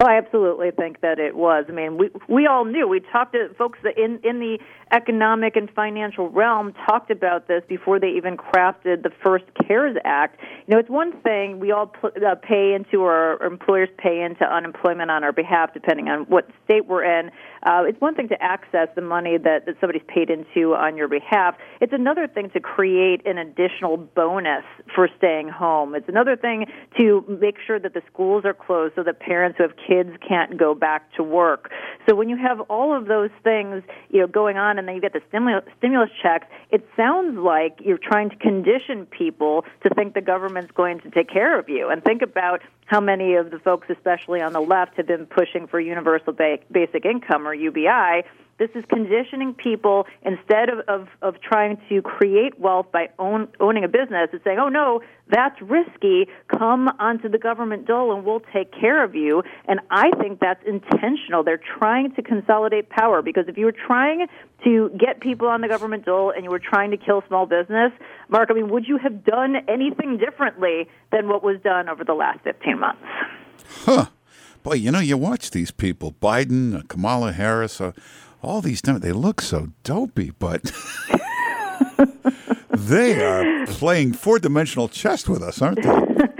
Oh, 0.00 0.06
I 0.06 0.16
absolutely 0.18 0.72
think 0.72 1.02
that 1.02 1.20
it 1.20 1.36
was. 1.36 1.66
I 1.68 1.70
mean, 1.70 1.98
we 1.98 2.10
we 2.26 2.48
all 2.48 2.64
knew. 2.64 2.88
We 2.88 2.98
talked 2.98 3.34
to 3.34 3.54
folks 3.56 3.78
in 3.96 4.18
in 4.24 4.40
the 4.40 4.58
economic 4.92 5.56
and 5.56 5.70
financial 5.70 6.28
realm 6.28 6.74
talked 6.86 7.10
about 7.10 7.48
this 7.48 7.62
before 7.68 7.98
they 7.98 8.10
even 8.10 8.36
crafted 8.36 9.02
the 9.02 9.10
first 9.22 9.44
CARES 9.66 9.96
Act. 10.04 10.38
You 10.66 10.74
know, 10.74 10.78
it's 10.78 10.90
one 10.90 11.12
thing 11.22 11.58
we 11.58 11.72
all 11.72 11.92
uh, 12.04 12.34
pay 12.42 12.74
into 12.74 13.02
or, 13.02 13.42
or 13.42 13.46
employers 13.46 13.88
pay 13.96 14.20
into 14.20 14.44
unemployment 14.44 15.10
on 15.10 15.24
our 15.24 15.32
behalf, 15.32 15.72
depending 15.72 16.08
on 16.08 16.24
what 16.24 16.48
state 16.64 16.86
we're 16.86 17.04
in. 17.04 17.30
Uh, 17.62 17.84
it's 17.86 18.00
one 18.00 18.14
thing 18.14 18.28
to 18.28 18.42
access 18.42 18.88
the 18.94 19.00
money 19.00 19.38
that, 19.38 19.66
that 19.66 19.76
somebody's 19.80 20.02
paid 20.08 20.28
into 20.28 20.74
on 20.74 20.96
your 20.96 21.08
behalf. 21.08 21.54
It's 21.80 21.92
another 21.92 22.26
thing 22.26 22.50
to 22.50 22.60
create 22.60 23.26
an 23.26 23.38
additional 23.38 23.96
bonus 23.96 24.64
for 24.94 25.08
staying 25.16 25.48
home. 25.48 25.94
It's 25.94 26.08
another 26.08 26.36
thing 26.36 26.66
to 26.98 27.24
make 27.40 27.56
sure 27.64 27.78
that 27.78 27.94
the 27.94 28.02
schools 28.12 28.44
are 28.44 28.54
closed 28.54 28.94
so 28.96 29.02
that 29.04 29.20
parents 29.20 29.58
who 29.58 29.64
have 29.64 29.76
kids 29.76 30.10
can't 30.26 30.58
go 30.58 30.74
back 30.74 31.12
to 31.14 31.22
work. 31.22 31.70
So 32.08 32.14
when 32.14 32.28
you 32.28 32.36
have 32.36 32.60
all 32.62 32.96
of 32.96 33.06
those 33.06 33.30
things, 33.42 33.82
you 34.10 34.20
know, 34.20 34.26
going 34.26 34.56
on 34.56 34.78
and 34.82 34.88
then 34.88 34.96
you 34.96 35.00
get 35.00 35.12
the 35.12 35.22
stimulus, 35.28 35.64
stimulus 35.78 36.10
checks, 36.20 36.46
it 36.70 36.84
sounds 36.96 37.38
like 37.38 37.78
you're 37.84 37.98
trying 37.98 38.30
to 38.30 38.36
condition 38.36 39.06
people 39.06 39.64
to 39.84 39.90
think 39.94 40.14
the 40.14 40.20
government's 40.20 40.72
going 40.72 41.00
to 41.00 41.10
take 41.10 41.30
care 41.30 41.56
of 41.56 41.68
you. 41.68 41.88
And 41.88 42.02
think 42.02 42.20
about 42.20 42.62
how 42.86 43.00
many 43.00 43.34
of 43.34 43.52
the 43.52 43.60
folks, 43.60 43.88
especially 43.88 44.40
on 44.40 44.52
the 44.52 44.60
left, 44.60 44.96
have 44.96 45.06
been 45.06 45.26
pushing 45.26 45.68
for 45.68 45.78
universal 45.78 46.32
ba- 46.32 46.58
basic 46.70 47.04
income 47.04 47.46
or 47.46 47.54
UBI. 47.54 48.24
This 48.58 48.70
is 48.74 48.84
conditioning 48.88 49.54
people 49.54 50.06
instead 50.22 50.68
of, 50.68 50.80
of, 50.88 51.08
of 51.20 51.40
trying 51.40 51.78
to 51.88 52.02
create 52.02 52.58
wealth 52.60 52.86
by 52.92 53.08
own, 53.18 53.48
owning 53.60 53.84
a 53.84 53.88
business. 53.88 54.28
It's 54.32 54.44
saying, 54.44 54.58
oh 54.60 54.68
no, 54.68 55.00
that's 55.28 55.60
risky. 55.62 56.28
Come 56.48 56.88
onto 56.98 57.28
the 57.28 57.38
government 57.38 57.86
dole 57.86 58.14
and 58.14 58.24
we'll 58.24 58.42
take 58.52 58.72
care 58.72 59.02
of 59.02 59.14
you. 59.14 59.42
And 59.66 59.80
I 59.90 60.10
think 60.20 60.40
that's 60.40 60.62
intentional. 60.66 61.42
They're 61.42 61.60
trying 61.78 62.14
to 62.14 62.22
consolidate 62.22 62.90
power 62.90 63.22
because 63.22 63.44
if 63.48 63.56
you 63.56 63.64
were 63.64 63.72
trying 63.72 64.26
to 64.64 64.90
get 64.98 65.20
people 65.20 65.48
on 65.48 65.60
the 65.60 65.68
government 65.68 66.04
dole 66.04 66.30
and 66.30 66.44
you 66.44 66.50
were 66.50 66.60
trying 66.60 66.90
to 66.90 66.96
kill 66.96 67.22
small 67.26 67.46
business, 67.46 67.92
Mark, 68.28 68.48
I 68.50 68.54
mean, 68.54 68.68
would 68.68 68.86
you 68.86 68.98
have 68.98 69.24
done 69.24 69.56
anything 69.68 70.18
differently 70.18 70.88
than 71.10 71.28
what 71.28 71.42
was 71.42 71.60
done 71.64 71.88
over 71.88 72.04
the 72.04 72.14
last 72.14 72.40
15 72.44 72.78
months? 72.78 73.02
Huh. 73.84 74.06
Boy, 74.62 74.74
you 74.74 74.92
know, 74.92 75.00
you 75.00 75.16
watch 75.16 75.50
these 75.50 75.72
people, 75.72 76.12
Biden, 76.12 76.78
uh, 76.78 76.82
Kamala 76.86 77.32
Harris, 77.32 77.80
uh, 77.80 77.90
all 78.42 78.60
these 78.60 78.82
times, 78.82 79.00
they 79.00 79.12
look 79.12 79.40
so 79.40 79.68
dopey, 79.84 80.32
but 80.38 80.72
they 82.70 83.24
are 83.24 83.66
playing 83.66 84.12
four 84.12 84.38
dimensional 84.38 84.88
chess 84.88 85.28
with 85.28 85.42
us, 85.42 85.62
aren't 85.62 85.82
they? 85.82 86.26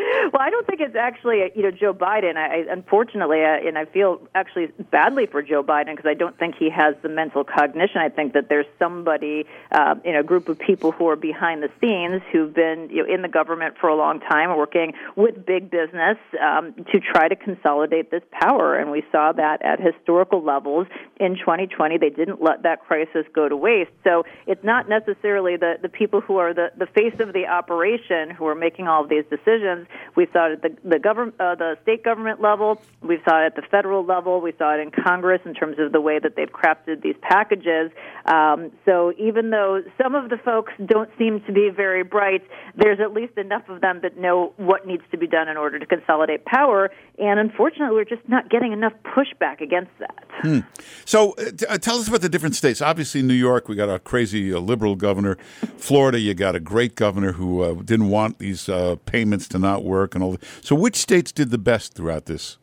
I 0.43 0.51
don't 0.51 0.67
think 0.67 0.81
it's 0.81 0.97
actually 0.97 1.51
you 1.55 1.63
know 1.63 1.71
Joe 1.71 1.95
Biden. 1.95 2.37
I, 2.37 2.63
I 2.63 2.73
unfortunately, 2.73 3.43
uh, 3.43 3.69
and 3.69 3.79
I 3.79 3.85
feel 3.85 4.21
actually 4.35 4.67
badly 4.91 5.27
for 5.27 5.41
Joe 5.41 5.63
Biden 5.63 5.95
because 5.97 6.09
I 6.09 6.15
don't 6.15 6.37
think 6.37 6.57
he 6.59 6.69
has 6.69 6.97
the 7.03 7.09
mental 7.09 7.45
cognition. 7.45 7.99
I 7.99 8.09
think 8.09 8.33
that 8.33 8.49
there's 8.49 8.67
somebody 8.79 9.47
uh, 9.71 9.95
in 10.05 10.17
a 10.17 10.25
group 10.25 10.49
of 10.49 10.59
people 10.59 10.91
who 10.91 11.09
are 11.09 11.17
behind 11.17 11.63
the 11.63 11.71
scenes 11.81 12.23
who've 12.33 12.53
been 12.53 12.89
you 12.91 13.07
know 13.07 13.15
in 13.15 13.23
the 13.23 13.29
government 13.29 13.77
for 13.81 13.89
a 13.89 13.95
long 13.95 14.19
time, 14.19 14.57
working 14.57 14.95
with 15.15 15.47
big 15.47 15.71
business 15.71 16.19
um, 16.43 16.75
to 16.91 16.99
try 16.99 17.29
to 17.29 17.37
consolidate 17.37 18.11
this 18.11 18.23
power. 18.33 18.77
And 18.77 18.91
we 18.91 19.05
saw 19.13 19.31
that 19.33 19.63
at 19.63 19.81
historical 19.81 20.43
levels 20.43 20.89
in 21.21 21.37
2020. 21.37 21.99
They 21.99 22.11
didn't 22.11 22.43
let 22.43 22.65
that 22.65 22.85
crisis 22.85 23.27
go 23.33 23.49
to 23.49 23.57
waste. 23.57 23.93
So 24.03 24.25
it's 24.49 24.65
not 24.65 24.89
necessarily 24.89 25.57
the 25.57 25.77
the 25.81 25.89
people 25.89 26.21
who 26.21 26.39
are 26.39 26.53
the 26.53 26.73
the 26.77 26.87
face 26.87 27.21
of 27.21 27.33
the 27.33 27.47
operation 27.47 28.31
who 28.31 28.47
are 28.49 28.57
making 28.57 28.89
all 28.89 29.05
of 29.05 29.09
these 29.09 29.25
decisions. 29.31 29.87
We 30.17 30.27
saw 30.33 30.51
it 30.51 30.53
at 30.53 30.63
the 30.63 30.89
the 30.89 30.99
government, 30.99 31.37
uh, 31.41 31.55
the 31.55 31.77
state 31.83 32.05
government 32.05 32.41
level. 32.41 32.81
We 33.01 33.19
saw 33.25 33.43
it 33.43 33.47
at 33.47 33.57
the 33.57 33.63
federal 33.63 34.05
level. 34.05 34.41
We 34.41 34.53
saw 34.59 34.75
it 34.75 34.81
in 34.81 34.91
Congress 34.91 35.41
in 35.45 35.55
terms 35.55 35.79
of 35.79 35.93
the 35.93 36.01
way 36.01 36.19
that 36.19 36.37
they've 36.37 36.51
crafted 36.51 37.03
these 37.03 37.17
packages. 37.23 37.91
Um, 38.27 38.71
so 38.85 39.13
even 39.19 39.51
though 39.51 39.83
some 40.01 40.15
of 40.15 40.31
the 40.31 40.39
folks 40.39 40.73
don't 40.85 41.11
seem 41.19 41.41
to 41.47 41.53
be 41.53 41.71
very 41.75 42.03
bright, 42.03 42.43
there's 42.77 43.01
at 43.01 43.13
least 43.13 43.37
enough 43.37 43.69
of 43.69 43.81
them 43.81 44.01
that 44.03 44.17
know 44.17 44.53
what 44.57 44.87
needs 44.87 45.03
to 45.11 45.19
be 45.19 45.27
done 45.27 45.49
in 45.49 45.57
order 45.57 45.79
to 45.79 45.87
consolidate 45.87 46.45
power. 46.45 46.91
And 47.19 47.39
unfortunately, 47.39 47.95
we're 47.95 48.05
just 48.05 48.27
not 48.29 48.51
getting 48.51 48.73
enough 48.73 48.93
pushback 49.05 49.61
against 49.61 49.91
that. 49.99 50.25
Hmm. 50.41 50.61
So 51.05 51.33
uh, 51.33 51.51
t- 51.57 51.67
uh, 51.67 51.79
tell 51.79 51.97
us 51.97 52.09
about 52.09 52.21
the 52.21 52.29
different 52.29 52.57
states. 52.57 52.81
Obviously, 52.81 53.23
New 53.23 53.35
York, 53.35 53.69
we 53.69 53.77
got 53.77 53.89
a 53.89 53.99
crazy 53.99 54.53
uh, 54.53 54.59
liberal 54.59 54.97
governor. 54.97 55.37
Florida, 55.77 56.19
you 56.19 56.35
got 56.35 56.55
a 56.55 56.61
great 56.61 56.95
governor 56.95 57.33
who 57.33 57.63
uh, 57.63 57.75
didn't 57.75 58.09
want 58.09 58.39
these 58.39 58.69
uh, 58.69 58.97
payments 59.07 59.49
to 59.49 59.59
not 59.59 59.85
work 59.85 60.15
and 60.15 60.22
all. 60.23 60.37
So 60.61 60.75
which 60.75 60.97
states 60.97 61.33
did 61.33 61.51
the 61.51 61.59
best 61.59 61.95
throughout 61.95 62.27
this? 62.27 62.59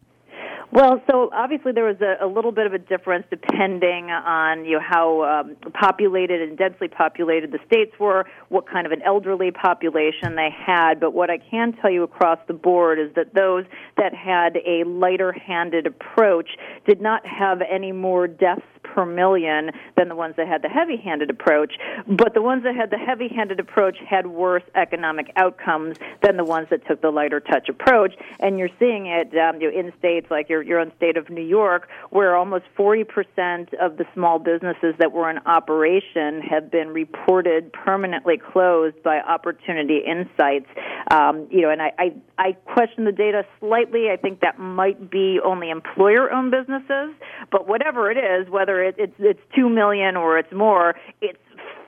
Well, 0.72 1.01
so 1.10 1.32
obviously 1.34 1.72
there 1.72 1.86
was 1.86 1.99
a, 1.99 2.24
a 2.24 2.28
little 2.28 2.51
bit 2.51 2.68
of 2.68 2.74
a 2.74 2.78
difference 2.78 3.26
depending 3.32 4.12
on 4.12 4.66
you 4.66 4.74
know 4.74 4.84
how 4.88 5.24
um, 5.24 5.55
populated 5.74 6.43
and 6.43 6.55
densely 6.55 6.88
populated 6.88 7.51
the 7.51 7.57
states 7.66 7.91
were, 7.99 8.26
what 8.49 8.70
kind 8.70 8.86
of 8.86 8.91
an 8.91 9.01
elderly 9.01 9.49
population 9.49 10.36
they 10.36 10.49
had. 10.55 10.99
But 10.99 11.16
what 11.16 11.32
I 11.32 11.39
can 11.39 11.74
tell 11.82 11.89
you 11.89 12.03
across 12.03 12.38
the 12.47 12.53
board 12.53 12.99
is 12.99 13.12
that 13.16 13.34
those 13.34 13.66
that 13.97 14.14
had 14.14 14.57
a 14.57 14.84
lighter-handed 14.86 15.88
approach 15.88 16.49
did 16.88 17.01
not 17.01 17.26
have 17.26 17.62
any 17.62 17.91
more 17.91 18.28
deaths 18.28 18.62
per 18.84 19.05
million 19.05 19.71
than 19.97 20.09
the 20.09 20.15
ones 20.15 20.36
that 20.38 20.47
had 20.47 20.61
the 20.61 20.69
heavy 20.69 20.97
handed 20.97 21.30
approach. 21.30 21.73
But 22.07 22.34
the 22.34 22.41
ones 22.41 22.63
that 22.63 22.75
had 22.75 22.89
the 22.89 22.97
heavy 22.97 23.27
handed 23.27 23.59
approach 23.59 23.97
had 24.07 24.27
worse 24.27 24.63
economic 24.75 25.32
outcomes 25.36 25.97
than 26.21 26.38
the 26.38 26.43
ones 26.43 26.67
that 26.69 26.86
took 26.88 27.01
the 27.01 27.11
lighter 27.11 27.39
touch 27.39 27.69
approach. 27.69 28.13
And 28.39 28.57
you're 28.57 28.69
seeing 28.80 29.07
it 29.07 29.36
um, 29.38 29.61
you 29.61 29.71
know, 29.71 29.80
in 29.80 29.93
states 29.99 30.27
like 30.30 30.49
your, 30.49 30.61
your 30.61 30.80
own 30.80 30.91
state 30.97 31.17
of 31.17 31.30
New 31.30 31.43
York, 31.43 31.88
where 32.09 32.36
almost 32.36 32.65
40% 32.77 33.73
of 33.75 33.97
the 33.97 34.05
small 34.13 34.39
businesses 34.39 34.95
that 34.99 35.11
were 35.11 35.30
in 35.30 35.39
operation 35.45 36.41
have 36.41 36.71
been 36.71 36.89
reported 36.89 37.71
permanently 37.73 38.38
closed 38.38 39.01
by 39.03 39.19
Opportunity 39.19 39.99
Insights. 40.05 40.67
Um, 41.11 41.47
you 41.49 41.61
know, 41.61 41.69
and 41.69 41.82
I, 41.82 41.91
I, 41.97 42.13
I 42.38 42.51
question 42.53 43.05
the 43.05 43.11
data 43.11 43.45
slightly. 43.59 44.09
I 44.11 44.17
think 44.17 44.41
that 44.41 44.59
might 44.59 45.09
be 45.09 45.39
only 45.43 45.69
employer-owned 45.69 46.51
businesses, 46.51 47.13
but 47.51 47.67
whatever 47.67 48.11
it 48.11 48.17
is, 48.17 48.49
whether 48.49 48.68
it, 48.78 48.95
it's 48.97 49.15
it's 49.20 49.41
two 49.55 49.70
million 49.70 50.15
or 50.15 50.38
it's 50.38 50.51
more, 50.51 50.95
it's 51.22 51.39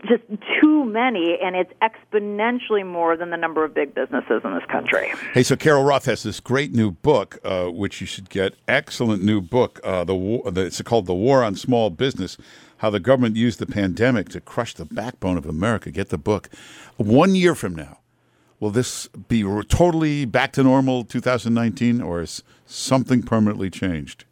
just 0.07 0.23
too 0.61 0.85
many, 0.85 1.37
and 1.41 1.55
it's 1.55 1.71
exponentially 1.81 2.85
more 2.85 3.15
than 3.15 3.29
the 3.29 3.37
number 3.37 3.63
of 3.63 3.73
big 3.73 3.93
businesses 3.93 4.41
in 4.43 4.53
this 4.53 4.65
country. 4.71 5.11
Hey, 5.33 5.43
so 5.43 5.55
Carol 5.55 5.83
Roth 5.83 6.05
has 6.05 6.23
this 6.23 6.39
great 6.39 6.73
new 6.73 6.91
book, 6.91 7.39
uh, 7.43 7.65
which 7.65 8.01
you 8.01 8.07
should 8.07 8.29
get. 8.29 8.55
Excellent 8.67 9.23
new 9.23 9.41
book. 9.41 9.79
Uh, 9.83 10.03
the, 10.03 10.15
war, 10.15 10.51
the 10.51 10.65
it's 10.65 10.81
called 10.81 11.05
"The 11.05 11.13
War 11.13 11.43
on 11.43 11.55
Small 11.55 11.89
Business: 11.89 12.37
How 12.77 12.89
the 12.89 12.99
Government 12.99 13.35
Used 13.35 13.59
the 13.59 13.65
Pandemic 13.65 14.29
to 14.29 14.41
Crush 14.41 14.73
the 14.73 14.85
Backbone 14.85 15.37
of 15.37 15.45
America." 15.45 15.91
Get 15.91 16.09
the 16.09 16.17
book. 16.17 16.49
One 16.97 17.35
year 17.35 17.55
from 17.55 17.75
now, 17.75 17.99
will 18.59 18.71
this 18.71 19.07
be 19.27 19.43
totally 19.63 20.25
back 20.25 20.53
to 20.53 20.63
normal, 20.63 21.03
2019, 21.03 22.01
or 22.01 22.21
is 22.21 22.43
something 22.65 23.21
permanently 23.21 23.69
changed? 23.69 24.25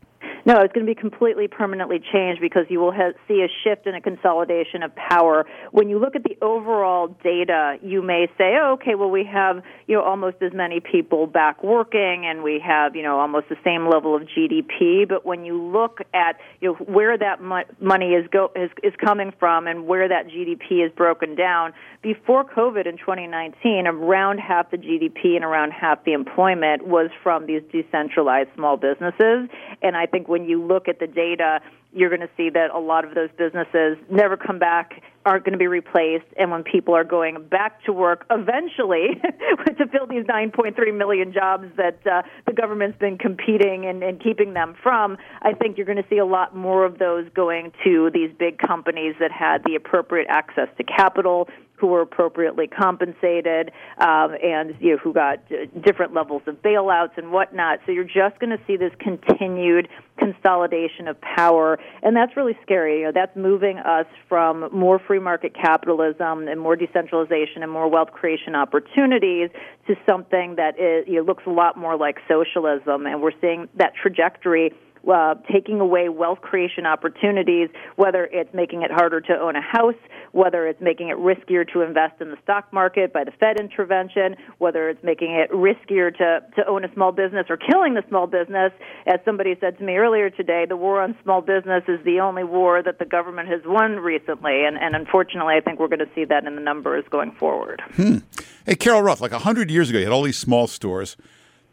No, 0.50 0.62
it's 0.62 0.74
going 0.74 0.84
to 0.84 0.92
be 0.92 1.00
completely 1.00 1.48
permanently 1.48 2.00
changed 2.12 2.42
because 2.42 2.66
you 2.70 2.80
will 2.80 2.92
have, 2.92 3.14
see 3.28 3.46
a 3.46 3.48
shift 3.64 3.86
and 3.86 3.96
a 3.96 4.02
consolidation 4.02 4.82
of 4.82 4.92
power. 4.96 5.46
When 5.70 5.90
you 5.90 6.00
look 6.00 6.16
at 6.16 6.24
the 6.24 6.36
overall 6.42 7.16
data, 7.24 7.78
you 7.84 8.02
may 8.02 8.26
say, 8.36 8.58
oh, 8.60 8.74
okay, 8.74 8.96
well, 8.96 9.12
we 9.12 9.24
have 9.32 9.62
you 9.86 9.96
know 9.96 10.02
almost 10.02 10.38
as 10.42 10.52
many 10.52 10.80
people 10.80 11.28
back 11.28 11.64
working, 11.64 12.26
and 12.26 12.42
we 12.42 12.60
have 12.66 12.96
you 12.96 13.04
know 13.04 13.20
almost 13.20 13.48
the 13.50 13.58
same 13.64 13.88
level 13.88 14.16
of 14.16 14.24
GDP. 14.24 15.08
But 15.08 15.24
when 15.24 15.46
you 15.46 15.62
look 15.62 16.00
at 16.16 16.40
you 16.62 16.70
know 16.70 16.76
where 16.86 17.16
that 17.16 17.44
mo- 17.44 17.70
money 17.80 18.14
is 18.14 18.26
go 18.32 18.50
is, 18.56 18.72
is 18.82 18.94
coming 19.06 19.32
from 19.40 19.68
and 19.68 19.86
where 19.86 20.08
that 20.08 20.30
GDP 20.30 20.84
is 20.84 20.92
broken 20.94 21.36
down, 21.36 21.74
before 22.02 22.44
COVID 22.44 22.88
in 22.88 22.98
2019, 22.98 23.86
around 23.86 24.40
half 24.40 24.72
the 24.72 24.78
GDP 24.78 25.36
and 25.36 25.44
around 25.44 25.72
half 25.72 26.04
the 26.06 26.14
employment 26.14 26.88
was 26.88 27.12
from 27.22 27.46
these 27.46 27.62
decentralized 27.72 28.50
small 28.56 28.78
businesses. 28.78 29.50
And 29.82 29.98
I 29.98 30.06
think 30.06 30.28
when 30.28 30.39
you 30.46 30.64
look 30.64 30.88
at 30.88 31.00
the 31.00 31.08
data, 31.08 31.60
you're 31.92 32.10
going 32.10 32.22
to 32.22 32.30
see 32.38 32.50
that 32.52 32.70
a 32.72 32.80
lot 32.80 33.04
of 33.04 33.16
those 33.16 33.30
businesses 33.38 33.98
never 34.12 34.38
come 34.38 34.60
back, 34.60 35.02
aren't 35.26 35.44
going 35.44 35.54
to 35.54 35.60
be 35.60 35.68
replaced, 35.68 36.26
and 36.38 36.52
when 36.52 36.64
people 36.64 36.96
are 36.96 37.04
going 37.04 37.44
back 37.50 37.84
to 37.86 37.94
work 37.94 38.26
eventually 38.30 39.20
to 39.78 39.88
fill 39.88 40.06
these 40.08 40.24
9.3 40.26 40.98
million 40.98 41.34
jobs 41.34 41.66
that 41.78 42.00
uh, 42.06 42.22
the 42.46 42.54
government's 42.54 42.98
been 43.00 43.18
competing 43.18 43.86
and, 43.86 44.04
and 44.04 44.22
keeping 44.22 44.54
them 44.54 44.76
from, 44.82 45.18
I 45.42 45.54
think 45.54 45.78
you're 45.78 45.88
going 45.88 46.02
to 46.02 46.10
see 46.10 46.20
a 46.20 46.26
lot 46.26 46.56
more 46.56 46.86
of 46.86 47.00
those 47.00 47.28
going 47.34 47.72
to 47.84 48.12
these 48.14 48.30
big 48.38 48.60
companies 48.60 49.16
that 49.20 49.32
had 49.32 49.64
the 49.66 49.76
appropriate 49.76 50.28
access 50.30 50.68
to 50.78 50.84
capital, 50.84 51.48
who 51.80 51.88
were 51.88 52.02
appropriately 52.02 52.68
compensated, 52.68 53.72
um, 53.98 54.36
and 54.44 54.76
you 54.80 54.92
know, 54.92 54.98
who 54.98 55.14
got 55.14 55.40
uh, 55.52 55.66
different 55.82 56.14
levels 56.14 56.42
of 56.48 56.62
bailouts 56.62 57.18
and 57.18 57.32
whatnot. 57.32 57.80
So 57.86 57.92
you're 57.92 58.04
just 58.04 58.40
going 58.40 58.52
to 58.52 58.60
see 58.68 58.78
this 58.78 58.92
continued 59.00 59.88
consolidation 60.18 61.08
of 61.08 61.20
power, 61.22 61.80
and 62.04 62.16
that's 62.16 62.36
really 62.36 62.58
scary. 62.62 63.00
You 63.00 63.06
know, 63.06 63.12
that's 63.14 63.36
moving 63.36 63.78
us 63.80 64.06
from 64.28 64.70
more 64.72 65.00
free 65.00 65.20
market 65.20 65.54
capitalism 65.56 66.48
and 66.48 66.60
more 66.60 66.76
decentralization 66.76 67.64
and 67.64 67.72
more 67.72 67.90
wealth 67.90 68.12
creation 68.12 68.56
opportunities 68.56 69.50
to 69.88 69.96
something 70.08 70.56
that 70.56 70.80
is, 70.80 71.08
you 71.08 71.16
know, 71.16 71.24
looks 71.24 71.44
a 71.46 71.50
lot 71.50 71.78
more 71.78 71.98
like 71.98 72.18
socialism, 72.28 73.06
and 73.06 73.22
we're 73.22 73.40
seeing 73.42 73.68
that 73.76 73.94
trajectory 73.96 74.74
uh, 75.10 75.36
taking 75.52 75.80
away 75.80 76.10
wealth 76.10 76.42
creation 76.42 76.86
opportunities, 76.86 77.70
whether 77.96 78.26
it's 78.32 78.54
making 78.54 78.82
it 78.82 78.92
harder 78.92 79.22
to 79.22 79.34
own 79.34 79.56
a 79.56 79.62
house, 79.62 79.96
whether 80.32 80.68
it's 80.68 80.82
making 80.82 81.10
it 81.10 81.18
riskier 81.18 81.68
to 81.74 81.82
invest 81.82 82.22
in 82.22 82.30
the 82.30 82.38
stock 82.44 82.72
market 82.72 83.12
by 83.14 83.24
the 83.24 83.32
Fed 83.32 83.60
intervention, 83.60 84.36
whether 84.58 84.90
it's 84.90 85.04
making 85.04 85.32
it 85.32 85.52
riskier 85.52 86.16
to, 86.18 86.40
to 86.56 86.68
own 86.68 86.86
a 86.86 86.94
small 86.94 87.12
business 87.12 87.48
or 87.50 87.58
killing 87.58 87.94
the 87.94 88.04
small 88.08 88.28
business. 88.28 88.72
As 89.08 89.20
somebody 89.26 89.56
said 89.60 89.78
to 89.80 89.84
me 89.84 89.96
earlier 89.96 90.30
today, 90.30 90.66
the 90.68 90.78
war 90.78 91.02
on 91.02 91.16
small 91.24 91.42
business 91.42 91.84
is 91.88 92.04
the 92.06 92.20
only 92.20 92.44
war 92.44 92.84
that 92.84 93.00
the 93.00 93.06
government 93.06 93.50
has 93.50 93.62
won 93.66 93.98
recently. 93.98 94.66
And, 94.66 94.78
and 94.78 94.96
unfortunately, 94.96 95.56
I 95.56 95.62
think 95.62 95.80
we're 95.80 95.88
going 95.88 96.00
to 96.00 96.10
see 96.16 96.26
that 96.26 96.46
in 96.46 96.56
the 96.56 96.62
numbers 96.62 97.04
going 97.10 97.32
forward. 97.32 97.82
Hmm. 97.96 98.18
Hey, 98.66 98.76
Carol 98.76 99.02
Roth, 99.02 99.22
like 99.22 99.32
100 99.32 99.72
years 99.72 99.90
ago, 99.90 100.00
you 100.00 100.06
had 100.06 100.14
all 100.14 100.24
these 100.24 100.38
small 100.38 100.68
stores. 100.68 101.18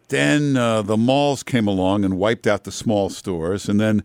Then 0.08 0.56
uh, 0.56 0.82
the 0.82 0.96
malls 0.96 1.42
came 1.42 1.66
along 1.66 2.04
and 2.04 2.18
wiped 2.18 2.46
out 2.46 2.64
the 2.64 2.72
small 2.72 3.10
stores, 3.10 3.68
and 3.68 3.80
then 3.80 4.04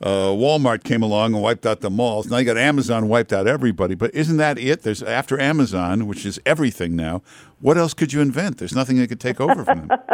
uh, 0.00 0.28
Walmart 0.28 0.82
came 0.82 1.02
along 1.02 1.34
and 1.34 1.42
wiped 1.42 1.66
out 1.66 1.80
the 1.80 1.90
malls. 1.90 2.28
Now 2.30 2.38
you 2.38 2.44
got 2.44 2.56
Amazon 2.56 3.08
wiped 3.08 3.32
out 3.32 3.46
everybody, 3.46 3.94
but 3.94 4.14
isn't 4.14 4.38
that 4.38 4.58
it? 4.58 4.82
There's 4.82 5.02
after 5.02 5.38
Amazon, 5.38 6.06
which 6.06 6.24
is 6.24 6.40
everything 6.46 6.96
now. 6.96 7.22
What 7.60 7.76
else 7.76 7.92
could 7.92 8.12
you 8.12 8.20
invent? 8.20 8.56
There's 8.56 8.74
nothing 8.74 8.96
that 8.98 9.08
could 9.08 9.20
take 9.20 9.38
over 9.40 9.64
from 9.64 9.86
them. 9.86 9.90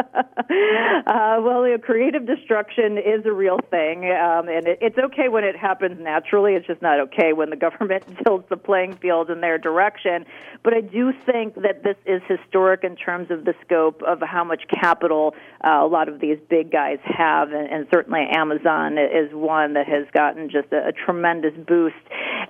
uh, 1.06 1.38
well, 1.40 1.66
you 1.66 1.72
know, 1.72 1.78
creative 1.78 2.26
destruction 2.26 2.98
is 2.98 3.24
a 3.24 3.32
real 3.32 3.58
thing, 3.70 4.10
um, 4.10 4.48
and 4.48 4.66
it, 4.66 4.78
it's 4.80 4.98
okay 4.98 5.28
when 5.28 5.44
it 5.44 5.56
happens 5.56 6.00
naturally. 6.00 6.54
It's 6.54 6.66
just 6.66 6.82
not 6.82 6.98
okay 7.00 7.32
when 7.32 7.50
the 7.50 7.56
government 7.66 8.04
tilts 8.24 8.48
the 8.50 8.56
playing 8.56 8.96
field 8.96 9.30
in 9.30 9.40
their 9.40 9.58
direction. 9.58 10.26
But 10.64 10.74
I 10.74 10.80
do 10.80 11.12
think 11.24 11.54
that 11.54 11.84
this 11.84 11.96
is 12.04 12.20
historic 12.26 12.82
in 12.82 12.96
terms 12.96 13.30
of 13.30 13.44
the 13.44 13.54
scope 13.64 14.02
of 14.02 14.20
how 14.20 14.42
much 14.42 14.64
capital 14.68 15.34
uh, 15.64 15.84
a 15.84 15.86
lot 15.86 16.08
of 16.08 16.20
these 16.20 16.38
big 16.50 16.72
guys 16.72 16.98
have, 17.04 17.52
and, 17.52 17.68
and 17.68 17.86
certainly 17.92 18.26
Amazon 18.32 18.98
is 18.98 19.32
one 19.32 19.74
that 19.74 19.86
has 19.86 20.06
gotten 20.12 20.50
just 20.50 20.72
a, 20.72 20.88
a 20.88 20.92
tremendous 20.92 21.54
boost. 21.68 21.94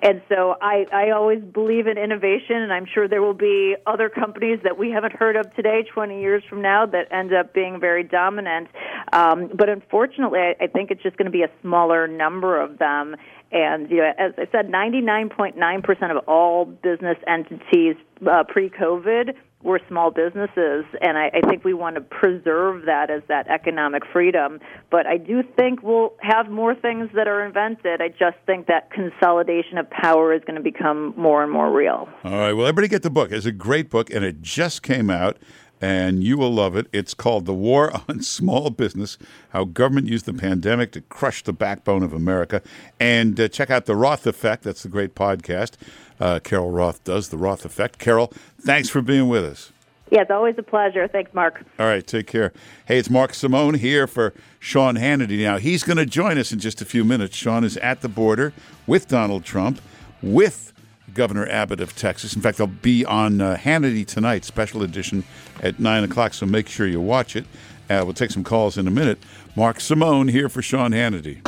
And 0.02 0.22
so 0.28 0.56
I, 0.60 0.86
I 0.92 1.10
always 1.10 1.42
believe 1.42 1.86
in 1.86 1.98
innovation, 1.98 2.56
and 2.56 2.72
I'm 2.72 2.86
sure 2.86 3.08
there 3.08 3.22
will 3.22 3.34
be 3.34 3.76
other 3.86 4.08
companies 4.08 4.60
that 4.64 4.78
we 4.78 4.85
haven't 4.90 5.14
heard 5.14 5.36
of 5.36 5.54
today, 5.54 5.84
20 5.92 6.20
years 6.20 6.42
from 6.48 6.62
now, 6.62 6.86
that 6.86 7.12
end 7.12 7.32
up 7.32 7.52
being 7.52 7.80
very 7.80 8.02
dominant. 8.02 8.68
Um, 9.12 9.50
but 9.54 9.68
unfortunately, 9.68 10.40
I, 10.40 10.64
I 10.64 10.66
think 10.66 10.90
it's 10.90 11.02
just 11.02 11.16
going 11.16 11.26
to 11.26 11.32
be 11.32 11.42
a 11.42 11.50
smaller 11.62 12.06
number 12.06 12.60
of 12.60 12.78
them. 12.78 13.16
And 13.52 13.90
you 13.90 13.98
know, 13.98 14.12
as 14.18 14.32
I 14.38 14.46
said, 14.50 14.68
99.9% 14.70 16.10
of 16.10 16.28
all 16.28 16.64
business 16.64 17.16
entities 17.26 17.96
uh, 18.28 18.44
pre-COVID 18.48 19.34
were 19.62 19.80
small 19.88 20.10
businesses, 20.10 20.84
and 21.00 21.16
I, 21.16 21.30
I 21.34 21.40
think 21.48 21.64
we 21.64 21.74
want 21.74 21.96
to 21.96 22.00
preserve 22.00 22.84
that 22.86 23.10
as 23.10 23.22
that 23.28 23.48
economic 23.48 24.02
freedom. 24.12 24.60
But 24.90 25.06
I 25.06 25.16
do 25.16 25.42
think 25.42 25.82
we'll 25.82 26.14
have 26.20 26.50
more 26.50 26.74
things 26.74 27.08
that 27.14 27.26
are 27.26 27.44
invented. 27.44 28.00
I 28.00 28.08
just 28.08 28.36
think 28.46 28.66
that 28.66 28.90
consolidation 28.90 29.78
of 29.78 29.88
power 29.90 30.32
is 30.34 30.42
going 30.46 30.56
to 30.56 30.62
become 30.62 31.14
more 31.16 31.42
and 31.42 31.50
more 31.50 31.72
real. 31.72 32.08
All 32.22 32.32
right. 32.32 32.52
Well, 32.52 32.66
everybody 32.66 32.88
get 32.88 33.02
the 33.02 33.10
book. 33.10 33.32
It's 33.32 33.46
a 33.46 33.52
great 33.52 33.90
book, 33.90 34.10
and 34.10 34.24
it 34.24 34.42
just 34.42 34.82
came 34.82 35.10
out 35.10 35.38
and 35.80 36.24
you 36.24 36.36
will 36.38 36.52
love 36.52 36.76
it. 36.76 36.86
It's 36.92 37.14
called 37.14 37.46
The 37.46 37.54
War 37.54 37.92
on 38.08 38.22
Small 38.22 38.70
Business 38.70 39.18
How 39.50 39.64
Government 39.64 40.08
Used 40.08 40.26
the 40.26 40.34
Pandemic 40.34 40.92
to 40.92 41.00
Crush 41.02 41.42
the 41.42 41.52
Backbone 41.52 42.02
of 42.02 42.12
America. 42.12 42.62
And 42.98 43.38
uh, 43.38 43.48
check 43.48 43.70
out 43.70 43.86
The 43.86 43.96
Roth 43.96 44.26
Effect. 44.26 44.62
That's 44.62 44.82
the 44.82 44.88
great 44.88 45.14
podcast 45.14 45.76
uh, 46.20 46.40
Carol 46.40 46.70
Roth 46.70 47.04
does, 47.04 47.28
The 47.28 47.36
Roth 47.36 47.64
Effect. 47.64 47.98
Carol, 47.98 48.32
thanks 48.60 48.88
for 48.88 49.02
being 49.02 49.28
with 49.28 49.44
us. 49.44 49.72
Yeah, 50.10 50.22
it's 50.22 50.30
always 50.30 50.54
a 50.56 50.62
pleasure. 50.62 51.08
Thanks, 51.08 51.34
Mark. 51.34 51.64
All 51.80 51.86
right, 51.86 52.06
take 52.06 52.28
care. 52.28 52.52
Hey, 52.86 52.98
it's 52.98 53.10
Mark 53.10 53.34
Simone 53.34 53.74
here 53.74 54.06
for 54.06 54.34
Sean 54.60 54.94
Hannity. 54.94 55.42
Now, 55.42 55.58
he's 55.58 55.82
going 55.82 55.96
to 55.96 56.06
join 56.06 56.38
us 56.38 56.52
in 56.52 56.60
just 56.60 56.80
a 56.80 56.84
few 56.84 57.04
minutes. 57.04 57.36
Sean 57.36 57.64
is 57.64 57.76
at 57.78 58.02
the 58.02 58.08
border 58.08 58.52
with 58.86 59.08
Donald 59.08 59.44
Trump, 59.44 59.80
with 60.22 60.72
Governor 61.16 61.48
Abbott 61.48 61.80
of 61.80 61.96
Texas. 61.96 62.36
In 62.36 62.42
fact, 62.42 62.58
they'll 62.58 62.66
be 62.66 63.04
on 63.04 63.40
uh, 63.40 63.56
Hannity 63.56 64.06
tonight, 64.06 64.44
special 64.44 64.82
edition 64.82 65.24
at 65.62 65.80
9 65.80 66.04
o'clock, 66.04 66.34
so 66.34 66.44
make 66.44 66.68
sure 66.68 66.86
you 66.86 67.00
watch 67.00 67.34
it. 67.34 67.46
Uh, 67.88 68.02
we'll 68.04 68.12
take 68.12 68.30
some 68.30 68.44
calls 68.44 68.76
in 68.76 68.86
a 68.86 68.90
minute. 68.90 69.18
Mark 69.56 69.80
Simone 69.80 70.28
here 70.28 70.50
for 70.50 70.60
Sean 70.60 70.92
Hannity. 70.92 71.46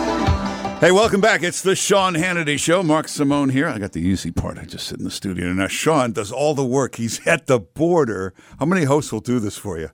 Hey, 0.80 0.90
welcome 0.90 1.20
back. 1.20 1.42
It's 1.42 1.60
the 1.60 1.76
Sean 1.76 2.14
Hannity 2.14 2.58
Show. 2.58 2.82
Mark 2.82 3.08
Simone 3.08 3.50
here. 3.50 3.68
I 3.68 3.78
got 3.78 3.92
the 3.92 4.00
easy 4.00 4.30
part. 4.30 4.58
I 4.58 4.64
just 4.64 4.86
sit 4.86 4.98
in 4.98 5.04
the 5.04 5.10
studio. 5.10 5.52
Now, 5.52 5.66
Sean 5.66 6.12
does 6.12 6.32
all 6.32 6.54
the 6.54 6.64
work. 6.64 6.94
He's 6.94 7.24
at 7.26 7.46
the 7.46 7.60
border. 7.60 8.32
How 8.58 8.64
many 8.64 8.84
hosts 8.84 9.12
will 9.12 9.20
do 9.20 9.38
this 9.38 9.58
for 9.58 9.78
you? 9.78 9.90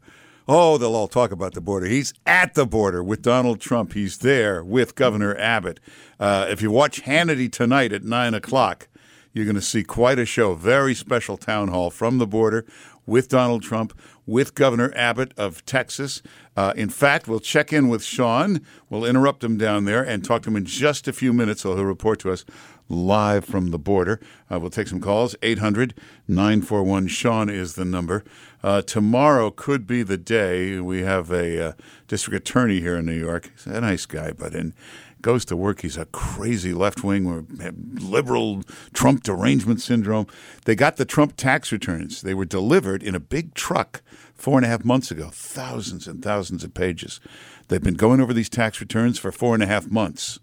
Oh, 0.46 0.78
they'll 0.78 0.94
all 0.94 1.08
talk 1.08 1.32
about 1.32 1.54
the 1.54 1.62
border. 1.62 1.86
He's 1.86 2.12
at 2.26 2.54
the 2.54 2.66
border 2.66 3.02
with 3.02 3.22
Donald 3.22 3.60
Trump. 3.60 3.94
He's 3.94 4.18
there 4.18 4.62
with 4.62 4.94
Governor 4.94 5.34
Abbott. 5.36 5.80
Uh, 6.20 6.46
if 6.48 6.62
you 6.62 6.70
watch 6.70 7.02
Hannity 7.02 7.50
tonight 7.50 7.92
at 7.92 8.04
9 8.04 8.34
o'clock, 8.34 8.86
you're 9.34 9.44
going 9.44 9.56
to 9.56 9.60
see 9.60 9.84
quite 9.84 10.18
a 10.18 10.24
show. 10.24 10.54
Very 10.54 10.94
special 10.94 11.36
town 11.36 11.68
hall 11.68 11.90
from 11.90 12.16
the 12.18 12.26
border 12.26 12.64
with 13.04 13.28
Donald 13.28 13.62
Trump, 13.62 13.98
with 14.26 14.54
Governor 14.54 14.90
Abbott 14.96 15.34
of 15.36 15.64
Texas. 15.66 16.22
Uh, 16.56 16.72
in 16.76 16.88
fact, 16.88 17.28
we'll 17.28 17.40
check 17.40 17.72
in 17.72 17.88
with 17.88 18.02
Sean. 18.02 18.64
We'll 18.88 19.04
interrupt 19.04 19.44
him 19.44 19.58
down 19.58 19.84
there 19.84 20.02
and 20.02 20.24
talk 20.24 20.42
to 20.42 20.50
him 20.50 20.56
in 20.56 20.64
just 20.64 21.06
a 21.08 21.12
few 21.12 21.32
minutes. 21.32 21.62
So 21.62 21.74
he'll 21.74 21.84
report 21.84 22.20
to 22.20 22.32
us 22.32 22.44
live 22.88 23.44
from 23.44 23.70
the 23.70 23.78
border. 23.78 24.20
Uh, 24.50 24.60
we'll 24.60 24.70
take 24.70 24.88
some 24.88 25.00
calls. 25.00 25.34
800 25.42 25.94
941 26.28 27.08
Sean 27.08 27.50
is 27.50 27.74
the 27.74 27.84
number. 27.84 28.24
Uh, 28.62 28.82
tomorrow 28.82 29.50
could 29.50 29.86
be 29.86 30.02
the 30.02 30.16
day. 30.16 30.78
We 30.80 31.02
have 31.02 31.30
a 31.30 31.68
uh, 31.68 31.72
district 32.08 32.48
attorney 32.48 32.80
here 32.80 32.96
in 32.96 33.06
New 33.06 33.18
York. 33.18 33.50
He's 33.54 33.66
a 33.66 33.80
nice 33.80 34.06
guy, 34.06 34.32
but 34.32 34.54
in 34.54 34.74
goes 35.24 35.46
to 35.46 35.56
work. 35.56 35.80
He's 35.80 35.96
a 35.96 36.04
crazy 36.04 36.74
left 36.74 37.02
wing, 37.02 37.48
liberal 37.94 38.62
Trump 38.92 39.22
derangement 39.22 39.80
syndrome. 39.80 40.26
They 40.66 40.74
got 40.74 40.98
the 40.98 41.06
Trump 41.06 41.34
tax 41.36 41.72
returns. 41.72 42.20
They 42.20 42.34
were 42.34 42.44
delivered 42.44 43.02
in 43.02 43.14
a 43.14 43.20
big 43.20 43.54
truck 43.54 44.02
four 44.34 44.58
and 44.58 44.66
a 44.66 44.68
half 44.68 44.84
months 44.84 45.10
ago, 45.10 45.30
thousands 45.32 46.06
and 46.06 46.22
thousands 46.22 46.62
of 46.62 46.74
pages. 46.74 47.20
They've 47.68 47.82
been 47.82 47.94
going 47.94 48.20
over 48.20 48.34
these 48.34 48.50
tax 48.50 48.82
returns 48.82 49.18
for 49.18 49.32
four 49.32 49.54
and 49.54 49.62
a 49.62 49.66
half 49.66 49.90
months. 49.90 50.40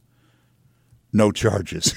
No 1.13 1.31
charges. 1.31 1.93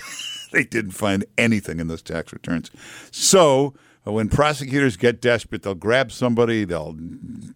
they 0.53 0.65
didn't 0.65 0.93
find 0.93 1.25
anything 1.39 1.81
in 1.81 1.89
those 1.89 2.03
tax 2.03 2.35
returns. 2.35 2.71
So 3.11 3.73
uh, 4.07 4.13
when 4.13 4.29
prosecutors 4.29 4.99
get 4.99 5.23
desperate, 5.23 5.63
they'll 5.63 5.75
grab 5.75 6.13
somebody, 6.13 6.65
they'll 6.65 6.99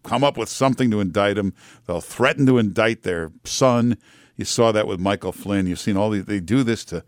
come 0.05 0.25
up 0.25 0.39
with 0.39 0.49
something 0.49 0.91
to 0.91 1.01
indict 1.01 1.37
them, 1.37 1.53
they'll 1.87 2.01
threaten 2.01 2.47
to 2.47 2.57
indict 2.57 3.03
their 3.03 3.31
son 3.45 3.99
you 4.39 4.45
saw 4.45 4.73
that 4.73 4.87
with 4.87 5.01
Michael 5.01 5.33
Flynn. 5.33 5.67
You've 5.67 5.81
seen 5.81 5.97
all 5.97 6.11
these. 6.11 6.25
They 6.25 6.39
do 6.41 6.63
this 6.63 6.85
to 6.87 7.05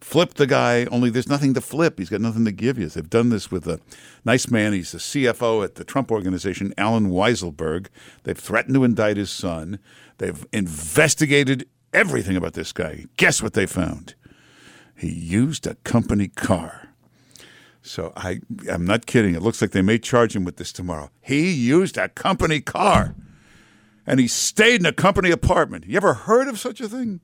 flip 0.00 0.34
the 0.34 0.48
guy. 0.48 0.84
Only 0.86 1.10
there's 1.10 1.28
nothing 1.28 1.54
to 1.54 1.60
flip. 1.60 1.98
He's 1.98 2.10
got 2.10 2.20
nothing 2.20 2.44
to 2.44 2.52
give 2.52 2.76
you. 2.76 2.88
They've 2.88 3.08
done 3.08 3.28
this 3.28 3.52
with 3.52 3.68
a 3.68 3.80
nice 4.24 4.50
man. 4.50 4.72
He's 4.72 4.90
the 4.90 4.98
CFO 4.98 5.64
at 5.64 5.76
the 5.76 5.84
Trump 5.84 6.10
Organization, 6.10 6.74
Allen 6.76 7.10
Weisselberg. 7.10 7.86
They've 8.24 8.36
threatened 8.36 8.74
to 8.74 8.82
indict 8.82 9.16
his 9.16 9.30
son. 9.30 9.78
They've 10.18 10.44
investigated 10.52 11.68
everything 11.92 12.36
about 12.36 12.54
this 12.54 12.72
guy. 12.72 13.06
Guess 13.16 13.42
what 13.42 13.52
they 13.52 13.66
found? 13.66 14.16
He 14.96 15.08
used 15.08 15.68
a 15.68 15.76
company 15.76 16.28
car. 16.28 16.88
So 17.80 18.12
I, 18.16 18.40
I'm 18.68 18.84
not 18.84 19.06
kidding. 19.06 19.36
It 19.36 19.42
looks 19.42 19.62
like 19.62 19.70
they 19.70 19.82
may 19.82 19.98
charge 19.98 20.34
him 20.34 20.44
with 20.44 20.56
this 20.56 20.72
tomorrow. 20.72 21.10
He 21.20 21.52
used 21.52 21.96
a 21.96 22.08
company 22.08 22.60
car 22.60 23.14
and 24.06 24.20
he 24.20 24.28
stayed 24.28 24.80
in 24.80 24.86
a 24.86 24.92
company 24.92 25.30
apartment. 25.30 25.86
You 25.86 25.96
ever 25.96 26.14
heard 26.14 26.48
of 26.48 26.58
such 26.58 26.80
a 26.80 26.88
thing? 26.88 27.20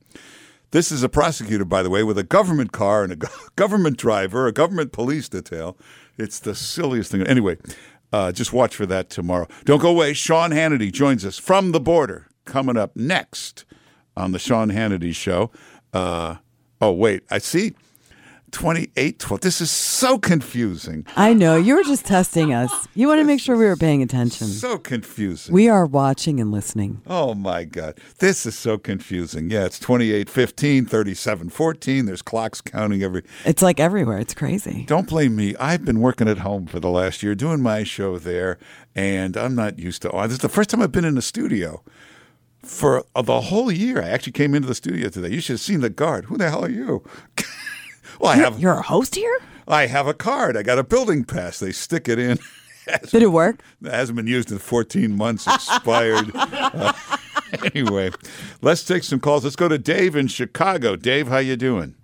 This 0.70 0.92
is 0.92 1.02
a 1.02 1.08
prosecutor, 1.08 1.64
by 1.64 1.82
the 1.82 1.90
way, 1.90 2.02
with 2.02 2.18
a 2.18 2.22
government 2.22 2.72
car 2.72 3.02
and 3.02 3.12
a 3.12 3.16
government 3.56 3.96
driver, 3.96 4.46
a 4.46 4.52
government 4.52 4.92
police 4.92 5.28
detail. 5.28 5.76
It's 6.18 6.38
the 6.38 6.54
silliest 6.54 7.10
thing. 7.10 7.22
Anyway, 7.22 7.56
uh, 8.12 8.32
just 8.32 8.52
watch 8.52 8.76
for 8.76 8.86
that 8.86 9.08
tomorrow. 9.08 9.48
Don't 9.64 9.80
go 9.80 9.90
away. 9.90 10.12
Sean 10.12 10.50
Hannity 10.50 10.92
joins 10.92 11.24
us 11.24 11.38
from 11.38 11.72
the 11.72 11.80
border 11.80 12.26
coming 12.44 12.76
up 12.76 12.94
next 12.96 13.64
on 14.16 14.32
the 14.32 14.38
Sean 14.38 14.70
Hannity 14.70 15.14
Show. 15.14 15.50
Uh, 15.92 16.36
oh, 16.80 16.92
wait, 16.92 17.22
I 17.30 17.38
see 17.38 17.74
28 18.52 19.18
12. 19.18 19.40
This 19.40 19.60
is 19.60 19.70
so 19.70 20.18
confusing. 20.18 21.06
I 21.16 21.32
know. 21.32 21.56
You 21.56 21.76
were 21.76 21.82
just 21.82 22.04
testing 22.04 22.52
us. 22.52 22.88
You 22.94 23.08
want 23.08 23.20
to 23.20 23.24
make 23.24 23.40
sure 23.40 23.56
we 23.56 23.64
were 23.64 23.76
paying 23.76 24.02
attention. 24.02 24.46
So 24.46 24.78
confusing. 24.78 25.54
We 25.54 25.68
are 25.68 25.86
watching 25.86 26.40
and 26.40 26.50
listening. 26.50 27.02
Oh, 27.06 27.34
my 27.34 27.64
God. 27.64 27.98
This 28.18 28.46
is 28.46 28.58
so 28.58 28.78
confusing. 28.78 29.50
Yeah, 29.50 29.64
it's 29.64 29.78
28 29.78 30.28
15, 30.28 30.86
37 30.86 31.50
14. 31.50 32.06
There's 32.06 32.22
clocks 32.22 32.60
counting 32.60 33.02
every. 33.02 33.22
It's 33.44 33.62
like 33.62 33.80
everywhere. 33.80 34.18
It's 34.18 34.34
crazy. 34.34 34.84
Don't 34.86 35.08
blame 35.08 35.36
me. 35.36 35.54
I've 35.56 35.84
been 35.84 36.00
working 36.00 36.28
at 36.28 36.38
home 36.38 36.66
for 36.66 36.80
the 36.80 36.90
last 36.90 37.22
year, 37.22 37.34
doing 37.34 37.62
my 37.62 37.84
show 37.84 38.18
there, 38.18 38.58
and 38.94 39.36
I'm 39.36 39.54
not 39.54 39.78
used 39.78 40.02
to. 40.02 40.10
Oh, 40.10 40.22
this 40.24 40.34
is 40.34 40.38
the 40.38 40.48
first 40.48 40.70
time 40.70 40.82
I've 40.82 40.92
been 40.92 41.04
in 41.04 41.18
a 41.18 41.22
studio 41.22 41.82
for 42.62 43.04
uh, 43.14 43.22
the 43.22 43.40
whole 43.42 43.70
year. 43.70 44.02
I 44.02 44.08
actually 44.08 44.32
came 44.32 44.54
into 44.54 44.68
the 44.68 44.74
studio 44.74 45.08
today. 45.08 45.30
You 45.30 45.40
should 45.40 45.54
have 45.54 45.60
seen 45.60 45.80
the 45.80 45.90
guard. 45.90 46.26
Who 46.26 46.36
the 46.36 46.50
hell 46.50 46.64
are 46.64 46.70
you? 46.70 47.02
Well, 48.18 48.32
I 48.32 48.36
have. 48.36 48.58
You're 48.58 48.72
a 48.72 48.82
host 48.82 49.14
here. 49.14 49.38
I 49.66 49.86
have 49.86 50.06
a 50.06 50.14
card. 50.14 50.56
I 50.56 50.62
got 50.62 50.78
a 50.78 50.84
building 50.84 51.24
pass. 51.24 51.58
They 51.58 51.72
stick 51.72 52.08
it 52.08 52.18
in. 52.18 52.38
Did 53.10 53.22
it 53.22 53.32
work? 53.32 53.62
It 53.82 53.92
hasn't 53.92 54.16
been 54.16 54.26
used 54.26 54.50
in 54.50 54.58
14 54.58 55.14
months. 55.14 55.46
Expired. 55.46 56.30
uh, 56.34 56.92
anyway, 57.74 58.10
let's 58.62 58.84
take 58.84 59.04
some 59.04 59.20
calls. 59.20 59.44
Let's 59.44 59.56
go 59.56 59.68
to 59.68 59.78
Dave 59.78 60.16
in 60.16 60.26
Chicago. 60.26 60.96
Dave, 60.96 61.28
how 61.28 61.38
you 61.38 61.56
doing? 61.56 61.94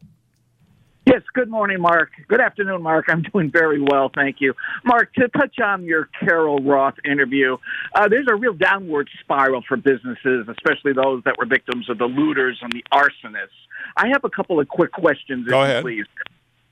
Yes, 1.07 1.21
good 1.35 1.51
morning, 1.51 1.83
Mark. 1.83 2.13
Good 2.29 2.41
afternoon, 2.41 2.81
Mark. 2.81 3.07
I'm 3.09 3.23
doing 3.23 3.51
very 3.51 3.79
well, 3.79 4.11
thank 4.15 4.41
you. 4.41 4.55
Mark, 4.85 5.13
to 5.15 5.29
touch 5.29 5.61
on 5.63 5.85
your 5.85 6.09
Carol 6.19 6.59
Roth 6.59 6.95
interview, 7.05 7.59
uh, 7.95 8.09
there's 8.09 8.27
a 8.31 8.35
real 8.35 8.55
downward 8.55 9.11
spiral 9.21 9.63
for 9.69 9.77
businesses, 9.77 10.49
especially 10.49 10.95
those 10.95 11.23
that 11.25 11.37
were 11.37 11.45
victims 11.45 11.91
of 11.91 11.99
the 11.99 12.07
looters 12.07 12.59
and 12.63 12.73
the 12.73 12.83
arsonists. 12.91 13.49
I 13.97 14.09
have 14.09 14.25
a 14.25 14.31
couple 14.31 14.61
of 14.61 14.69
quick 14.69 14.93
questions, 14.93 15.47
Go 15.49 15.63
if 15.63 15.65
ahead. 15.69 15.83
please. 15.83 16.07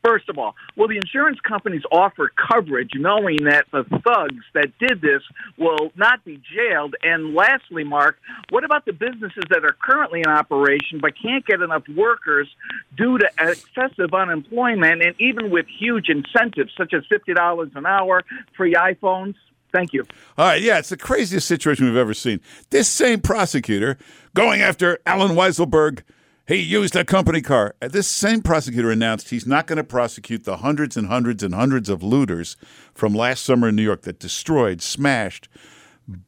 First 0.04 0.28
of 0.28 0.36
all, 0.36 0.56
will 0.76 0.88
the 0.88 0.96
insurance 0.96 1.38
companies 1.46 1.82
offer 1.92 2.32
coverage 2.50 2.90
knowing 2.96 3.36
that 3.44 3.66
the 3.70 3.84
thugs 3.84 4.42
that 4.52 4.76
did 4.80 5.00
this 5.00 5.22
will 5.56 5.92
not 5.94 6.24
be 6.24 6.40
jailed? 6.52 6.96
And 7.04 7.34
lastly, 7.36 7.84
Mark, 7.84 8.18
what 8.50 8.64
about 8.64 8.84
the 8.84 8.92
businesses 8.92 9.44
that 9.50 9.64
are 9.64 9.76
currently 9.80 10.18
in 10.20 10.26
operation 10.26 10.98
but 11.00 11.12
can't 11.22 11.46
get 11.46 11.60
enough 11.60 11.84
workers 11.94 12.48
due 12.96 13.16
to 13.18 13.30
excessive 13.38 14.12
unemployment 14.12 15.02
and 15.02 15.14
even 15.20 15.50
with 15.50 15.66
huge 15.68 16.08
incentives 16.08 16.72
such 16.76 16.92
as 16.94 17.04
$50 17.04 17.76
an 17.76 17.86
hour, 17.86 18.22
free 18.56 18.74
iPhones? 18.74 19.36
Thank 19.72 19.92
you. 19.92 20.04
All 20.36 20.46
right, 20.46 20.60
yeah, 20.60 20.78
it's 20.78 20.88
the 20.88 20.96
craziest 20.96 21.46
situation 21.46 21.86
we've 21.86 21.96
ever 21.96 22.12
seen. 22.12 22.40
This 22.70 22.88
same 22.88 23.20
prosecutor 23.20 23.96
going 24.34 24.60
after 24.60 24.98
Allen 25.06 25.36
Weisselberg, 25.36 26.02
he 26.46 26.56
used 26.56 26.96
a 26.96 27.04
company 27.04 27.40
car. 27.40 27.74
Uh, 27.80 27.88
This 27.88 28.08
same 28.08 28.42
prosecutor 28.42 28.90
announced 28.90 29.30
he's 29.30 29.46
not 29.46 29.66
going 29.66 29.76
to 29.76 29.84
prosecute 29.84 30.44
the 30.44 30.58
hundreds 30.58 30.96
and 30.96 31.06
hundreds 31.06 31.42
and 31.42 31.54
hundreds 31.54 31.88
of 31.88 32.02
looters 32.02 32.56
from 32.94 33.14
last 33.14 33.44
summer 33.44 33.68
in 33.68 33.76
New 33.76 33.82
York 33.82 34.02
that 34.02 34.18
destroyed, 34.18 34.82
smashed, 34.82 35.48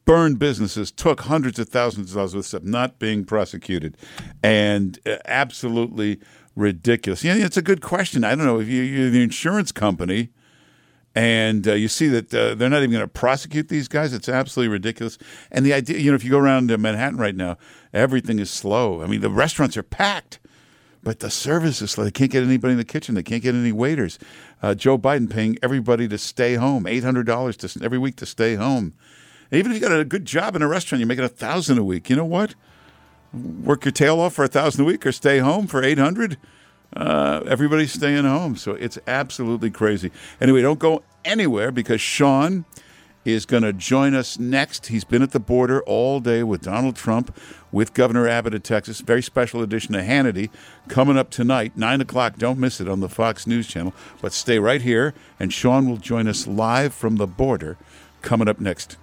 burned 0.05 0.39
businesses, 0.39 0.91
took 0.91 1.21
hundreds 1.21 1.59
of 1.59 1.69
thousands 1.69 2.11
of 2.11 2.15
dollars 2.15 2.35
worth 2.35 2.45
of 2.45 2.47
stuff, 2.47 2.63
not 2.63 2.97
being 2.97 3.25
prosecuted, 3.25 3.97
and 4.41 4.99
uh, 5.05 5.17
absolutely 5.25 6.19
ridiculous. 6.55 7.23
Yeah, 7.23 7.35
it's 7.35 7.57
a 7.57 7.61
good 7.61 7.81
question. 7.81 8.23
I 8.23 8.35
don't 8.35 8.45
know 8.45 8.59
if 8.59 8.67
you, 8.67 8.81
you're 8.81 9.09
the 9.09 9.21
insurance 9.21 9.71
company 9.71 10.29
and 11.15 11.65
uh, 11.65 11.73
you 11.73 11.87
see 11.87 12.09
that 12.09 12.33
uh, 12.33 12.55
they're 12.55 12.69
not 12.69 12.79
even 12.79 12.91
going 12.91 13.01
to 13.01 13.07
prosecute 13.07 13.69
these 13.69 13.87
guys. 13.87 14.13
It's 14.13 14.27
absolutely 14.27 14.71
ridiculous. 14.71 15.17
And 15.49 15.65
the 15.65 15.73
idea, 15.73 15.97
you 15.97 16.11
know, 16.11 16.15
if 16.15 16.25
you 16.25 16.31
go 16.31 16.39
around 16.39 16.67
to 16.67 16.77
Manhattan 16.77 17.17
right 17.17 17.35
now, 17.35 17.57
everything 17.95 18.39
is 18.39 18.51
slow. 18.51 19.01
I 19.01 19.07
mean, 19.07 19.21
the 19.21 19.29
restaurants 19.29 19.77
are 19.77 19.83
packed, 19.83 20.39
but 21.01 21.19
the 21.19 21.31
service 21.31 21.81
is 21.81 21.91
slow. 21.91 22.03
They 22.03 22.11
can't 22.11 22.31
get 22.31 22.43
anybody 22.43 22.73
in 22.73 22.77
the 22.77 22.85
kitchen. 22.85 23.15
They 23.15 23.23
can't 23.23 23.41
get 23.41 23.55
any 23.55 23.71
waiters. 23.71 24.19
Uh, 24.61 24.75
Joe 24.75 24.97
Biden 24.97 25.29
paying 25.29 25.57
everybody 25.63 26.07
to 26.07 26.17
stay 26.17 26.55
home, 26.55 26.85
eight 26.85 27.03
hundred 27.03 27.25
dollars 27.25 27.57
every 27.81 27.97
week 27.97 28.15
to 28.17 28.25
stay 28.25 28.55
home. 28.55 28.93
And 29.51 29.59
even 29.59 29.71
if 29.71 29.81
you 29.81 29.87
got 29.87 29.97
a 29.97 30.05
good 30.05 30.25
job 30.25 30.55
in 30.55 30.61
a 30.61 30.67
restaurant, 30.67 30.99
you're 30.99 31.07
making 31.07 31.25
a 31.25 31.29
thousand 31.29 31.77
a 31.77 31.83
week. 31.83 32.09
You 32.09 32.15
know 32.15 32.25
what? 32.25 32.55
Work 33.33 33.85
your 33.85 33.91
tail 33.91 34.19
off 34.19 34.33
for 34.33 34.43
a 34.43 34.47
thousand 34.47 34.81
a 34.81 34.85
week, 34.85 35.05
or 35.05 35.11
stay 35.11 35.39
home 35.39 35.67
for 35.67 35.83
eight 35.83 35.97
hundred 35.99 36.37
uh, 36.95 37.41
everybody's 37.47 37.91
staying 37.91 38.25
home. 38.25 38.55
So 38.55 38.71
it's 38.73 38.97
absolutely 39.07 39.69
crazy. 39.69 40.11
Anyway, 40.39 40.61
don't 40.61 40.79
go 40.79 41.03
anywhere 41.23 41.71
because 41.71 42.01
Sean 42.01 42.65
is 43.25 43.45
going 43.45 43.63
to 43.63 43.73
join 43.73 44.13
us 44.13 44.37
next. 44.37 44.87
He's 44.87 45.03
been 45.03 45.23
at 45.23 45.31
the 45.31 45.39
border 45.39 45.81
all 45.83 46.19
day 46.19 46.43
with 46.43 46.61
Donald 46.61 46.95
Trump, 46.95 47.35
with 47.71 47.93
Governor 47.93 48.27
Abbott 48.27 48.53
of 48.53 48.63
Texas. 48.63 49.01
Very 49.01 49.23
special 49.23 49.61
edition 49.63 49.95
of 49.95 50.05
Hannity 50.05 50.49
coming 50.87 51.17
up 51.17 51.31
tonight, 51.31 51.75
9 51.75 52.01
o'clock. 52.01 52.37
Don't 52.37 52.59
miss 52.59 52.79
it 52.79 52.87
on 52.87 52.99
the 52.99 53.09
Fox 53.09 53.47
News 53.47 53.67
Channel. 53.67 53.93
But 54.21 54.31
stay 54.31 54.59
right 54.59 54.81
here, 54.81 55.15
and 55.39 55.51
Sean 55.51 55.89
will 55.89 55.97
join 55.97 56.27
us 56.27 56.45
live 56.45 56.93
from 56.93 57.15
the 57.15 57.27
border 57.27 57.77
coming 58.21 58.47
up 58.47 58.59
next 58.59 58.97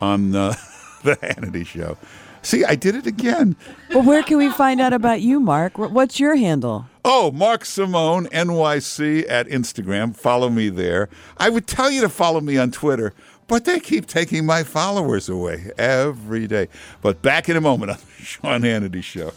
on 0.00 0.34
uh, 0.34 0.54
the 1.04 1.16
Hannity 1.16 1.66
Show. 1.66 1.98
See, 2.42 2.64
I 2.64 2.74
did 2.74 2.94
it 2.94 3.06
again. 3.06 3.54
But 3.92 4.04
where 4.04 4.22
can 4.22 4.38
we 4.38 4.50
find 4.50 4.80
out 4.80 4.92
about 4.92 5.20
you, 5.20 5.40
Mark? 5.40 5.76
What's 5.76 6.18
your 6.18 6.36
handle? 6.36 6.86
Oh, 7.04 7.30
Mark 7.30 7.64
Simone, 7.64 8.26
NYC 8.26 9.26
at 9.28 9.46
Instagram. 9.48 10.16
Follow 10.16 10.48
me 10.48 10.68
there. 10.70 11.08
I 11.36 11.50
would 11.50 11.66
tell 11.66 11.90
you 11.90 12.00
to 12.00 12.08
follow 12.08 12.40
me 12.40 12.56
on 12.56 12.70
Twitter, 12.70 13.12
but 13.46 13.64
they 13.64 13.80
keep 13.80 14.06
taking 14.06 14.46
my 14.46 14.62
followers 14.62 15.28
away 15.28 15.70
every 15.76 16.46
day. 16.46 16.68
But 17.02 17.20
back 17.20 17.48
in 17.48 17.56
a 17.56 17.60
moment 17.60 17.90
on 17.92 17.98
the 17.98 18.22
Sean 18.24 18.62
Hannity 18.62 19.02
Show. 19.02 19.32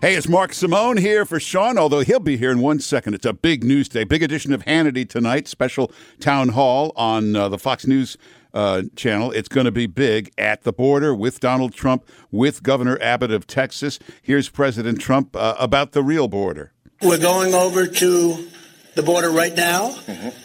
Hey, 0.00 0.16
it's 0.16 0.28
Mark 0.28 0.52
Simone 0.52 0.98
here 0.98 1.24
for 1.24 1.40
Sean, 1.40 1.78
although 1.78 2.00
he'll 2.00 2.20
be 2.20 2.36
here 2.36 2.50
in 2.50 2.60
one 2.60 2.78
second. 2.78 3.14
It's 3.14 3.24
a 3.24 3.32
big 3.32 3.64
news 3.64 3.88
day, 3.88 4.04
big 4.04 4.22
edition 4.22 4.52
of 4.52 4.62
Hannity 4.66 5.08
tonight, 5.08 5.48
special 5.48 5.90
town 6.20 6.50
hall 6.50 6.92
on 6.94 7.34
uh, 7.34 7.48
the 7.48 7.58
Fox 7.58 7.86
News 7.86 8.18
uh, 8.54 8.82
channel. 8.96 9.32
It's 9.32 9.48
going 9.48 9.66
to 9.66 9.72
be 9.72 9.86
big 9.86 10.32
at 10.38 10.62
the 10.62 10.72
border 10.72 11.14
with 11.14 11.40
Donald 11.40 11.74
Trump, 11.74 12.08
with 12.30 12.62
Governor 12.62 12.96
Abbott 13.02 13.32
of 13.32 13.46
Texas. 13.46 13.98
Here's 14.22 14.48
President 14.48 15.00
Trump 15.00 15.36
uh, 15.36 15.56
about 15.58 15.92
the 15.92 16.02
real 16.02 16.28
border. 16.28 16.72
We're 17.02 17.18
going 17.18 17.52
over 17.52 17.86
to 17.86 18.48
the 18.94 19.02
border 19.02 19.30
right 19.30 19.54
now, 19.54 19.94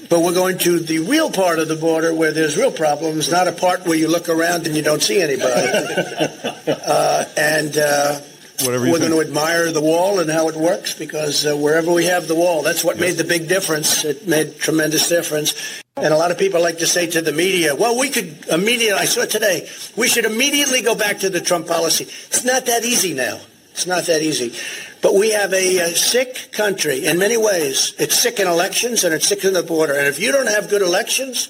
but 0.10 0.22
we're 0.22 0.34
going 0.34 0.58
to 0.58 0.80
the 0.80 1.00
real 1.00 1.30
part 1.30 1.60
of 1.60 1.68
the 1.68 1.76
border 1.76 2.14
where 2.14 2.32
there's 2.32 2.58
real 2.58 2.72
problems, 2.72 3.32
not 3.32 3.48
a 3.48 3.52
part 3.52 3.86
where 3.86 3.98
you 3.98 4.08
look 4.08 4.28
around 4.28 4.66
and 4.66 4.76
you 4.76 4.82
don't 4.82 5.04
see 5.04 5.22
anybody. 5.22 5.46
uh, 6.68 7.26
and 7.38 7.78
uh, 7.78 8.20
we're 8.66 8.80
think. 8.80 8.98
going 8.98 9.12
to 9.12 9.22
admire 9.22 9.72
the 9.72 9.82
wall 9.82 10.20
and 10.20 10.30
how 10.30 10.50
it 10.50 10.56
works 10.56 10.94
because 10.96 11.46
uh, 11.46 11.56
wherever 11.56 11.94
we 11.94 12.06
have 12.06 12.28
the 12.28 12.36
wall, 12.36 12.64
that's 12.64 12.84
what 12.84 13.00
made 13.00 13.18
the 13.18 13.24
big 13.24 13.48
difference. 13.48 14.04
It 14.04 14.28
made 14.28 14.58
tremendous 14.58 15.08
difference. 15.08 15.54
And 16.02 16.14
a 16.14 16.18
lot 16.18 16.32
of 16.32 16.38
people 16.38 16.62
like 16.62 16.78
to 16.80 16.88
say 16.88 17.08
to 17.08 17.22
the 17.22 17.34
media, 17.34 17.76
well, 17.76 17.98
we 17.98 18.10
could 18.10 18.46
immediately, 18.48 19.00
I 19.00 19.06
saw 19.06 19.22
it 19.22 19.30
today, 19.30 19.70
we 19.98 20.08
should 20.08 20.26
immediately 20.26 20.82
go 20.82 20.96
back 20.96 21.20
to 21.20 21.30
the 21.30 21.42
Trump 21.42 21.68
policy. 21.68 22.06
It's 22.06 22.46
not 22.46 22.66
that 22.68 22.86
easy 22.86 23.14
now. 23.14 23.40
It's 23.72 23.86
not 23.86 24.06
that 24.06 24.22
easy. 24.22 24.54
But 25.02 25.16
we 25.16 25.32
have 25.32 25.54
a, 25.54 25.82
uh 25.82 25.88
sick 25.90 26.52
country 26.52 27.06
in 27.06 27.18
many 27.18 27.38
ways. 27.38 27.94
It's 27.98 28.18
sick 28.18 28.40
in 28.40 28.48
elections 28.48 29.04
and 29.04 29.14
it's 29.14 29.28
sick 29.28 29.44
in 29.46 29.54
the 29.54 29.64
border. 29.64 29.94
And 29.94 30.08
if 30.08 30.20
you 30.20 30.32
don't 30.32 30.48
have 30.48 30.70
good 30.70 30.82
elections, 30.82 31.50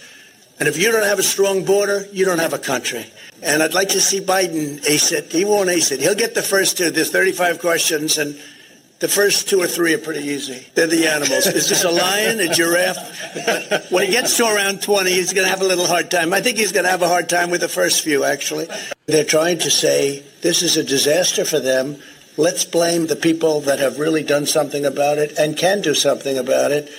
and 0.60 0.68
if 0.68 0.78
you 0.78 0.92
don't 0.92 1.06
have 1.06 1.20
a 1.20 1.24
strong 1.24 1.64
border, 1.64 2.06
you 2.12 2.26
don't 2.26 2.40
have 2.40 2.54
a 2.54 2.60
country. 2.60 3.06
And 3.42 3.64
I'd 3.64 3.74
like 3.74 3.90
to 3.90 4.02
see 4.02 4.20
Biden 4.20 4.86
ace 4.86 5.14
it. 5.14 5.32
He 5.32 5.46
won't 5.46 5.70
ace 5.70 5.92
it. 5.92 6.02
He'll 6.02 6.16
get 6.16 6.36
the 6.36 6.42
first 6.42 6.78
two. 6.78 6.92
There's 6.92 7.12
35 7.12 7.60
questions, 7.60 8.18
and 8.18 8.38
the 9.00 9.08
first 9.08 9.48
two 9.48 9.62
or 9.62 9.68
three 9.68 9.94
are 9.94 10.00
pretty 10.00 10.28
easy. 10.28 10.66
They're 10.76 10.88
the 10.88 11.08
animals. 11.08 11.48
Is 11.48 11.70
this 11.70 11.84
a 11.86 11.90
lion, 11.90 12.40
a 12.42 12.54
giraffe? 12.54 13.92
When 13.92 14.06
he 14.06 14.12
gets 14.12 14.36
to 14.38 14.44
around 14.44 14.82
20, 14.82 15.10
he's 15.12 15.32
going 15.32 15.46
to 15.46 15.50
have 15.50 15.62
a 15.62 15.68
little 15.68 15.88
hard 15.88 16.12
time. 16.12 16.34
I 16.34 16.42
think 16.42 16.58
he's 16.58 16.74
going 16.74 16.84
to 16.84 16.92
have 16.92 17.02
a 17.02 17.08
hard 17.08 17.30
time 17.30 17.50
with 17.50 17.62
the 17.62 17.70
first 17.70 18.04
few, 18.04 18.26
actually. 18.26 18.68
They're 19.06 19.24
trying 19.24 19.60
to 19.60 19.72
say 19.72 20.24
this 20.42 20.62
is 20.62 20.76
a 20.76 20.84
disaster 20.84 21.46
for 21.46 21.60
them. 21.60 21.98
Let's 22.36 22.66
blame 22.66 23.08
the 23.08 23.16
people 23.16 23.62
that 23.62 23.80
have 23.80 24.00
really 24.00 24.24
done 24.24 24.46
something 24.46 24.86
about 24.86 25.18
it 25.18 25.38
and 25.38 25.56
can 25.56 25.82
do 25.82 25.94
something 25.94 26.38
about 26.38 26.72
it. 26.72 26.92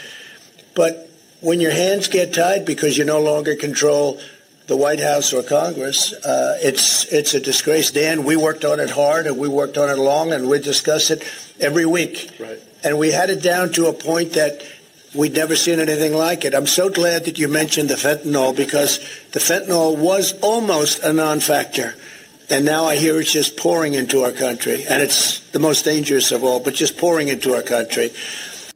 But 0.74 1.10
when 1.40 1.60
your 1.60 1.72
hands 1.72 2.09
get 2.09 2.32
tied 2.32 2.64
because 2.64 2.97
you 2.97 3.05
no 3.05 3.20
longer 3.20 3.56
control 3.56 4.20
the 4.71 4.77
White 4.77 5.01
House 5.01 5.33
or 5.33 5.43
Congress, 5.43 6.13
uh, 6.13 6.57
it's 6.63 7.05
it's 7.13 7.35
a 7.35 7.41
disgrace. 7.41 7.91
Dan, 7.91 8.23
we 8.23 8.37
worked 8.37 8.65
on 8.65 8.79
it 8.79 8.89
hard 8.89 9.27
and 9.27 9.37
we 9.37 9.49
worked 9.49 9.77
on 9.77 9.91
it 9.91 9.99
long, 9.99 10.33
and 10.33 10.49
we 10.49 10.61
discuss 10.61 11.11
it 11.11 11.25
every 11.59 11.85
week. 11.85 12.31
Right. 12.39 12.61
And 12.85 12.97
we 12.97 13.11
had 13.11 13.31
it 13.31 13.43
down 13.43 13.73
to 13.73 13.87
a 13.87 13.93
point 13.93 14.35
that 14.35 14.63
we'd 15.13 15.35
never 15.35 15.57
seen 15.57 15.81
anything 15.81 16.15
like 16.15 16.45
it. 16.45 16.55
I'm 16.55 16.69
so 16.69 16.89
glad 16.89 17.25
that 17.25 17.37
you 17.37 17.49
mentioned 17.49 17.91
the 17.91 17.97
fentanyl 17.97 18.57
because 18.57 19.01
the 19.33 19.41
fentanyl 19.41 19.99
was 19.99 20.39
almost 20.41 21.03
a 21.03 21.13
non-factor. 21.13 21.97
And 22.49 22.65
now 22.65 22.85
I 22.85 22.95
hear 22.95 23.21
it's 23.21 23.33
just 23.33 23.57
pouring 23.57 23.95
into 23.95 24.23
our 24.23 24.33
country. 24.33 24.85
And 24.87 25.03
it's 25.03 25.41
the 25.51 25.59
most 25.59 25.85
dangerous 25.85 26.31
of 26.31 26.45
all, 26.45 26.61
but 26.61 26.75
just 26.75 26.97
pouring 26.97 27.27
into 27.27 27.55
our 27.55 27.63
country. 27.63 28.11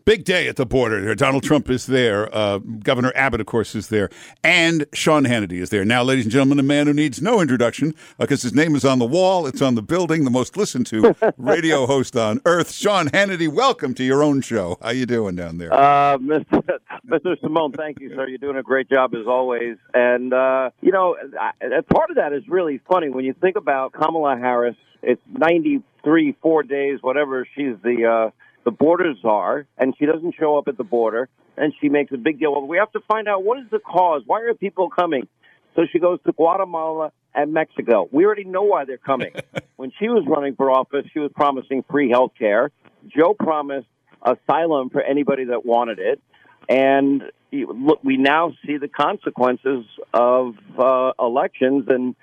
Big 0.04 0.24
day 0.24 0.48
at 0.48 0.56
the 0.56 0.66
border. 0.66 1.14
Donald 1.14 1.42
Trump 1.44 1.70
is 1.70 1.86
there. 1.86 2.28
Uh, 2.34 2.58
Governor 2.58 3.10
Abbott, 3.14 3.40
of 3.40 3.46
course, 3.46 3.74
is 3.74 3.88
there. 3.88 4.10
And 4.42 4.84
Sean 4.92 5.24
Hannity 5.24 5.54
is 5.62 5.70
there. 5.70 5.82
Now, 5.82 6.02
ladies 6.02 6.26
and 6.26 6.32
gentlemen, 6.32 6.58
a 6.58 6.62
man 6.62 6.86
who 6.86 6.92
needs 6.92 7.22
no 7.22 7.40
introduction 7.40 7.94
because 8.18 8.42
his 8.42 8.52
name 8.52 8.76
is 8.76 8.84
on 8.84 8.98
the 8.98 9.06
wall, 9.06 9.46
it's 9.46 9.62
on 9.62 9.76
the 9.76 9.82
building, 9.82 10.24
the 10.24 10.30
most 10.30 10.58
listened 10.58 10.84
to 10.88 11.16
radio 11.38 11.86
host 11.86 12.16
on 12.16 12.38
earth. 12.44 12.70
Sean 12.72 13.06
Hannity, 13.08 13.48
welcome 13.48 13.94
to 13.94 14.04
your 14.04 14.22
own 14.22 14.42
show. 14.42 14.76
How 14.82 14.90
you 14.90 15.06
doing 15.06 15.36
down 15.36 15.56
there? 15.56 15.72
Uh, 15.72 16.18
Mr. 16.18 16.62
Mr. 17.08 17.40
Simone, 17.40 17.72
thank 17.72 17.98
you, 18.00 18.10
sir. 18.14 18.28
You're 18.28 18.36
doing 18.36 18.56
a 18.58 18.62
great 18.62 18.90
job 18.90 19.14
as 19.14 19.26
always. 19.26 19.78
And, 19.94 20.34
uh, 20.34 20.68
you 20.82 20.92
know, 20.92 21.16
I, 21.40 21.52
I- 21.64 21.80
part 21.80 22.10
of 22.10 22.16
that 22.16 22.34
is 22.34 22.46
really 22.46 22.78
funny 22.90 23.08
when 23.08 23.24
you 23.24 23.32
think 23.32 23.56
about 23.56 23.94
Kamala 23.94 24.36
Harris. 24.36 24.76
It's 25.02 25.22
93, 25.30 26.36
four 26.42 26.62
days, 26.62 26.98
whatever. 27.00 27.46
She's 27.56 27.76
the, 27.82 28.04
uh, 28.04 28.30
the 28.64 28.70
border 28.70 29.12
czar, 29.20 29.66
and 29.78 29.94
she 29.98 30.06
doesn't 30.06 30.34
show 30.38 30.58
up 30.58 30.68
at 30.68 30.76
the 30.76 30.84
border, 30.84 31.28
and 31.56 31.72
she 31.80 31.88
makes 31.88 32.12
a 32.12 32.16
big 32.16 32.38
deal. 32.38 32.52
Well, 32.52 32.66
we 32.66 32.78
have 32.78 32.92
to 32.92 33.00
find 33.06 33.28
out 33.28 33.44
what 33.44 33.58
is 33.58 33.66
the 33.70 33.78
cause. 33.78 34.22
Why 34.26 34.42
are 34.42 34.54
people 34.54 34.90
coming? 34.90 35.28
So 35.76 35.82
she 35.92 35.98
goes 35.98 36.18
to 36.26 36.32
Guatemala 36.32 37.12
and 37.34 37.52
Mexico. 37.52 38.08
We 38.12 38.24
already 38.24 38.44
know 38.44 38.62
why 38.62 38.84
they're 38.84 38.96
coming. 38.96 39.32
when 39.76 39.92
she 39.98 40.08
was 40.08 40.24
running 40.26 40.54
for 40.54 40.70
office, 40.70 41.04
she 41.12 41.18
was 41.18 41.30
promising 41.34 41.84
free 41.90 42.10
health 42.10 42.32
care. 42.38 42.70
Joe 43.14 43.34
promised 43.34 43.88
asylum 44.22 44.90
for 44.90 45.02
anybody 45.02 45.44
that 45.46 45.66
wanted 45.66 45.98
it. 45.98 46.20
And 46.68 47.22
look, 47.52 48.02
we 48.02 48.16
now 48.16 48.52
see 48.66 48.78
the 48.78 48.88
consequences 48.88 49.84
of 50.12 50.54
uh, 50.78 51.12
elections 51.18 51.86
and 51.88 52.14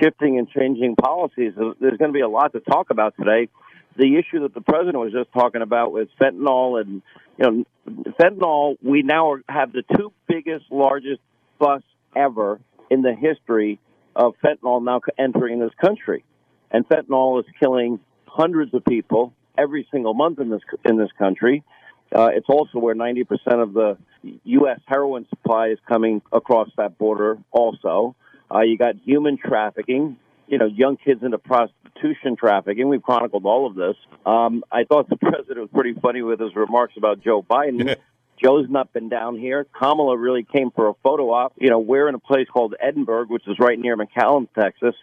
shifting 0.00 0.38
and 0.38 0.48
changing 0.48 0.96
policies. 0.96 1.52
There's 1.56 1.98
going 1.98 2.10
to 2.10 2.12
be 2.12 2.20
a 2.20 2.28
lot 2.28 2.52
to 2.52 2.60
talk 2.60 2.90
about 2.90 3.14
today. 3.18 3.48
The 3.96 4.16
issue 4.16 4.40
that 4.40 4.54
the 4.54 4.60
president 4.60 4.98
was 4.98 5.12
just 5.12 5.32
talking 5.32 5.62
about 5.62 5.92
with 5.92 6.08
fentanyl 6.20 6.80
and 6.80 7.02
you 7.38 7.44
know 7.44 7.64
fentanyl, 8.18 8.76
we 8.82 9.02
now 9.02 9.36
have 9.48 9.72
the 9.72 9.82
two 9.96 10.12
biggest, 10.28 10.66
largest 10.70 11.20
busts 11.58 11.88
ever 12.14 12.60
in 12.90 13.02
the 13.02 13.14
history 13.14 13.78
of 14.16 14.34
fentanyl 14.44 14.82
now 14.82 15.00
entering 15.18 15.60
this 15.60 15.72
country, 15.80 16.24
and 16.70 16.88
fentanyl 16.88 17.40
is 17.40 17.46
killing 17.58 18.00
hundreds 18.26 18.72
of 18.74 18.84
people 18.84 19.32
every 19.58 19.86
single 19.90 20.14
month 20.14 20.38
in 20.38 20.50
this 20.50 20.62
in 20.84 20.96
this 20.96 21.10
country. 21.18 21.62
Uh, 22.12 22.30
it's 22.34 22.48
also 22.48 22.78
where 22.80 22.94
90% 22.94 23.28
of 23.62 23.72
the 23.72 23.96
U.S. 24.44 24.80
heroin 24.86 25.26
supply 25.28 25.68
is 25.68 25.78
coming 25.88 26.20
across 26.32 26.68
that 26.76 26.98
border. 26.98 27.38
Also, 27.52 28.16
uh, 28.52 28.62
you 28.62 28.76
got 28.76 28.96
human 29.04 29.38
trafficking. 29.38 30.16
You 30.48 30.58
know, 30.58 30.66
young 30.66 30.96
kids 30.96 31.22
into 31.22 31.38
prostitution 31.38 31.79
trafficking. 32.38 32.88
We've 32.88 33.02
chronicled 33.02 33.44
all 33.44 33.66
of 33.66 33.74
this. 33.74 33.96
Um, 34.26 34.64
I 34.70 34.84
thought 34.84 35.08
the 35.08 35.16
president 35.20 35.58
was 35.58 35.70
pretty 35.72 35.94
funny 35.94 36.22
with 36.22 36.40
his 36.40 36.54
remarks 36.54 36.94
about 36.96 37.22
Joe 37.22 37.42
Biden. 37.42 37.96
Joe's 38.42 38.66
not 38.70 38.92
been 38.92 39.08
down 39.08 39.36
here. 39.36 39.66
Kamala 39.78 40.16
really 40.16 40.44
came 40.44 40.70
for 40.70 40.88
a 40.88 40.94
photo 41.02 41.30
op. 41.30 41.52
You 41.56 41.68
know, 41.68 41.78
we're 41.78 42.08
in 42.08 42.14
a 42.14 42.18
place 42.18 42.48
called 42.50 42.74
Edinburg, 42.80 43.28
which 43.28 43.46
is 43.46 43.58
right 43.58 43.78
near 43.78 43.96
McAllen, 43.96 44.48
Texas. 44.58 44.94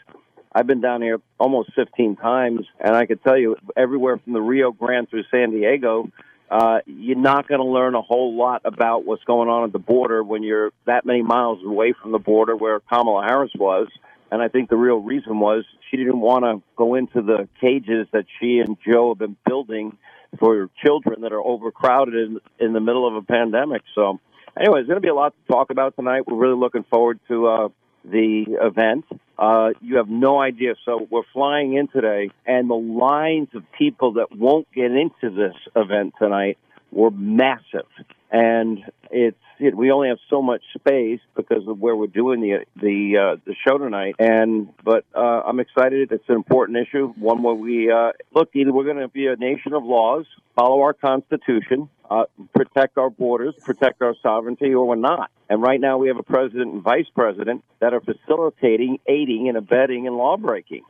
I've 0.52 0.66
been 0.66 0.82
down 0.82 1.04
here 1.04 1.20
almost 1.40 1.72
15 1.76 2.16
times, 2.16 2.62
and 2.80 2.96
I 2.96 3.06
could 3.06 3.24
tell 3.24 3.38
you, 3.38 3.58
everywhere 3.76 4.18
from 4.18 4.34
the 4.34 4.42
Rio 4.42 4.72
Grande 4.72 5.08
through 5.08 5.26
San 5.30 5.52
Diego, 5.52 6.10
uh, 6.50 6.80
you're 6.86 7.18
not 7.18 7.48
going 7.48 7.60
to 7.60 7.68
learn 7.68 7.94
a 7.94 8.02
whole 8.02 8.36
lot 8.36 8.62
about 8.66 9.06
what's 9.06 9.24
going 9.26 9.50
on 9.50 9.66
at 9.66 9.74
the 9.74 9.80
border 9.80 10.24
when 10.24 10.44
you're 10.44 10.72
that 10.86 11.06
many 11.06 11.22
miles 11.22 11.60
away 11.64 11.94
from 12.02 12.12
the 12.12 12.20
border 12.20 12.56
where 12.56 12.80
Kamala 12.80 13.24
Harris 13.24 13.52
was. 13.56 13.88
And 14.32 14.42
I 14.42 14.48
think 14.48 14.70
the 14.70 14.78
real 14.78 14.98
reason 14.98 15.40
was 15.40 15.66
she 15.90 15.98
didn't 15.98 16.20
want 16.20 16.44
to 16.44 16.62
go 16.76 16.96
into 16.96 17.22
the 17.22 17.48
cages 17.62 18.08
that 18.12 18.26
she 18.40 18.60
and 18.60 18.78
Joe 18.86 19.12
have 19.12 19.20
been 19.20 19.38
building 19.46 19.98
for 20.40 20.70
children 20.84 21.22
that 21.22 21.32
are 21.32 21.42
overcrowded 21.42 22.14
in, 22.14 22.40
in 22.60 22.74
the 22.74 22.82
middle 22.82 23.08
of 23.08 23.16
a 23.16 23.22
pandemic. 23.22 23.82
So, 23.96 24.20
anyway, 24.60 24.80
there's 24.80 24.88
going 24.88 24.98
to 24.98 25.02
be 25.02 25.08
a 25.08 25.16
lot 25.16 25.34
to 25.34 25.54
talk 25.54 25.70
about 25.70 25.96
tonight. 25.96 26.28
We're 26.28 26.38
really 26.38 26.60
looking 26.60 26.84
forward 26.84 27.20
to 27.30 27.48
uh, 27.48 27.70
the 28.04 28.46
event. 28.62 29.06
Uh, 29.38 29.70
you 29.82 29.98
have 29.98 30.10
no 30.10 30.40
idea. 30.42 30.74
So 30.86 31.08
we're 31.10 31.22
flying 31.34 31.76
in 31.76 31.88
today, 31.88 32.30
and 32.46 32.70
the 32.70 32.76
lines 32.76 33.50
of 33.54 33.64
people 33.78 34.14
that 34.14 34.36
won't 34.36 34.68
get 34.74 34.92
into 34.92 35.30
this 35.36 35.56
event 35.76 36.16
tonight 36.20 36.58
were 36.92 37.12
massive. 37.12 37.88
And 38.32 38.80
it's 39.10 39.38
it, 39.60 39.76
we 39.76 39.92
only 39.92 40.10
have 40.10 40.20
so 40.30 40.42
much 40.42 40.62
space 40.78 41.20
because 41.36 41.68
of 41.68 41.80
where 41.80 41.96
we're 41.96 42.08
doing 42.08 42.42
the 42.42 42.66
the 42.76 43.18
uh, 43.18 43.36
the 43.46 43.56
show 43.66 43.78
tonight. 43.78 44.16
And 44.20 44.70
but 44.84 45.06
uh, 45.16 45.42
I'm 45.46 45.60
excited. 45.60 46.12
It's 46.12 46.28
an 46.28 46.36
important 46.36 46.78
issue, 46.78 47.14
one 47.18 47.42
where 47.42 47.56
we 47.56 47.92
uh, 47.92 48.12
look. 48.34 48.50
Either 48.54 48.72
we're 48.72 48.84
going 48.84 48.98
to 48.98 49.08
be 49.08 49.28
a 49.28 49.36
nation 49.36 49.74
of 49.74 49.84
laws, 49.84 50.26
follow 50.56 50.82
our 50.82 50.94
constitution, 50.94 51.90
uh, 52.10 52.26
protect 52.54 52.98
our 52.98 53.10
borders, 53.10 53.56
protect 53.64 54.02
our 54.02 54.16
sovereignty, 54.22 54.74
or 54.74 54.88
we're 54.88 54.96
not. 54.96 55.32
And 55.50 55.62
right 55.62 55.80
now 55.80 55.98
we 55.98 56.10
have 56.10 56.18
a 56.18 56.24
president 56.24 56.74
and 56.74 56.84
vice 56.84 57.08
president 57.16 57.64
that 57.80 57.94
are 57.94 58.02
facilitating, 58.02 59.00
aiding, 59.08 59.48
and 59.48 59.58
abetting 59.58 60.06
in 60.06 60.18
law 60.18 60.38
breaking. 60.38 60.84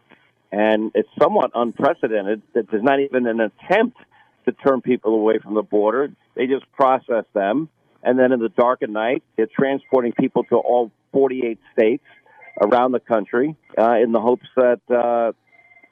And 0.52 0.92
it's 0.96 1.10
somewhat 1.20 1.52
unprecedented 1.54 2.42
that 2.54 2.72
there's 2.72 2.84
not 2.84 3.00
even 3.00 3.28
an 3.28 3.40
attempt 3.42 3.98
to 4.48 4.54
turn 4.54 4.82
people 4.82 5.14
away 5.14 5.40
from 5.40 5.54
the 5.54 5.62
border. 5.62 6.10
They 6.36 6.48
just 6.48 6.72
process 6.72 7.26
them. 7.34 7.70
And 8.04 8.18
then 8.18 8.32
in 8.32 8.40
the 8.40 8.50
dark 8.50 8.82
of 8.82 8.90
night, 8.90 9.24
they're 9.36 9.48
transporting 9.48 10.14
people 10.14 10.44
to 10.46 10.56
all 10.56 10.92
48 11.12 11.60
states 11.74 12.04
around 12.62 12.94
the 12.94 13.00
country 13.00 13.56
uh, 13.78 13.96
in 14.02 14.12
the 14.12 14.22
hopes 14.22 14.48
that, 14.56 14.80
uh, 14.90 15.34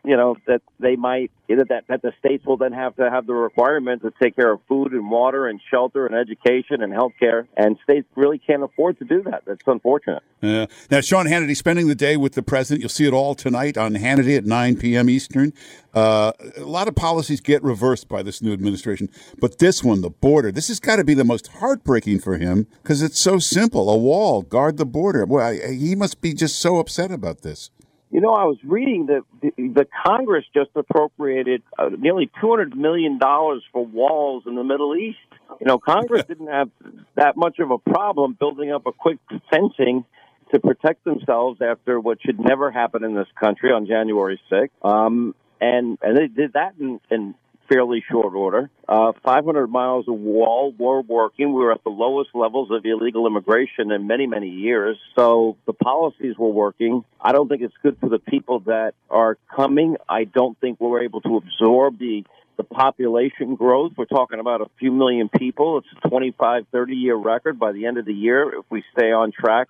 you 0.05 0.15
know, 0.17 0.35
that 0.47 0.61
they 0.79 0.95
might, 0.95 1.31
that, 1.47 1.83
that 1.87 2.01
the 2.01 2.13
states 2.19 2.45
will 2.45 2.57
then 2.57 2.73
have 2.73 2.95
to 2.97 3.09
have 3.09 3.25
the 3.27 3.33
requirement 3.33 4.01
to 4.03 4.11
take 4.21 4.35
care 4.35 4.51
of 4.51 4.59
food 4.67 4.91
and 4.93 5.09
water 5.09 5.47
and 5.47 5.59
shelter 5.71 6.05
and 6.05 6.15
education 6.15 6.81
and 6.81 6.93
health 6.93 7.13
care. 7.19 7.47
And 7.57 7.77
states 7.83 8.07
really 8.15 8.37
can't 8.39 8.63
afford 8.63 8.99
to 8.99 9.05
do 9.05 9.23
that. 9.23 9.43
That's 9.45 9.61
unfortunate. 9.65 10.23
Uh, 10.41 10.67
now, 10.91 11.01
Sean 11.01 11.25
Hannity 11.25 11.55
spending 11.57 11.87
the 11.87 11.95
day 11.95 12.17
with 12.17 12.33
the 12.33 12.43
president. 12.43 12.81
You'll 12.81 12.89
see 12.89 13.07
it 13.07 13.13
all 13.13 13.35
tonight 13.35 13.77
on 13.77 13.93
Hannity 13.93 14.37
at 14.37 14.45
9 14.45 14.77
p.m. 14.77 15.09
Eastern. 15.09 15.53
Uh, 15.93 16.33
a 16.57 16.61
lot 16.65 16.87
of 16.87 16.95
policies 16.95 17.39
get 17.39 17.63
reversed 17.63 18.09
by 18.09 18.21
this 18.21 18.41
new 18.41 18.51
administration, 18.51 19.09
but 19.39 19.59
this 19.59 19.81
one, 19.83 20.01
the 20.01 20.09
border, 20.09 20.51
this 20.51 20.67
has 20.67 20.79
got 20.79 20.97
to 20.97 21.05
be 21.05 21.13
the 21.13 21.23
most 21.23 21.47
heartbreaking 21.47 22.19
for 22.19 22.37
him 22.37 22.67
because 22.83 23.01
it's 23.01 23.19
so 23.19 23.39
simple. 23.39 23.89
A 23.89 23.97
wall, 23.97 24.41
guard 24.41 24.77
the 24.77 24.85
border. 24.85 25.25
Well, 25.25 25.45
I- 25.47 25.73
he 25.73 25.95
must 25.95 26.19
be 26.21 26.33
just 26.33 26.59
so 26.59 26.79
upset 26.79 27.11
about 27.11 27.41
this. 27.41 27.71
You 28.15 28.21
know, 28.21 28.29
I 28.29 28.45
was 28.45 28.55
reading 28.63 29.07
that 29.07 29.23
the, 29.41 29.51
the 29.57 29.85
Congress 30.05 30.45
just 30.53 30.69
appropriated 30.73 31.63
uh, 31.77 31.89
nearly 31.99 32.31
$200 32.41 32.73
million 32.73 33.19
for 33.19 33.85
walls 33.85 34.43
in 34.47 34.55
the 34.55 34.63
Middle 34.63 34.95
East. 34.95 35.17
You 35.59 35.67
know, 35.67 35.77
Congress 35.79 36.23
didn't 36.25 36.47
have 36.47 36.69
that 37.15 37.35
much 37.35 37.59
of 37.59 37.71
a 37.71 37.77
problem 37.77 38.37
building 38.39 38.71
up 38.71 38.87
a 38.87 38.93
quick 38.93 39.17
fencing 39.51 40.05
to 40.53 40.61
protect 40.61 41.03
themselves 41.03 41.59
after 41.61 41.99
what 41.99 42.19
should 42.25 42.39
never 42.39 42.71
happen 42.71 43.03
in 43.03 43.15
this 43.15 43.27
country 43.37 43.73
on 43.73 43.85
January 43.85 44.39
6th. 44.49 44.69
Um, 44.81 45.35
and, 45.59 45.97
and 46.01 46.17
they 46.17 46.27
did 46.27 46.53
that 46.53 46.75
in, 46.79 47.01
in 47.11 47.35
fairly 47.69 48.03
short 48.09 48.33
order. 48.33 48.69
Uh, 48.87 49.13
500 49.23 49.67
miles 49.67 50.07
of 50.07 50.15
wall 50.15 50.73
were 50.77 51.01
working. 51.01 51.53
We 51.53 51.61
were 51.61 51.71
at 51.71 51.83
the 51.83 51.89
lowest 51.89 52.31
levels 52.33 52.69
of 52.71 52.85
illegal 52.85 53.27
immigration 53.27 53.91
in 53.91 54.07
many, 54.07 54.27
many 54.27 54.49
years. 54.49 54.97
So 55.17 55.57
the 55.65 55.73
policies 55.73 56.35
were 56.37 56.51
working. 56.51 57.03
I 57.19 57.31
don't 57.31 57.47
think 57.47 57.61
it's 57.61 57.75
good 57.81 57.97
for 57.99 58.09
the 58.09 58.19
people 58.19 58.59
that 58.61 58.93
are 59.09 59.37
coming. 59.55 59.97
I 60.07 60.25
don't 60.25 60.59
think 60.59 60.79
we're 60.79 61.03
able 61.03 61.21
to 61.21 61.37
absorb 61.37 61.99
the 61.99 62.25
the 62.57 62.63
population 62.63 63.55
growth. 63.55 63.91
We're 63.97 64.05
talking 64.05 64.39
about 64.39 64.61
a 64.61 64.67
few 64.79 64.89
million 64.91 65.27
people. 65.27 65.79
It's 65.79 65.87
a 66.05 66.07
25, 66.07 66.67
30 66.71 66.95
year 66.95 67.15
record 67.15 67.59
by 67.59 67.73
the 67.73 67.85
end 67.85 67.97
of 67.97 68.05
the 68.05 68.13
year 68.13 68.59
if 68.59 68.65
we 68.69 68.81
stay 68.97 69.11
on 69.11 69.33
track 69.33 69.67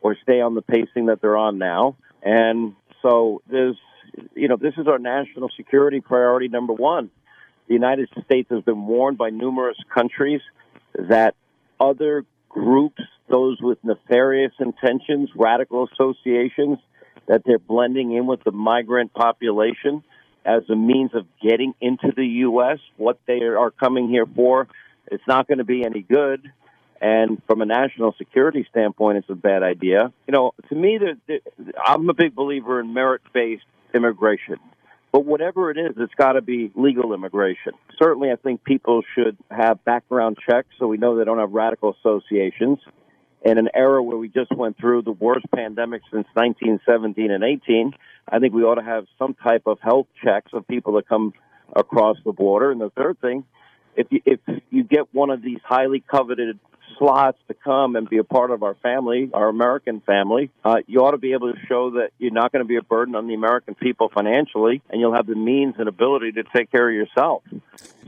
or 0.00 0.16
stay 0.22 0.40
on 0.40 0.54
the 0.54 0.62
pacing 0.62 1.06
that 1.06 1.20
they're 1.20 1.36
on 1.36 1.58
now. 1.58 1.96
And 2.22 2.74
so 3.02 3.42
there's, 3.50 3.76
you 4.34 4.48
know, 4.48 4.56
this 4.56 4.74
is 4.78 4.86
our 4.86 4.98
national 4.98 5.50
security 5.56 6.00
priority 6.00 6.48
number 6.48 6.72
one. 6.72 7.10
The 7.68 7.74
United 7.74 8.08
States 8.24 8.48
has 8.50 8.62
been 8.64 8.86
warned 8.86 9.18
by 9.18 9.30
numerous 9.30 9.76
countries 9.92 10.40
that 10.94 11.34
other 11.78 12.24
groups, 12.48 13.02
those 13.28 13.58
with 13.60 13.78
nefarious 13.84 14.52
intentions, 14.58 15.28
radical 15.36 15.86
associations, 15.92 16.78
that 17.26 17.42
they're 17.44 17.58
blending 17.58 18.12
in 18.12 18.26
with 18.26 18.42
the 18.42 18.52
migrant 18.52 19.12
population 19.12 20.02
as 20.46 20.62
a 20.70 20.76
means 20.76 21.10
of 21.14 21.26
getting 21.42 21.74
into 21.80 22.10
the 22.16 22.24
U.S. 22.24 22.78
What 22.96 23.20
they 23.26 23.42
are 23.42 23.70
coming 23.70 24.08
here 24.08 24.26
for, 24.26 24.66
it's 25.12 25.26
not 25.28 25.46
going 25.46 25.58
to 25.58 25.64
be 25.64 25.84
any 25.84 26.00
good. 26.00 26.50
And 27.02 27.40
from 27.46 27.60
a 27.60 27.66
national 27.66 28.14
security 28.16 28.66
standpoint, 28.70 29.18
it's 29.18 29.30
a 29.30 29.34
bad 29.34 29.62
idea. 29.62 30.12
You 30.26 30.32
know, 30.32 30.52
to 30.70 30.74
me, 30.74 30.98
the, 30.98 31.18
the, 31.26 31.72
I'm 31.84 32.08
a 32.08 32.14
big 32.14 32.34
believer 32.34 32.80
in 32.80 32.94
merit-based 32.94 33.62
immigration. 33.94 34.56
But 35.12 35.24
whatever 35.24 35.70
it 35.70 35.78
is, 35.78 35.94
it's 35.96 36.14
got 36.14 36.32
to 36.32 36.42
be 36.42 36.70
legal 36.74 37.14
immigration. 37.14 37.72
Certainly, 38.00 38.30
I 38.30 38.36
think 38.36 38.62
people 38.62 39.02
should 39.14 39.36
have 39.50 39.82
background 39.84 40.36
checks 40.48 40.68
so 40.78 40.86
we 40.86 40.98
know 40.98 41.16
they 41.16 41.24
don't 41.24 41.38
have 41.38 41.52
radical 41.52 41.96
associations. 41.98 42.78
In 43.44 43.56
an 43.56 43.68
era 43.74 44.02
where 44.02 44.18
we 44.18 44.28
just 44.28 44.54
went 44.54 44.76
through 44.78 45.02
the 45.02 45.12
worst 45.12 45.46
pandemic 45.54 46.02
since 46.10 46.26
1917 46.34 47.30
and 47.30 47.44
18, 47.44 47.92
I 48.28 48.38
think 48.40 48.52
we 48.52 48.62
ought 48.62 48.74
to 48.74 48.82
have 48.82 49.06
some 49.18 49.34
type 49.34 49.62
of 49.66 49.78
health 49.80 50.08
checks 50.22 50.50
of 50.52 50.66
people 50.66 50.94
that 50.94 51.08
come 51.08 51.32
across 51.74 52.16
the 52.24 52.32
border. 52.32 52.70
And 52.70 52.80
the 52.80 52.90
third 52.90 53.20
thing, 53.20 53.44
if 53.96 54.08
you, 54.10 54.20
if 54.26 54.40
you 54.70 54.82
get 54.82 55.12
one 55.12 55.30
of 55.30 55.40
these 55.40 55.60
highly 55.64 56.00
coveted 56.00 56.58
slots 56.96 57.38
to 57.48 57.54
come 57.54 57.96
and 57.96 58.08
be 58.08 58.18
a 58.18 58.24
part 58.24 58.50
of 58.50 58.62
our 58.62 58.74
family, 58.76 59.30
our 59.34 59.48
American 59.48 60.00
family, 60.00 60.50
uh, 60.64 60.76
you 60.86 61.00
ought 61.00 61.12
to 61.12 61.18
be 61.18 61.32
able 61.32 61.52
to 61.52 61.58
show 61.66 61.90
that 61.90 62.10
you're 62.18 62.32
not 62.32 62.52
going 62.52 62.64
to 62.64 62.68
be 62.68 62.76
a 62.76 62.82
burden 62.82 63.14
on 63.14 63.26
the 63.26 63.34
American 63.34 63.74
people 63.74 64.08
financially, 64.08 64.82
and 64.90 65.00
you'll 65.00 65.14
have 65.14 65.26
the 65.26 65.34
means 65.34 65.74
and 65.78 65.88
ability 65.88 66.32
to 66.32 66.44
take 66.54 66.70
care 66.70 66.88
of 66.88 66.94
yourself. 66.94 67.42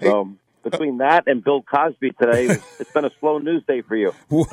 So 0.00 0.32
between 0.62 0.98
that 0.98 1.24
and 1.26 1.42
Bill 1.42 1.62
Cosby 1.62 2.12
today, 2.12 2.46
it's 2.78 2.92
been 2.92 3.04
a 3.04 3.10
slow 3.20 3.38
news 3.38 3.62
day 3.66 3.82
for 3.82 3.96
you. 3.96 4.14
Well, 4.28 4.46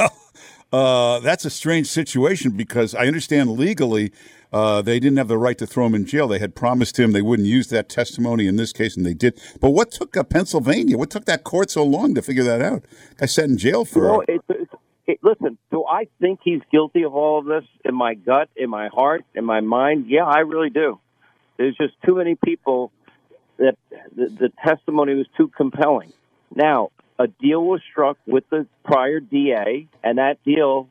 uh, 0.71 1.19
that's 1.19 1.45
a 1.45 1.49
strange 1.49 1.87
situation 1.87 2.51
because 2.51 2.93
I 2.93 3.07
understand 3.07 3.51
legally 3.51 4.11
uh, 4.51 4.81
they 4.81 4.99
didn't 4.99 5.17
have 5.17 5.27
the 5.27 5.37
right 5.37 5.57
to 5.57 5.67
throw 5.67 5.85
him 5.85 5.95
in 5.95 6.05
jail. 6.05 6.27
They 6.27 6.39
had 6.39 6.55
promised 6.55 6.97
him 6.97 7.11
they 7.11 7.21
wouldn't 7.21 7.47
use 7.47 7.67
that 7.67 7.89
testimony 7.89 8.47
in 8.47 8.55
this 8.55 8.71
case, 8.71 8.95
and 8.95 9.05
they 9.05 9.13
did. 9.13 9.39
But 9.59 9.71
what 9.71 9.91
took 9.91 10.15
uh, 10.15 10.23
Pennsylvania? 10.23 10.97
What 10.97 11.09
took 11.09 11.25
that 11.25 11.43
court 11.43 11.69
so 11.69 11.83
long 11.83 12.15
to 12.15 12.21
figure 12.21 12.43
that 12.43 12.61
out? 12.61 12.83
I 13.19 13.25
sat 13.25 13.45
in 13.45 13.57
jail 13.57 13.85
for. 13.85 13.99
You 13.99 14.07
know, 14.07 14.23
it, 14.27 14.41
it, 14.49 14.69
it, 15.07 15.19
listen, 15.21 15.57
do 15.71 15.85
I 15.85 16.07
think 16.19 16.39
he's 16.43 16.61
guilty 16.71 17.03
of 17.03 17.13
all 17.13 17.39
of 17.39 17.45
this? 17.45 17.63
In 17.83 17.95
my 17.95 18.13
gut, 18.13 18.49
in 18.55 18.69
my 18.69 18.87
heart, 18.87 19.25
in 19.35 19.45
my 19.45 19.61
mind, 19.61 20.05
yeah, 20.07 20.25
I 20.25 20.39
really 20.39 20.69
do. 20.69 20.99
There's 21.57 21.75
just 21.75 21.93
too 22.05 22.15
many 22.15 22.35
people 22.35 22.91
that 23.57 23.75
the, 24.15 24.27
the 24.27 24.51
testimony 24.63 25.15
was 25.15 25.27
too 25.35 25.49
compelling. 25.49 26.13
Now, 26.53 26.91
a 27.19 27.27
deal 27.27 27.63
was 27.63 27.81
struck 27.91 28.17
with 28.25 28.43
the 28.49 28.67
prior 28.83 29.19
DA, 29.19 29.87
and 30.03 30.17
that 30.17 30.43
deal 30.43 30.89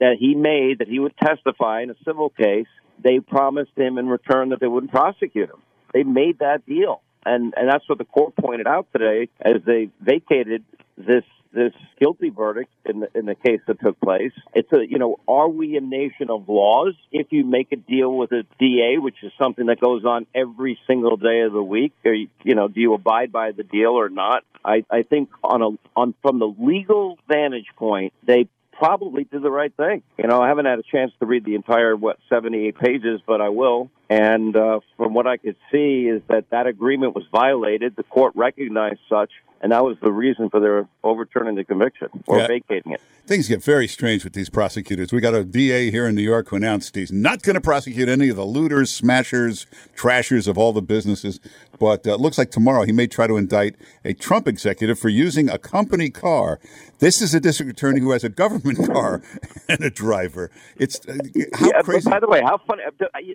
that 0.00 0.16
he 0.18 0.34
made 0.34 0.78
that 0.78 0.88
he 0.88 0.98
would 0.98 1.16
testify 1.16 1.82
in 1.82 1.90
a 1.90 1.94
civil 2.04 2.30
case, 2.30 2.66
they 3.02 3.20
promised 3.20 3.72
him 3.76 3.98
in 3.98 4.08
return 4.08 4.50
that 4.50 4.60
they 4.60 4.66
wouldn't 4.66 4.92
prosecute 4.92 5.48
him. 5.48 5.62
They 5.92 6.02
made 6.02 6.40
that 6.40 6.66
deal. 6.66 7.00
And 7.24 7.54
and 7.56 7.68
that's 7.68 7.88
what 7.88 7.98
the 7.98 8.04
court 8.04 8.34
pointed 8.34 8.66
out 8.66 8.88
today 8.92 9.28
as 9.40 9.62
they 9.64 9.90
vacated 10.00 10.64
this 10.96 11.24
this 11.52 11.72
guilty 12.00 12.30
verdict 12.30 12.70
in 12.84 13.00
the 13.00 13.08
in 13.14 13.26
the 13.26 13.34
case 13.34 13.60
that 13.66 13.80
took 13.80 14.00
place. 14.00 14.32
It's 14.54 14.72
a 14.72 14.88
you 14.88 14.98
know, 14.98 15.18
are 15.28 15.48
we 15.48 15.76
a 15.76 15.80
nation 15.80 16.30
of 16.30 16.48
laws? 16.48 16.94
If 17.10 17.28
you 17.30 17.44
make 17.44 17.72
a 17.72 17.76
deal 17.76 18.16
with 18.16 18.32
a 18.32 18.44
DA, 18.58 18.98
which 18.98 19.16
is 19.22 19.32
something 19.38 19.66
that 19.66 19.80
goes 19.80 20.04
on 20.04 20.26
every 20.34 20.78
single 20.86 21.16
day 21.16 21.40
of 21.40 21.52
the 21.52 21.62
week, 21.62 21.92
you 22.04 22.54
know, 22.54 22.68
do 22.68 22.80
you 22.80 22.94
abide 22.94 23.32
by 23.32 23.52
the 23.52 23.62
deal 23.62 23.90
or 23.90 24.08
not? 24.08 24.44
I 24.64 24.84
I 24.90 25.02
think 25.02 25.30
on 25.42 25.62
a 25.62 25.68
on 25.98 26.14
from 26.22 26.38
the 26.38 26.54
legal 26.58 27.18
vantage 27.28 27.68
point, 27.76 28.12
they 28.24 28.48
probably 28.72 29.24
did 29.24 29.42
the 29.42 29.50
right 29.50 29.72
thing. 29.76 30.02
You 30.18 30.26
know, 30.26 30.40
I 30.40 30.48
haven't 30.48 30.66
had 30.66 30.78
a 30.78 30.82
chance 30.82 31.12
to 31.20 31.26
read 31.26 31.44
the 31.44 31.54
entire 31.54 31.94
what 31.94 32.18
78 32.28 32.76
pages, 32.78 33.20
but 33.24 33.40
I 33.40 33.48
will. 33.50 33.90
And 34.10 34.56
uh, 34.56 34.80
from 34.96 35.14
what 35.14 35.26
I 35.26 35.36
could 35.36 35.56
see, 35.70 36.08
is 36.08 36.20
that 36.28 36.50
that 36.50 36.66
agreement 36.66 37.14
was 37.14 37.24
violated. 37.30 37.94
The 37.96 38.02
court 38.02 38.32
recognized 38.34 39.00
such, 39.08 39.30
and 39.62 39.70
that 39.70 39.84
was 39.84 39.96
the 40.02 40.10
reason 40.10 40.50
for 40.50 40.58
their 40.60 40.86
overturning 41.04 41.54
the 41.54 41.64
conviction 41.64 42.08
or 42.26 42.38
Yeah. 42.38 42.48
vacating 42.48 42.92
it. 42.92 43.00
Things 43.24 43.46
get 43.46 43.62
very 43.62 43.86
strange 43.86 44.24
with 44.24 44.32
these 44.32 44.50
prosecutors. 44.50 45.12
We 45.12 45.20
got 45.20 45.34
a 45.34 45.44
DA 45.44 45.92
here 45.92 46.08
in 46.08 46.16
New 46.16 46.22
York 46.22 46.48
who 46.48 46.56
announced 46.56 46.96
he's 46.96 47.12
not 47.12 47.42
going 47.42 47.54
to 47.54 47.60
prosecute 47.60 48.08
any 48.08 48.28
of 48.28 48.36
the 48.36 48.44
looters, 48.44 48.90
smashers, 48.92 49.66
trashers 49.94 50.48
of 50.48 50.58
all 50.58 50.72
the 50.72 50.82
businesses. 50.82 51.38
But 51.78 52.04
uh, 52.06 52.14
it 52.14 52.20
looks 52.20 52.36
like 52.36 52.50
tomorrow 52.50 52.82
he 52.84 52.90
may 52.90 53.06
try 53.06 53.28
to 53.28 53.36
indict 53.36 53.76
a 54.04 54.12
Trump 54.12 54.48
executive 54.48 54.98
for 54.98 55.08
using 55.08 55.48
a 55.48 55.58
company 55.58 56.10
car. 56.10 56.58
This 56.98 57.22
is 57.22 57.32
a 57.32 57.40
district 57.40 57.70
attorney 57.70 58.00
who 58.00 58.10
has 58.10 58.24
a 58.24 58.28
government 58.28 58.84
car 58.92 59.22
and 59.68 59.80
a 59.82 59.90
driver. 59.90 60.50
It's 60.76 61.00
uh, 61.08 61.14
how 61.54 61.66
yeah, 61.66 61.82
crazy. 61.82 62.10
By 62.10 62.18
the 62.18 62.28
way, 62.28 62.42
how 62.42 62.58
funny 62.66 62.82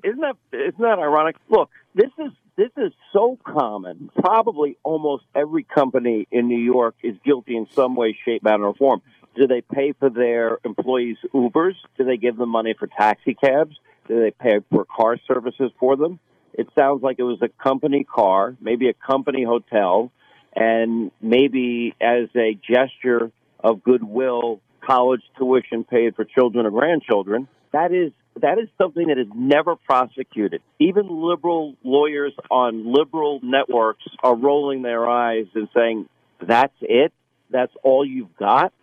isn't 0.04 0.20
that? 0.20 0.36
Isn't 0.52 0.80
that 0.82 1.00
ironic? 1.00 1.38
Look, 1.50 1.70
this 1.96 2.12
is 2.20 2.32
this 2.58 2.72
is 2.76 2.92
so 3.14 3.38
common. 3.46 4.10
Probably 4.20 4.78
almost 4.84 5.24
every 5.36 5.64
company 5.64 6.28
in 6.32 6.48
New 6.48 6.60
York 6.60 6.96
is 7.04 7.16
guilty 7.24 7.56
in 7.56 7.68
some 7.74 7.96
way, 7.96 8.18
shape, 8.26 8.44
manner, 8.44 8.66
or 8.66 8.74
form. 8.74 9.02
Do 9.36 9.46
they 9.46 9.62
pay 9.62 9.94
for 9.94 10.10
their 10.10 10.58
employees' 10.66 11.18
Ubers? 11.34 11.76
Do 11.98 12.04
they 12.04 12.18
give 12.18 12.36
them 12.36 12.50
money 12.50 12.74
for 12.78 12.88
taxi 12.88 13.36
cabs? 13.36 13.76
Do 14.08 14.20
they 14.20 14.32
pay 14.32 14.60
for 14.72 14.86
car 14.86 15.18
services 15.28 15.72
for 15.80 15.96
them? 15.96 16.20
It 16.54 16.68
sounds 16.74 17.04
like 17.04 17.20
it 17.20 17.24
was 17.24 17.40
a 17.44 17.50
company 17.50 18.04
car, 18.04 18.58
maybe 18.60 18.90
a 18.90 18.94
company 18.94 19.44
hotel, 19.44 20.12
and 20.56 21.12
maybe 21.22 21.94
as 22.02 22.30
a 22.36 22.58
gesture 22.68 23.32
of 23.60 23.84
goodwill, 23.84 24.62
college 24.84 25.22
tuition 25.38 25.84
paid 25.84 26.16
for 26.16 26.26
children 26.26 26.66
or 26.66 26.72
grandchildren. 26.72 27.48
That 27.74 27.94
is 27.94 28.12
that 28.42 28.60
is 28.60 28.70
something 28.78 29.08
that 29.08 29.18
is 29.18 29.28
never 29.36 29.76
prosecuted. 29.76 30.62
Even 30.80 31.08
liberal 31.10 31.76
lawyers 31.84 32.34
on 32.50 32.92
liberal 32.92 33.40
networks 33.44 34.04
are 34.24 34.36
rolling 34.36 34.82
their 34.82 35.08
eyes 35.08 35.46
and 35.56 35.68
saying, 35.76 36.08
"That's 36.42 36.76
it. 36.82 37.14
That's 37.50 37.74
all 37.84 38.06
you've 38.06 38.36
got." 38.38 38.74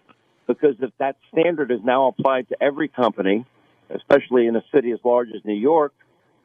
Because 0.46 0.76
if 0.80 0.90
that 0.98 1.16
standard 1.32 1.70
is 1.70 1.82
now 1.82 2.08
applied 2.08 2.48
to 2.48 2.62
every 2.62 2.88
company, 2.88 3.46
especially 3.90 4.46
in 4.46 4.56
a 4.56 4.64
city 4.72 4.92
as 4.92 4.98
large 5.04 5.28
as 5.34 5.44
New 5.44 5.54
York, 5.54 5.94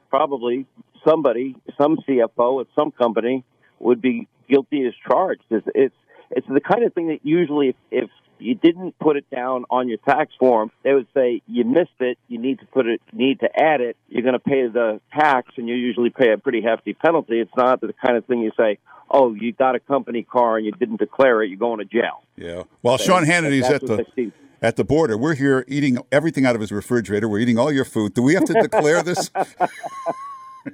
probably 0.09 0.65
somebody, 1.05 1.55
some 1.77 1.97
CFO 2.07 2.61
at 2.61 2.67
some 2.75 2.91
company 2.91 3.43
would 3.79 4.01
be 4.01 4.27
guilty 4.49 4.85
as 4.85 4.93
charged. 5.07 5.43
It's 5.49 5.67
it's, 5.75 5.95
it's 6.31 6.47
the 6.47 6.61
kind 6.61 6.83
of 6.83 6.93
thing 6.93 7.07
that 7.07 7.19
usually, 7.23 7.69
if, 7.69 7.75
if 7.91 8.09
you 8.39 8.55
didn't 8.55 8.97
put 8.99 9.17
it 9.17 9.29
down 9.29 9.65
on 9.69 9.87
your 9.89 9.97
tax 9.97 10.33
form, 10.39 10.71
they 10.83 10.93
would 10.93 11.07
say 11.13 11.41
you 11.47 11.63
missed 11.65 11.99
it. 11.99 12.17
You 12.27 12.39
need 12.39 12.59
to 12.59 12.65
put 12.65 12.87
it, 12.87 13.01
need 13.13 13.39
to 13.41 13.49
add 13.55 13.81
it. 13.81 13.97
You're 14.07 14.23
going 14.23 14.33
to 14.33 14.39
pay 14.39 14.67
the 14.67 15.01
tax, 15.13 15.51
and 15.57 15.67
you 15.67 15.75
usually 15.75 16.09
pay 16.09 16.31
a 16.31 16.37
pretty 16.37 16.61
hefty 16.61 16.93
penalty. 16.93 17.39
It's 17.39 17.51
not 17.55 17.81
the 17.81 17.93
kind 17.93 18.17
of 18.17 18.25
thing 18.25 18.41
you 18.41 18.51
say, 18.57 18.79
"Oh, 19.09 19.33
you 19.33 19.51
got 19.53 19.75
a 19.75 19.79
company 19.79 20.23
car 20.23 20.57
and 20.57 20.65
you 20.65 20.71
didn't 20.71 20.99
declare 20.99 21.43
it. 21.43 21.49
You're 21.49 21.59
going 21.59 21.79
to 21.79 21.85
jail." 21.85 22.23
Yeah. 22.35 22.63
While 22.81 22.97
So 22.97 23.05
Sean 23.05 23.25
Hannity's 23.25 23.65
at 23.65 23.81
the 23.81 24.31
at 24.61 24.75
the 24.75 24.83
border, 24.83 25.17
we're 25.17 25.35
here 25.35 25.63
eating 25.67 25.99
everything 26.11 26.45
out 26.45 26.55
of 26.55 26.61
his 26.61 26.71
refrigerator. 26.71 27.27
We're 27.29 27.39
eating 27.39 27.57
all 27.57 27.71
your 27.71 27.85
food. 27.85 28.13
Do 28.13 28.21
we 28.21 28.33
have 28.33 28.45
to 28.45 28.53
declare 28.61 29.03
this? 29.03 29.31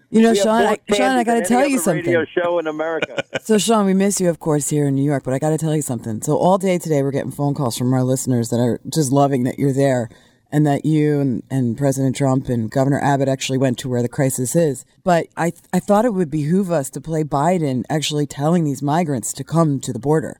You 0.09 0.21
know, 0.21 0.33
Sean, 0.33 0.61
I, 0.61 0.77
Sean, 0.93 1.17
I 1.17 1.23
got 1.23 1.35
to 1.35 1.45
tell 1.45 1.67
you 1.67 1.79
something. 1.79 2.05
Radio 2.05 2.25
show 2.25 2.59
in 2.59 2.67
America. 2.67 3.23
So, 3.41 3.59
Sean, 3.59 3.85
we 3.85 3.93
miss 3.93 4.19
you, 4.19 4.29
of 4.29 4.39
course, 4.39 4.69
here 4.69 4.87
in 4.87 4.95
New 4.95 5.03
York, 5.03 5.23
but 5.23 5.33
I 5.33 5.37
got 5.37 5.51
to 5.51 5.57
tell 5.57 5.75
you 5.75 5.83
something. 5.83 6.23
So, 6.23 6.35
all 6.35 6.57
day 6.57 6.79
today, 6.79 7.03
we're 7.03 7.11
getting 7.11 7.31
phone 7.31 7.53
calls 7.53 7.77
from 7.77 7.93
our 7.93 8.03
listeners 8.03 8.49
that 8.49 8.59
are 8.59 8.79
just 8.91 9.11
loving 9.11 9.43
that 9.43 9.59
you're 9.59 9.73
there 9.73 10.09
and 10.51 10.65
that 10.65 10.85
you 10.85 11.19
and, 11.19 11.43
and 11.51 11.77
President 11.77 12.15
Trump 12.15 12.47
and 12.49 12.71
Governor 12.71 12.99
Abbott 13.01 13.27
actually 13.27 13.57
went 13.57 13.77
to 13.79 13.89
where 13.89 14.01
the 14.01 14.09
crisis 14.09 14.55
is. 14.55 14.85
But 15.03 15.27
I, 15.35 15.53
I 15.73 15.79
thought 15.79 16.05
it 16.05 16.13
would 16.13 16.31
behoove 16.31 16.71
us 16.71 16.89
to 16.91 17.01
play 17.01 17.23
Biden 17.23 17.83
actually 17.89 18.25
telling 18.25 18.63
these 18.63 18.81
migrants 18.81 19.33
to 19.33 19.43
come 19.43 19.79
to 19.81 19.93
the 19.93 19.99
border. 19.99 20.39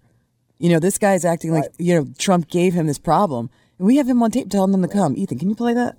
You 0.58 0.70
know, 0.70 0.80
this 0.80 0.98
guy's 0.98 1.26
acting 1.26 1.52
like 1.52 1.66
you 1.78 1.94
know 1.94 2.08
Trump 2.18 2.50
gave 2.50 2.74
him 2.74 2.88
this 2.88 2.98
problem, 2.98 3.50
and 3.78 3.88
we 3.88 3.98
have 3.98 4.08
him 4.08 4.24
on 4.24 4.32
tape 4.32 4.50
telling 4.50 4.72
them 4.72 4.82
to 4.84 4.88
come. 4.88 5.18
Ethan, 5.18 5.38
can 5.38 5.50
you 5.50 5.56
play 5.56 5.74
that? 5.74 5.98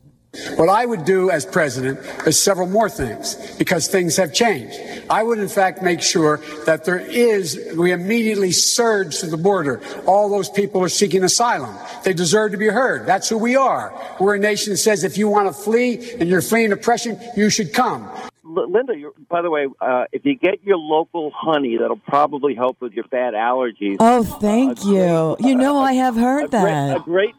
What 0.57 0.69
I 0.69 0.87
would 0.87 1.05
do 1.05 1.31
as 1.31 1.45
president 1.45 1.99
is 2.27 2.43
several 2.43 2.69
more 2.69 2.89
things 2.89 3.35
because 3.57 3.89
things 3.89 4.17
have 4.17 4.33
changed. 4.33 4.79
I 5.09 5.23
would, 5.23 5.39
in 5.39 5.49
fact, 5.49 5.83
make 5.83 6.03
sure 6.03 6.41
that 6.67 6.85
there 6.85 6.99
is, 6.99 7.75
we 7.77 7.93
immediately 7.93 8.53
surge 8.53 9.19
to 9.21 9.27
the 9.27 9.37
border. 9.37 9.81
All 10.07 10.29
those 10.29 10.49
people 10.49 10.83
are 10.83 10.89
seeking 10.89 11.25
asylum. 11.25 11.77
They 12.05 12.13
deserve 12.13 12.53
to 12.53 12.59
be 12.59 12.67
heard. 12.69 13.07
That's 13.07 13.29
who 13.29 13.39
we 13.39 13.57
are. 13.57 13.93
We're 14.21 14.37
a 14.37 14.39
nation 14.39 14.73
that 14.73 14.79
says 14.79 15.05
if 15.05 15.19
you 15.19 15.29
want 15.29 15.49
to 15.49 15.53
flee 15.53 16.13
and 16.19 16.29
you're 16.29 16.43
fleeing 16.43 16.73
oppression, 16.73 17.21
you 17.37 17.51
should 17.51 17.73
come. 17.73 18.11
Linda, 18.45 18.97
you're, 18.97 19.13
by 19.29 19.43
the 19.43 19.51
way, 19.51 19.67
uh, 19.81 20.05
if 20.13 20.25
you 20.25 20.35
get 20.35 20.63
your 20.65 20.79
local 20.79 21.31
honey, 21.35 21.77
that'll 21.79 21.99
probably 21.99 22.55
help 22.55 22.81
with 22.81 22.93
your 22.93 23.05
bad 23.09 23.35
allergies. 23.35 23.97
Oh, 24.01 24.23
thank 24.25 24.85
you. 24.85 25.37
You 25.41 25.55
know, 25.55 25.79
I 25.79 25.95
have 25.95 26.17
heard 26.17 26.45
a 26.45 26.49
great, 26.49 26.53
that. 26.53 26.97
a 26.97 27.01
great, 27.01 27.35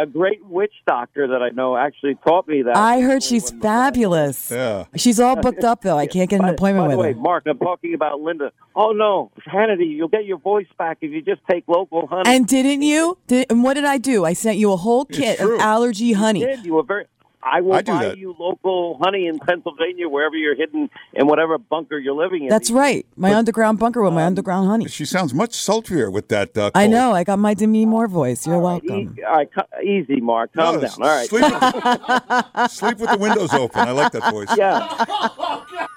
a 0.00 0.06
great 0.06 0.44
witch 0.46 0.72
doctor 0.86 1.26
that 1.28 1.42
I 1.42 1.50
know 1.50 1.76
actually 1.76 2.14
taught 2.26 2.46
me 2.48 2.62
that. 2.62 2.76
I 2.76 3.00
heard 3.00 3.22
she's 3.22 3.50
fabulous. 3.50 4.50
Yeah. 4.50 4.84
She's 4.96 5.18
all 5.20 5.36
booked 5.36 5.64
up 5.64 5.82
though. 5.82 5.96
I 5.98 6.06
can't 6.06 6.28
get 6.30 6.40
an 6.40 6.46
By- 6.46 6.52
appointment 6.52 6.86
by 6.88 6.92
the 6.92 6.98
with 6.98 7.06
way, 7.06 7.12
her. 7.14 7.18
Mark, 7.20 7.44
I'm 7.46 7.58
talking 7.58 7.94
about 7.94 8.20
Linda. 8.20 8.52
Oh 8.74 8.92
no, 8.92 9.30
Hannity, 9.46 9.88
you'll 9.90 10.08
get 10.08 10.24
your 10.24 10.38
voice 10.38 10.66
back 10.78 10.98
if 11.00 11.10
you 11.10 11.22
just 11.22 11.40
take 11.50 11.64
local 11.68 12.06
honey. 12.06 12.30
And 12.30 12.46
didn't 12.46 12.82
you? 12.82 13.18
Did, 13.26 13.46
and 13.50 13.62
what 13.62 13.74
did 13.74 13.84
I 13.84 13.98
do? 13.98 14.24
I 14.24 14.32
sent 14.32 14.58
you 14.58 14.72
a 14.72 14.76
whole 14.76 15.04
kit 15.04 15.40
of 15.40 15.50
allergy 15.60 16.12
honey. 16.12 16.40
You 16.40 16.46
did. 16.46 16.66
You 16.66 16.74
were 16.74 16.82
very. 16.82 17.06
I 17.42 17.60
will 17.60 17.74
I 17.74 17.82
do 17.82 17.92
buy 17.92 18.04
that. 18.06 18.18
you 18.18 18.34
local 18.38 18.98
honey 19.00 19.26
in 19.26 19.38
Pennsylvania, 19.38 20.08
wherever 20.08 20.34
you're 20.36 20.56
hidden 20.56 20.90
in 21.14 21.26
whatever 21.28 21.56
bunker 21.56 21.96
you're 21.98 22.14
living 22.14 22.42
in. 22.42 22.48
That's 22.48 22.70
right. 22.70 23.06
My 23.16 23.32
underground 23.34 23.78
bunker 23.78 24.02
with 24.02 24.12
my 24.12 24.24
underground 24.24 24.68
honey. 24.68 24.88
She 24.88 25.04
sounds 25.04 25.32
much 25.32 25.54
sultrier 25.54 26.10
with 26.10 26.28
that. 26.28 26.56
Uh, 26.58 26.70
I 26.74 26.88
know. 26.88 27.12
I 27.12 27.22
got 27.24 27.38
my 27.38 27.54
Demi 27.54 27.86
Moore 27.86 28.08
voice. 28.08 28.46
You're 28.46 28.58
welcome. 28.58 29.16
All 29.26 29.34
right, 29.36 29.48
co- 29.52 29.80
easy, 29.82 30.20
Mark. 30.20 30.52
Calm 30.52 30.76
No, 30.76 30.80
down. 30.80 30.90
All 31.00 31.06
right. 31.08 31.28
Sleep 31.28 31.42
with, 31.44 32.70
sleep 32.72 32.98
with 32.98 33.10
the 33.10 33.18
windows 33.18 33.52
open. 33.54 33.80
I 33.82 33.92
like 33.92 34.12
that 34.12 34.30
voice. 34.32 34.48
Yeah. 34.56 35.86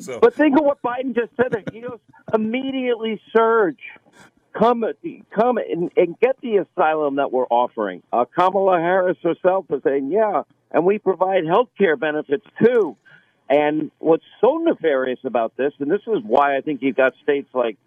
So- 0.00 0.18
But 0.20 0.34
think 0.34 0.58
of 0.58 0.64
what 0.64 0.82
Biden 0.82 1.14
just 1.14 1.34
said. 1.36 1.52
there. 1.52 1.62
He 1.72 1.80
goes 1.80 1.98
immediately 2.34 3.20
surge. 3.34 3.78
Come, 4.56 4.84
come 5.34 5.58
and, 5.58 5.90
and 5.96 6.18
get 6.20 6.40
the 6.40 6.56
asylum 6.58 7.16
that 7.16 7.32
we're 7.32 7.46
offering. 7.46 8.02
Uh, 8.12 8.24
Kamala 8.24 8.78
Harris 8.78 9.16
herself 9.22 9.66
is 9.70 9.82
saying, 9.84 10.10
"Yeah, 10.10 10.42
and 10.70 10.84
we 10.84 10.98
provide 10.98 11.46
health 11.46 11.68
care 11.78 11.96
benefits 11.96 12.44
too." 12.62 12.96
And 13.48 13.90
what's 13.98 14.24
so 14.40 14.58
nefarious 14.58 15.20
about 15.24 15.56
this, 15.56 15.72
and 15.78 15.90
this 15.90 16.02
is 16.06 16.22
why 16.24 16.56
I 16.56 16.60
think 16.60 16.82
you've 16.82 16.96
got 16.96 17.14
states 17.22 17.48
like 17.54 17.78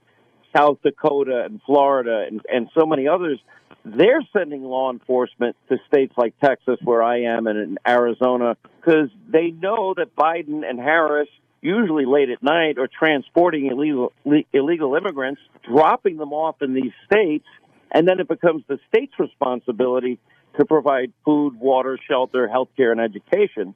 South 0.55 0.79
Dakota 0.83 1.43
and 1.45 1.61
Florida 1.65 2.25
and, 2.27 2.41
and 2.51 2.69
so 2.77 2.85
many 2.85 3.07
others, 3.07 3.39
they're 3.85 4.21
sending 4.33 4.63
law 4.63 4.91
enforcement 4.91 5.55
to 5.69 5.77
states 5.87 6.13
like 6.17 6.37
Texas, 6.39 6.77
where 6.83 7.01
I 7.03 7.21
am, 7.21 7.47
and 7.47 7.57
in 7.57 7.77
Arizona, 7.87 8.57
because 8.79 9.09
they 9.29 9.51
know 9.51 9.93
that 9.95 10.15
Biden 10.15 10.67
and 10.67 10.79
Harris, 10.79 11.29
usually 11.61 12.05
late 12.05 12.29
at 12.29 12.43
night, 12.43 12.77
are 12.77 12.87
transporting 12.87 13.67
illegal 13.67 14.13
illegal 14.53 14.95
immigrants, 14.95 15.41
dropping 15.67 16.17
them 16.17 16.33
off 16.33 16.61
in 16.61 16.73
these 16.73 16.91
states, 17.05 17.45
and 17.91 18.07
then 18.07 18.19
it 18.19 18.27
becomes 18.27 18.63
the 18.67 18.79
state's 18.89 19.13
responsibility 19.19 20.19
to 20.57 20.65
provide 20.65 21.13
food, 21.23 21.59
water, 21.59 21.97
shelter, 22.09 22.47
health 22.47 22.69
care, 22.75 22.91
and 22.91 22.99
education. 22.99 23.75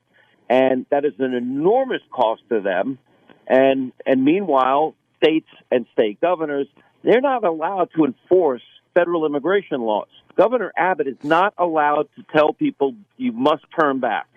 And 0.50 0.86
that 0.92 1.06
is 1.06 1.14
an 1.20 1.34
enormous 1.34 2.02
cost 2.12 2.42
to 2.50 2.62
them. 2.62 2.98
And 3.48 3.92
and 4.06 4.24
meanwhile, 4.24 4.96
states 5.24 5.48
and 5.72 5.86
state 5.94 6.20
governors, 6.22 6.68
they're 7.04 7.22
not 7.22 7.44
allowed 7.44 7.90
to 7.96 8.06
enforce 8.06 8.62
federal 8.94 9.26
immigration 9.26 9.82
laws. 9.82 10.08
Governor 10.36 10.72
Abbott 10.78 11.08
is 11.08 11.18
not 11.24 11.54
allowed 11.58 12.08
to 12.16 12.24
tell 12.36 12.54
people 12.54 12.96
you 13.18 13.32
must 13.32 13.64
turn 13.80 14.00
back. 14.00 14.28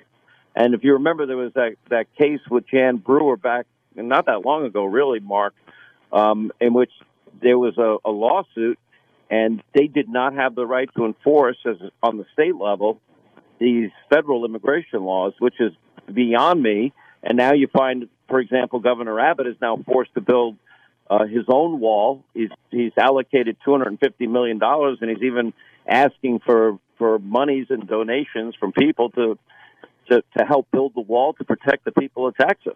And 0.55 0.75
if 0.75 0.83
you 0.83 0.95
remember, 0.95 1.27
there 1.27 1.37
was 1.37 1.53
that, 1.55 1.77
that 1.91 2.07
case 2.17 2.41
with 2.51 2.67
Jan 2.69 2.97
Brewer 2.97 3.37
back 3.37 3.67
not 3.95 4.27
that 4.27 4.45
long 4.45 4.65
ago, 4.65 4.85
really, 4.85 5.21
Mark, 5.21 5.55
um, 6.13 6.53
in 6.61 6.73
which 6.73 6.93
there 7.41 7.59
was 7.59 7.77
a, 7.79 7.97
a 8.05 8.11
lawsuit, 8.11 8.79
and 9.31 9.63
they 9.75 9.87
did 9.87 10.09
not 10.09 10.35
have 10.35 10.55
the 10.55 10.67
right 10.67 10.89
to 10.97 11.05
enforce, 11.05 11.57
as 11.67 11.77
on 12.03 12.17
the 12.17 12.25
state 12.33 12.57
level, 12.57 13.01
these 13.59 13.91
federal 14.09 14.45
immigration 14.45 15.03
laws, 15.03 15.35
which 15.39 15.61
is 15.61 15.73
beyond 16.13 16.63
me. 16.63 16.93
And 17.23 17.37
now 17.37 17.53
you 17.53 17.67
find, 17.67 18.09
for 18.29 18.41
example, 18.41 18.79
Governor 18.79 19.19
Abbott 19.19 19.47
is 19.47 19.57
now 19.61 19.77
forced 19.85 20.15
to 20.15 20.21
build 20.21 20.57
uh, 21.11 21.27
his 21.27 21.45
own 21.49 21.81
wall. 21.81 22.23
He's 22.35 22.51
he's 22.71 22.93
allocated 22.97 23.57
two 23.65 23.73
hundred 23.73 23.89
and 23.89 24.01
fifty 24.01 24.27
million 24.27 24.59
dollars, 24.59 24.99
and 25.01 25.11
he's 25.11 25.23
even 25.23 25.53
asking 25.87 26.41
for 26.41 26.79
for 26.99 27.19
monies 27.19 27.67
and 27.71 27.89
donations 27.89 28.55
from 28.55 28.73
people 28.73 29.11
to 29.11 29.39
to 30.11 30.23
to 30.37 30.45
help 30.45 30.69
build 30.73 30.93
the 30.95 31.01
wall 31.01 31.33
to 31.35 31.45
protect 31.45 31.85
the 31.85 31.93
people 31.93 32.27
of 32.27 32.37
Texas. 32.37 32.75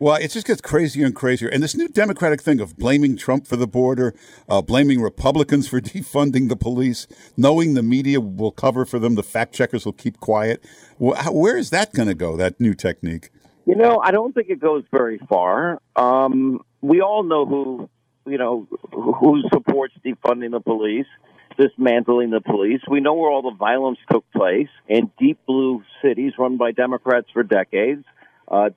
Well, 0.00 0.16
it 0.16 0.32
just 0.32 0.46
gets 0.46 0.60
crazier 0.60 1.06
and 1.06 1.14
crazier. 1.14 1.48
And 1.48 1.62
this 1.62 1.76
new 1.76 1.88
Democratic 1.88 2.42
thing 2.42 2.60
of 2.60 2.76
blaming 2.76 3.16
Trump 3.16 3.46
for 3.46 3.56
the 3.56 3.68
border, 3.68 4.12
uh, 4.48 4.60
blaming 4.60 5.00
Republicans 5.00 5.68
for 5.68 5.80
defunding 5.80 6.48
the 6.48 6.56
police, 6.56 7.06
knowing 7.36 7.74
the 7.74 7.82
media 7.82 8.20
will 8.20 8.50
cover 8.50 8.84
for 8.84 8.98
them, 8.98 9.14
the 9.14 9.22
fact 9.22 9.54
checkers 9.54 9.84
will 9.84 9.92
keep 9.92 10.18
quiet. 10.18 10.64
Well, 10.98 11.14
how, 11.14 11.32
where 11.32 11.56
is 11.56 11.70
that 11.70 11.92
going 11.92 12.08
to 12.08 12.14
go, 12.14 12.36
that 12.36 12.60
new 12.60 12.74
technique? 12.74 13.30
You 13.66 13.76
know, 13.76 14.00
I 14.02 14.10
don't 14.10 14.34
think 14.34 14.50
it 14.50 14.60
goes 14.60 14.84
very 14.90 15.18
far. 15.28 15.80
Um, 15.96 16.60
we 16.82 17.00
all 17.00 17.22
know 17.22 17.46
who, 17.46 17.88
you 18.26 18.36
know, 18.36 18.66
who 18.92 19.42
supports 19.52 19.94
defunding 20.04 20.50
the 20.50 20.60
police, 20.60 21.06
dismantling 21.56 22.30
the 22.30 22.40
police. 22.40 22.80
We 22.88 23.00
know 23.00 23.14
where 23.14 23.30
all 23.30 23.42
the 23.42 23.56
violence 23.56 23.98
took 24.10 24.24
place 24.32 24.68
in 24.88 25.10
deep 25.18 25.38
blue 25.46 25.82
cities 26.02 26.32
run 26.38 26.56
by 26.56 26.72
Democrats 26.72 27.28
for 27.32 27.42
decades. 27.42 28.04
Uh, 28.46 28.68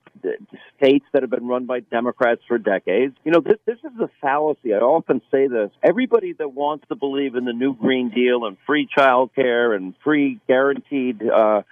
states 0.77 1.05
that 1.11 1.23
have 1.23 1.29
been 1.29 1.45
run 1.45 1.65
by 1.65 1.81
Democrats 1.81 2.39
for 2.47 2.57
decades. 2.57 3.13
You 3.25 3.33
know, 3.33 3.41
this, 3.41 3.57
this 3.65 3.75
is 3.83 3.91
the 3.97 4.09
fallacy. 4.21 4.73
I 4.73 4.77
often 4.77 5.21
say 5.29 5.47
this. 5.47 5.71
Everybody 5.83 6.31
that 6.39 6.53
wants 6.53 6.85
to 6.87 6.95
believe 6.95 7.35
in 7.35 7.43
the 7.43 7.51
new 7.51 7.75
Green 7.75 8.09
Deal 8.09 8.45
and 8.45 8.55
free 8.65 8.87
child 8.87 9.31
care 9.35 9.73
and 9.73 9.93
free 10.05 10.39
guaranteed 10.47 11.21
uh, 11.21 11.63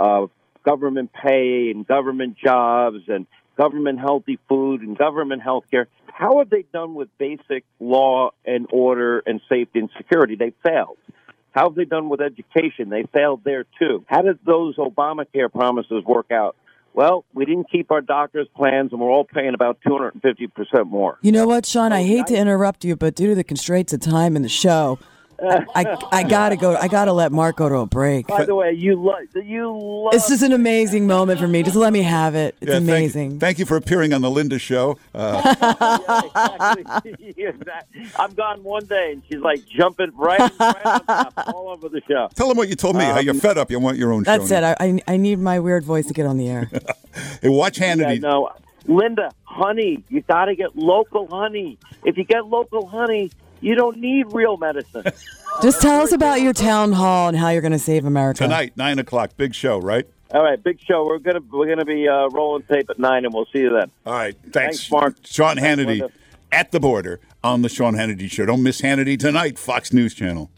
uh, 0.00 0.26
government 0.64 1.10
pay 1.12 1.70
and 1.70 1.86
government 1.86 2.38
jobs 2.42 3.02
and 3.08 3.26
government 3.62 4.00
healthy 4.00 4.38
food 4.48 4.82
and 4.82 4.98
government 4.98 5.42
health 5.42 5.64
care. 5.70 5.86
How 6.06 6.38
have 6.38 6.50
they 6.50 6.64
done 6.72 6.94
with 6.94 7.08
basic 7.18 7.64
law 7.80 8.30
and 8.44 8.66
order 8.72 9.20
and 9.20 9.40
safety 9.48 9.78
and 9.78 9.90
security? 9.96 10.36
They 10.36 10.52
failed. 10.64 10.98
How 11.52 11.68
have 11.68 11.74
they 11.74 11.84
done 11.84 12.08
with 12.08 12.20
education? 12.20 12.88
They 12.88 13.04
failed 13.12 13.42
there 13.44 13.64
too. 13.78 14.04
How 14.06 14.22
did 14.22 14.38
those 14.44 14.76
Obamacare 14.76 15.52
promises 15.52 16.02
work 16.04 16.30
out? 16.30 16.56
Well, 16.94 17.24
we 17.34 17.44
didn't 17.44 17.70
keep 17.70 17.90
our 17.90 18.00
doctor's 18.00 18.48
plans 18.54 18.92
and 18.92 19.00
we're 19.00 19.10
all 19.10 19.24
paying 19.24 19.54
about 19.54 19.78
250% 19.86 20.86
more. 20.86 21.18
You 21.22 21.32
know 21.32 21.46
what, 21.46 21.64
Sean? 21.64 21.92
I 21.92 22.02
oh, 22.02 22.06
hate 22.06 22.26
to 22.26 22.36
interrupt 22.36 22.84
you, 22.84 22.96
but 22.96 23.14
due 23.14 23.28
to 23.28 23.34
the 23.34 23.44
constraints 23.44 23.92
of 23.92 24.00
time 24.00 24.36
in 24.36 24.42
the 24.42 24.48
show, 24.48 24.98
I, 25.42 25.66
I, 25.74 25.96
I 26.12 26.22
gotta 26.22 26.56
go. 26.56 26.76
I 26.76 26.88
gotta 26.88 27.12
let 27.12 27.32
Mark 27.32 27.56
go 27.56 27.68
to 27.68 27.76
a 27.78 27.86
break. 27.86 28.26
By 28.28 28.44
the 28.44 28.54
way, 28.54 28.72
you 28.72 28.94
love 28.96 29.18
you 29.44 29.70
love 29.76 30.12
This 30.12 30.30
is 30.30 30.42
an 30.42 30.52
amazing 30.52 31.06
moment 31.06 31.40
for 31.40 31.48
me. 31.48 31.62
Just 31.62 31.76
let 31.76 31.92
me 31.92 32.02
have 32.02 32.34
it. 32.34 32.54
It's 32.60 32.68
Yeah, 32.68 32.74
thank- 32.76 32.88
amazing. 32.88 33.38
Thank, 33.40 33.58
you 33.58 33.66
for 33.66 33.76
appearing 33.76 34.12
on 34.12 34.20
the 34.22 34.30
Linda 34.30 34.58
Show. 34.58 34.98
Uh, 35.14 35.40
I'm 38.18 38.34
gone 38.34 38.62
one 38.62 38.84
day, 38.86 39.12
and 39.12 39.22
she's 39.28 39.40
like 39.40 39.64
jumping 39.66 40.12
right, 40.14 40.40
right 40.58 40.86
on 40.86 41.04
top, 41.04 41.32
all 41.54 41.68
over 41.68 41.88
the 41.88 42.00
show. 42.08 42.28
tell 42.34 42.48
them 42.48 42.56
what 42.56 42.68
you 42.68 42.74
told 42.76 42.96
me, 42.96 43.04
how 43.04 43.18
you're 43.20 43.34
Um, 43.34 43.40
fed 43.40 43.58
up. 43.58 43.70
You 43.70 43.80
want 43.80 43.98
your 43.98 44.12
own 44.12 44.22
That's 44.22 44.48
show. 44.48 44.56
it. 44.56 44.64
I, 44.64 44.76
I 44.80 45.00
I 45.08 45.16
need 45.16 45.38
my 45.38 45.58
weird 45.58 45.84
voice 45.84 46.06
to 46.06 46.12
get 46.14 46.26
on 46.26 46.36
the 46.38 46.48
air. 46.48 46.70
Hey, 47.42 47.50
watch 47.50 47.78
Hannity. 47.78 48.14
Yeah, 48.22 48.28
no, 48.30 48.50
Linda, 48.86 49.30
honey, 49.44 50.02
you 50.08 50.22
got 50.22 50.46
to 50.46 50.54
get 50.54 50.74
local 50.76 51.26
honey. 51.26 51.76
If 52.04 52.16
you 52.16 52.24
get 52.24 52.46
local 52.46 52.86
honey, 52.86 53.30
you 53.62 53.74
don't 53.74 53.96
need 53.98 54.26
real 54.32 54.56
medicine. 54.58 55.04
Just 55.62 55.80
tell 55.80 56.00
us 56.00 56.12
about 56.12 56.40
your 56.40 56.52
town 56.52 56.92
hall 56.92 57.28
and 57.28 57.36
how 57.36 57.48
you're 57.50 57.60
going 57.62 57.72
to 57.72 57.78
save 57.78 58.04
America. 58.04 58.38
Tonight, 58.44 58.72
9 58.76 58.98
o'clock, 58.98 59.36
big 59.36 59.54
show, 59.54 59.78
right? 59.78 60.06
All 60.32 60.42
right, 60.42 60.62
big 60.62 60.80
show. 60.80 61.04
We're 61.06 61.18
gonna 61.18 61.40
we're 61.52 61.68
gonna 61.68 61.84
be 61.84 62.08
uh, 62.08 62.28
rolling 62.30 62.62
tape 62.62 62.88
at 62.88 62.98
nine, 62.98 63.26
and 63.26 63.34
we'll 63.34 63.44
see 63.52 63.58
you 63.58 63.68
then. 63.68 63.90
All 64.06 64.14
right, 64.14 64.34
thanks, 64.44 64.54
Thanks, 64.54 64.90
Mark. 64.90 65.16
Sean 65.24 65.58
Hannity 65.58 65.86
Linda. 66.00 66.10
at 66.50 66.72
the 66.72 66.80
border 66.80 67.20
on 67.44 67.60
the 67.60 67.68
Sean 67.68 67.92
Hannity 67.96 68.30
Show. 68.30 68.46
Don't 68.46 68.62
miss 68.62 68.80
Hannity 68.80 69.18
tonight, 69.18 69.58
Fox 69.58 69.92
News 69.92 70.14
Channel. 70.14 70.50